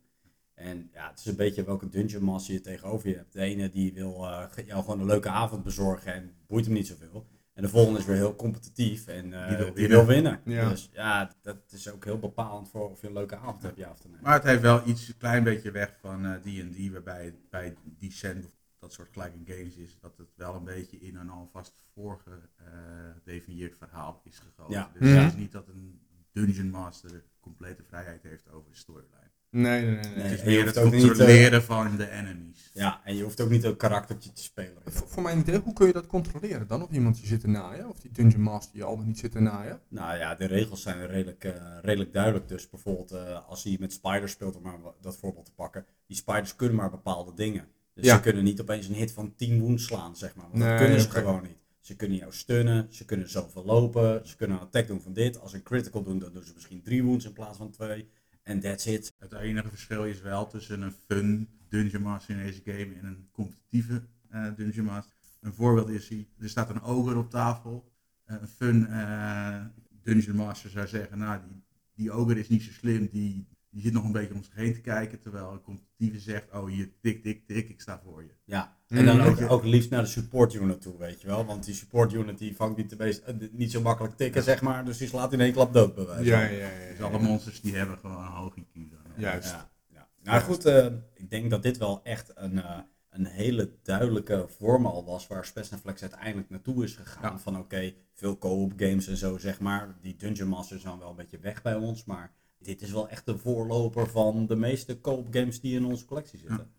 En 0.55 0.91
ja, 0.93 1.11
het 1.11 1.19
is 1.19 1.27
een 1.27 1.37
beetje 1.37 1.65
welke 1.65 1.89
Dungeon 1.89 2.23
Master 2.23 2.55
je 2.55 2.61
tegenover 2.61 3.09
je 3.09 3.17
hebt. 3.17 3.33
De 3.33 3.41
ene 3.41 3.71
die 3.71 3.93
wil 3.93 4.27
eh, 4.27 4.67
jou 4.67 4.83
gewoon 4.85 5.01
een 5.01 5.07
leuke 5.07 5.29
avond 5.29 5.63
bezorgen 5.63 6.13
en 6.15 6.35
boeit 6.47 6.65
hem 6.65 6.75
niet 6.75 6.87
zoveel. 6.87 7.27
En 7.53 7.63
de 7.63 7.69
volgende 7.69 7.99
is 7.99 8.05
weer 8.05 8.17
heel 8.17 8.37
competitief 8.37 9.07
en 9.07 9.33
eh, 9.33 9.49
Die 9.49 9.57
die, 9.57 9.89
wil 9.89 9.89
wil, 9.89 10.07
winnen. 10.07 10.41
Ja. 10.45 10.69
Dus 10.69 10.89
ja, 10.93 11.33
dat 11.43 11.57
is 11.71 11.91
ook 11.91 12.05
heel 12.05 12.19
bepalend 12.19 12.69
voor 12.69 12.91
of 12.91 13.01
je 13.01 13.07
een 13.07 13.13
leuke 13.13 13.37
avond 13.37 13.63
hebt, 13.63 13.77
ja 13.77 13.91
of 13.91 14.09
nee. 14.09 14.21
Maar 14.23 14.35
het 14.35 14.43
heeft 14.43 14.63
wel 14.63 14.89
iets 14.89 15.09
een 15.09 15.17
klein 15.17 15.45
beetje 15.45 15.71
weg 15.71 15.97
van 16.01 16.25
eh, 16.27 16.35
D&D, 16.35 16.93
waarbij 16.93 17.25
het 17.25 17.51
bij 17.51 17.77
Descent 17.83 18.45
of 18.45 18.51
dat 18.79 18.93
soort 18.93 19.13
gelijke 19.13 19.39
games 19.45 19.77
is, 19.77 19.99
dat 20.01 20.17
het 20.17 20.29
wel 20.37 20.55
een 20.55 20.65
beetje 20.65 20.99
in 20.99 21.17
een 21.17 21.31
alvast 21.31 21.75
voorgedefinieerd 21.95 23.77
verhaal 23.77 24.21
is 24.25 24.39
gegoten. 24.39 24.75
Ja. 24.75 24.91
Dus 24.99 25.11
het 25.11 25.33
is 25.33 25.39
niet 25.39 25.53
dat 25.53 25.69
een 25.69 26.01
Dungeon 26.33 26.71
Master 26.71 27.25
complete 27.41 27.83
vrijheid 27.83 28.23
heeft 28.23 28.51
over 28.51 28.71
de 28.71 28.77
storyline. 28.77 29.22
Nee, 29.53 29.83
nee, 29.83 29.95
nee. 29.95 30.03
nee. 30.05 30.15
Nee. 30.15 30.23
Het 30.23 30.33
is 30.33 30.41
en 30.41 30.51
je 30.51 30.57
meer 30.57 30.63
hoeft 30.63 30.75
het 30.75 30.85
ook 30.85 30.93
niet, 30.93 31.03
eh, 31.03 31.09
controleren 31.09 31.63
van 31.63 31.97
de 31.97 32.11
enemies. 32.11 32.71
Ja, 32.75 33.01
en 33.05 33.17
je 33.17 33.23
hoeft 33.23 33.41
ook 33.41 33.51
niet 33.51 33.65
een 33.65 33.77
karaktertje 33.77 34.33
te 34.33 34.43
spelen. 34.43 34.77
Voor, 34.85 35.09
voor 35.09 35.23
mijn 35.23 35.39
idee, 35.39 35.59
hoe 35.59 35.73
kun 35.73 35.87
je 35.87 35.93
dat 35.93 36.07
controleren 36.07 36.67
dan? 36.67 36.83
Of 36.83 36.91
iemand 36.91 37.19
je 37.21 37.27
zit 37.27 37.41
te 37.41 37.49
naaien? 37.49 37.89
Of 37.89 37.99
die 38.01 38.11
dungeon 38.11 38.43
master 38.43 38.77
je 38.77 38.85
al 38.85 38.97
dan 38.97 39.07
niet 39.07 39.19
zit 39.19 39.33
te 39.33 39.41
naaien? 39.41 39.81
Nou 39.89 40.19
ja, 40.19 40.35
de 40.35 40.45
regels 40.47 40.83
zijn 40.83 41.07
redelijk, 41.07 41.45
eh, 41.45 41.53
redelijk 41.83 42.13
duidelijk. 42.13 42.49
Dus 42.49 42.71
bijvoorbeeld 42.71 43.11
eh, 43.13 43.49
als 43.49 43.65
hij 43.65 43.77
met 43.81 43.93
spiders 43.93 44.33
speelt, 44.33 44.57
om 44.57 44.63
maar 44.63 44.79
dat 45.01 45.17
voorbeeld 45.17 45.45
te 45.45 45.53
pakken. 45.55 45.87
Die 46.07 46.17
spiders 46.17 46.57
kunnen 46.57 46.77
maar 46.77 46.91
bepaalde 46.91 47.35
dingen. 47.35 47.67
Dus 47.95 48.05
Ja. 48.05 48.15
ze 48.17 48.21
kunnen 48.23 48.45
niet 48.45 48.61
opeens 48.61 48.89
een 48.89 48.95
hit 48.95 49.13
van 49.13 49.35
10 49.37 49.61
wounds 49.61 49.85
slaan, 49.85 50.17
zeg 50.17 50.35
maar. 50.35 50.47
Want 50.51 50.59
Nee, 50.59 50.69
dat 50.69 50.79
kunnen 50.79 51.01
ze 51.01 51.11
gewoon 51.11 51.43
niet. 51.43 51.61
Ze 51.81 51.97
kunnen 51.97 52.19
jou 52.19 52.33
stunnen, 52.33 52.87
ze 52.91 53.05
kunnen 53.05 53.31
zoveel 53.31 53.65
lopen, 53.65 54.29
ze 54.29 54.37
kunnen 54.37 54.57
een 54.57 54.63
attack 54.63 54.87
doen 54.87 55.01
van 55.01 55.13
dit. 55.13 55.41
Als 55.41 55.51
ze 55.51 55.57
een 55.57 55.63
critical 55.63 56.03
doen, 56.03 56.19
dan 56.19 56.33
doen 56.33 56.45
ze 56.45 56.53
misschien 56.55 56.83
3 56.83 57.05
wounds 57.05 57.25
in 57.25 57.33
plaats 57.33 57.57
van 57.59 57.71
2. 57.71 58.09
En 58.43 58.61
that's 58.61 58.87
it. 58.87 59.13
Het 59.19 59.33
enige 59.33 59.69
verschil 59.69 60.05
is 60.05 60.21
wel 60.21 60.47
tussen 60.47 60.83
een 60.83 60.95
fun 61.07 61.49
Dungeon 61.69 62.03
Master 62.03 62.37
in 62.37 62.45
deze 62.45 62.61
game 62.65 62.95
en 62.95 63.05
een 63.05 63.29
competitieve 63.33 64.03
eh, 64.29 64.47
Dungeon 64.57 64.85
Master. 64.85 65.15
Een 65.41 65.55
voorbeeld 65.55 65.89
is, 65.89 66.11
er 66.11 66.49
staat 66.49 66.71
een 66.71 66.83
ogre 66.83 67.19
op 67.19 67.31
tafel. 67.31 67.93
Eh, 68.25 68.37
een 68.41 68.49
fun 68.49 68.87
eh, 68.87 69.65
Dungeon 70.03 70.37
Master 70.37 70.71
zou 70.71 70.87
zeggen, 70.87 71.19
nou 71.19 71.41
die, 71.49 71.63
die 71.95 72.13
ogre 72.13 72.39
is 72.39 72.49
niet 72.49 72.63
zo 72.63 72.71
slim, 72.71 73.09
die, 73.13 73.47
die 73.73 73.83
zit 73.83 73.93
nog 73.93 74.05
een 74.05 74.13
beetje 74.13 74.35
om 74.35 74.43
zich 74.43 74.55
heen 74.55 74.75
te 74.75 74.81
kijken. 74.81 75.21
Terwijl 75.21 75.53
een 75.53 75.63
competitieve 75.63 76.19
zegt, 76.21 76.53
oh 76.53 76.67
hier, 76.69 76.91
tik, 77.01 77.23
tik, 77.23 77.47
tik, 77.47 77.69
ik 77.69 77.81
sta 77.81 78.01
voor 78.05 78.23
je. 78.23 78.31
Ja, 78.45 78.77
en 78.89 79.05
dan 79.07 79.17
Mm. 79.17 79.27
ook, 79.27 79.51
ook 79.51 79.65
liefst 79.65 79.91
naar 79.91 80.03
de 80.03 80.09
support 80.09 80.55
unit 80.55 80.81
toe, 80.81 80.99
weet 80.99 81.21
je 81.21 81.27
wel. 81.27 81.45
Want 81.45 81.65
die 81.65 81.75
support 81.75 82.13
unit 82.13 82.39
die 82.39 82.57
vangt 82.57 82.77
niet, 82.77 82.91
de 82.91 82.97
meest, 82.97 83.23
eh, 83.23 83.35
niet 83.53 83.71
zo 83.71 83.81
makkelijk 83.81 84.17
tikken, 84.17 84.43
zeg 84.43 84.63
maar. 84.63 84.85
Dus 84.85 84.99
die 84.99 85.09
slaat 85.09 85.33
in 85.33 85.41
één 85.41 85.53
klap 85.53 85.73
dood, 85.73 85.95
bij 85.95 86.07
wijze 86.07 86.31
van. 86.31 86.41
Ja, 86.41 86.43
ja, 86.49 86.69
ja. 86.69 86.91
Dus 86.91 87.01
alle 87.01 87.19
monsters 87.19 87.61
die 87.61 87.77
hebben 87.77 87.99
gewoon 87.99 88.17
een 88.17 88.33
hoog 88.33 88.55
IQ 88.57 88.73
dan. 88.91 88.99
Juist. 89.17 89.51
Ja, 89.51 89.71
ja. 89.89 90.09
Nou 90.23 90.41
goed, 90.43 90.65
eh, 90.65 90.87
ik 91.15 91.31
denk 91.31 91.51
dat 91.51 91.63
dit 91.63 91.79
wel 91.79 92.01
echt 92.05 92.31
een, 92.35 92.63
eh, 92.63 92.79
een 93.11 93.27
hele 93.27 93.73
duidelijke 93.83 94.47
vorm 94.59 94.87
al 94.87 95.05
was 95.05 95.27
waar 95.27 95.45
Spes 95.45 95.71
Flex 95.81 96.01
uiteindelijk 96.01 96.51
naartoe 96.51 96.85
is 96.85 96.97
gegaan. 96.97 97.33
Ja. 97.33 97.39
Van 97.39 97.59
oké, 97.59 97.93
veel 98.13 98.39
co-op 98.39 98.73
games 98.77 99.09
en 99.09 99.17
zo 99.17 99.39
zeg 99.39 99.61
maar. 99.61 99.97
Die 100.01 100.17
Dungeon 100.17 100.49
Masters 100.49 100.83
zijn 100.83 100.99
wel 100.99 101.11
een 101.11 101.17
beetje 101.17 101.39
weg 101.39 101.63
bij 101.63 101.75
ons, 101.75 102.05
maar 102.05 102.33
dit 102.63 102.83
is 102.83 102.93
wel 102.93 103.09
echt 103.09 103.27
de 103.27 103.39
voorloper 103.39 104.09
van 104.09 104.47
de 104.47 104.57
meeste 104.57 105.01
co-op 105.01 105.27
games 105.31 105.61
die 105.61 105.77
in 105.77 105.85
onze 105.85 106.05
collectie 106.05 106.39
zitten. 106.39 106.71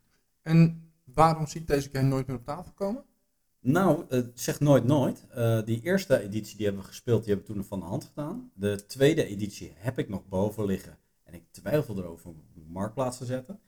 En 0.41 0.91
waarom 1.03 1.47
zie 1.47 1.61
ik 1.61 1.67
deze 1.67 1.89
game 1.91 2.07
nooit 2.07 2.27
meer 2.27 2.35
op 2.35 2.45
tafel 2.45 2.71
komen? 2.73 3.03
Nou, 3.59 4.05
het 4.09 4.39
zegt 4.39 4.59
nooit 4.59 4.83
nooit. 4.83 5.25
Eh, 5.29 5.63
die 5.63 5.81
eerste 5.81 6.19
editie 6.19 6.57
die 6.57 6.65
hebben 6.65 6.83
we 6.83 6.89
gespeeld, 6.89 7.23
die 7.23 7.33
hebben 7.33 7.47
we 7.47 7.59
toen 7.59 7.67
van 7.67 7.79
de 7.79 7.85
hand 7.85 8.03
gedaan. 8.03 8.51
De 8.53 8.85
tweede 8.85 9.25
editie 9.25 9.73
heb 9.75 9.99
ik 9.99 10.09
nog 10.09 10.27
boven 10.27 10.65
liggen. 10.65 10.97
En 11.23 11.33
ik 11.33 11.43
twijfel 11.51 11.97
erover 11.97 12.29
om 12.29 12.35
op 12.35 12.53
de 12.53 12.69
marktplaats 12.71 13.17
te 13.17 13.25
zetten. 13.25 13.59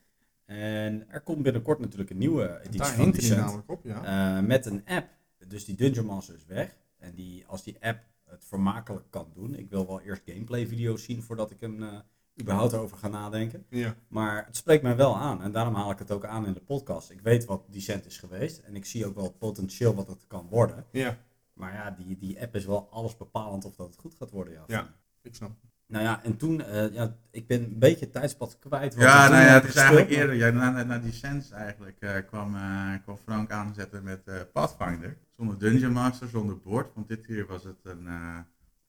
En 0.45 1.09
er 1.09 1.21
komt 1.21 1.43
binnenkort 1.43 1.79
natuurlijk 1.79 2.09
een 2.09 2.17
nieuwe 2.17 2.59
editie 2.59 2.79
Daar 2.79 2.95
van 2.95 3.13
hij 3.15 3.37
namelijk 3.37 3.71
op, 3.71 3.83
ja. 3.83 4.37
Eh, 4.37 4.45
met 4.45 4.65
een 4.65 4.81
app. 4.85 5.07
Dus 5.47 5.65
die 5.65 5.75
Dungeon 5.75 6.05
Master 6.05 6.35
is 6.35 6.45
weg. 6.45 6.75
En 6.97 7.15
die, 7.15 7.45
als 7.47 7.63
die 7.63 7.77
app 7.79 8.03
het 8.35 8.45
vermakelijk 8.45 9.05
kan 9.09 9.31
doen. 9.33 9.55
Ik 9.55 9.69
wil 9.69 9.87
wel 9.87 10.01
eerst 10.01 10.21
gameplay 10.25 10.67
video's 10.67 11.03
zien 11.03 11.23
voordat 11.23 11.51
ik 11.51 11.59
hem 11.59 11.83
eh, 11.83 11.89
überhaupt 12.41 12.73
over 12.73 12.97
ga 12.97 13.07
nadenken. 13.07 13.65
ja. 13.69 13.95
Maar 14.07 14.45
het 14.45 14.55
spreekt 14.55 14.83
mij 14.83 14.95
wel 14.95 15.17
aan. 15.17 15.41
En 15.41 15.51
daarom 15.51 15.75
haal 15.75 15.91
ik 15.91 15.99
het 15.99 16.11
ook 16.11 16.25
aan 16.25 16.45
in 16.45 16.53
de 16.53 16.59
podcast. 16.61 17.09
Ik 17.11 17.21
weet 17.21 17.45
wat 17.45 17.63
Descent 17.69 18.05
is 18.05 18.17
geweest. 18.17 18.59
En 18.59 18.75
ik 18.75 18.85
zie 18.85 19.05
ook 19.05 19.15
wel 19.15 19.23
het 19.23 19.37
potentieel 19.37 19.95
wat 19.95 20.07
het 20.07 20.25
kan 20.27 20.47
worden. 20.49 20.85
Ja, 20.91 21.17
Maar 21.53 21.73
ja, 21.73 21.91
die, 21.91 22.17
die 22.17 22.41
app 22.41 22.55
is 22.55 22.65
wel 22.65 22.87
alles 22.91 23.17
bepalend 23.17 23.65
of 23.65 23.75
dat 23.75 23.87
het 23.87 23.97
goed 23.97 24.15
gaat 24.15 24.31
worden. 24.31 24.53
Ja. 24.53 24.63
Ja. 24.67 24.93
ik 25.21 25.35
snap. 25.35 25.51
Nou 25.87 26.03
ja, 26.03 26.23
en 26.23 26.37
toen, 26.37 26.61
eh, 26.61 26.93
ja, 26.93 27.15
ik 27.31 27.47
ben 27.47 27.63
een 27.63 27.79
beetje 27.79 28.09
tijdspad 28.09 28.59
kwijt. 28.59 28.93
Ja, 28.93 29.27
nou 29.29 29.41
ja, 29.43 29.49
het 29.53 29.63
is 29.63 29.71
gespeeld, 29.71 29.75
eigenlijk 29.77 30.09
maar- 30.09 30.19
eerder. 30.19 30.35
Ja, 30.35 30.49
na, 30.49 30.69
na, 30.71 30.83
na 30.83 30.99
die 30.99 31.11
Sense 31.11 31.53
eigenlijk 31.55 31.97
eh, 31.99 32.15
kwam, 32.27 32.55
eh, 32.55 32.93
kwam 33.03 33.17
Frank 33.17 33.51
aanzetten 33.51 34.03
met 34.03 34.51
Pathfinder. 34.51 35.17
Zonder 35.37 35.57
Dungeon 35.59 35.91
Master, 35.93 36.27
zonder 36.27 36.59
bord. 36.59 36.93
Want 36.93 37.07
dit 37.07 37.25
keer 37.25 37.45
was 37.45 37.63
het 37.63 37.77
een... 37.83 38.07
eh 38.07 38.39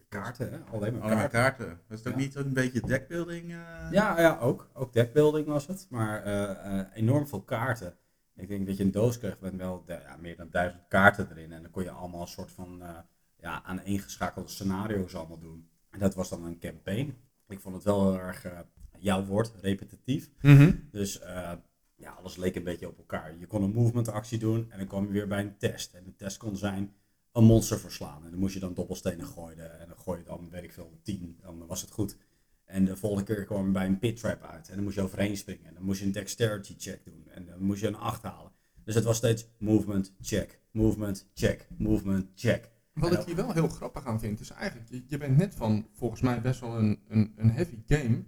Kaarten, 0.09 0.51
hè? 0.53 0.59
alleen 0.59 0.93
maar 0.93 1.03
Allemaal 1.03 1.29
kaarten. 1.29 1.67
kaarten. 1.67 1.81
Was 1.89 1.99
het 1.99 2.09
ook 2.09 2.15
Ja. 2.15 2.19
niet 2.21 2.35
een 2.35 2.53
beetje 2.53 2.81
deckbuilding? 2.81 3.51
eh? 3.51 3.89
Ja, 3.91 4.21
ja 4.21 4.39
ook. 4.39 4.71
Ook 4.73 4.93
deckbuilding 4.93 5.47
was 5.47 5.67
het. 5.67 5.87
Maar 5.91 6.23
eh, 6.23 6.79
eh, 6.81 6.87
enorm 6.95 7.27
veel 7.27 7.43
kaarten. 7.43 7.97
Ik 8.37 8.49
denk 8.49 8.67
dat 8.67 8.77
je 8.77 8.85
een 8.85 8.91
doos 8.91 9.19
kreeg 9.19 9.41
met 9.41 9.57
wel 9.57 9.85
ja, 9.87 10.17
meer 10.21 10.37
dan 10.37 10.49
duizend 10.51 10.83
kaarten 10.89 11.29
erin. 11.31 11.53
En 11.53 11.63
dan 11.63 11.71
kon 11.71 11.83
je 11.83 11.91
allemaal 11.91 12.21
een 12.21 12.27
soort 12.27 12.51
van 12.53 12.83
uh, 12.83 12.89
ja, 13.41 13.63
aaneengeschakelde 13.65 14.49
scenario's 14.49 15.15
allemaal 15.15 15.39
doen. 15.39 15.69
En 15.91 15.99
dat 15.99 16.15
was 16.15 16.29
dan 16.29 16.45
een 16.45 16.59
campaign. 16.59 17.17
Ik 17.49 17.61
vond 17.61 17.75
het 17.75 17.85
wel 17.85 18.11
heel 18.13 18.21
erg, 18.21 18.45
uh, 18.47 18.59
jouw 18.99 19.25
woord, 19.25 19.53
repetitief. 19.61 20.31
Dus 20.91 21.21
uh, 21.23 21.53
ja, 21.97 22.11
alles 22.11 22.37
leek 22.37 22.57
een 22.57 22.65
beetje 22.65 22.89
op 22.89 22.99
elkaar. 22.99 23.39
Je 23.39 23.47
kon 23.47 23.63
een 23.63 23.73
movement 23.73 24.09
actie 24.09 24.39
doen 24.39 24.71
en 24.71 24.79
dan 24.79 24.87
kwam 24.87 25.07
je 25.07 25.13
weer 25.13 25.29
bij 25.29 25.41
een 25.41 25.59
test. 25.59 25.95
En 25.95 26.05
de 26.05 26.15
test 26.15 26.37
kon 26.37 26.57
zijn 26.57 26.95
een 27.33 27.45
monster 27.45 27.79
verslaan. 27.79 28.25
En 28.25 28.31
dan 28.31 28.39
moest 28.39 28.55
je 28.55 28.61
dan 28.61 28.75
dobbelstenen 28.75 29.27
gooien. 29.27 29.81
En 29.81 29.89
dan 29.89 29.99
gooi 29.99 30.19
je 30.19 30.25
dan, 30.25 30.51
weet 30.51 30.63
ik 30.63 30.73
veel, 30.73 30.99
tien. 31.03 31.39
Dan 31.41 31.67
was 31.67 31.81
het 31.81 31.91
goed. 31.91 32.17
En 32.65 32.85
de 32.85 32.97
volgende 32.97 33.25
keer 33.25 33.45
kwam 33.45 33.67
je 33.67 33.73
bij 33.73 33.87
een 33.87 33.99
pit 33.99 34.21
trap 34.21 34.43
uit. 34.43 34.69
En 34.69 34.75
dan 34.75 34.85
moest 34.85 34.97
je 34.97 35.03
overheen 35.03 35.37
springen. 35.37 35.67
En 35.67 35.75
dan 35.75 35.83
moest 35.83 36.01
je 36.01 36.07
een 36.07 36.13
dexterity 36.13 36.75
check 36.79 37.05
doen. 37.05 37.29
En 37.29 37.47
dan 37.47 37.63
moest 37.63 37.81
je 37.81 37.87
een 37.87 37.97
8 37.97 38.23
halen. 38.23 38.53
Dus 38.85 38.95
het 38.95 39.05
was 39.05 39.17
steeds 39.17 39.49
movement, 39.59 40.13
check, 40.21 40.61
movement, 40.71 41.29
check, 41.35 41.69
movement, 41.79 42.27
check. 42.35 42.71
Wat 42.93 43.13
ik 43.13 43.21
hier 43.21 43.37
wel 43.37 43.53
heel 43.53 43.69
grappig 43.69 44.07
aan 44.07 44.21
vind, 44.21 44.41
is 44.41 44.51
eigenlijk, 44.51 44.89
je, 44.91 45.05
je 45.07 45.19
bent 45.19 45.37
net 45.37 45.55
van 45.55 45.89
volgens 45.93 46.21
mij 46.21 46.41
best 46.41 46.61
wel 46.61 46.79
een, 46.79 47.01
een, 47.09 47.33
een 47.37 47.51
heavy 47.51 47.83
game 47.87 48.25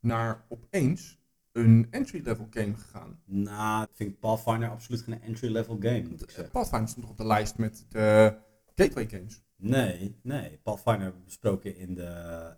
naar 0.00 0.46
opeens 0.48 1.19
een 1.52 1.86
entry-level 1.90 2.46
game 2.50 2.74
gegaan. 2.74 3.20
Nou, 3.24 3.82
ik 3.82 3.90
vind 3.94 4.18
Pathfinder 4.20 4.68
absoluut 4.70 5.00
geen 5.02 5.22
entry-level 5.22 5.76
game, 5.80 6.02
moet 6.10 6.22
ik 6.22 6.30
zeggen. 6.30 6.50
Pathfinder 6.52 6.88
stond 6.88 7.02
nog 7.04 7.10
op 7.14 7.18
de 7.20 7.26
lijst 7.26 7.58
met 7.58 7.86
de 7.88 8.34
gateway 8.74 9.08
games. 9.08 9.42
Nee, 9.56 10.16
nee. 10.22 10.58
Pathfinder 10.62 11.02
hebben 11.02 11.20
we 11.20 11.26
besproken 11.26 11.76
in 11.76 11.94
de 11.94 12.10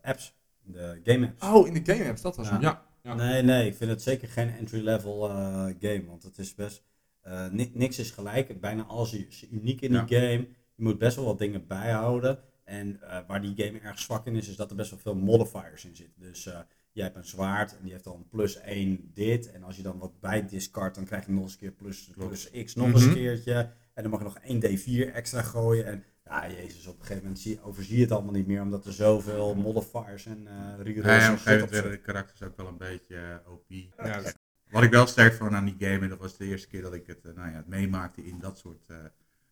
apps 0.03 0.35
De 0.65 1.01
game 1.05 1.27
apps. 1.27 1.47
Oh, 1.47 1.67
in 1.67 1.75
de 1.83 1.93
game 1.95 2.09
apps, 2.09 2.21
dat 2.23 2.37
was 2.37 2.47
Ja. 2.47 2.53
hem. 2.53 2.63
Ja. 2.63 2.83
ja. 3.03 3.15
Nee, 3.15 3.43
nee, 3.43 3.67
ik 3.67 3.75
vind 3.75 3.91
het 3.91 4.03
zeker 4.03 4.29
geen 4.29 4.51
entry-level 4.51 5.29
eh, 5.29 5.65
game. 5.81 6.05
Want 6.07 6.23
het 6.23 6.39
is 6.39 6.55
best. 6.55 6.83
eh, 7.21 7.49
ni- 7.51 7.71
niks 7.75 7.99
is 7.99 8.11
gelijk. 8.11 8.61
Bijna 8.61 8.83
alles 8.85 9.13
is 9.13 9.47
uniek 9.51 9.81
in 9.81 9.91
die 9.91 10.19
game. 10.19 10.49
Je 10.75 10.83
moet 10.83 10.99
best 10.99 11.17
wel 11.17 11.25
wat 11.25 11.39
dingen 11.39 11.67
bijhouden. 11.67 12.39
En 12.65 13.01
eh, 13.03 13.19
waar 13.27 13.41
die 13.43 13.55
game 13.67 13.79
erg 13.79 13.99
zwak 13.99 14.27
in 14.27 14.37
is, 14.37 14.49
is 14.49 14.57
dat 14.57 14.71
er 14.71 14.77
best 14.77 14.91
wel 14.91 14.99
veel 14.99 15.15
modifiers 15.15 15.85
in 15.85 15.97
zitten. 15.97 16.23
Dus 16.23 16.47
eh 16.47 16.59
jij 16.93 17.05
hebt 17.05 17.17
een 17.17 17.25
zwaard 17.25 17.77
en 17.77 17.83
die 17.83 17.93
heeft 17.93 18.05
dan 18.05 18.27
plus 18.31 18.61
1 18.61 19.11
dit. 19.15 19.51
En 19.53 19.63
als 19.63 19.77
je 19.77 19.83
dan 19.83 19.99
wat 19.99 20.21
bij 20.21 20.47
discard, 20.47 20.95
dan 20.95 21.05
krijg 21.05 21.27
je 21.27 21.33
nog 21.33 21.43
eens 21.43 21.53
een 21.53 21.59
keer 21.59 21.71
plus, 21.73 22.11
plus 22.17 22.51
x 22.65 22.75
nog 22.75 22.87
eens 22.87 23.01
Mhm. 23.01 23.09
een 23.09 23.15
keertje. 23.15 23.55
En 23.95 24.03
dan 24.03 24.11
mag 24.11 24.21
je 24.21 24.25
nog 24.27 24.39
1d4 24.43 25.13
extra 25.13 25.43
gooien. 25.43 25.87
En 25.87 26.05
ja, 26.25 26.51
jezus, 26.51 26.87
op 26.87 26.95
een 26.95 27.01
gegeven 27.01 27.23
moment 27.23 27.41
zie, 27.41 27.63
overzie 27.63 27.97
je 27.97 28.03
het 28.03 28.13
allemaal 28.13 28.33
niet 28.33 28.47
meer. 28.47 28.63
Omdat 28.63 28.87
er 28.87 28.93
zoveel 28.93 29.55
modifiers 29.55 30.27
en 30.27 30.47
eh 30.47 30.55
Ja, 30.55 30.77
rerolls 30.83 31.05
ja, 31.25 31.33
op 31.33 31.45
moment 31.45 31.71
werden 31.71 31.91
de 31.91 32.01
karakters 32.01 32.43
ook 32.43 32.57
wel 32.57 32.67
een 32.67 32.77
beetje 32.77 33.17
eh, 33.17 33.53
OP. 33.53 33.65
Ja, 33.97 34.23
Wat 34.71 34.83
ik 34.83 34.91
wel 34.91 35.07
sterk 35.07 35.35
vond 35.35 35.53
aan 35.53 35.65
die 35.65 35.77
game, 35.79 35.99
en 35.99 36.09
dat 36.09 36.19
was 36.19 36.37
de 36.37 36.45
eerste 36.45 36.69
keer 36.69 36.83
dat 36.83 36.95
ik 36.95 37.07
het, 37.07 37.25
eh, 37.25 37.33
nou 37.35 37.51
ja, 37.51 37.57
het 37.57 37.69
meemaakte 37.69 38.25
in 38.25 38.39
dat 38.39 38.59
soort 38.59 38.85
eh, 38.89 38.97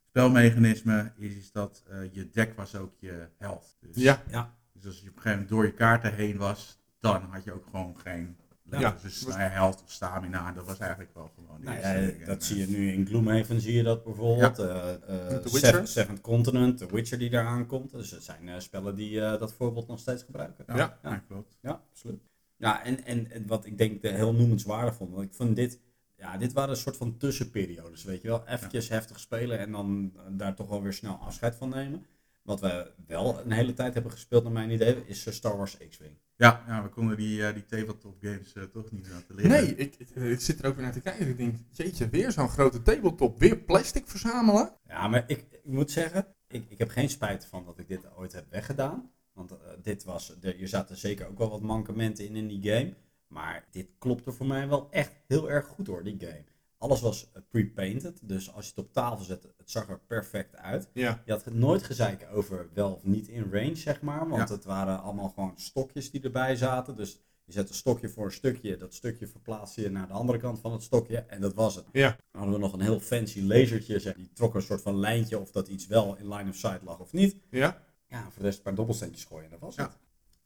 spelmechanismen, 0.09 1.12
is, 1.18 1.34
is 1.36 1.53
dat 1.53 1.82
eh, 1.88 1.99
je 2.12 2.30
deck 2.30 2.55
was 2.55 2.76
ook 2.76 2.95
je 2.99 3.28
health. 3.36 3.76
Dus, 3.80 3.97
ja. 4.03 4.22
Ja, 4.30 4.57
dus 4.72 4.86
als 4.86 4.95
je 5.01 5.01
op 5.01 5.16
een 5.16 5.22
gegeven 5.22 5.30
moment 5.30 5.49
door 5.49 5.64
je 5.64 5.72
kaarten 5.74 6.14
heen 6.14 6.36
was, 6.36 6.80
dan 7.01 7.22
had 7.22 7.44
je 7.44 7.53
ook 7.53 7.64
gewoon 7.70 7.96
geen 7.98 8.36
Ja. 8.78 8.96
dus 9.03 9.26
nou 9.26 9.40
ja, 9.40 9.48
health 9.48 9.82
of 9.82 9.90
stamina. 9.90 10.53
Dat 10.53 10.66
was 10.66 10.78
eigenlijk 10.78 11.14
wel 11.14 11.30
gewoon 11.34 11.61
de 11.61 11.64
Nou 11.66 11.78
ja, 12.18 12.26
dat 12.26 12.44
zie 12.44 12.59
je 12.59 12.66
nu 12.66 12.92
in 12.92 13.07
Gloomhaven, 13.07 13.61
zie 13.61 13.74
je 13.74 13.82
dat 13.82 14.05
bijvoorbeeld. 14.05 14.59
Eh, 14.59 14.92
eh, 14.94 14.98
The 15.01 15.48
Seven- 15.48 15.53
Witcher? 15.53 15.86
Seventh 15.88 16.20
Continent, 16.20 16.78
The 16.78 16.86
Witcher 16.86 17.18
die 17.18 17.30
daar 17.30 17.46
aankomt. 17.46 17.90
Dus 17.90 18.11
het 18.11 18.24
zijn 18.24 18.48
eh, 18.48 18.59
spellen 18.59 18.94
die 18.96 19.20
eh, 19.20 19.38
dat 19.40 19.53
voorbeeld 19.53 19.86
nog 19.88 19.98
steeds 19.98 20.22
gebruiken. 20.22 20.64
Ja, 20.68 20.76
Ja. 20.76 20.98
ja, 21.03 21.16
klopt. 21.28 21.59
Ja, 21.62 21.82
absoluut. 21.90 22.20
Ja, 22.57 22.84
en, 22.84 23.05
en, 23.05 23.30
en 23.30 23.46
wat 23.46 23.64
ik 23.64 23.78
denk 23.78 24.03
de 24.03 24.09
heel 24.09 24.34
noemenswaardig 24.34 24.94
vond, 24.94 25.11
want 25.11 25.24
ik 25.24 25.34
vond 25.34 25.57
dit, 25.57 25.78
ja, 26.16 26.36
dit 26.36 26.53
waren 26.53 26.70
een 26.70 26.76
soort 26.76 26.96
van 26.96 27.16
tussenperiodes, 27.16 28.05
weet 28.05 28.22
je 28.22 28.28
wel. 28.28 28.46
Eventjes 28.46 28.88
heftig 28.88 29.20
spelen 29.20 29.59
en 29.59 29.72
dan 29.72 30.12
eh, 30.16 30.22
daar 30.30 30.55
toch 30.55 30.68
wel 30.68 30.82
weer 30.82 30.92
snel 30.92 31.14
afscheid 31.14 31.55
van 31.55 31.68
nemen. 31.68 32.07
Wat 32.42 32.61
we 32.61 32.90
wel 33.07 33.40
een 33.44 33.53
hele 33.53 33.72
tijd 33.74 33.94
hebben 33.94 34.12
gespeeld, 34.12 34.42
naar 34.42 34.53
mijn 34.53 34.70
idee, 34.70 35.03
is 35.07 35.26
eh, 35.26 35.32
Star 35.32 35.57
Wars 35.57 35.76
X-Wing. 35.88 36.12
Ja, 36.41 36.64
ja, 36.66 36.82
we 36.82 36.88
konden 36.88 37.16
die, 37.16 37.47
eh, 37.47 37.55
die 37.55 37.64
tabletop 37.64 38.16
games 38.20 38.53
eh, 38.53 38.62
toch 38.62 38.91
niet 38.91 39.09
laten 39.09 39.34
liggen. 39.34 39.51
Nee, 39.51 39.74
ik, 39.76 39.95
ik, 39.99 40.11
ik 40.11 40.41
zit 40.41 40.59
er 40.59 40.66
ook 40.66 40.74
weer 40.74 40.84
naar 40.84 40.93
te 40.93 41.01
kijken. 41.01 41.28
Ik 41.28 41.36
denk, 41.36 41.57
jeetje, 41.70 42.09
weer 42.09 42.32
zo'n 42.32 42.49
grote 42.49 42.82
tabletop. 42.82 43.38
Weer 43.38 43.59
plastic 43.59 44.09
verzamelen. 44.09 44.72
Ja, 44.86 45.09
maar 45.09 45.24
ik, 45.26 45.47
ik 45.51 45.64
moet 45.64 45.91
zeggen, 45.91 46.26
ik, 46.49 46.64
ik 46.68 46.78
heb 46.78 46.88
geen 46.88 47.09
spijt 47.09 47.47
van 47.47 47.64
dat 47.64 47.78
ik 47.78 47.88
dit 47.88 48.16
ooit 48.16 48.32
heb 48.32 48.51
weggedaan. 48.51 49.11
Want 49.32 49.51
eh, 49.51 49.59
dit 49.82 50.05
was, 50.05 50.36
er, 50.41 50.55
hier 50.55 50.68
zaten 50.68 50.97
zeker 50.97 51.28
ook 51.28 51.38
wel 51.38 51.51
wat 51.51 51.62
mankementen 51.62 52.26
in 52.26 52.36
in 52.36 52.49
die 52.49 52.70
game. 52.72 52.95
Maar 53.26 53.64
dit 53.70 53.88
klopte 53.99 54.32
voor 54.32 54.47
mij 54.47 54.68
wel 54.68 54.91
echt 54.91 55.12
heel 55.26 55.51
erg 55.51 55.66
goed 55.66 55.86
hoor, 55.86 56.05
die 56.05 56.16
game. 56.18 56.45
Alles 56.81 57.01
was 57.01 57.31
eh, 57.33 57.43
pre-painted, 57.51 58.18
dus 58.22 58.53
als 58.53 58.64
je 58.64 58.70
het 58.76 58.85
op 58.85 58.93
tafel 58.93 59.24
zette, 59.24 59.53
het 59.57 59.70
zag 59.70 59.89
er 59.89 60.01
perfect 60.07 60.57
uit. 60.57 60.89
Ja. 60.93 61.22
Je 61.24 61.33
had 61.33 61.47
nooit 61.47 61.83
gezeik 61.83 62.28
over 62.33 62.68
wel 62.74 62.93
of 62.93 63.05
niet 63.05 63.28
in 63.28 63.49
range, 63.53 63.74
zeg 63.74 64.01
maar. 64.01 64.28
Want 64.28 64.49
Ja. 64.49 64.55
het 64.55 64.64
waren 64.64 65.03
allemaal 65.03 65.28
gewoon 65.28 65.53
stokjes 65.57 66.11
die 66.11 66.22
erbij 66.22 66.57
zaten. 66.57 66.97
Dus 66.97 67.20
je 67.45 67.53
zet 67.53 67.68
een 67.68 67.74
stokje 67.74 68.09
voor 68.09 68.24
een 68.24 68.33
stukje, 68.33 68.76
dat 68.76 68.95
stukje 68.95 69.26
verplaats 69.26 69.74
je 69.74 69.91
naar 69.91 70.07
de 70.07 70.12
andere 70.12 70.39
kant 70.39 70.61
van 70.61 70.72
het 70.72 70.83
stokje. 70.83 71.18
En 71.18 71.41
dat 71.41 71.55
was 71.55 71.74
het. 71.74 71.85
Ja. 71.93 72.09
Dan 72.09 72.41
hadden 72.43 72.53
we 72.55 72.61
nog 72.61 72.72
een 72.72 72.81
heel 72.81 73.01
fancy 73.01 73.41
lasertje, 73.43 73.99
zeg. 73.99 74.14
die 74.14 74.31
trok 74.33 74.55
een 74.55 74.62
soort 74.62 74.83
van 74.83 74.99
lijntje 74.99 75.39
of 75.39 75.51
dat 75.51 75.68
iets 75.68 75.87
wel 75.87 76.16
in 76.16 76.28
line 76.35 76.51
of 76.51 76.57
sight 76.57 76.83
lag 76.83 76.99
of 76.99 77.12
niet. 77.12 77.37
Ja. 77.51 77.83
Ja, 78.09 78.22
voor 78.22 78.33
de 78.39 78.43
rest 78.43 78.57
een 78.57 78.64
paar 78.64 78.74
dobbelsteentjes 78.74 79.24
gooien 79.24 79.45
en 79.45 79.51
dat 79.51 79.61
was 79.61 79.74
Ja. 79.74 79.83
het. 79.83 79.97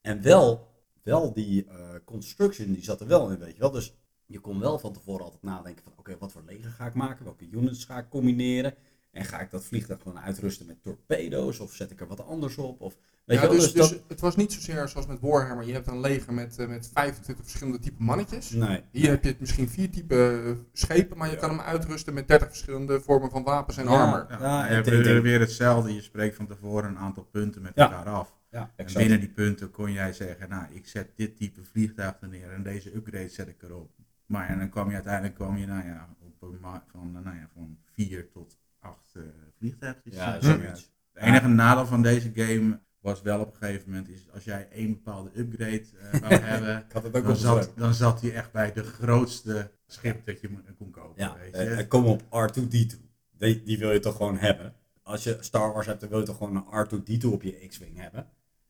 En 0.01 0.23
wel, 0.23 0.69
wel 1.03 1.33
die 1.33 1.65
eh, 1.67 1.89
construction, 2.05 2.73
die 2.73 2.85
zat 2.85 3.01
er 3.01 3.07
wel 3.07 3.31
in, 3.31 3.39
weet 3.39 3.55
je 3.55 3.61
wel. 3.61 3.71
Dus 3.71 3.95
je 4.35 4.41
kon 4.41 4.61
wel 4.61 4.79
van 4.79 4.93
tevoren 4.93 5.25
altijd 5.25 5.43
nadenken 5.43 5.83
van, 5.85 5.93
oké, 5.97 6.17
wat 6.19 6.33
voor 6.33 6.43
leger 6.47 6.71
ga 6.71 6.87
ik 6.87 6.95
maken? 6.95 7.25
Welke 7.25 7.49
units 7.51 7.85
ga 7.85 7.99
ik 7.99 8.09
combineren? 8.09 8.75
En 9.11 9.25
ga 9.25 9.41
ik 9.41 9.51
dat 9.51 9.65
vliegtuig 9.65 10.03
gewoon 10.03 10.21
uitrusten 10.21 10.67
met 10.67 10.83
torpedo's? 10.83 11.59
Of 11.61 11.73
zet 11.73 11.91
ik 11.91 12.01
er 12.01 12.07
wat 12.07 12.27
anders 12.27 12.57
op? 12.57 12.81
Of, 12.81 12.97
weet 13.25 13.37
ja, 13.37 13.43
je 13.43 13.49
wel, 13.49 13.57
dus, 13.59 13.73
dus 13.73 13.89
dus 13.89 13.99
het 14.09 14.21
was 14.21 14.37
niet 14.37 14.53
zozeer 14.53 14.89
zoals 14.89 15.07
met 15.07 15.21
Warhammer. 15.21 15.67
Je 15.67 15.73
hebt 15.73 15.87
een 15.87 16.01
leger 16.01 16.33
met, 16.35 16.59
eh, 16.59 16.69
met 16.69 16.91
25 16.93 17.45
verschillende 17.45 17.79
type 17.81 18.03
mannetjes. 18.03 18.51
Nee. 18.51 18.83
Hier 18.91 19.11
heb 19.11 19.25
je 19.25 19.37
misschien 19.39 19.69
vier 19.69 19.91
type 19.91 20.43
eh, 20.45 20.51
schepen, 20.73 21.17
maar 21.17 21.29
je 21.29 21.35
Ja. 21.35 21.41
kan 21.41 21.51
hem 21.51 21.61
uitrusten 21.61 22.15
met 22.15 22.29
30 22.29 22.49
verschillende 22.49 23.01
vormen 23.01 23.31
van 23.31 23.43
wapens 23.43 23.77
en 23.77 23.85
Ja. 23.85 23.91
armor. 23.91 24.27
Ja, 24.31 24.39
Ja, 24.41 24.59
je 24.63 24.79
ik 24.79 24.85
hebt 24.85 25.05
denk- 25.05 25.23
weer, 25.23 25.41
hetzelfde. 25.41 25.95
Je 25.95 26.03
spreekt 26.03 26.37
van 26.37 26.47
tevoren 26.47 26.89
een 26.91 26.99
aantal 26.99 27.25
punten 27.25 27.63
met 27.63 27.73
Ja. 27.75 27.85
elkaar 27.93 28.13
af. 28.15 28.35
Ja, 28.51 28.73
En 28.77 28.87
binnen 28.95 29.21
die 29.21 29.29
punten 29.29 29.71
kon 29.71 29.93
jij 29.93 30.13
zeggen, 30.13 30.49
nou, 30.49 30.65
ik 30.73 30.87
zet 30.87 31.11
dit 31.17 31.37
type 31.37 31.65
vliegtuig 31.65 32.15
er 32.21 32.29
neer 32.29 32.53
en 32.53 32.63
deze 32.63 32.95
upgrade 32.95 33.29
zet 33.29 33.49
ik 33.49 33.63
erop. 33.63 33.91
Maar 34.27 34.49
en 34.49 34.59
dan 34.59 34.69
kwam 34.69 34.89
je 34.89 34.95
uiteindelijk 34.95 35.35
kwam 35.35 35.57
je, 35.57 35.67
nou 35.67 35.87
ja, 35.87 36.17
op 36.21 36.43
een 36.43 36.59
van, 36.91 37.13
nou 37.13 37.37
ja, 37.37 37.49
van 37.53 37.79
vier 37.93 38.31
tot 38.31 38.59
acht 38.79 39.15
eh, 39.15 39.23
vliegtuigjes. 39.59 40.15
Ja, 40.15 40.37
eh, 40.37 40.43
zoiets. 40.43 40.93
Het 41.13 41.23
enige 41.23 41.49
nadeel 41.49 41.87
van 41.87 42.03
deze 42.03 42.31
game 42.35 42.81
was 43.01 43.23
wel 43.23 43.41
op 43.41 43.51
een 43.53 43.57
gegeven 43.57 43.91
moment, 43.91 44.09
is 44.09 44.31
als 44.33 44.45
jij 44.45 44.69
één 44.71 44.91
bepaalde 44.91 45.31
upgrade 45.39 45.83
eh, 46.13 46.21
wou 46.21 46.35
hebben, 46.53 46.87
dan 47.13 47.37
zat, 47.37 47.57
gezegd. 47.57 47.77
dan 47.79 47.95
zat 47.95 48.21
hij 48.21 48.35
echt 48.35 48.53
bij 48.53 48.73
de 48.73 48.83
grootste 48.83 49.71
schip 49.87 50.27
dat 50.27 50.41
je 50.41 50.49
kon 50.79 50.91
kopen. 50.91 51.23
Ja, 51.25 51.37
weet 51.39 51.51
je. 51.57 51.63
eh, 51.63 51.79
eh, 51.79 51.89
kom 51.89 52.05
op 52.05 52.23
R2-D2. 52.23 53.03
Die, 53.39 53.63
die 53.63 53.79
wil 53.79 53.93
je 53.93 54.01
toch 54.01 54.17
gewoon 54.17 54.39
hebben. 54.39 54.75
Als 55.03 55.25
je 55.25 55.37
Star 55.41 55.73
Wars 55.73 55.87
hebt, 55.87 56.01
dan 56.01 56.09
wil 56.09 56.19
je 56.19 56.25
toch 56.25 56.37
gewoon 56.37 56.57
een 56.57 56.87
R2-D2 56.87 57.27
op 57.33 57.43
je 57.43 57.67
X-Wing 57.69 57.99
hebben. 57.99 58.27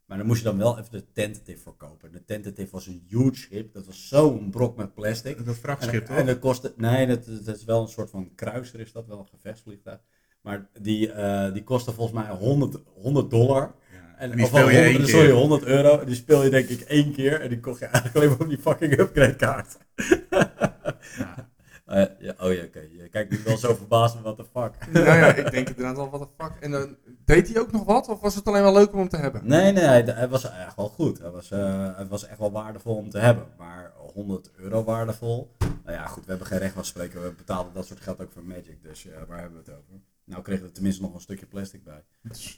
Maar 0.06 0.18
dan 0.18 0.26
moest 0.26 0.38
je 0.38 0.48
dan 0.48 0.58
wel 0.58 0.78
even 0.78 0.90
de 0.90 1.12
tentative 1.12 1.62
voor 1.62 1.76
kopen. 1.76 2.12
De 2.12 2.24
tentative 2.24 2.70
was 2.70 2.86
een 2.86 3.04
huge 3.08 3.34
schip. 3.34 3.72
Dat 3.72 3.86
was 3.86 4.08
zo'n 4.08 4.50
brok 4.50 4.76
met 4.76 4.94
plastic. 4.94 5.44
dat 5.46 5.56
vrachtschip 5.56 6.06
toch? 6.06 6.16
en 6.16 6.26
dat 6.26 6.38
kostte... 6.38 6.72
Nee, 6.76 7.06
dat, 7.06 7.26
dat 7.44 7.56
is 7.56 7.64
wel 7.64 7.82
een 7.82 7.88
soort 7.88 8.10
van 8.10 8.34
kruiser 8.34 8.80
is 8.80 8.92
dat 8.92 9.06
wel, 9.06 9.18
een 9.18 9.28
gevechtsvliegtuig. 9.28 10.00
Maar 10.42 10.68
die, 10.80 11.12
eh, 11.12 11.52
die 11.52 11.62
kostte 11.62 11.92
volgens 11.92 12.22
mij 12.22 12.36
100, 12.36 12.78
100 12.94 13.30
dollar. 13.30 13.74
Ja. 13.92 14.14
En, 14.16 14.30
En 14.30 14.36
die 14.36 14.44
of 14.44 14.50
speel 14.50 14.68
je 14.68 14.74
wel 14.74 14.84
één 14.84 14.92
100, 14.92 15.10
sorry, 15.10 15.26
keer. 15.26 15.36
100 15.36 15.64
euro. 15.64 16.04
Die 16.04 16.14
speel 16.14 16.42
je 16.42 16.50
denk 16.50 16.68
ik 16.68 16.80
één 16.80 17.12
keer. 17.12 17.40
En 17.40 17.48
die 17.48 17.60
kocht 17.60 17.78
je 17.78 17.84
eigenlijk 17.84 18.16
alleen 18.16 18.28
maar 18.28 18.40
op 18.40 18.48
die 18.48 18.58
fucking 18.58 18.98
upgrade 18.98 19.36
kaart. 19.36 19.76
Ja. 21.16 21.52
Eh, 21.84 22.04
ja, 22.18 22.34
oh 22.38 22.52
ja, 22.52 22.64
oké. 22.64 22.80
Je 22.80 23.08
kijkt 23.08 23.30
nu 23.30 23.40
wel 23.44 23.56
zo 23.56 23.74
verbaasd, 23.84 24.20
what 24.20 24.36
the 24.36 24.44
fuck. 24.44 24.92
nou 24.92 25.06
ja, 25.06 25.34
ik 25.34 25.50
denk 25.50 25.68
inderdaad 25.68 25.96
wel, 25.96 26.10
wat 26.10 26.20
de 26.20 26.44
fuck. 26.44 26.52
En 26.60 26.70
dan 26.70 26.96
deed 27.24 27.48
hij 27.48 27.60
ook 27.60 27.72
nog 27.72 27.84
wat? 27.84 28.08
Of 28.08 28.20
was 28.20 28.34
het 28.34 28.46
alleen 28.46 28.62
wel 28.62 28.72
leuk 28.72 28.92
om 28.92 28.98
hem 28.98 29.08
te 29.08 29.16
hebben? 29.16 29.46
Nee, 29.46 29.72
nee, 29.72 29.84
hij, 29.84 30.02
hij 30.02 30.28
was 30.28 30.44
echt 30.44 30.76
wel 30.76 30.88
goed. 30.88 31.18
Hij 31.18 31.30
was, 31.30 31.50
eh, 31.50 31.96
hij 31.96 32.06
was 32.06 32.26
echt 32.26 32.38
wel 32.38 32.52
waardevol 32.52 32.96
om 32.96 33.10
te 33.10 33.18
hebben. 33.18 33.46
Maar 33.58 33.92
100 33.96 34.50
euro 34.56 34.84
waardevol. 34.84 35.56
Nou 35.84 35.96
ja, 35.96 36.06
goed, 36.06 36.24
we 36.24 36.30
hebben 36.30 36.46
geen 36.46 36.58
recht 36.58 36.74
van 36.74 36.84
spreken. 36.84 37.22
We 37.22 37.32
betaalden 37.32 37.72
dat 37.72 37.86
soort 37.86 38.00
geld 38.00 38.20
ook 38.20 38.32
voor 38.32 38.44
Magic. 38.44 38.82
Dus 38.82 39.02
ja, 39.02 39.26
waar 39.28 39.40
hebben 39.40 39.64
we 39.64 39.70
het 39.70 39.78
over? 39.80 40.00
Nou 40.24 40.42
kregen 40.42 40.62
we 40.62 40.68
er 40.68 40.74
tenminste 40.74 41.02
nog 41.02 41.14
een 41.14 41.20
stukje 41.20 41.46
plastic 41.46 41.84
bij. 41.84 42.04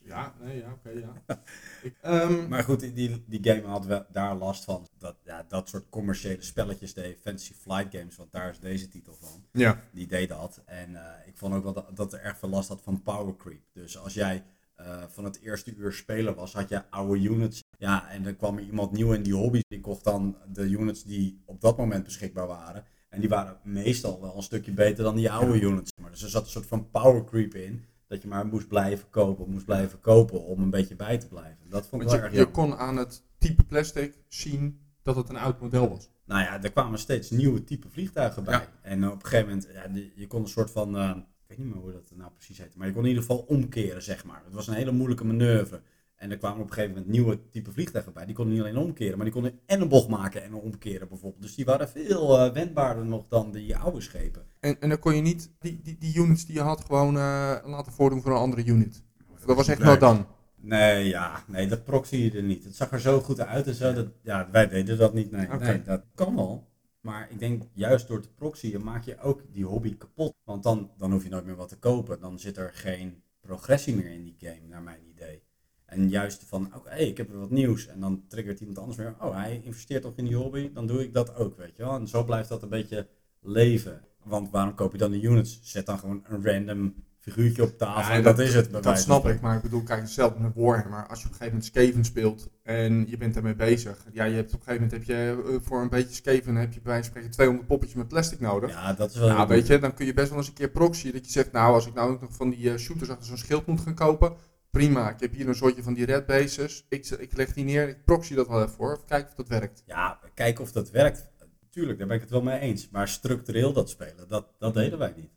Ja, 0.04 0.34
nee, 0.40 0.56
ja, 0.58 0.72
oké, 0.72 0.90
ja. 0.90 1.22
Ik, 1.82 1.96
ehm, 2.02 2.48
Maar 2.48 2.62
goed, 2.62 2.80
die, 2.80 3.24
die, 3.26 3.40
game 3.42 3.80
we 3.86 4.06
daar 4.12 4.36
last 4.36 4.64
van. 4.64 4.86
Dat, 4.98 5.16
ja, 5.24 5.44
dat 5.48 5.68
soort 5.68 5.88
commerciële 5.88 6.42
spelletjes 6.42 6.94
deed 6.94 7.18
Fantasy 7.20 7.54
Flight 7.54 7.94
Games, 7.96 8.16
want 8.16 8.32
daar 8.32 8.50
is 8.50 8.60
deze 8.60 8.88
titel 8.88 9.14
van. 9.20 9.44
ja. 9.52 9.82
Die 9.92 10.06
deed 10.06 10.28
dat. 10.28 10.62
En 10.64 10.96
eh, 10.96 11.26
ik 11.26 11.36
vond 11.36 11.54
ook 11.54 11.62
wel 11.62 11.72
dat, 11.72 11.96
dat 11.96 12.12
er 12.12 12.20
erg 12.20 12.38
veel 12.38 12.48
last 12.48 12.68
had 12.68 12.82
van 12.82 13.02
power 13.02 13.36
creep. 13.36 13.62
Dus 13.72 13.98
als 13.98 14.14
jij 14.14 14.44
eh, 14.74 15.02
van 15.08 15.24
het 15.24 15.40
eerste 15.40 15.74
uur 15.74 15.92
spelen 15.92 16.34
was, 16.34 16.52
had 16.52 16.68
je 16.68 16.90
oude 16.90 17.20
units. 17.20 17.60
Ja, 17.78 18.10
en 18.10 18.22
dan 18.22 18.36
kwam 18.36 18.58
er 18.58 18.64
iemand 18.64 18.92
nieuw 18.92 19.12
in 19.12 19.22
die 19.22 19.34
hobby. 19.34 19.60
Die 19.68 19.80
kocht 19.80 20.04
dan 20.04 20.36
de 20.52 20.62
units 20.62 21.04
die 21.04 21.42
op 21.44 21.60
dat 21.60 21.76
moment 21.76 22.04
beschikbaar 22.04 22.46
waren. 22.46 22.84
En 23.16 23.22
die 23.22 23.30
waren 23.30 23.56
meestal 23.62 24.20
wel 24.20 24.36
een 24.36 24.42
stukje 24.42 24.72
beter 24.72 25.04
dan 25.04 25.16
die 25.16 25.30
oude 25.30 25.60
units. 25.60 25.92
Maar 26.00 26.10
dus 26.10 26.22
er 26.22 26.28
zat 26.28 26.44
een 26.44 26.50
soort 26.50 26.66
van 26.66 26.90
power 26.90 27.24
creep 27.24 27.54
in. 27.54 27.84
Dat 28.08 28.22
je 28.22 28.28
maar 28.28 28.46
moest 28.46 28.68
blijven 28.68 29.10
kopen, 29.10 29.50
moest 29.50 29.64
blijven 29.64 30.00
kopen 30.00 30.44
om 30.44 30.62
een 30.62 30.70
beetje 30.70 30.96
bij 30.96 31.18
te 31.18 31.28
blijven. 31.28 31.68
Dat 31.68 31.86
vond 31.86 32.02
ik 32.02 32.08
wel 32.08 32.16
je, 32.16 32.22
erg 32.22 32.32
je 32.32 32.38
jammer. 32.38 32.54
kon 32.54 32.76
aan 32.76 32.96
het 32.96 33.22
type 33.38 33.64
plastic 33.64 34.14
zien 34.28 34.80
dat 35.02 35.16
het 35.16 35.28
een 35.28 35.36
oud 35.36 35.60
model 35.60 35.88
was. 35.88 36.10
Nou 36.24 36.42
ja, 36.42 36.62
er 36.62 36.72
kwamen 36.72 36.98
steeds 36.98 37.30
nieuwe 37.30 37.64
type 37.64 37.88
vliegtuigen 37.88 38.44
bij. 38.44 38.54
Ja. 38.54 38.68
En 38.82 39.06
op 39.06 39.22
een 39.22 39.28
gegeven 39.28 39.48
moment, 39.48 39.68
ja, 39.72 40.10
je 40.14 40.26
kon 40.26 40.42
een 40.42 40.48
soort 40.48 40.70
van, 40.70 40.96
eh, 40.96 41.10
ik 41.16 41.44
weet 41.46 41.58
niet 41.58 41.66
meer 41.66 41.82
hoe 41.82 41.92
dat 41.92 42.12
nou 42.14 42.30
precies 42.30 42.58
heette, 42.58 42.78
maar 42.78 42.86
je 42.86 42.92
kon 42.92 43.02
in 43.02 43.08
ieder 43.08 43.22
geval 43.22 43.38
omkeren, 43.38 44.02
zeg 44.02 44.24
maar. 44.24 44.42
Het 44.44 44.54
was 44.54 44.66
een 44.66 44.74
hele 44.74 44.92
moeilijke 44.92 45.24
manoeuvre. 45.24 45.80
En 46.16 46.30
er 46.30 46.38
kwamen 46.38 46.60
op 46.60 46.66
een 46.66 46.72
gegeven 46.72 46.94
moment 46.94 47.12
nieuwe 47.12 47.50
type 47.50 47.72
vliegtuigen 47.72 48.12
bij. 48.12 48.26
Die 48.26 48.34
konden 48.34 48.54
niet 48.54 48.62
alleen 48.62 48.76
omkeren, 48.76 49.16
maar 49.16 49.24
die 49.24 49.34
konden 49.34 49.58
en 49.66 49.80
een 49.80 49.88
bocht 49.88 50.08
maken 50.08 50.42
en 50.42 50.52
een 50.52 50.60
omkeren 50.60 51.08
bijvoorbeeld. 51.08 51.42
Dus 51.42 51.54
die 51.54 51.64
waren 51.64 51.88
veel 51.88 52.38
eh, 52.38 52.52
wendbaarder 52.52 53.06
nog 53.06 53.24
dan 53.28 53.52
die 53.52 53.76
oude 53.76 54.00
schepen. 54.00 54.42
En, 54.60 54.80
en 54.80 54.88
dan 54.88 54.98
kon 54.98 55.14
je 55.14 55.22
niet 55.22 55.50
die, 55.58 55.80
die, 55.82 55.96
die 55.98 56.16
units 56.18 56.46
die 56.46 56.54
je 56.54 56.60
had 56.60 56.84
gewoon 56.84 57.16
eh, 57.16 57.56
laten 57.64 57.92
voordoen 57.92 58.22
voor 58.22 58.30
een 58.30 58.36
andere 58.38 58.64
unit. 58.64 59.02
Dat 59.46 59.56
was 59.56 59.68
echt 59.68 59.82
wel 59.82 59.98
dan. 59.98 60.26
Nee, 60.56 61.08
ja, 61.08 61.42
nee, 61.46 61.66
dat 61.66 61.84
proxy 61.84 62.16
je 62.16 62.30
er 62.30 62.42
niet. 62.42 62.64
Het 62.64 62.76
zag 62.76 62.92
er 62.92 63.00
zo 63.00 63.20
goed 63.20 63.40
uit 63.40 63.66
en 63.66 63.74
zo. 63.74 63.92
Dat, 63.92 64.06
ja, 64.22 64.48
wij 64.50 64.68
deden 64.68 64.98
dat 64.98 65.14
niet. 65.14 65.30
Nee, 65.30 65.46
nee, 65.46 65.82
dat 65.82 66.04
kan 66.14 66.36
wel. 66.36 66.68
Maar 67.00 67.26
ik 67.30 67.38
denk 67.38 67.62
juist 67.72 68.08
door 68.08 68.20
te 68.20 68.34
proxyen 68.34 68.82
maak 68.82 69.04
je 69.04 69.20
ook 69.20 69.42
die 69.52 69.64
hobby 69.64 69.96
kapot. 69.96 70.34
Want 70.44 70.62
dan, 70.62 70.90
dan 70.96 71.12
hoef 71.12 71.22
je 71.22 71.28
nooit 71.28 71.44
meer 71.44 71.56
wat 71.56 71.68
te 71.68 71.78
kopen. 71.78 72.20
Dan 72.20 72.38
zit 72.38 72.56
er 72.56 72.70
geen 72.74 73.22
progressie 73.40 73.96
meer 73.96 74.12
in 74.12 74.22
die 74.22 74.36
game, 74.38 74.68
naar 74.68 74.82
mijn 74.82 75.00
idee. 75.14 75.42
En 75.86 76.08
juist 76.08 76.44
van, 76.46 76.70
oké, 76.74 76.94
ik 76.94 77.16
heb 77.16 77.28
weer 77.28 77.38
wat 77.38 77.50
nieuws. 77.50 77.86
En 77.86 78.00
dan 78.00 78.24
triggert 78.28 78.60
iemand 78.60 78.78
anders 78.78 78.96
weer, 78.96 79.14
oh, 79.20 79.34
hij 79.34 79.60
investeert 79.64 80.02
toch 80.02 80.16
in 80.16 80.24
die 80.24 80.36
hobby, 80.36 80.72
dan 80.72 80.86
doe 80.86 81.02
ik 81.02 81.14
dat 81.14 81.36
ook, 81.36 81.56
weet 81.56 81.76
je 81.76 81.82
wel. 81.82 81.94
En 81.94 82.08
zo 82.08 82.24
blijft 82.24 82.48
dat 82.48 82.62
een 82.62 82.68
beetje 82.68 83.06
leven. 83.40 84.00
Want 84.24 84.50
waarom 84.50 84.74
koop 84.74 84.92
je 84.92 84.98
dan 84.98 85.10
de 85.10 85.20
units? 85.20 85.60
Zet 85.62 85.86
dan 85.86 85.98
gewoon 85.98 86.24
een 86.28 86.44
random 86.44 86.94
figuurtje 87.30 87.62
op 87.62 87.78
tafel 87.78 88.14
en 88.14 88.22
dat, 88.22 88.38
is 88.38 88.54
het. 88.54 88.70
bij 88.70 88.80
Dat 88.80 88.98
snap 88.98 89.26
ik, 89.26 89.40
maar 89.40 89.56
ik 89.56 89.62
bedoel, 89.62 89.82
kijk, 89.82 90.00
hetzelfde 90.00 90.40
met 90.40 90.52
Warhammer. 90.54 91.06
Als 91.06 91.20
je 91.20 91.26
op 91.26 91.32
een 91.32 91.38
gegeven 91.38 91.46
moment 91.46 91.64
Skaven 91.64 92.04
speelt 92.04 92.50
en 92.62 93.06
je 93.08 93.16
bent 93.16 93.36
ermee 93.36 93.54
bezig. 93.54 94.06
Ja, 94.12 94.24
je 94.24 94.34
hebt 94.34 94.54
op 94.54 94.60
een 94.60 94.66
gegeven 94.66 94.88
moment 94.88 95.06
heb 95.08 95.16
je 95.16 95.44
eh, 95.46 95.66
voor 95.66 95.80
een 95.80 95.88
beetje 95.88 96.14
Skaven 96.14 96.54
heb 96.54 96.72
je 96.72 96.80
bij 96.80 96.92
wijze 96.92 97.02
van 97.02 97.10
spreken 97.10 97.30
200 97.30 97.68
poppetjes 97.68 97.96
met 97.96 98.08
plastic 98.08 98.40
nodig. 98.40 98.70
Ja, 98.70 98.92
dat 98.92 99.10
is 99.10 99.18
wel 99.18 99.28
Nou, 99.28 99.48
weet 99.48 99.66
je, 99.66 99.78
dan 99.78 99.94
kun 99.94 100.06
je 100.06 100.14
best 100.14 100.28
wel 100.28 100.38
eens 100.38 100.48
een 100.48 100.54
keer 100.54 100.70
proxy. 100.70 101.12
Dat 101.12 101.24
je 101.24 101.32
zegt, 101.32 101.52
nou, 101.52 101.74
als 101.74 101.86
ik 101.86 101.94
nou 101.94 102.12
ook 102.12 102.20
nog 102.20 102.32
van 102.32 102.50
die 102.50 102.70
eh, 102.70 102.78
shooters 102.78 103.10
achter 103.10 103.26
zo'n 103.26 103.36
schild 103.36 103.66
moet 103.66 103.80
gaan 103.80 103.94
kopen. 103.94 104.32
Prima, 104.76 105.10
ik 105.10 105.20
heb 105.20 105.32
hier 105.32 105.48
een 105.48 105.54
soortje 105.54 105.82
van 105.82 105.94
die 105.94 106.04
red 106.04 106.26
bases. 106.26 106.86
Ik, 106.88 107.06
ik 107.06 107.36
leg 107.36 107.52
die 107.52 107.64
neer, 107.64 107.88
ik 107.88 108.04
proxy 108.04 108.34
dat 108.34 108.48
wel 108.48 108.62
even 108.62 108.74
voor. 108.74 109.04
Kijken 109.06 109.28
of 109.28 109.34
dat 109.34 109.48
werkt. 109.48 109.82
Ja, 109.86 110.20
kijken 110.34 110.64
of 110.64 110.72
dat 110.72 110.90
werkt. 110.90 111.30
Tuurlijk, 111.70 111.98
daar 111.98 112.06
ben 112.06 112.16
ik 112.16 112.22
het 112.22 112.30
wel 112.30 112.42
mee 112.42 112.58
eens. 112.58 112.88
Maar 112.88 113.08
structureel 113.08 113.72
dat 113.72 113.90
spelen, 113.90 114.28
dat, 114.28 114.54
dat 114.58 114.74
deden 114.74 114.98
wij 114.98 115.12
niet. 115.16 115.30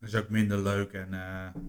Dat 0.00 0.08
is 0.08 0.14
ook 0.14 0.28
minder 0.28 0.58
leuk 0.58 0.92
en 0.92 1.12
eh, 1.14 1.62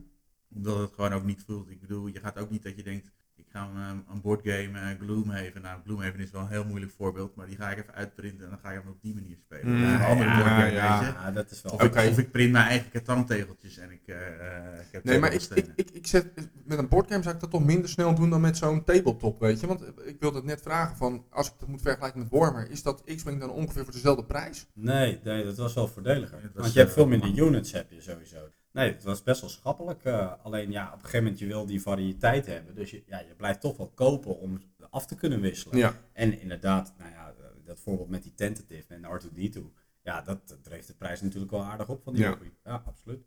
omdat 0.54 0.78
het 0.78 0.94
gewoon 0.94 1.14
ook 1.14 1.24
niet 1.24 1.44
voelt. 1.44 1.70
Ik 1.70 1.80
bedoel, 1.80 2.08
je 2.08 2.20
gaat 2.20 2.38
ook 2.38 2.50
niet 2.50 2.64
dat 2.64 2.76
je 2.76 2.84
denkt, 2.84 3.12
ga 3.54 3.70
een, 3.90 4.06
een 4.12 4.22
boardgame 4.22 4.80
uh, 4.80 5.00
Gloomhaven. 5.00 5.62
Nou, 5.62 5.82
Gloomhaven 5.86 6.20
is 6.20 6.32
wel 6.32 6.42
een 6.42 6.48
heel 6.48 6.66
moeilijk 6.66 6.92
voorbeeld, 6.92 7.36
maar 7.36 7.46
die 7.46 7.56
ga 7.56 7.70
ik 7.70 7.78
even 7.78 7.94
uitprinten 7.94 8.44
en 8.44 8.50
dan 8.50 8.60
ga 8.60 8.72
ik 8.72 8.80
hem 8.80 8.92
op 8.92 9.02
die 9.02 9.14
manier 9.14 9.38
spelen. 9.38 9.76
Mm, 9.76 9.84
een 9.84 10.02
andere 10.02 10.30
ja, 10.30 10.36
boardgame, 10.36 10.72
ja. 10.72 11.02
Ja, 11.02 11.32
dat 11.32 11.52
is 11.52 11.62
wel... 11.62 11.74
Of, 11.74 11.84
Oké. 11.84 12.00
ik, 12.00 12.10
of 12.10 12.18
ik 12.18 12.32
print 12.32 12.52
mijn 12.52 12.68
eigen 12.68 12.90
katantegeltjes 12.92 13.78
en 13.78 13.92
ik, 13.92 14.02
eh, 14.06 14.16
eh, 14.16 14.80
ik 14.80 14.92
heb 14.92 15.04
Nee, 15.04 15.20
maar 15.20 15.34
ik, 15.34 15.42
ik, 15.42 15.68
ik, 15.76 15.90
ik 15.92 16.08
zet, 16.08 16.26
met 16.66 16.78
een 16.78 16.88
boardgame 16.88 17.24
zou 17.24 17.36
ik 17.36 17.42
dat 17.42 17.52
toch 17.52 17.66
minder 17.66 17.90
snel 17.90 18.16
doen 18.16 18.30
dan 18.30 18.42
met 18.42 18.58
zo'n 18.58 18.84
tabletop, 18.84 19.40
weet 19.40 19.60
je. 19.60 19.68
Want 19.68 19.82
eh, 19.82 20.08
ik 20.08 20.20
wilde 20.20 20.36
het 20.36 20.46
net 20.46 20.62
vragen 20.62 20.98
van, 20.98 21.26
als 21.30 21.48
ik 21.48 21.54
dat 21.60 21.68
moet 21.68 21.82
vergelijken 21.82 22.20
met 22.20 22.30
Warhammer, 22.30 22.70
is 22.70 22.84
dat 22.84 23.04
X-Wing 23.16 23.40
dan 23.40 23.50
ongeveer 23.50 23.84
voor 23.84 23.94
dezelfde 23.94 24.26
prijs? 24.26 24.68
Nee, 24.74 25.20
nee, 25.24 25.44
dat 25.44 25.58
was 25.58 25.74
wel 25.74 25.88
voordeliger. 25.88 26.52
Want 26.54 26.74
je 26.74 26.80
hebt 26.80 26.92
eh, 26.92 26.96
veel 26.96 27.08
minder 27.08 27.38
units 27.38 27.72
heb 27.72 27.92
je 27.92 28.02
sowieso. 28.02 28.38
Nee, 28.74 28.92
het 28.94 29.04
was 29.04 29.24
best 29.24 29.42
wel 29.42 29.50
schappelijk. 29.50 30.04
eh, 30.04 30.32
alleen 30.44 30.72
ja, 30.72 30.86
op 30.88 30.94
een 30.94 31.00
gegeven 31.00 31.24
moment 31.24 31.40
je 31.40 31.46
wil 31.46 31.66
die 31.66 31.82
variëteit 31.82 32.46
hebben. 32.46 32.76
Dus 32.76 32.92
je, 32.92 33.04
ja, 33.06 33.20
je 33.20 33.34
blijft 33.38 33.62
toch 33.62 33.78
wel 33.78 33.92
kopen 33.96 34.40
om 34.40 34.62
af 34.90 35.06
te 35.06 35.16
kunnen 35.16 35.42
wisselen. 35.42 35.78
Ja. 35.78 35.94
En 36.14 36.42
inderdaad, 36.42 36.94
nou 36.98 37.12
ja, 37.12 37.34
dat 37.66 37.80
voorbeeld 37.80 38.10
met 38.10 38.24
die 38.24 38.34
tentative 38.34 38.94
en 38.94 39.04
R2D2. 39.22 39.60
Ja, 40.02 40.22
dat, 40.22 40.48
dat 40.48 40.64
dreef 40.64 40.86
de 40.86 40.94
prijs 40.94 41.22
natuurlijk 41.22 41.52
wel 41.52 41.64
aardig 41.64 41.90
op 41.90 42.04
van 42.04 42.14
die 42.14 42.24
Ja. 42.24 42.30
hobby. 42.30 42.52
Ja, 42.64 42.84
absoluut. 42.86 43.26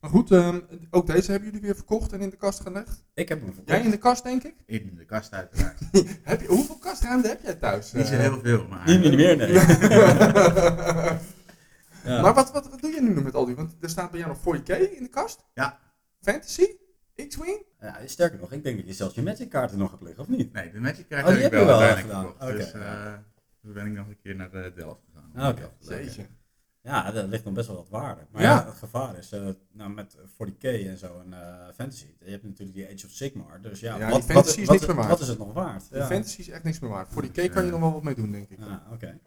Maar 0.00 0.10
goed, 0.10 0.30
ehm, 0.30 0.60
ook 0.90 1.06
deze 1.06 1.30
hebben 1.30 1.48
jullie 1.48 1.64
weer 1.64 1.74
verkocht 1.74 2.12
en 2.12 2.20
in 2.20 2.30
de 2.30 2.36
kast 2.36 2.60
gelegd. 2.60 3.04
Ik 3.14 3.28
heb 3.28 3.38
hem 3.40 3.54
verkocht. 3.54 3.76
Jij 3.76 3.84
in 3.84 3.90
de 3.90 3.96
kast, 3.98 4.22
denk 4.22 4.42
ik? 4.42 4.54
In 4.66 4.94
de 4.96 5.04
kast 5.04 5.32
uiteraard. 5.32 5.80
Heb 6.22 6.40
je, 6.40 6.46
hoeveel 6.46 6.78
kastruimte 6.78 7.28
heb 7.28 7.42
jij 7.42 7.54
thuis? 7.54 7.92
niet 7.92 8.06
zo 8.06 8.12
eh? 8.12 8.18
heel 8.18 8.40
veel, 8.40 8.66
maar... 8.68 8.86
Niet 8.98 9.14
meer, 9.14 9.36
nee. 9.36 9.52
Ja. 12.06 12.20
Maar 12.22 12.34
wat, 12.34 12.52
wat, 12.52 12.68
wat 12.70 12.80
doe 12.80 12.90
je 12.90 13.00
nu 13.02 13.14
nog 13.14 13.24
met 13.24 13.34
al 13.34 13.44
die? 13.44 13.54
Want 13.54 13.76
er 13.80 13.88
staat 13.90 14.10
bij 14.10 14.20
jou 14.20 14.32
nog 14.32 14.56
40k 14.58 14.66
in 14.96 15.02
de 15.02 15.08
kast? 15.10 15.44
Ja. 15.54 15.78
Fantasy? 16.20 16.66
X-Wing? 17.28 17.62
Ja, 17.80 17.98
sterker 18.06 18.38
nog, 18.38 18.52
ik 18.52 18.62
denk 18.64 18.76
dat 18.76 18.86
je 18.86 18.92
zelfs 18.92 19.14
je 19.14 19.22
magic 19.22 19.48
kaarten 19.48 19.78
nog 19.78 19.90
hebt 19.90 20.02
liggen, 20.02 20.22
of 20.22 20.28
niet? 20.28 20.52
Nee, 20.52 20.70
de 20.72 20.80
Magic 20.80 21.08
Card 21.08 21.22
Oh, 21.22 21.28
heb 21.28 21.36
ik 21.36 21.42
heb 21.42 21.52
je 21.52 21.56
wel 21.58 21.66
wel 21.66 21.80
uiteindelijk 21.80 22.28
gedaan. 22.36 22.48
Oké, 22.48 22.56
Dus 22.58 22.72
eh, 22.72 23.12
toen 23.62 23.72
ben 23.72 23.86
ik 23.86 23.92
nog 23.92 24.06
een 24.06 24.18
keer 24.22 24.34
naar 24.36 24.52
eh, 24.52 24.74
Delft 24.74 25.00
gegaan. 25.06 25.30
Ah, 25.34 25.48
oké. 25.48 25.70
Jeetje. 25.78 26.26
Ja, 26.82 27.10
daar 27.10 27.24
ligt 27.26 27.44
nog 27.44 27.54
best 27.54 27.66
wel 27.66 27.76
wat 27.76 27.88
waarde. 27.88 28.20
Maar 28.30 28.42
Ja. 28.42 28.50
ja, 28.54 28.66
het 28.66 28.74
gevaar 28.74 29.18
is, 29.18 29.32
eh, 29.32 29.48
nou 29.72 29.90
met 29.90 30.16
40k 30.28 30.62
en 30.86 30.98
zo 30.98 31.20
en 31.20 31.32
eh, 31.32 31.66
fantasy, 31.74 32.06
je 32.24 32.30
hebt 32.30 32.42
natuurlijk 32.44 32.76
die 32.76 32.86
Age 32.94 33.06
of 33.06 33.12
Sigmar, 33.12 33.60
dus 33.60 33.80
ja, 33.80 33.96
Ja, 33.98 34.10
wat, 34.10 34.24
fantasy 34.24 34.34
wat, 34.34 34.46
is 34.58 34.64
wat, 34.66 34.74
niks 34.74 34.86
meer 34.86 34.96
waard. 34.96 35.08
wat 35.08 35.20
is 35.20 35.28
het 35.28 35.38
nog 35.38 35.52
waard? 35.52 35.90
De 35.90 35.98
Ja. 35.98 36.06
fantasy 36.06 36.40
is 36.40 36.48
echt 36.48 36.62
niks 36.62 36.78
meer 36.78 36.90
waard. 36.90 37.08
Voor 37.12 37.22
die 37.22 37.30
Dus, 37.30 37.46
K 37.48 37.52
kan 37.52 37.64
je 37.64 37.70
nog 37.70 37.80
wel 37.80 37.92
wat 37.92 38.02
mee 38.02 38.14
doen, 38.14 38.30
denk 38.30 38.48
ik. 38.50 38.58
Ja, 38.58 38.86
oké. 38.92 39.18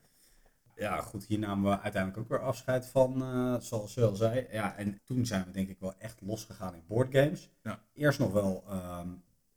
Ja, 0.80 1.02
goed, 1.02 1.26
hier 1.26 1.40
namen 1.40 1.72
we 1.72 1.80
uiteindelijk 1.80 2.22
ook 2.24 2.30
weer 2.30 2.48
afscheid 2.48 2.86
van, 2.86 3.22
eh, 3.22 3.60
zoals 3.60 3.94
je 3.94 4.06
al 4.06 4.16
zei. 4.16 4.48
Ja, 4.52 4.76
en 4.76 5.00
toen 5.04 5.26
zijn 5.26 5.46
we 5.46 5.52
denk 5.52 5.70
ik 5.70 5.80
wel 5.80 5.98
echt 5.98 6.22
losgegaan 6.22 6.76
in 6.76 6.84
boardgames. 6.88 7.50
Ja. 7.64 7.84
Eerst 7.94 8.20
nog 8.20 8.32
wel 8.32 8.64
ehm, 8.68 9.10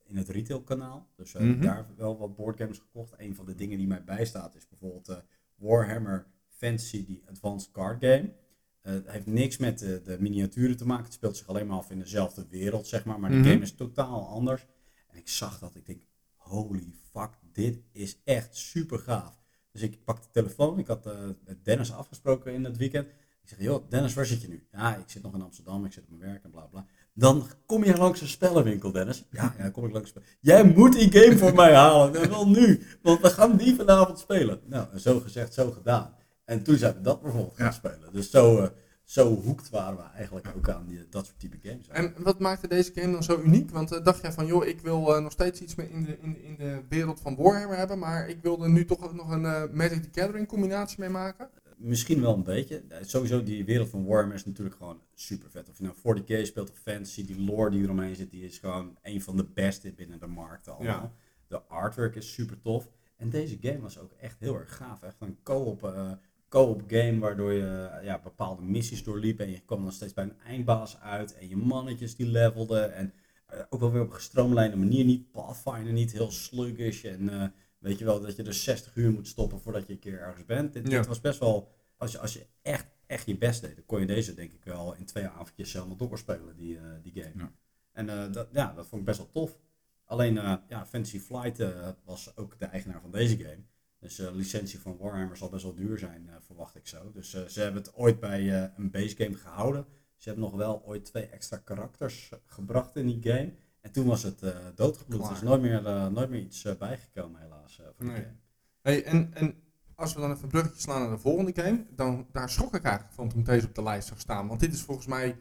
in 0.04 0.16
het 0.16 0.28
retailkanaal. 0.28 1.06
Dus 1.16 1.34
eh, 1.34 1.42
Mhm. 1.42 1.60
daar 1.60 1.86
wel 1.96 2.18
wat 2.18 2.36
boardgames 2.36 2.78
gekocht. 2.78 3.12
Een 3.16 3.34
van 3.34 3.44
de 3.46 3.54
dingen 3.54 3.78
die 3.78 3.86
mij 3.86 4.04
bijstaat 4.04 4.54
is 4.54 4.68
bijvoorbeeld 4.68 5.08
eh, 5.08 5.16
Warhammer 5.54 6.26
Fantasy, 6.48 7.04
die 7.06 7.22
Advanced 7.28 7.70
Card 7.70 8.04
Game. 8.04 8.32
Eh, 8.80 8.92
het 8.92 9.10
heeft 9.10 9.26
niks 9.26 9.56
met 9.56 9.78
de, 9.78 10.02
de 10.04 10.16
miniaturen 10.20 10.76
te 10.76 10.86
maken. 10.86 11.04
Het 11.04 11.12
speelt 11.12 11.36
zich 11.36 11.46
alleen 11.46 11.66
maar 11.66 11.76
af 11.76 11.90
in 11.90 11.98
dezelfde 11.98 12.46
wereld, 12.48 12.86
zeg 12.86 13.04
maar. 13.04 13.20
Maar 13.20 13.30
de 13.30 13.36
Mhm. 13.36 13.48
game 13.48 13.62
is 13.62 13.74
totaal 13.74 14.26
anders. 14.28 14.66
En 15.08 15.18
ik 15.18 15.28
zag 15.28 15.58
dat, 15.58 15.74
ik 15.74 15.86
denk, 15.86 16.02
holy 16.36 16.94
fuck, 17.12 17.30
dit 17.52 17.80
is 17.92 18.20
echt 18.24 18.56
super 18.56 18.98
gaaf. 18.98 19.40
Dus 19.72 19.82
ik 19.82 20.04
pak 20.04 20.22
de 20.22 20.28
telefoon. 20.32 20.78
Ik 20.78 20.86
had 20.86 21.06
eh, 21.06 21.12
met 21.44 21.64
Dennis 21.64 21.92
afgesproken 21.92 22.52
in 22.52 22.64
het 22.64 22.76
weekend. 22.76 23.06
Ik 23.42 23.48
zeg, 23.48 23.58
joh, 23.60 23.84
Dennis, 23.88 24.14
waar 24.14 24.26
zit 24.26 24.42
je 24.42 24.48
nu? 24.48 24.66
Ja, 24.72 24.96
ik 24.96 25.04
zit 25.10 25.22
nog 25.22 25.34
in 25.34 25.42
Amsterdam, 25.42 25.84
ik 25.84 25.92
zit 25.92 26.02
op 26.02 26.08
mijn 26.18 26.30
werk 26.30 26.44
en 26.44 26.50
bla 26.50 26.62
bla. 26.62 26.86
Dan 27.14 27.46
kom 27.66 27.84
je 27.84 27.96
langs 27.96 28.20
een 28.20 28.28
spellenwinkel, 28.28 28.92
Dennis. 28.92 29.24
Ja, 29.30 29.54
ja, 29.56 29.62
dan 29.62 29.72
kom 29.72 29.84
ik 29.84 29.92
langs 29.92 30.14
een 30.14 30.22
Jij 30.40 30.64
moet 30.64 30.92
die 30.92 31.12
game 31.12 31.38
voor 31.38 31.54
mij 31.54 31.74
halen. 31.74 32.14
En 32.22 32.28
wel 32.30 32.48
nu, 32.48 32.82
want 33.02 33.20
we 33.20 33.30
gaan 33.30 33.56
die 33.56 33.74
vanavond 33.74 34.18
spelen. 34.18 34.60
Nou, 34.66 34.98
zo 34.98 35.20
gezegd, 35.20 35.54
zo 35.54 35.70
gedaan. 35.70 36.14
En 36.44 36.62
toen 36.62 36.76
zijn 36.76 36.94
we 36.94 37.00
dat 37.00 37.22
bijvoorbeeld 37.22 37.56
gaan 37.56 37.66
Ja. 37.66 37.72
spelen. 37.72 38.12
Dus 38.12 38.30
zo, 38.30 38.58
eh, 38.58 38.68
zo 39.12 39.34
hoekt 39.34 39.70
waren 39.70 39.96
we 39.96 40.02
eigenlijk 40.02 40.46
ook 40.56 40.68
aan 40.68 40.86
die, 40.86 41.06
dat 41.10 41.26
soort 41.26 41.38
type 41.38 41.56
games. 41.62 41.88
En 41.88 42.14
wat 42.16 42.38
maakte 42.38 42.68
deze 42.68 42.92
game 42.94 43.12
dan 43.12 43.22
zo 43.22 43.40
uniek? 43.40 43.70
Want 43.70 43.92
eh, 43.92 44.04
dacht 44.04 44.22
jij 44.22 44.32
van, 44.32 44.46
joh, 44.46 44.66
ik 44.66 44.80
wil 44.80 45.14
eh, 45.14 45.22
nog 45.22 45.32
steeds 45.32 45.60
iets 45.60 45.74
meer 45.74 45.90
in 45.90 46.04
de, 46.04 46.18
in, 46.20 46.42
in 46.42 46.56
de 46.56 46.82
wereld 46.88 47.20
van 47.20 47.36
Warhammer 47.36 47.76
hebben, 47.76 47.98
maar 47.98 48.28
ik 48.28 48.38
wil 48.42 48.62
er 48.62 48.70
nu 48.70 48.84
toch 48.84 49.04
ook 49.04 49.14
nog 49.14 49.30
een 49.30 49.44
eh, 49.44 49.62
Magic 49.72 50.02
the 50.02 50.20
Gathering 50.20 50.48
combinatie 50.48 51.00
mee 51.00 51.08
maken? 51.08 51.48
Misschien 51.76 52.20
wel 52.20 52.34
een 52.34 52.42
beetje. 52.42 52.82
Sowieso 53.00 53.42
die 53.42 53.64
wereld 53.64 53.88
van 53.88 54.04
Warhammer 54.06 54.36
is 54.36 54.44
natuurlijk 54.44 54.76
gewoon 54.76 55.00
super 55.14 55.50
vet. 55.50 55.68
Of 55.68 55.78
je 55.78 55.84
nou 55.84 55.96
40k 55.96 56.46
speelt 56.46 56.70
of 56.70 56.78
fantasy, 56.78 57.26
die 57.26 57.40
lore 57.40 57.70
die 57.70 57.82
eromheen 57.82 58.16
zit, 58.16 58.30
die 58.30 58.44
is 58.44 58.58
gewoon 58.58 58.96
een 59.02 59.22
van 59.22 59.36
de 59.36 59.44
beste 59.44 59.92
binnen 59.92 60.18
de 60.18 60.26
markt 60.26 60.68
allemaal. 60.68 60.86
Ja. 60.86 61.12
De 61.46 61.62
artwork 61.62 62.14
is 62.16 62.32
super 62.32 62.60
tof. 62.60 62.88
En 63.16 63.30
deze 63.30 63.58
game 63.60 63.80
was 63.80 63.98
ook 63.98 64.12
echt 64.12 64.40
heel 64.40 64.58
erg 64.58 64.76
gaaf. 64.76 65.02
Echt 65.02 65.16
een 65.18 65.38
co-op, 65.42 65.84
eh, 65.84 66.10
co-op 66.52 66.82
game 66.86 67.18
waardoor 67.18 67.52
je 67.52 68.00
ja, 68.02 68.20
bepaalde 68.22 68.62
missies 68.62 69.04
doorliep 69.04 69.40
en 69.40 69.50
je 69.50 69.60
kwam 69.60 69.82
dan 69.82 69.92
steeds 69.92 70.12
bij 70.12 70.24
een 70.24 70.38
eindbaas 70.46 71.00
uit 71.00 71.34
en 71.34 71.48
je 71.48 71.56
mannetjes 71.56 72.16
die 72.16 72.26
levelden. 72.26 72.94
En 72.94 73.12
eh, 73.46 73.60
ook 73.70 73.80
wel 73.80 73.92
weer 73.92 74.02
op 74.02 74.08
een 74.08 74.14
gestroomlijnde 74.14 74.76
manier, 74.76 75.04
niet 75.04 75.30
Pathfinder, 75.30 75.92
niet 75.92 76.12
heel 76.12 76.30
sluggish 76.30 77.04
en 77.04 77.28
eh, 77.28 77.48
weet 77.78 77.98
je 77.98 78.04
wel 78.04 78.20
dat 78.20 78.36
je 78.36 78.42
er 78.42 78.54
60 78.54 78.96
uur 78.96 79.12
moet 79.12 79.28
stoppen 79.28 79.60
voordat 79.60 79.86
je 79.86 79.92
een 79.92 79.98
keer 79.98 80.20
ergens 80.20 80.44
bent. 80.44 80.72
Dit, 80.72 80.88
Ja. 80.90 80.96
dit 80.98 81.06
was 81.06 81.20
best 81.20 81.38
wel, 81.38 81.68
als 81.96 82.12
je, 82.12 82.18
als 82.18 82.32
je 82.32 82.46
echt, 82.62 82.86
echt 83.06 83.26
je 83.26 83.36
best 83.38 83.60
deed, 83.60 83.74
dan 83.76 83.86
kon 83.86 84.00
je 84.00 84.06
deze 84.06 84.34
denk 84.34 84.52
ik 84.52 84.64
wel 84.64 84.94
in 84.94 85.04
twee 85.04 85.26
avondjes 85.26 85.72
helemaal 85.72 85.96
doorspelen, 85.96 86.56
die, 86.56 86.76
eh, 86.76 86.84
die 87.02 87.22
game. 87.22 87.32
Ja. 87.36 87.52
En 87.92 88.32
dat, 88.32 88.48
ja, 88.52 88.72
dat 88.72 88.86
vond 88.86 89.00
ik 89.00 89.06
best 89.06 89.18
wel 89.18 89.30
tof. 89.30 89.58
Alleen, 90.04 90.34
ja, 90.34 90.86
Fantasy 90.86 91.18
Flight 91.18 91.64
was 92.04 92.36
ook 92.36 92.58
de 92.58 92.64
eigenaar 92.64 93.00
van 93.00 93.10
deze 93.10 93.36
game. 93.36 93.62
Dus 94.02 94.14
de 94.16 94.34
licentie 94.34 94.78
van 94.80 94.96
Warhammer 94.98 95.36
zal 95.36 95.48
best 95.48 95.62
wel 95.62 95.74
duur 95.74 95.98
zijn, 95.98 96.28
eh, 96.28 96.34
verwacht 96.46 96.76
ik 96.76 96.86
zo. 96.86 97.10
Dus 97.12 97.34
eh, 97.34 97.42
ze 97.44 97.60
hebben 97.60 97.82
het 97.82 97.94
ooit 97.94 98.20
bij 98.20 98.62
eh, 98.62 98.68
een 98.76 98.90
base 98.90 99.16
game 99.16 99.34
gehouden. 99.34 99.86
Ze 100.16 100.28
hebben 100.28 100.44
nog 100.48 100.54
wel 100.56 100.82
ooit 100.84 101.04
twee 101.04 101.26
extra 101.26 101.56
karakters 101.56 102.28
eh, 102.32 102.38
gebracht 102.46 102.96
in 102.96 103.06
die 103.06 103.32
game. 103.32 103.52
En 103.80 103.92
toen 103.92 104.06
was 104.06 104.22
het 104.22 104.42
eh 104.42 104.56
doodgebloed. 104.74 105.24
Er 105.24 105.32
is 105.32 105.38
Klaar. 105.38 105.50
nooit 105.50 105.62
meer, 105.62 105.86
eh, 105.86 106.06
nooit 106.06 106.30
meer 106.30 106.40
iets 106.40 106.64
eh, 106.64 106.74
bijgekomen 106.78 107.40
helaas 107.40 107.78
eh, 107.80 107.86
van 107.96 108.06
die 108.06 108.14
Nee. 108.14 108.22
game. 108.22 108.36
Hey, 108.82 109.04
en, 109.04 109.30
en 109.34 109.54
als 109.94 110.14
we 110.14 110.20
dan 110.20 110.30
even 110.30 110.42
een 110.42 110.48
bruggetje 110.48 110.80
slaan 110.80 111.00
naar 111.00 111.10
de 111.10 111.18
volgende 111.18 111.62
game, 111.62 111.86
dan 111.90 112.26
daar 112.32 112.50
schrok 112.50 112.74
ik 112.74 112.82
eigenlijk 112.82 113.14
van 113.14 113.28
toen 113.28 113.40
ik 113.40 113.46
deze 113.46 113.66
op 113.66 113.74
de 113.74 113.82
lijst 113.82 114.08
zag 114.08 114.20
staan. 114.20 114.48
Want 114.48 114.60
dit 114.60 114.72
is 114.72 114.82
volgens 114.82 115.06
mij 115.06 115.38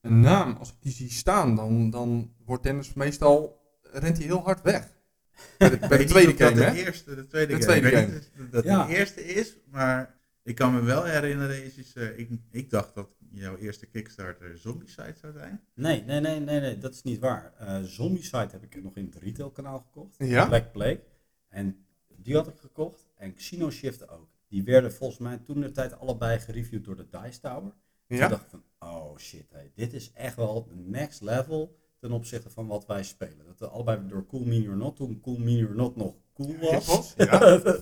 een 0.00 0.20
naam. 0.20 0.56
Als 0.56 0.68
ik 0.68 0.76
die 0.80 0.92
zie 0.92 1.10
staan, 1.10 1.56
dan, 1.56 1.90
dan 1.90 2.34
wordt 2.44 2.62
Dennis 2.62 2.94
meestal, 2.94 3.60
rent 3.82 4.16
hij 4.16 4.26
heel 4.26 4.42
hard 4.42 4.62
weg. 4.62 4.96
Bij 5.58 5.70
de, 5.70 5.78
bij 5.88 6.04
tweede 6.04 6.34
dat 6.34 6.52
hè? 6.52 6.72
De, 6.72 6.84
eerste, 6.84 7.14
de 7.14 7.26
tweede 7.26 7.52
De 7.54 7.60
tweede 7.60 7.88
game. 7.90 8.20
dat 8.50 8.64
Ja. 8.64 8.86
de 8.86 8.94
eerste 8.96 9.24
is, 9.24 9.56
maar 9.70 10.14
ik 10.42 10.54
kan 10.54 10.74
me 10.74 10.82
wel 10.82 11.04
herinneren, 11.04 11.64
is, 11.64 11.76
is, 11.76 11.92
eh, 11.94 12.18
ik, 12.18 12.30
ik 12.50 12.70
dacht 12.70 12.94
dat 12.94 13.08
jouw 13.30 13.56
eerste 13.56 13.86
Kickstarter 13.86 14.58
Zombicide 14.58 15.14
zou 15.20 15.32
zijn. 15.32 15.60
Nee, 15.74 16.02
nee, 16.04 16.20
nee, 16.20 16.40
nee, 16.40 16.60
nee, 16.60 16.78
dat 16.78 16.92
is 16.94 17.02
niet 17.02 17.18
waar. 17.18 17.52
Eh 17.58 17.82
Zombicide 17.82 18.48
heb 18.50 18.62
ik 18.62 18.82
nog 18.82 18.96
in 18.96 19.04
het 19.04 19.22
retailkanaal 19.22 19.78
gekocht. 19.78 20.14
Ja? 20.18 20.46
Black 20.46 20.72
Plague. 20.72 21.02
En 21.48 21.86
die 22.16 22.34
had 22.34 22.48
ik 22.48 22.56
gekocht. 22.58 23.06
En 23.16 23.34
Xeno 23.34 23.70
Shift 23.70 24.08
ook. 24.08 24.28
Die 24.48 24.62
werden 24.64 24.92
volgens 24.92 25.18
mij 25.18 25.38
toen 25.38 25.60
de 25.60 25.70
tijd 25.72 25.98
allebei 25.98 26.38
gereviewd 26.38 26.84
door 26.84 26.96
de 26.96 27.06
Dice 27.10 27.40
Tower. 27.40 27.72
Toen 28.06 28.16
Ja? 28.16 28.28
dacht 28.28 28.42
ik 28.42 28.48
van, 28.48 28.64
oh 28.78 29.16
shit, 29.18 29.46
hey, 29.50 29.72
dit 29.74 29.92
is 29.92 30.12
echt 30.12 30.36
wel 30.36 30.66
de 30.68 30.74
next 30.76 31.20
level 31.20 31.76
ten 31.98 32.12
opzichte 32.12 32.50
van 32.50 32.66
wat 32.66 32.86
wij 32.86 33.02
spelen. 33.02 33.46
Dat 33.46 33.58
we 33.58 33.68
allebei 33.68 34.08
door 34.08 34.26
Cool 34.26 34.68
or 34.68 34.76
Not, 34.76 34.96
toen 34.96 35.20
Cool 35.20 35.66
or 35.68 35.74
Not 35.74 35.96
nog 35.96 36.14
cool 36.34 36.56
was. 36.58 37.14
ja. 37.16 37.60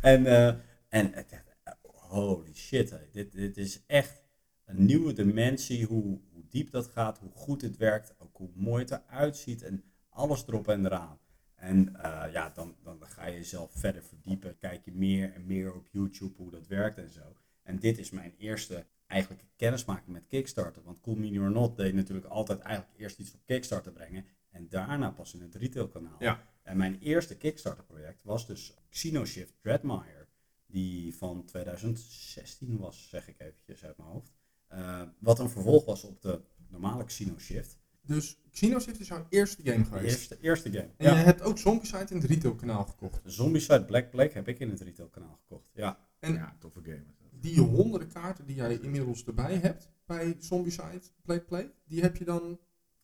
en 0.00 0.26
eh, 0.26 0.46
en 0.88 1.12
het- 1.12 1.30
het- 1.30 1.76
holy 1.82 2.54
shit, 2.54 2.90
hey, 2.90 3.08
dit, 3.12 3.32
dit 3.32 3.56
is 3.56 3.82
echt 3.86 4.22
een 4.64 4.84
nieuwe 4.84 5.12
dimensie, 5.12 5.84
hoe, 5.86 6.20
hoe 6.32 6.44
diep 6.48 6.70
dat 6.70 6.86
gaat, 6.86 7.18
hoe 7.18 7.30
goed 7.34 7.62
het 7.62 7.76
werkt, 7.76 8.14
ook 8.18 8.36
hoe 8.36 8.50
mooi 8.54 8.82
het 8.84 8.90
eruit 8.90 9.36
ziet. 9.36 9.62
En 9.62 9.84
Alles 10.12 10.46
erop 10.46 10.68
en 10.68 10.84
eraan. 10.86 11.18
En 11.54 11.88
uh, 11.96 12.24
ja, 12.32 12.50
dan, 12.54 12.74
dan 12.82 12.98
ga 13.00 13.26
je 13.26 13.34
jezelf 13.36 13.70
verder 13.74 14.02
verdiepen. 14.02 14.58
Kijk 14.58 14.84
je 14.84 14.92
meer 14.92 15.32
en 15.34 15.46
meer 15.46 15.74
op 15.74 15.88
YouTube 15.90 16.34
hoe 16.36 16.50
dat 16.50 16.66
werkt 16.66 16.98
en 16.98 17.10
zo. 17.10 17.36
En 17.62 17.78
dit 17.78 17.98
is 17.98 18.10
mijn 18.10 18.34
eerste 18.38 18.86
eigenlijk 19.10 19.44
kennismaking 19.56 20.12
met 20.12 20.26
Kickstarter. 20.26 20.82
Want 20.84 21.00
Cool 21.00 21.16
Mini 21.16 21.38
or 21.38 21.50
Not 21.50 21.76
deed 21.76 21.94
natuurlijk 21.94 22.26
altijd 22.26 22.58
eigenlijk 22.58 22.98
eerst 22.98 23.18
iets 23.18 23.34
op 23.34 23.40
Kickstarter 23.44 23.92
brengen. 23.92 24.24
En 24.50 24.68
daarna 24.68 25.10
pas 25.10 25.34
in 25.34 25.40
het 25.40 25.54
retailkanaal. 25.54 26.16
Ja. 26.18 26.42
En 26.62 26.76
mijn 26.76 26.98
eerste 27.00 27.36
Kickstarter 27.36 27.84
project 27.84 28.24
was 28.24 28.46
dus 28.46 28.74
Xenoshift 28.90 29.54
Dreadmire. 29.60 30.28
Die 30.66 31.14
van 31.14 31.44
2016 31.44 32.78
was, 32.78 33.08
zeg 33.08 33.28
ik 33.28 33.40
eventjes 33.40 33.84
uit 33.84 33.96
mijn 33.96 34.08
hoofd. 34.08 34.32
Uh, 34.72 35.02
wat 35.18 35.38
een 35.38 35.50
vervolg 35.50 35.84
was 35.84 36.04
op 36.04 36.22
de 36.22 36.40
normale 36.68 37.04
Xenoshift. 37.04 37.78
Dus 38.02 38.40
Xenoshift 38.50 39.00
is 39.00 39.08
jouw 39.08 39.26
eerste 39.28 39.62
game 39.62 39.84
geweest? 39.84 40.04
Eerste, 40.04 40.38
eerste 40.40 40.70
game, 40.70 40.90
En 40.96 41.14
je 41.14 41.24
hebt 41.24 41.42
ook 41.42 41.58
Zombicide 41.58 42.06
in 42.08 42.16
het 42.16 42.24
retailkanaal 42.24 42.84
gekocht? 42.84 43.20
Zombicide 43.24 43.84
Black 43.84 44.10
Plague 44.10 44.32
heb 44.32 44.48
ik 44.48 44.58
in 44.58 44.70
het 44.70 44.80
retailkanaal 44.80 45.38
gekocht, 45.40 45.70
ja. 45.74 46.08
En 46.18 46.32
ja, 46.32 46.56
toffe 46.58 46.80
game. 46.82 47.04
Die 47.40 47.60
honderden 47.60 48.08
kaarten 48.08 48.46
die 48.46 48.56
jij 48.56 48.78
inmiddels 48.78 49.24
erbij 49.24 49.56
hebt 49.56 49.88
bij 50.06 50.36
Zombicide 50.38 51.02
Black 51.24 51.46
Plague, 51.46 51.72
die 51.84 52.00
heb 52.00 52.16
je 52.16 52.24
dan... 52.24 52.58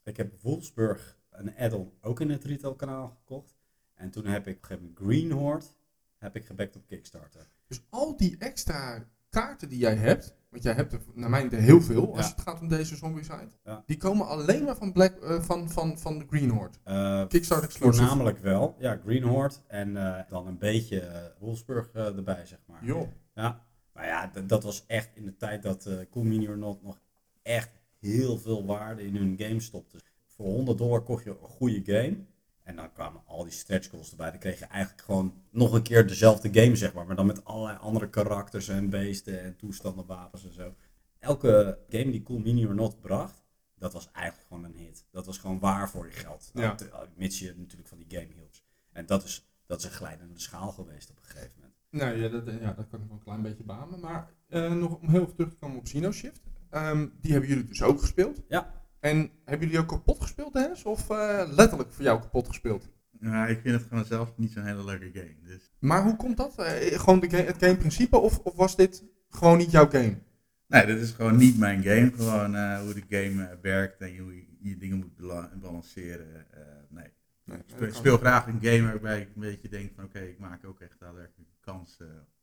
Ik 0.05 0.16
heb 0.16 0.41
Wolfsburg, 0.43 1.18
een 1.30 1.57
add-on, 1.57 1.93
ook 2.01 2.20
in 2.20 2.30
het 2.30 2.45
retailkanaal 2.45 3.09
gekocht. 3.09 3.57
En 3.95 4.11
toen 4.11 4.26
heb 4.26 4.47
ik 4.47 4.59
Green 4.95 5.30
Horde, 5.30 5.64
heb 6.18 6.37
ik 6.37 6.47
gebackt 6.47 6.76
op 6.76 6.87
Kickstarter. 6.87 7.49
Dus 7.66 7.82
al 7.91 8.16
die 8.16 8.37
extra 8.39 9.05
kaarten 9.28 9.68
die 9.68 9.78
jij 9.78 9.95
hebt, 9.95 10.34
want 10.51 10.62
jij 10.62 10.72
hebt 10.72 10.93
er 10.93 11.01
naar 11.14 11.30
mijn 11.30 11.47
idee 11.47 11.61
heel 11.61 11.82
veel 11.82 12.16
als 12.16 12.28
het 12.30 12.41
gaat 12.41 12.61
om 12.61 12.68
deze 12.68 12.97
Zombicide, 12.97 13.51
ja. 13.64 13.82
die 13.87 13.97
komen 13.97 14.26
alleen 14.26 14.64
maar 14.64 14.76
van, 14.76 14.93
Black, 14.93 15.22
uh, 15.22 15.43
van, 15.43 15.70
van, 15.70 15.99
van 15.99 16.18
de 16.18 16.26
Green 16.28 16.51
Horde. 16.51 16.78
Uh, 16.84 17.26
Kickstarter 17.26 17.68
exclusive. 17.68 18.05
Voornamelijk 18.05 18.39
wel, 18.39 18.76
ja, 18.78 19.01
Green 19.05 19.22
Horde 19.22 19.55
en 19.66 19.89
uh, 19.89 20.18
dan 20.28 20.47
een 20.47 20.59
beetje 20.59 21.32
Wolfsburg 21.39 21.91
erbij, 21.93 22.47
zeg 22.47 22.59
maar. 22.66 22.84
Jo. 22.84 23.12
Ja, 23.34 23.66
maar 23.97 24.07
ja, 24.07 24.42
dat 24.47 24.62
was 24.62 24.84
echt 24.86 25.11
in 25.14 25.24
de 25.24 25.36
tijd 25.36 25.62
dat 25.62 25.88
Cool 26.11 26.24
Mini 26.24 26.49
or 26.49 26.59
Not 26.59 26.82
nog 26.82 27.01
echt 27.42 27.70
heel 27.99 28.38
veel 28.38 28.66
waarde 28.66 29.07
in 29.07 29.16
hun 29.16 29.34
game 29.38 29.61
stopte. 29.61 29.99
Voor 30.26 30.47
100 30.47 30.78
dollar 30.78 31.03
kocht 31.03 31.24
je 31.24 31.30
een 31.30 31.49
goede 31.49 31.82
game. 31.84 32.16
En 32.62 32.76
dan 32.76 32.92
kwamen 32.92 33.22
al 33.26 33.42
die 33.42 33.53
stretch 33.53 33.90
goals 33.90 34.11
erbij. 34.11 34.30
Dan 34.30 34.38
kreeg 34.38 34.59
je 34.59 34.64
eigenlijk 34.64 35.03
gewoon 35.03 35.42
nog 35.51 35.72
een 35.72 35.82
keer 35.82 36.07
dezelfde 36.07 36.61
game, 36.61 36.76
zeg 36.76 36.94
maar. 36.94 37.07
Maar 37.07 37.16
dan 37.16 37.26
met 37.26 37.44
allerlei 37.44 37.78
andere 37.78 38.11
karakters 38.11 38.68
en 38.68 38.90
beesten 38.90 39.42
en 39.42 39.57
toestanden, 39.57 40.07
wapens 40.07 40.44
en 40.44 40.53
zo. 40.53 40.74
Elke 41.18 41.78
game 41.88 42.11
die 42.11 42.22
Cool 42.22 42.38
Mini 42.38 42.66
or 42.66 42.74
Not 42.74 43.01
bracht, 43.01 43.42
dat 43.74 43.92
was 43.92 44.11
eigenlijk 44.12 44.47
gewoon 44.49 44.64
een 44.64 44.76
hit. 44.76 45.05
Dat 45.11 45.26
was 45.26 45.38
gewoon 45.38 45.59
waar 45.59 45.90
voor 45.90 46.07
je 46.07 46.12
geld. 46.12 46.51
Ja. 46.55 46.76
Mits 47.14 47.38
je 47.38 47.55
natuurlijk 47.57 47.88
van 47.88 47.99
die 47.99 48.18
game 48.18 48.32
hield. 48.34 48.62
En 48.92 49.07
dat 49.07 49.24
is, 49.24 49.49
dat 49.66 49.78
is 49.78 49.84
een 49.84 49.90
glijdende 49.90 50.40
schaal 50.40 50.72
geweest 50.72 51.11
op 51.11 51.18
een 51.18 51.24
gegeven 51.24 51.53
moment. 51.57 51.66
Nou 51.97 52.16
ja, 52.16 52.28
dat, 52.28 52.44
ja, 52.61 52.72
dat 52.72 52.86
kan 52.90 53.01
ik 53.01 53.07
wel 53.09 53.16
een 53.16 53.24
klein 53.24 53.42
beetje 53.42 53.64
beamen. 53.64 54.01
Maar 54.01 54.30
uh, 54.49 54.72
nog 54.72 54.99
om 55.01 55.09
heel 55.09 55.22
even 55.22 55.34
terug 55.34 55.51
te 55.51 55.57
komen 55.57 55.76
op 55.76 55.84
Xenoshift. 55.84 56.40
Um, 56.70 57.12
die 57.20 57.32
hebben 57.32 57.51
jullie 57.51 57.64
dus 57.64 57.82
ook 57.82 58.01
gespeeld. 58.01 58.42
Ja. 58.49 58.72
En 59.01 59.30
hebben 59.44 59.66
jullie 59.66 59.82
ook 59.82 59.88
kapot 59.88 60.22
gespeeld, 60.22 60.53
Dennis? 60.53 60.84
Of 60.84 61.11
uh, 61.11 61.42
letterlijk 61.51 61.92
voor 61.92 62.05
jou 62.05 62.20
kapot 62.20 62.49
gespeeld? 62.49 62.88
Nou, 63.18 63.49
ik 63.49 63.61
vind 63.61 63.80
het 63.80 63.88
gewoon 63.88 64.05
zelf 64.05 64.32
niet 64.36 64.53
zo'n 64.53 64.64
hele 64.64 64.84
leuke 64.84 65.11
game. 65.12 65.36
Dus. 65.42 65.72
Maar 65.78 66.03
hoe 66.03 66.16
komt 66.16 66.36
dat? 66.36 66.55
Uh, 66.59 66.66
gewoon 66.99 67.20
de 67.20 67.30
game, 67.30 67.42
het 67.42 67.59
gameprincipe 67.59 68.18
of, 68.18 68.38
of 68.38 68.55
was 68.55 68.76
dit 68.76 69.05
gewoon 69.28 69.59
niet 69.59 69.70
jouw 69.70 69.90
game? 69.90 70.18
Nee, 70.66 70.86
dit 70.86 71.01
is 71.01 71.11
gewoon 71.11 71.36
niet 71.36 71.59
mijn 71.59 71.82
game. 71.82 72.12
Gewoon 72.16 72.55
uh, 72.55 72.80
hoe 72.80 72.94
de 72.94 73.05
game 73.09 73.59
werkt 73.62 74.01
en 74.01 74.18
hoe 74.18 74.36
je, 74.36 74.47
je 74.59 74.76
dingen 74.76 74.99
moet 74.99 75.16
balanceren. 75.61 76.47
nee. 76.88 77.12
nee. 77.44 77.59
Ik 77.59 77.64
speel, 77.66 77.92
speel 77.92 78.18
graag 78.18 78.47
een 78.47 78.59
game 78.62 78.82
waarbij 78.82 79.20
ik 79.20 79.28
een 79.34 79.40
beetje 79.40 79.68
denk 79.68 79.92
van 79.94 80.05
oké, 80.05 80.16
okay, 80.16 80.28
ik 80.28 80.38
maak 80.38 80.64
ook 80.64 80.80
echt 80.80 81.01
daadwerkelijk 81.01 81.51
kans 81.67 81.97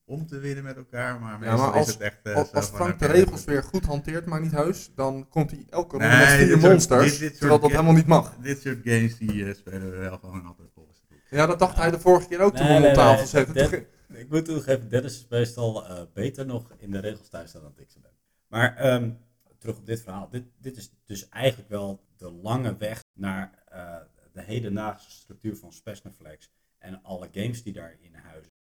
om 0.06 0.28
te 0.28 0.40
winnen 0.40 0.64
met 0.64 0.78
elkaar. 0.78 1.20
Maar, 1.20 1.44
ja, 1.44 1.56
maar 1.56 1.72
als, 1.72 1.88
is 1.88 1.94
het 1.94 2.02
echt, 2.02 2.20
uh, 2.24 2.36
als, 2.36 2.52
als 2.52 2.68
Frank 2.68 3.00
de 3.00 3.06
regels 3.06 3.44
weer 3.44 3.64
goed 3.64 3.86
hanteert, 3.86 4.26
maar 4.26 4.42
niet 4.42 4.52
heus, 4.52 4.92
dan 4.96 5.28
komt 5.30 5.52
hij 5.52 5.66
elke 5.70 5.98
ronde 5.98 6.18
met 6.18 6.28
vier 6.28 6.58
monsters, 6.58 7.12
dit, 7.12 7.20
dit 7.20 7.38
terwijl 7.38 7.60
dat 7.60 7.72
helemaal 7.72 7.94
niet 7.94 8.08
mag. 8.08 8.36
Dit 8.36 8.62
soort 8.62 8.80
games 8.84 9.18
die 9.18 9.34
uh, 9.34 9.54
spelen 9.54 9.92
we 9.92 9.98
wel 9.98 10.18
gewoon 10.18 10.46
altijd 10.46 10.70
volgens 10.74 11.00
de 11.00 11.06
boek. 11.10 11.20
Ja, 11.30 11.46
dat 11.46 11.60
dacht 11.60 11.76
hij 11.76 11.92
de 11.92 12.00
vorige 12.00 12.28
keer 12.28 12.40
ook 12.40 12.56
toen 12.56 12.68
we 12.68 12.74
nee, 12.74 12.90
op 12.90 12.94
tafel 12.94 13.28
zetten. 13.28 13.88
Nee, 14.08 14.22
ik 14.22 14.30
moet 14.30 14.46
toegeven, 14.46 14.90
Dennis 14.90 15.14
is 15.14 15.28
meestal 15.30 15.92
uh, 15.92 16.02
beter 16.14 16.46
nog 16.46 16.74
in 16.78 16.92
de 16.92 17.00
regels 17.00 17.30
thuis 17.30 17.52
dan 17.52 17.74
ik 17.78 17.92
ze 17.92 18.00
ben. 18.00 18.12
Maar 18.48 18.94
um, 18.94 19.18
terug 19.60 19.78
op 19.78 19.86
dit 19.86 20.02
verhaal. 20.02 20.30
Dit, 20.30 20.44
dit 20.60 20.78
is 20.78 20.92
dus 21.06 21.30
eigenlijk 21.30 21.70
wel 21.70 22.04
de 22.18 22.32
lange 22.32 22.78
weg 22.78 23.04
naar 23.14 23.64
uh, 23.74 23.96
de 24.34 24.42
hedendaagse 24.42 25.12
structuur 25.12 25.56
van 25.56 25.74
Spesnaflex 25.74 26.50
en 26.78 27.04
alle 27.04 27.30
games 27.32 27.64
die 27.64 27.74
daarin 27.74 28.14
huizen 28.14 28.52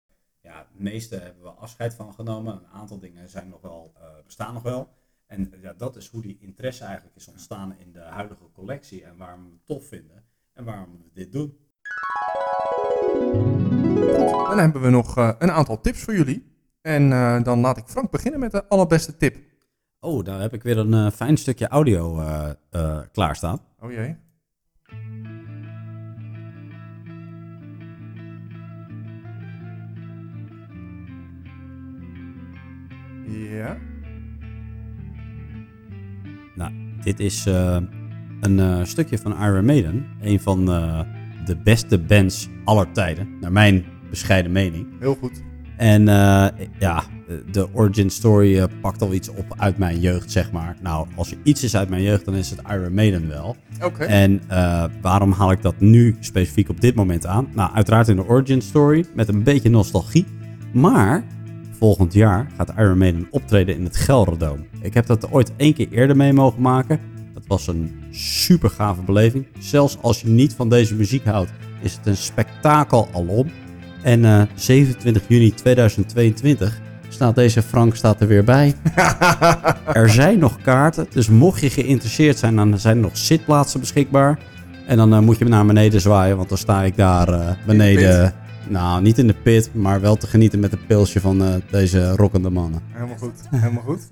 ja, 0.43 0.67
de 0.75 0.83
meeste 0.83 1.15
hebben 1.15 1.43
we 1.43 1.49
afscheid 1.49 1.93
van 1.93 2.13
genomen. 2.13 2.53
Een 2.53 2.67
aantal 2.67 2.99
dingen 2.99 3.29
zijn 3.29 3.49
nog 3.49 3.61
wel, 3.61 3.93
uh, 3.97 4.03
bestaan 4.25 4.53
nog 4.53 4.63
wel. 4.63 4.89
En 5.25 5.53
ja, 5.61 5.73
dat 5.73 5.95
is 5.95 6.07
hoe 6.07 6.21
die 6.21 6.37
interesse 6.39 6.83
eigenlijk 6.83 7.15
is 7.15 7.27
ontstaan 7.27 7.75
in 7.77 7.91
de 7.91 7.99
huidige 7.99 8.51
collectie 8.53 9.03
en 9.03 9.17
waarom 9.17 9.43
we 9.43 9.49
het 9.49 9.65
tof 9.65 9.87
vinden 9.87 10.23
en 10.53 10.63
waarom 10.63 10.97
we 10.97 11.09
dit 11.13 11.31
doen. 11.31 11.57
Goed, 14.15 14.47
dan 14.47 14.59
hebben 14.59 14.81
we 14.81 14.89
nog 14.89 15.17
uh, 15.17 15.31
een 15.39 15.51
aantal 15.51 15.81
tips 15.81 16.03
voor 16.03 16.15
jullie. 16.15 16.51
En 16.81 17.11
uh, 17.11 17.43
dan 17.43 17.59
laat 17.59 17.77
ik 17.77 17.87
Frank 17.87 18.11
beginnen 18.11 18.39
met 18.39 18.51
de 18.51 18.67
allerbeste 18.67 19.17
tip. 19.17 19.37
Oh, 19.99 20.23
daar 20.23 20.41
heb 20.41 20.53
ik 20.53 20.63
weer 20.63 20.77
een 20.77 21.11
fijn 21.11 21.37
stukje 21.37 21.67
audio 21.67 22.23
klaarstaan. 23.11 23.59
Oh 23.79 23.91
jee. 23.91 24.17
Ja. 33.27 33.77
Nou, 36.55 36.71
dit 37.03 37.19
is 37.19 37.47
uh, 37.47 37.77
een 38.41 38.57
uh, 38.57 38.83
stukje 38.83 39.17
van 39.17 39.41
Iron 39.41 39.65
Maiden. 39.65 40.05
Een 40.21 40.39
van 40.39 40.69
uh, 40.69 40.99
de 41.45 41.57
beste 41.57 41.99
bands 41.99 42.49
aller 42.63 42.91
tijden, 42.91 43.27
naar 43.41 43.51
mijn 43.51 43.85
bescheiden 44.09 44.51
mening. 44.51 44.87
Heel 44.99 45.15
goed. 45.15 45.41
En 45.77 46.05
ja, 46.79 47.03
de 47.51 47.67
origin 47.73 48.09
story 48.09 48.67
pakt 48.81 49.01
al 49.01 49.13
iets 49.13 49.29
op 49.29 49.53
uit 49.57 49.77
mijn 49.77 49.99
jeugd, 49.99 50.31
zeg 50.31 50.51
maar. 50.51 50.75
Nou, 50.81 51.07
als 51.15 51.31
er 51.31 51.37
iets 51.43 51.63
is 51.63 51.75
uit 51.75 51.89
mijn 51.89 52.01
jeugd, 52.01 52.25
dan 52.25 52.35
is 52.35 52.49
het 52.49 52.59
Iron 52.69 52.93
Maiden 52.93 53.27
wel. 53.27 53.55
Oké. 53.75 53.85
Okay. 53.85 54.07
En 54.07 54.41
waarom 55.01 55.31
haal 55.31 55.51
ik 55.51 55.61
dat 55.61 55.79
nu 55.79 56.15
specifiek 56.19 56.69
op 56.69 56.81
dit 56.81 56.95
moment 56.95 57.25
aan? 57.25 57.47
Nou, 57.53 57.73
uiteraard 57.73 58.07
in 58.07 58.15
de 58.15 58.27
origin 58.27 58.61
story, 58.61 59.05
met 59.15 59.27
een 59.27 59.43
beetje 59.43 59.69
nostalgie. 59.69 60.25
Maar 60.73 61.23
volgend 61.83 62.13
jaar 62.13 62.47
gaat 62.57 62.73
Iron 62.77 62.97
Maiden 62.97 63.27
optreden 63.29 63.75
in 63.75 63.83
het 63.83 63.97
Gelredome. 63.97 64.63
Ik 64.81 64.93
heb 64.93 65.05
dat 65.05 65.31
ooit 65.31 65.51
één 65.55 65.73
keer 65.73 65.87
eerder 65.91 66.15
mee 66.15 66.33
mogen 66.33 66.61
maken. 66.61 66.99
Dat 67.33 67.43
was 67.47 67.67
een 67.67 67.91
super 68.11 68.69
gave 68.69 69.01
beleving. 69.01 69.47
Zelfs 69.59 69.97
als 70.01 70.21
je 70.21 70.27
niet 70.27 70.53
van 70.53 70.69
deze 70.69 70.95
muziek 70.95 71.25
houdt, 71.25 71.51
is 71.81 71.93
het 71.93 72.05
een 72.05 72.17
spektakel 72.17 73.07
alom. 73.13 73.51
En 74.01 74.19
uh, 74.19 74.41
27 74.55 75.23
juni 75.27 75.53
2022 75.53 76.81
staat 77.09 77.35
deze 77.35 77.61
Frank 77.61 77.95
staat 77.95 78.21
er 78.21 78.27
weer 78.27 78.43
bij. 78.43 78.73
er 79.93 80.09
zijn 80.09 80.39
nog 80.39 80.61
kaarten, 80.61 81.07
dus 81.09 81.27
mocht 81.27 81.61
je 81.61 81.69
geïnteresseerd 81.69 82.37
zijn, 82.37 82.55
dan 82.55 82.79
zijn 82.79 82.95
er 82.95 83.01
nog 83.01 83.17
zitplaatsen 83.17 83.79
beschikbaar. 83.79 84.39
En 84.87 84.97
dan 84.97 85.13
uh, 85.13 85.19
moet 85.19 85.37
je 85.37 85.45
naar 85.45 85.65
beneden 85.65 86.01
zwaaien, 86.01 86.37
want 86.37 86.49
dan 86.49 86.57
sta 86.57 86.83
ik 86.83 86.95
daar 86.95 87.29
uh, 87.29 87.49
beneden. 87.65 88.33
Nou, 88.69 89.01
niet 89.01 89.17
in 89.17 89.27
de 89.27 89.33
pit, 89.33 89.73
maar 89.73 90.01
wel 90.01 90.15
te 90.15 90.27
genieten 90.27 90.59
met 90.59 90.71
een 90.71 90.85
pilsje 90.85 91.19
van 91.19 91.41
uh, 91.41 91.55
deze 91.71 92.15
rockende 92.15 92.49
mannen. 92.49 92.81
Helemaal 92.87 93.17
goed, 93.17 93.49
helemaal 93.49 93.83
goed. 93.83 94.11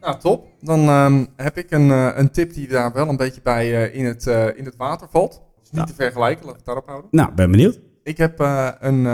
Nou, 0.00 0.20
top. 0.20 0.46
Dan 0.60 0.88
um, 0.88 1.26
heb 1.36 1.58
ik 1.58 1.70
een, 1.70 1.88
uh, 1.88 2.10
een 2.14 2.30
tip 2.30 2.52
die 2.54 2.68
daar 2.68 2.92
wel 2.92 3.08
een 3.08 3.16
beetje 3.16 3.40
bij 3.42 3.70
uh, 3.70 3.94
in, 3.94 4.04
het, 4.04 4.26
in 4.56 4.64
het 4.64 4.76
water 4.76 5.08
valt. 5.10 5.42
Dus 5.60 5.70
niet 5.70 5.86
te 5.86 5.94
vergelijken, 5.94 6.44
laat 6.44 6.50
ik 6.50 6.56
het 6.56 6.66
daarop 6.66 6.86
houden. 6.86 7.08
Nou, 7.10 7.34
ben 7.34 7.50
benieuwd. 7.50 7.80
Ik 8.02 8.16
heb 8.16 8.38
een, 8.38 9.04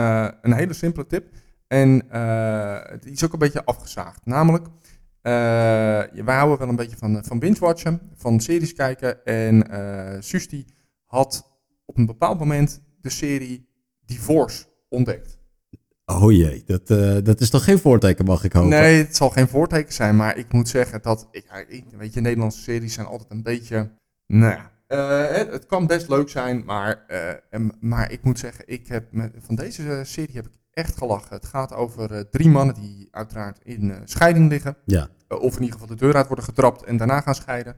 een 0.41 0.53
hele 0.53 0.73
simpele 0.73 1.05
tip. 1.05 1.29
En 1.67 1.91
die 2.99 3.11
is 3.11 3.25
ook 3.25 3.33
een 3.33 3.39
beetje 3.39 3.65
afgezaagd. 3.65 4.25
Namelijk, 4.25 4.67
wij 5.21 6.35
houden 6.35 6.57
wel 6.57 6.69
een 6.69 6.75
beetje 6.75 6.97
van, 6.97 7.23
van 7.25 7.39
binge-watchen, 7.39 8.01
van 8.15 8.39
series 8.39 8.73
kijken. 8.73 9.25
En 9.25 9.65
Susti 10.23 10.65
had 11.05 11.59
op 11.85 11.97
een 11.97 12.05
bepaald 12.05 12.39
moment 12.39 12.81
de 13.01 13.09
serie 13.09 13.69
Divorce 14.11 14.65
ontdekt. 14.89 15.39
Oh 16.05 16.31
jee, 16.31 16.63
dat, 16.65 16.89
uh, 16.89 17.17
dat 17.23 17.41
is 17.41 17.49
toch 17.49 17.63
geen 17.63 17.79
voorteken, 17.79 18.25
mag 18.25 18.43
ik 18.43 18.53
hopen? 18.53 18.69
Nee, 18.69 18.97
het 19.03 19.15
zal 19.15 19.29
geen 19.29 19.47
voorteken 19.47 19.93
zijn, 19.93 20.15
maar 20.15 20.37
ik 20.37 20.53
moet 20.53 20.69
zeggen 20.69 21.01
dat, 21.01 21.27
ik, 21.31 21.65
ik, 21.67 21.85
weet 21.97 22.13
je, 22.13 22.21
Nederlandse 22.21 22.61
series 22.61 22.93
zijn 22.93 23.07
altijd 23.07 23.31
een 23.31 23.43
beetje, 23.43 23.91
nou 24.27 24.51
ja, 24.51 24.71
uh, 24.87 25.35
het, 25.35 25.51
het, 25.51 25.65
kan 25.65 25.87
best 25.87 26.09
leuk 26.09 26.29
zijn, 26.29 26.65
maar, 26.65 27.05
uh, 27.07 27.29
en, 27.49 27.71
maar 27.79 28.11
ik 28.11 28.23
moet 28.23 28.39
zeggen, 28.39 28.63
ik 28.67 28.87
heb 28.87 29.11
met, 29.11 29.33
van 29.39 29.55
deze 29.55 30.01
serie 30.03 30.35
heb 30.35 30.45
ik 30.45 30.59
echt 30.71 30.97
gelachen. 30.97 31.35
Het 31.35 31.45
gaat 31.45 31.73
over 31.73 32.29
drie 32.29 32.49
mannen 32.49 32.75
die 32.75 33.07
uiteraard 33.11 33.59
in 33.63 33.93
scheiding 34.05 34.49
liggen. 34.49 34.77
Ja. 34.85 35.07
of 35.27 35.55
in 35.55 35.63
ieder 35.63 35.79
geval 35.79 35.95
de 35.95 36.05
deur 36.05 36.15
uit 36.15 36.27
worden 36.27 36.45
getrapt 36.45 36.83
en 36.83 36.97
daarna 36.97 37.21
gaan 37.21 37.35
scheiden. 37.35 37.75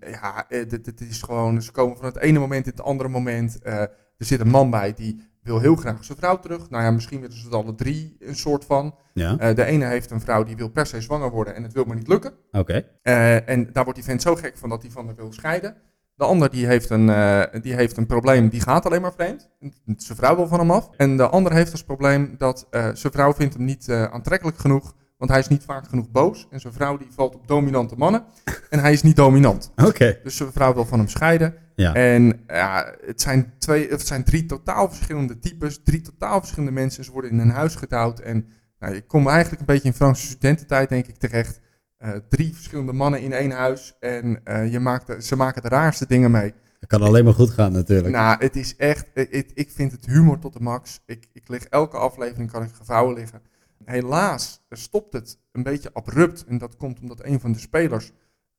ja, 0.00 0.44
het 0.48 1.00
is 1.00 1.22
gewoon, 1.22 1.62
ze 1.62 1.72
komen 1.72 1.96
van 1.96 2.06
het 2.06 2.18
ene 2.18 2.38
moment 2.38 2.64
in 2.64 2.70
het 2.70 2.80
andere 2.80 3.08
moment. 3.08 3.58
er 3.64 3.90
zit 4.18 4.40
een 4.40 4.48
man 4.48 4.70
bij 4.70 4.94
die 4.94 5.33
wil 5.44 5.60
heel 5.60 5.76
graag 5.76 6.04
zijn 6.04 6.18
vrouw 6.18 6.38
terug. 6.38 6.70
Nou 6.70 6.82
ja, 6.82 6.90
misschien 6.90 7.20
willen 7.20 7.36
ze 7.36 7.44
het 7.44 7.54
alle 7.54 7.74
drie 7.74 8.16
een 8.20 8.36
soort 8.36 8.64
van. 8.64 8.94
Ja. 9.12 9.52
de 9.54 9.64
ene 9.64 9.84
heeft 9.84 10.10
een 10.10 10.20
vrouw 10.20 10.44
die 10.44 10.56
wil 10.56 10.68
per 10.68 10.86
se 10.86 11.00
zwanger 11.00 11.30
worden 11.30 11.54
en 11.54 11.62
het 11.62 11.72
wil 11.72 11.84
maar 11.84 11.96
niet 11.96 12.08
lukken. 12.08 12.32
Oké. 12.52 12.84
en 13.02 13.72
daar 13.72 13.84
wordt 13.84 13.98
die 13.98 14.08
vent 14.08 14.22
zo 14.22 14.34
gek 14.34 14.58
van 14.58 14.68
dat 14.68 14.82
hij 14.82 14.90
van 14.90 15.06
haar 15.06 15.14
wil 15.14 15.32
scheiden. 15.32 15.76
De 16.16 16.24
ander 16.24 16.50
die 16.50 16.66
heeft, 16.66 16.90
een, 16.90 17.08
uh, 17.08 17.42
die 17.62 17.74
heeft 17.74 17.96
een 17.96 18.06
probleem, 18.06 18.48
die 18.48 18.60
gaat 18.60 18.86
alleen 18.86 19.00
maar 19.00 19.12
vreemd. 19.12 19.50
Zijn 19.96 20.18
vrouw 20.18 20.36
wil 20.36 20.46
van 20.46 20.58
hem 20.58 20.70
af. 20.70 20.90
En 20.96 21.16
de 21.16 21.28
ander 21.28 21.52
heeft 21.52 21.72
als 21.72 21.84
probleem 21.84 22.34
dat 22.38 22.66
zijn 22.70 23.12
vrouw 23.12 23.34
vindt 23.34 23.54
hem 23.54 23.64
niet 23.64 23.90
aantrekkelijk 23.90 24.58
genoeg. 24.58 24.94
Want 25.18 25.30
hij 25.30 25.40
is 25.40 25.48
niet 25.48 25.64
vaak 25.64 25.88
genoeg 25.88 26.10
boos. 26.10 26.46
En 26.50 26.60
zijn 26.60 26.72
vrouw 26.72 26.96
die 26.96 27.06
valt 27.10 27.34
op 27.34 27.48
dominante 27.48 27.96
mannen. 27.96 28.24
En 28.70 28.78
hij 28.78 28.92
is 28.92 29.02
niet 29.02 29.16
dominant. 29.16 29.72
Oké. 29.76 30.18
Dus 30.22 30.36
zijn 30.36 30.52
vrouw 30.52 30.74
wil 30.74 30.84
van 30.84 30.98
hem 30.98 31.08
scheiden. 31.08 31.54
Ja. 31.74 31.94
En 31.94 32.40
ja, 32.46 32.94
het, 33.06 33.20
zijn 33.20 33.52
twee, 33.58 33.88
het 33.88 34.06
zijn 34.06 34.24
drie 34.24 34.46
totaal 34.46 34.88
verschillende 34.88 35.38
types. 35.38 35.80
Drie 35.84 36.00
totaal 36.00 36.38
verschillende 36.38 36.72
mensen. 36.72 37.04
Ze 37.04 37.12
worden 37.12 37.30
in 37.30 37.38
een 37.38 37.50
huis 37.50 37.74
getouwd. 37.74 38.20
En 38.20 38.46
nou, 38.78 38.94
ik 38.94 39.08
kom 39.08 39.28
eigenlijk 39.28 39.60
een 39.60 39.66
beetje 39.66 39.88
in 39.88 39.94
Franse 39.94 40.26
studententijd, 40.26 40.88
denk 40.88 41.06
ik, 41.06 41.16
terecht. 41.16 41.60
Eh, 41.96 42.10
drie 42.28 42.54
verschillende 42.54 42.92
mannen 42.92 43.20
in 43.20 43.32
één 43.32 43.50
huis. 43.50 43.96
En 44.00 44.40
uh, 44.44 44.72
je 44.72 44.80
maakt 44.80 45.24
ze 45.24 45.36
maken 45.36 45.62
de 45.62 45.68
raarste 45.68 46.06
dingen 46.06 46.30
mee. 46.30 46.54
Het 46.80 46.88
kan 46.88 47.02
alleen 47.02 47.24
maar 47.24 47.34
goed 47.34 47.50
gaan 47.50 47.72
natuurlijk. 47.72 48.14
Nou, 48.14 48.38
het 48.38 48.56
is 48.56 48.76
echt, 48.76 49.06
ik, 49.14 49.50
ik 49.54 49.70
vind 49.70 49.92
het 49.92 50.06
humor 50.06 50.38
tot 50.38 50.52
de 50.52 50.60
max. 50.60 51.00
Ik, 51.06 51.28
ik 51.32 51.48
lig 51.48 51.64
elke 51.64 51.96
aflevering, 51.96 52.50
kan 52.50 52.62
ik 52.62 52.70
gevouwen 52.72 53.14
liggen. 53.14 53.42
Helaas 53.84 54.64
stopt 54.70 55.12
het 55.12 55.38
een 55.52 55.62
beetje 55.62 55.90
abrupt. 55.92 56.44
En 56.44 56.58
dat 56.58 56.76
komt 56.76 57.00
omdat 57.00 57.24
een 57.24 57.40
van 57.40 57.52
de 57.52 57.58
spelers 57.58 58.12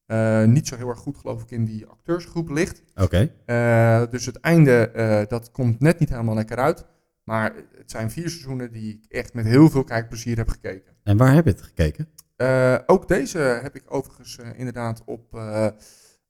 uh, 0.08 0.44
niet 0.44 0.68
zo 0.68 0.76
heel 0.76 0.90
erg 0.90 1.00
goed, 1.00 1.18
geloof 1.18 1.42
ik, 1.42 1.52
in 1.52 1.66
die 1.66 1.86
acteursgroep 1.86 2.50
ligt. 2.50 2.84
Oké. 2.96 3.32
dus 4.10 4.26
het 4.26 4.40
einde, 4.40 5.26
dat 5.28 5.52
komt 5.52 5.80
net 5.80 6.00
niet 6.00 6.10
helemaal 6.10 6.36
lekker 6.36 6.58
uit. 6.58 6.86
Maar 7.24 7.54
het 7.78 7.92
zijn 7.92 8.12
vier 8.12 8.30
seizoenen 8.30 8.72
die 8.72 8.94
ik 8.94 9.12
echt 9.12 9.34
met 9.34 9.46
heel 9.46 9.70
veel 9.70 9.84
kijkplezier 9.84 10.38
heb 10.38 10.50
gekeken. 10.50 10.94
En 11.04 11.18
waar 11.18 11.34
heb 11.34 11.46
je 11.46 11.52
het 11.52 11.62
gekeken? 11.62 12.08
Ook 12.86 13.08
deze 13.08 13.38
heb 13.38 13.76
ik 13.76 13.84
overigens 13.88 14.38
inderdaad 14.56 15.02
op 15.06 15.40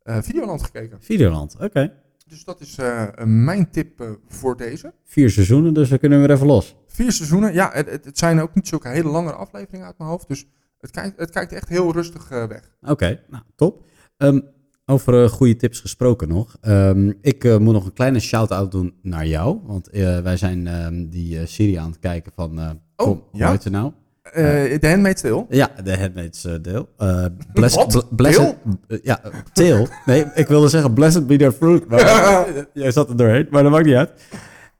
Videoland 0.03 0.63
gekeken. 0.63 1.01
Videoland, 1.01 1.55
oké. 1.59 1.93
Dus 2.27 2.43
dat 2.43 2.61
is 2.61 2.77
mijn 3.25 3.69
tip 3.69 4.17
voor 4.27 4.57
deze. 4.57 4.93
Vier 5.03 5.29
seizoenen, 5.29 5.73
dus 5.73 5.89
we 5.89 5.97
kunnen 5.97 6.19
weer 6.19 6.31
even 6.31 6.47
los. 6.47 6.75
Vier 6.87 7.11
seizoenen, 7.11 7.53
ja. 7.53 7.69
Het, 7.73 8.05
het, 8.05 8.17
zijn 8.17 8.39
ook 8.39 8.55
niet 8.55 8.67
zulke 8.67 8.87
hele 8.87 9.09
lange 9.09 9.33
afleveringen 9.33 9.85
uit 9.85 9.97
mijn 9.97 10.09
hoofd. 10.09 10.27
Dus 10.27 10.47
het 10.79 10.91
kijkt, 10.91 11.19
het 11.19 11.31
kijkt 11.31 11.53
echt 11.53 11.69
heel 11.69 11.91
rustig 11.91 12.29
weg. 12.29 12.75
Oké, 12.81 13.19
nou 13.27 13.43
top. 13.55 13.85
Um, 14.17 14.43
over 14.85 15.29
goede 15.29 15.55
tips 15.55 15.79
gesproken 15.79 16.27
nog. 16.27 16.57
Um, 16.61 17.17
ik 17.21 17.43
moet 17.43 17.73
nog 17.73 17.85
een 17.85 17.93
kleine 17.93 18.19
shout-out 18.19 18.71
doen 18.71 18.93
naar 19.01 19.27
jou. 19.27 19.59
Want 19.63 19.89
wij 20.23 20.37
zijn 20.37 20.67
um, 20.67 21.09
die 21.09 21.45
serie 21.45 21.79
aan 21.79 21.89
het 21.89 21.99
kijken 21.99 22.31
van... 22.35 22.59
oh, 22.59 22.69
kom, 22.95 23.23
ja? 23.31 23.57
Hoe 23.61 23.69
nou? 23.69 23.91
Uh, 24.25 24.79
de 24.79 24.87
Handmaid's 24.89 25.21
Tale? 25.21 25.45
Ja, 25.49 25.71
de 25.83 25.97
Handmaid's 25.97 26.45
uh. 26.45 26.53
Uh, 26.97 27.25
blessed, 27.53 28.15
blessed, 28.15 28.55
ja, 29.03 29.19
Tale. 29.53 29.87
Nee, 30.05 30.25
ik 30.33 30.47
wilde 30.47 30.67
zeggen 30.67 30.93
Blessed 30.93 31.27
be 31.27 31.37
their 31.37 31.51
fruit. 31.51 31.87
Maar 31.87 32.45
jij 32.73 32.91
zat 32.91 33.09
er 33.09 33.17
doorheen, 33.17 33.47
maar 33.49 33.63
dat 33.63 33.71
maakt 33.71 33.85
niet 33.85 33.95
uit. 33.95 34.11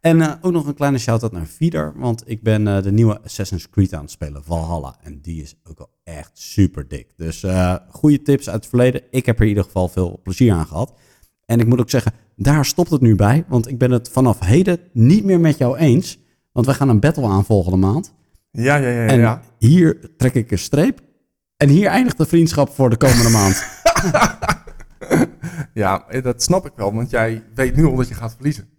En 0.05 0.41
ook 0.41 0.51
nog 0.51 0.67
een 0.67 0.73
kleine 0.73 0.97
shout-out 0.97 1.31
naar 1.31 1.45
Feeder, 1.45 1.93
want 1.95 2.23
ik 2.25 2.43
ben 2.43 2.83
de 2.83 2.91
nieuwe 2.91 3.21
Assassin's 3.21 3.69
Creed 3.69 3.93
aan 3.93 4.01
het 4.01 4.11
spelen, 4.11 4.43
Valhalla. 4.43 4.95
En 5.01 5.19
die 5.21 5.41
is 5.41 5.55
ook 5.63 5.79
al 5.79 5.89
echt 6.03 6.31
super 6.33 6.87
dik. 6.87 7.07
Dus 7.17 7.45
goede 7.89 8.21
tips 8.21 8.49
uit 8.49 8.55
het 8.55 8.67
verleden. 8.67 9.01
Ik 9.11 9.25
heb 9.25 9.35
er 9.35 9.41
in 9.41 9.47
ieder 9.47 9.63
geval 9.63 9.87
veel 9.87 10.19
plezier 10.23 10.53
aan 10.53 10.65
gehad. 10.65 10.93
En 11.45 11.59
ik 11.59 11.67
moet 11.67 11.79
ook 11.79 11.89
zeggen, 11.89 12.11
daar 12.35 12.65
stopt 12.65 12.89
het 12.89 13.01
nu 13.01 13.15
bij, 13.15 13.45
want 13.47 13.67
ik 13.67 13.77
ben 13.77 13.91
het 13.91 14.09
vanaf 14.09 14.39
heden 14.39 14.79
niet 14.93 15.23
meer 15.23 15.39
met 15.39 15.57
jou 15.57 15.77
eens. 15.77 16.19
Want 16.51 16.65
we 16.65 16.73
gaan 16.73 16.89
een 16.89 16.99
battle 16.99 17.27
aan 17.27 17.45
volgende 17.45 17.77
maand. 17.77 18.13
Ja, 18.51 18.75
ja, 18.75 18.89
ja. 18.89 19.05
En 19.05 19.19
ja. 19.19 19.41
hier 19.59 20.11
trek 20.17 20.33
ik 20.33 20.51
een 20.51 20.57
streep. 20.57 20.99
En 21.57 21.69
hier 21.69 21.87
eindigt 21.87 22.17
de 22.17 22.25
vriendschap 22.25 22.69
voor 22.69 22.89
de 22.89 22.97
komende 22.97 23.29
maand. 23.29 23.67
ja, 25.83 26.05
dat 26.21 26.43
snap 26.43 26.65
ik 26.65 26.73
wel, 26.75 26.93
want 26.93 27.09
jij 27.09 27.43
weet 27.55 27.75
nu 27.75 27.85
al 27.85 27.95
dat 27.95 28.07
je 28.07 28.13
gaat 28.13 28.33
verliezen. 28.35 28.73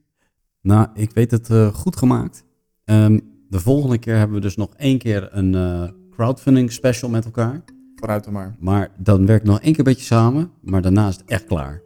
Nou, 0.66 0.88
ik 0.94 1.10
weet 1.14 1.30
het 1.30 1.48
uh, 1.48 1.74
goed 1.74 1.96
gemaakt. 1.96 2.44
Um, 2.84 3.20
de 3.48 3.60
volgende 3.60 3.98
keer 3.98 4.16
hebben 4.16 4.36
we 4.36 4.42
dus 4.42 4.56
nog 4.56 4.74
één 4.76 4.98
keer 4.98 5.28
een 5.32 5.52
uh, 5.52 5.88
crowdfunding 6.10 6.72
special 6.72 7.10
met 7.10 7.24
elkaar. 7.24 7.64
Vooruit 7.94 8.24
dan 8.24 8.32
maar. 8.32 8.56
Maar 8.58 8.90
dan 8.98 9.26
werkt 9.26 9.44
nog 9.44 9.60
één 9.60 9.70
keer 9.70 9.78
een 9.78 9.92
beetje 9.92 10.06
samen, 10.06 10.50
maar 10.60 10.82
daarna 10.82 11.08
is 11.08 11.16
het 11.16 11.24
echt 11.26 11.44
klaar. 11.44 11.82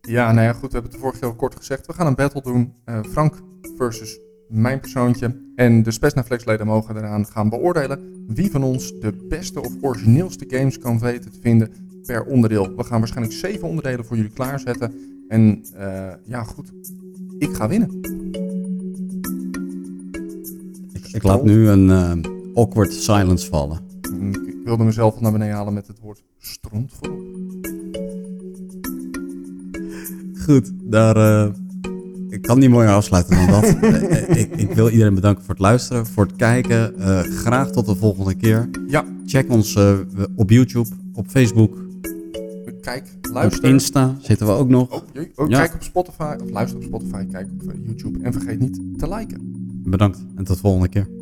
Ja, 0.00 0.32
nou 0.32 0.46
ja, 0.46 0.52
goed, 0.52 0.72
we 0.72 0.72
hebben 0.72 0.82
het 0.82 0.92
de 0.92 0.98
vorige 0.98 1.18
keer 1.18 1.28
al 1.28 1.34
kort 1.34 1.56
gezegd. 1.56 1.86
We 1.86 1.92
gaan 1.92 2.06
een 2.06 2.14
battle 2.14 2.42
doen. 2.42 2.72
Uh, 2.84 3.00
Frank 3.10 3.34
versus 3.76 4.20
mijn 4.48 4.80
persoontje. 4.80 5.52
En 5.54 5.82
de 5.82 5.90
Spesnaflex-leden 5.90 6.66
mogen 6.66 6.96
eraan 6.96 7.26
gaan 7.26 7.48
beoordelen 7.48 8.24
wie 8.26 8.50
van 8.50 8.62
ons 8.62 9.00
de 9.00 9.26
beste 9.28 9.60
of 9.60 9.72
origineelste 9.80 10.44
games 10.48 10.78
kan 10.78 10.98
weten 10.98 11.32
te 11.32 11.40
vinden 11.40 11.72
per 12.06 12.24
onderdeel. 12.24 12.76
We 12.76 12.84
gaan 12.84 12.98
waarschijnlijk 12.98 13.36
zeven 13.36 13.68
onderdelen 13.68 14.04
voor 14.04 14.16
jullie 14.16 14.32
klaarzetten. 14.32 14.94
En 15.28 15.64
uh, 15.74 16.12
ja, 16.24 16.42
goed, 16.42 16.72
ik 17.42 17.54
ga 17.54 17.68
winnen. 17.68 18.00
Ik, 20.92 21.08
ik 21.12 21.22
laat 21.22 21.44
nu 21.44 21.68
een 21.68 21.88
uh, 21.88 22.12
awkward 22.54 22.92
silence 22.92 23.48
vallen. 23.48 23.80
Ik 24.46 24.56
wilde 24.64 24.84
mezelf 24.84 25.20
naar 25.20 25.32
beneden 25.32 25.54
halen 25.54 25.74
met 25.74 25.86
het 25.86 25.98
woord 26.00 26.22
stront 26.38 26.92
voorop. 26.92 27.20
Goed, 30.44 30.72
daar... 30.82 31.16
Uh 31.16 31.54
ik 32.32 32.42
kan 32.42 32.58
niet 32.58 32.70
mooier 32.70 32.90
afsluiten 32.90 33.36
dan 33.36 33.46
dat. 33.46 33.64
Eh, 33.80 34.30
eh, 34.30 34.36
ik, 34.36 34.56
ik, 34.56 34.72
wil 34.72 34.88
iedereen 34.88 35.14
bedanken 35.14 35.44
voor 35.44 35.54
het 35.54 35.62
luisteren, 35.62 36.06
voor 36.06 36.24
het 36.24 36.36
kijken. 36.36 36.94
Uh, 36.98 37.20
graag 37.20 37.70
tot 37.70 37.86
de 37.86 37.96
volgende 37.96 38.34
keer. 38.34 38.70
Ja. 38.86 39.04
Check 39.26 39.50
ons 39.50 39.78
op 40.36 40.50
YouTube, 40.50 40.88
op 41.14 41.26
Facebook. 41.28 41.91
Kijk, 42.82 43.04
luister. 43.32 43.64
Op 43.64 43.70
Insta 43.70 44.16
zitten 44.20 44.46
we 44.46 44.52
ook 44.52 44.68
nog. 44.68 44.90
Oh, 44.90 45.02
oh, 45.34 45.48
ja. 45.48 45.58
Kijk 45.58 45.74
op 45.74 45.82
Spotify, 45.82 46.36
of 46.42 46.50
luister 46.50 46.78
op 46.78 46.84
Spotify, 46.84 47.24
kijk 47.24 47.48
op 47.52 47.72
YouTube. 47.84 48.18
En 48.22 48.32
vergeet 48.32 48.58
niet 48.58 48.98
te 48.98 49.08
liken. 49.08 49.38
Bedankt 49.84 50.18
en 50.36 50.44
tot 50.44 50.56
de 50.56 50.62
volgende 50.62 50.88
keer. 50.88 51.21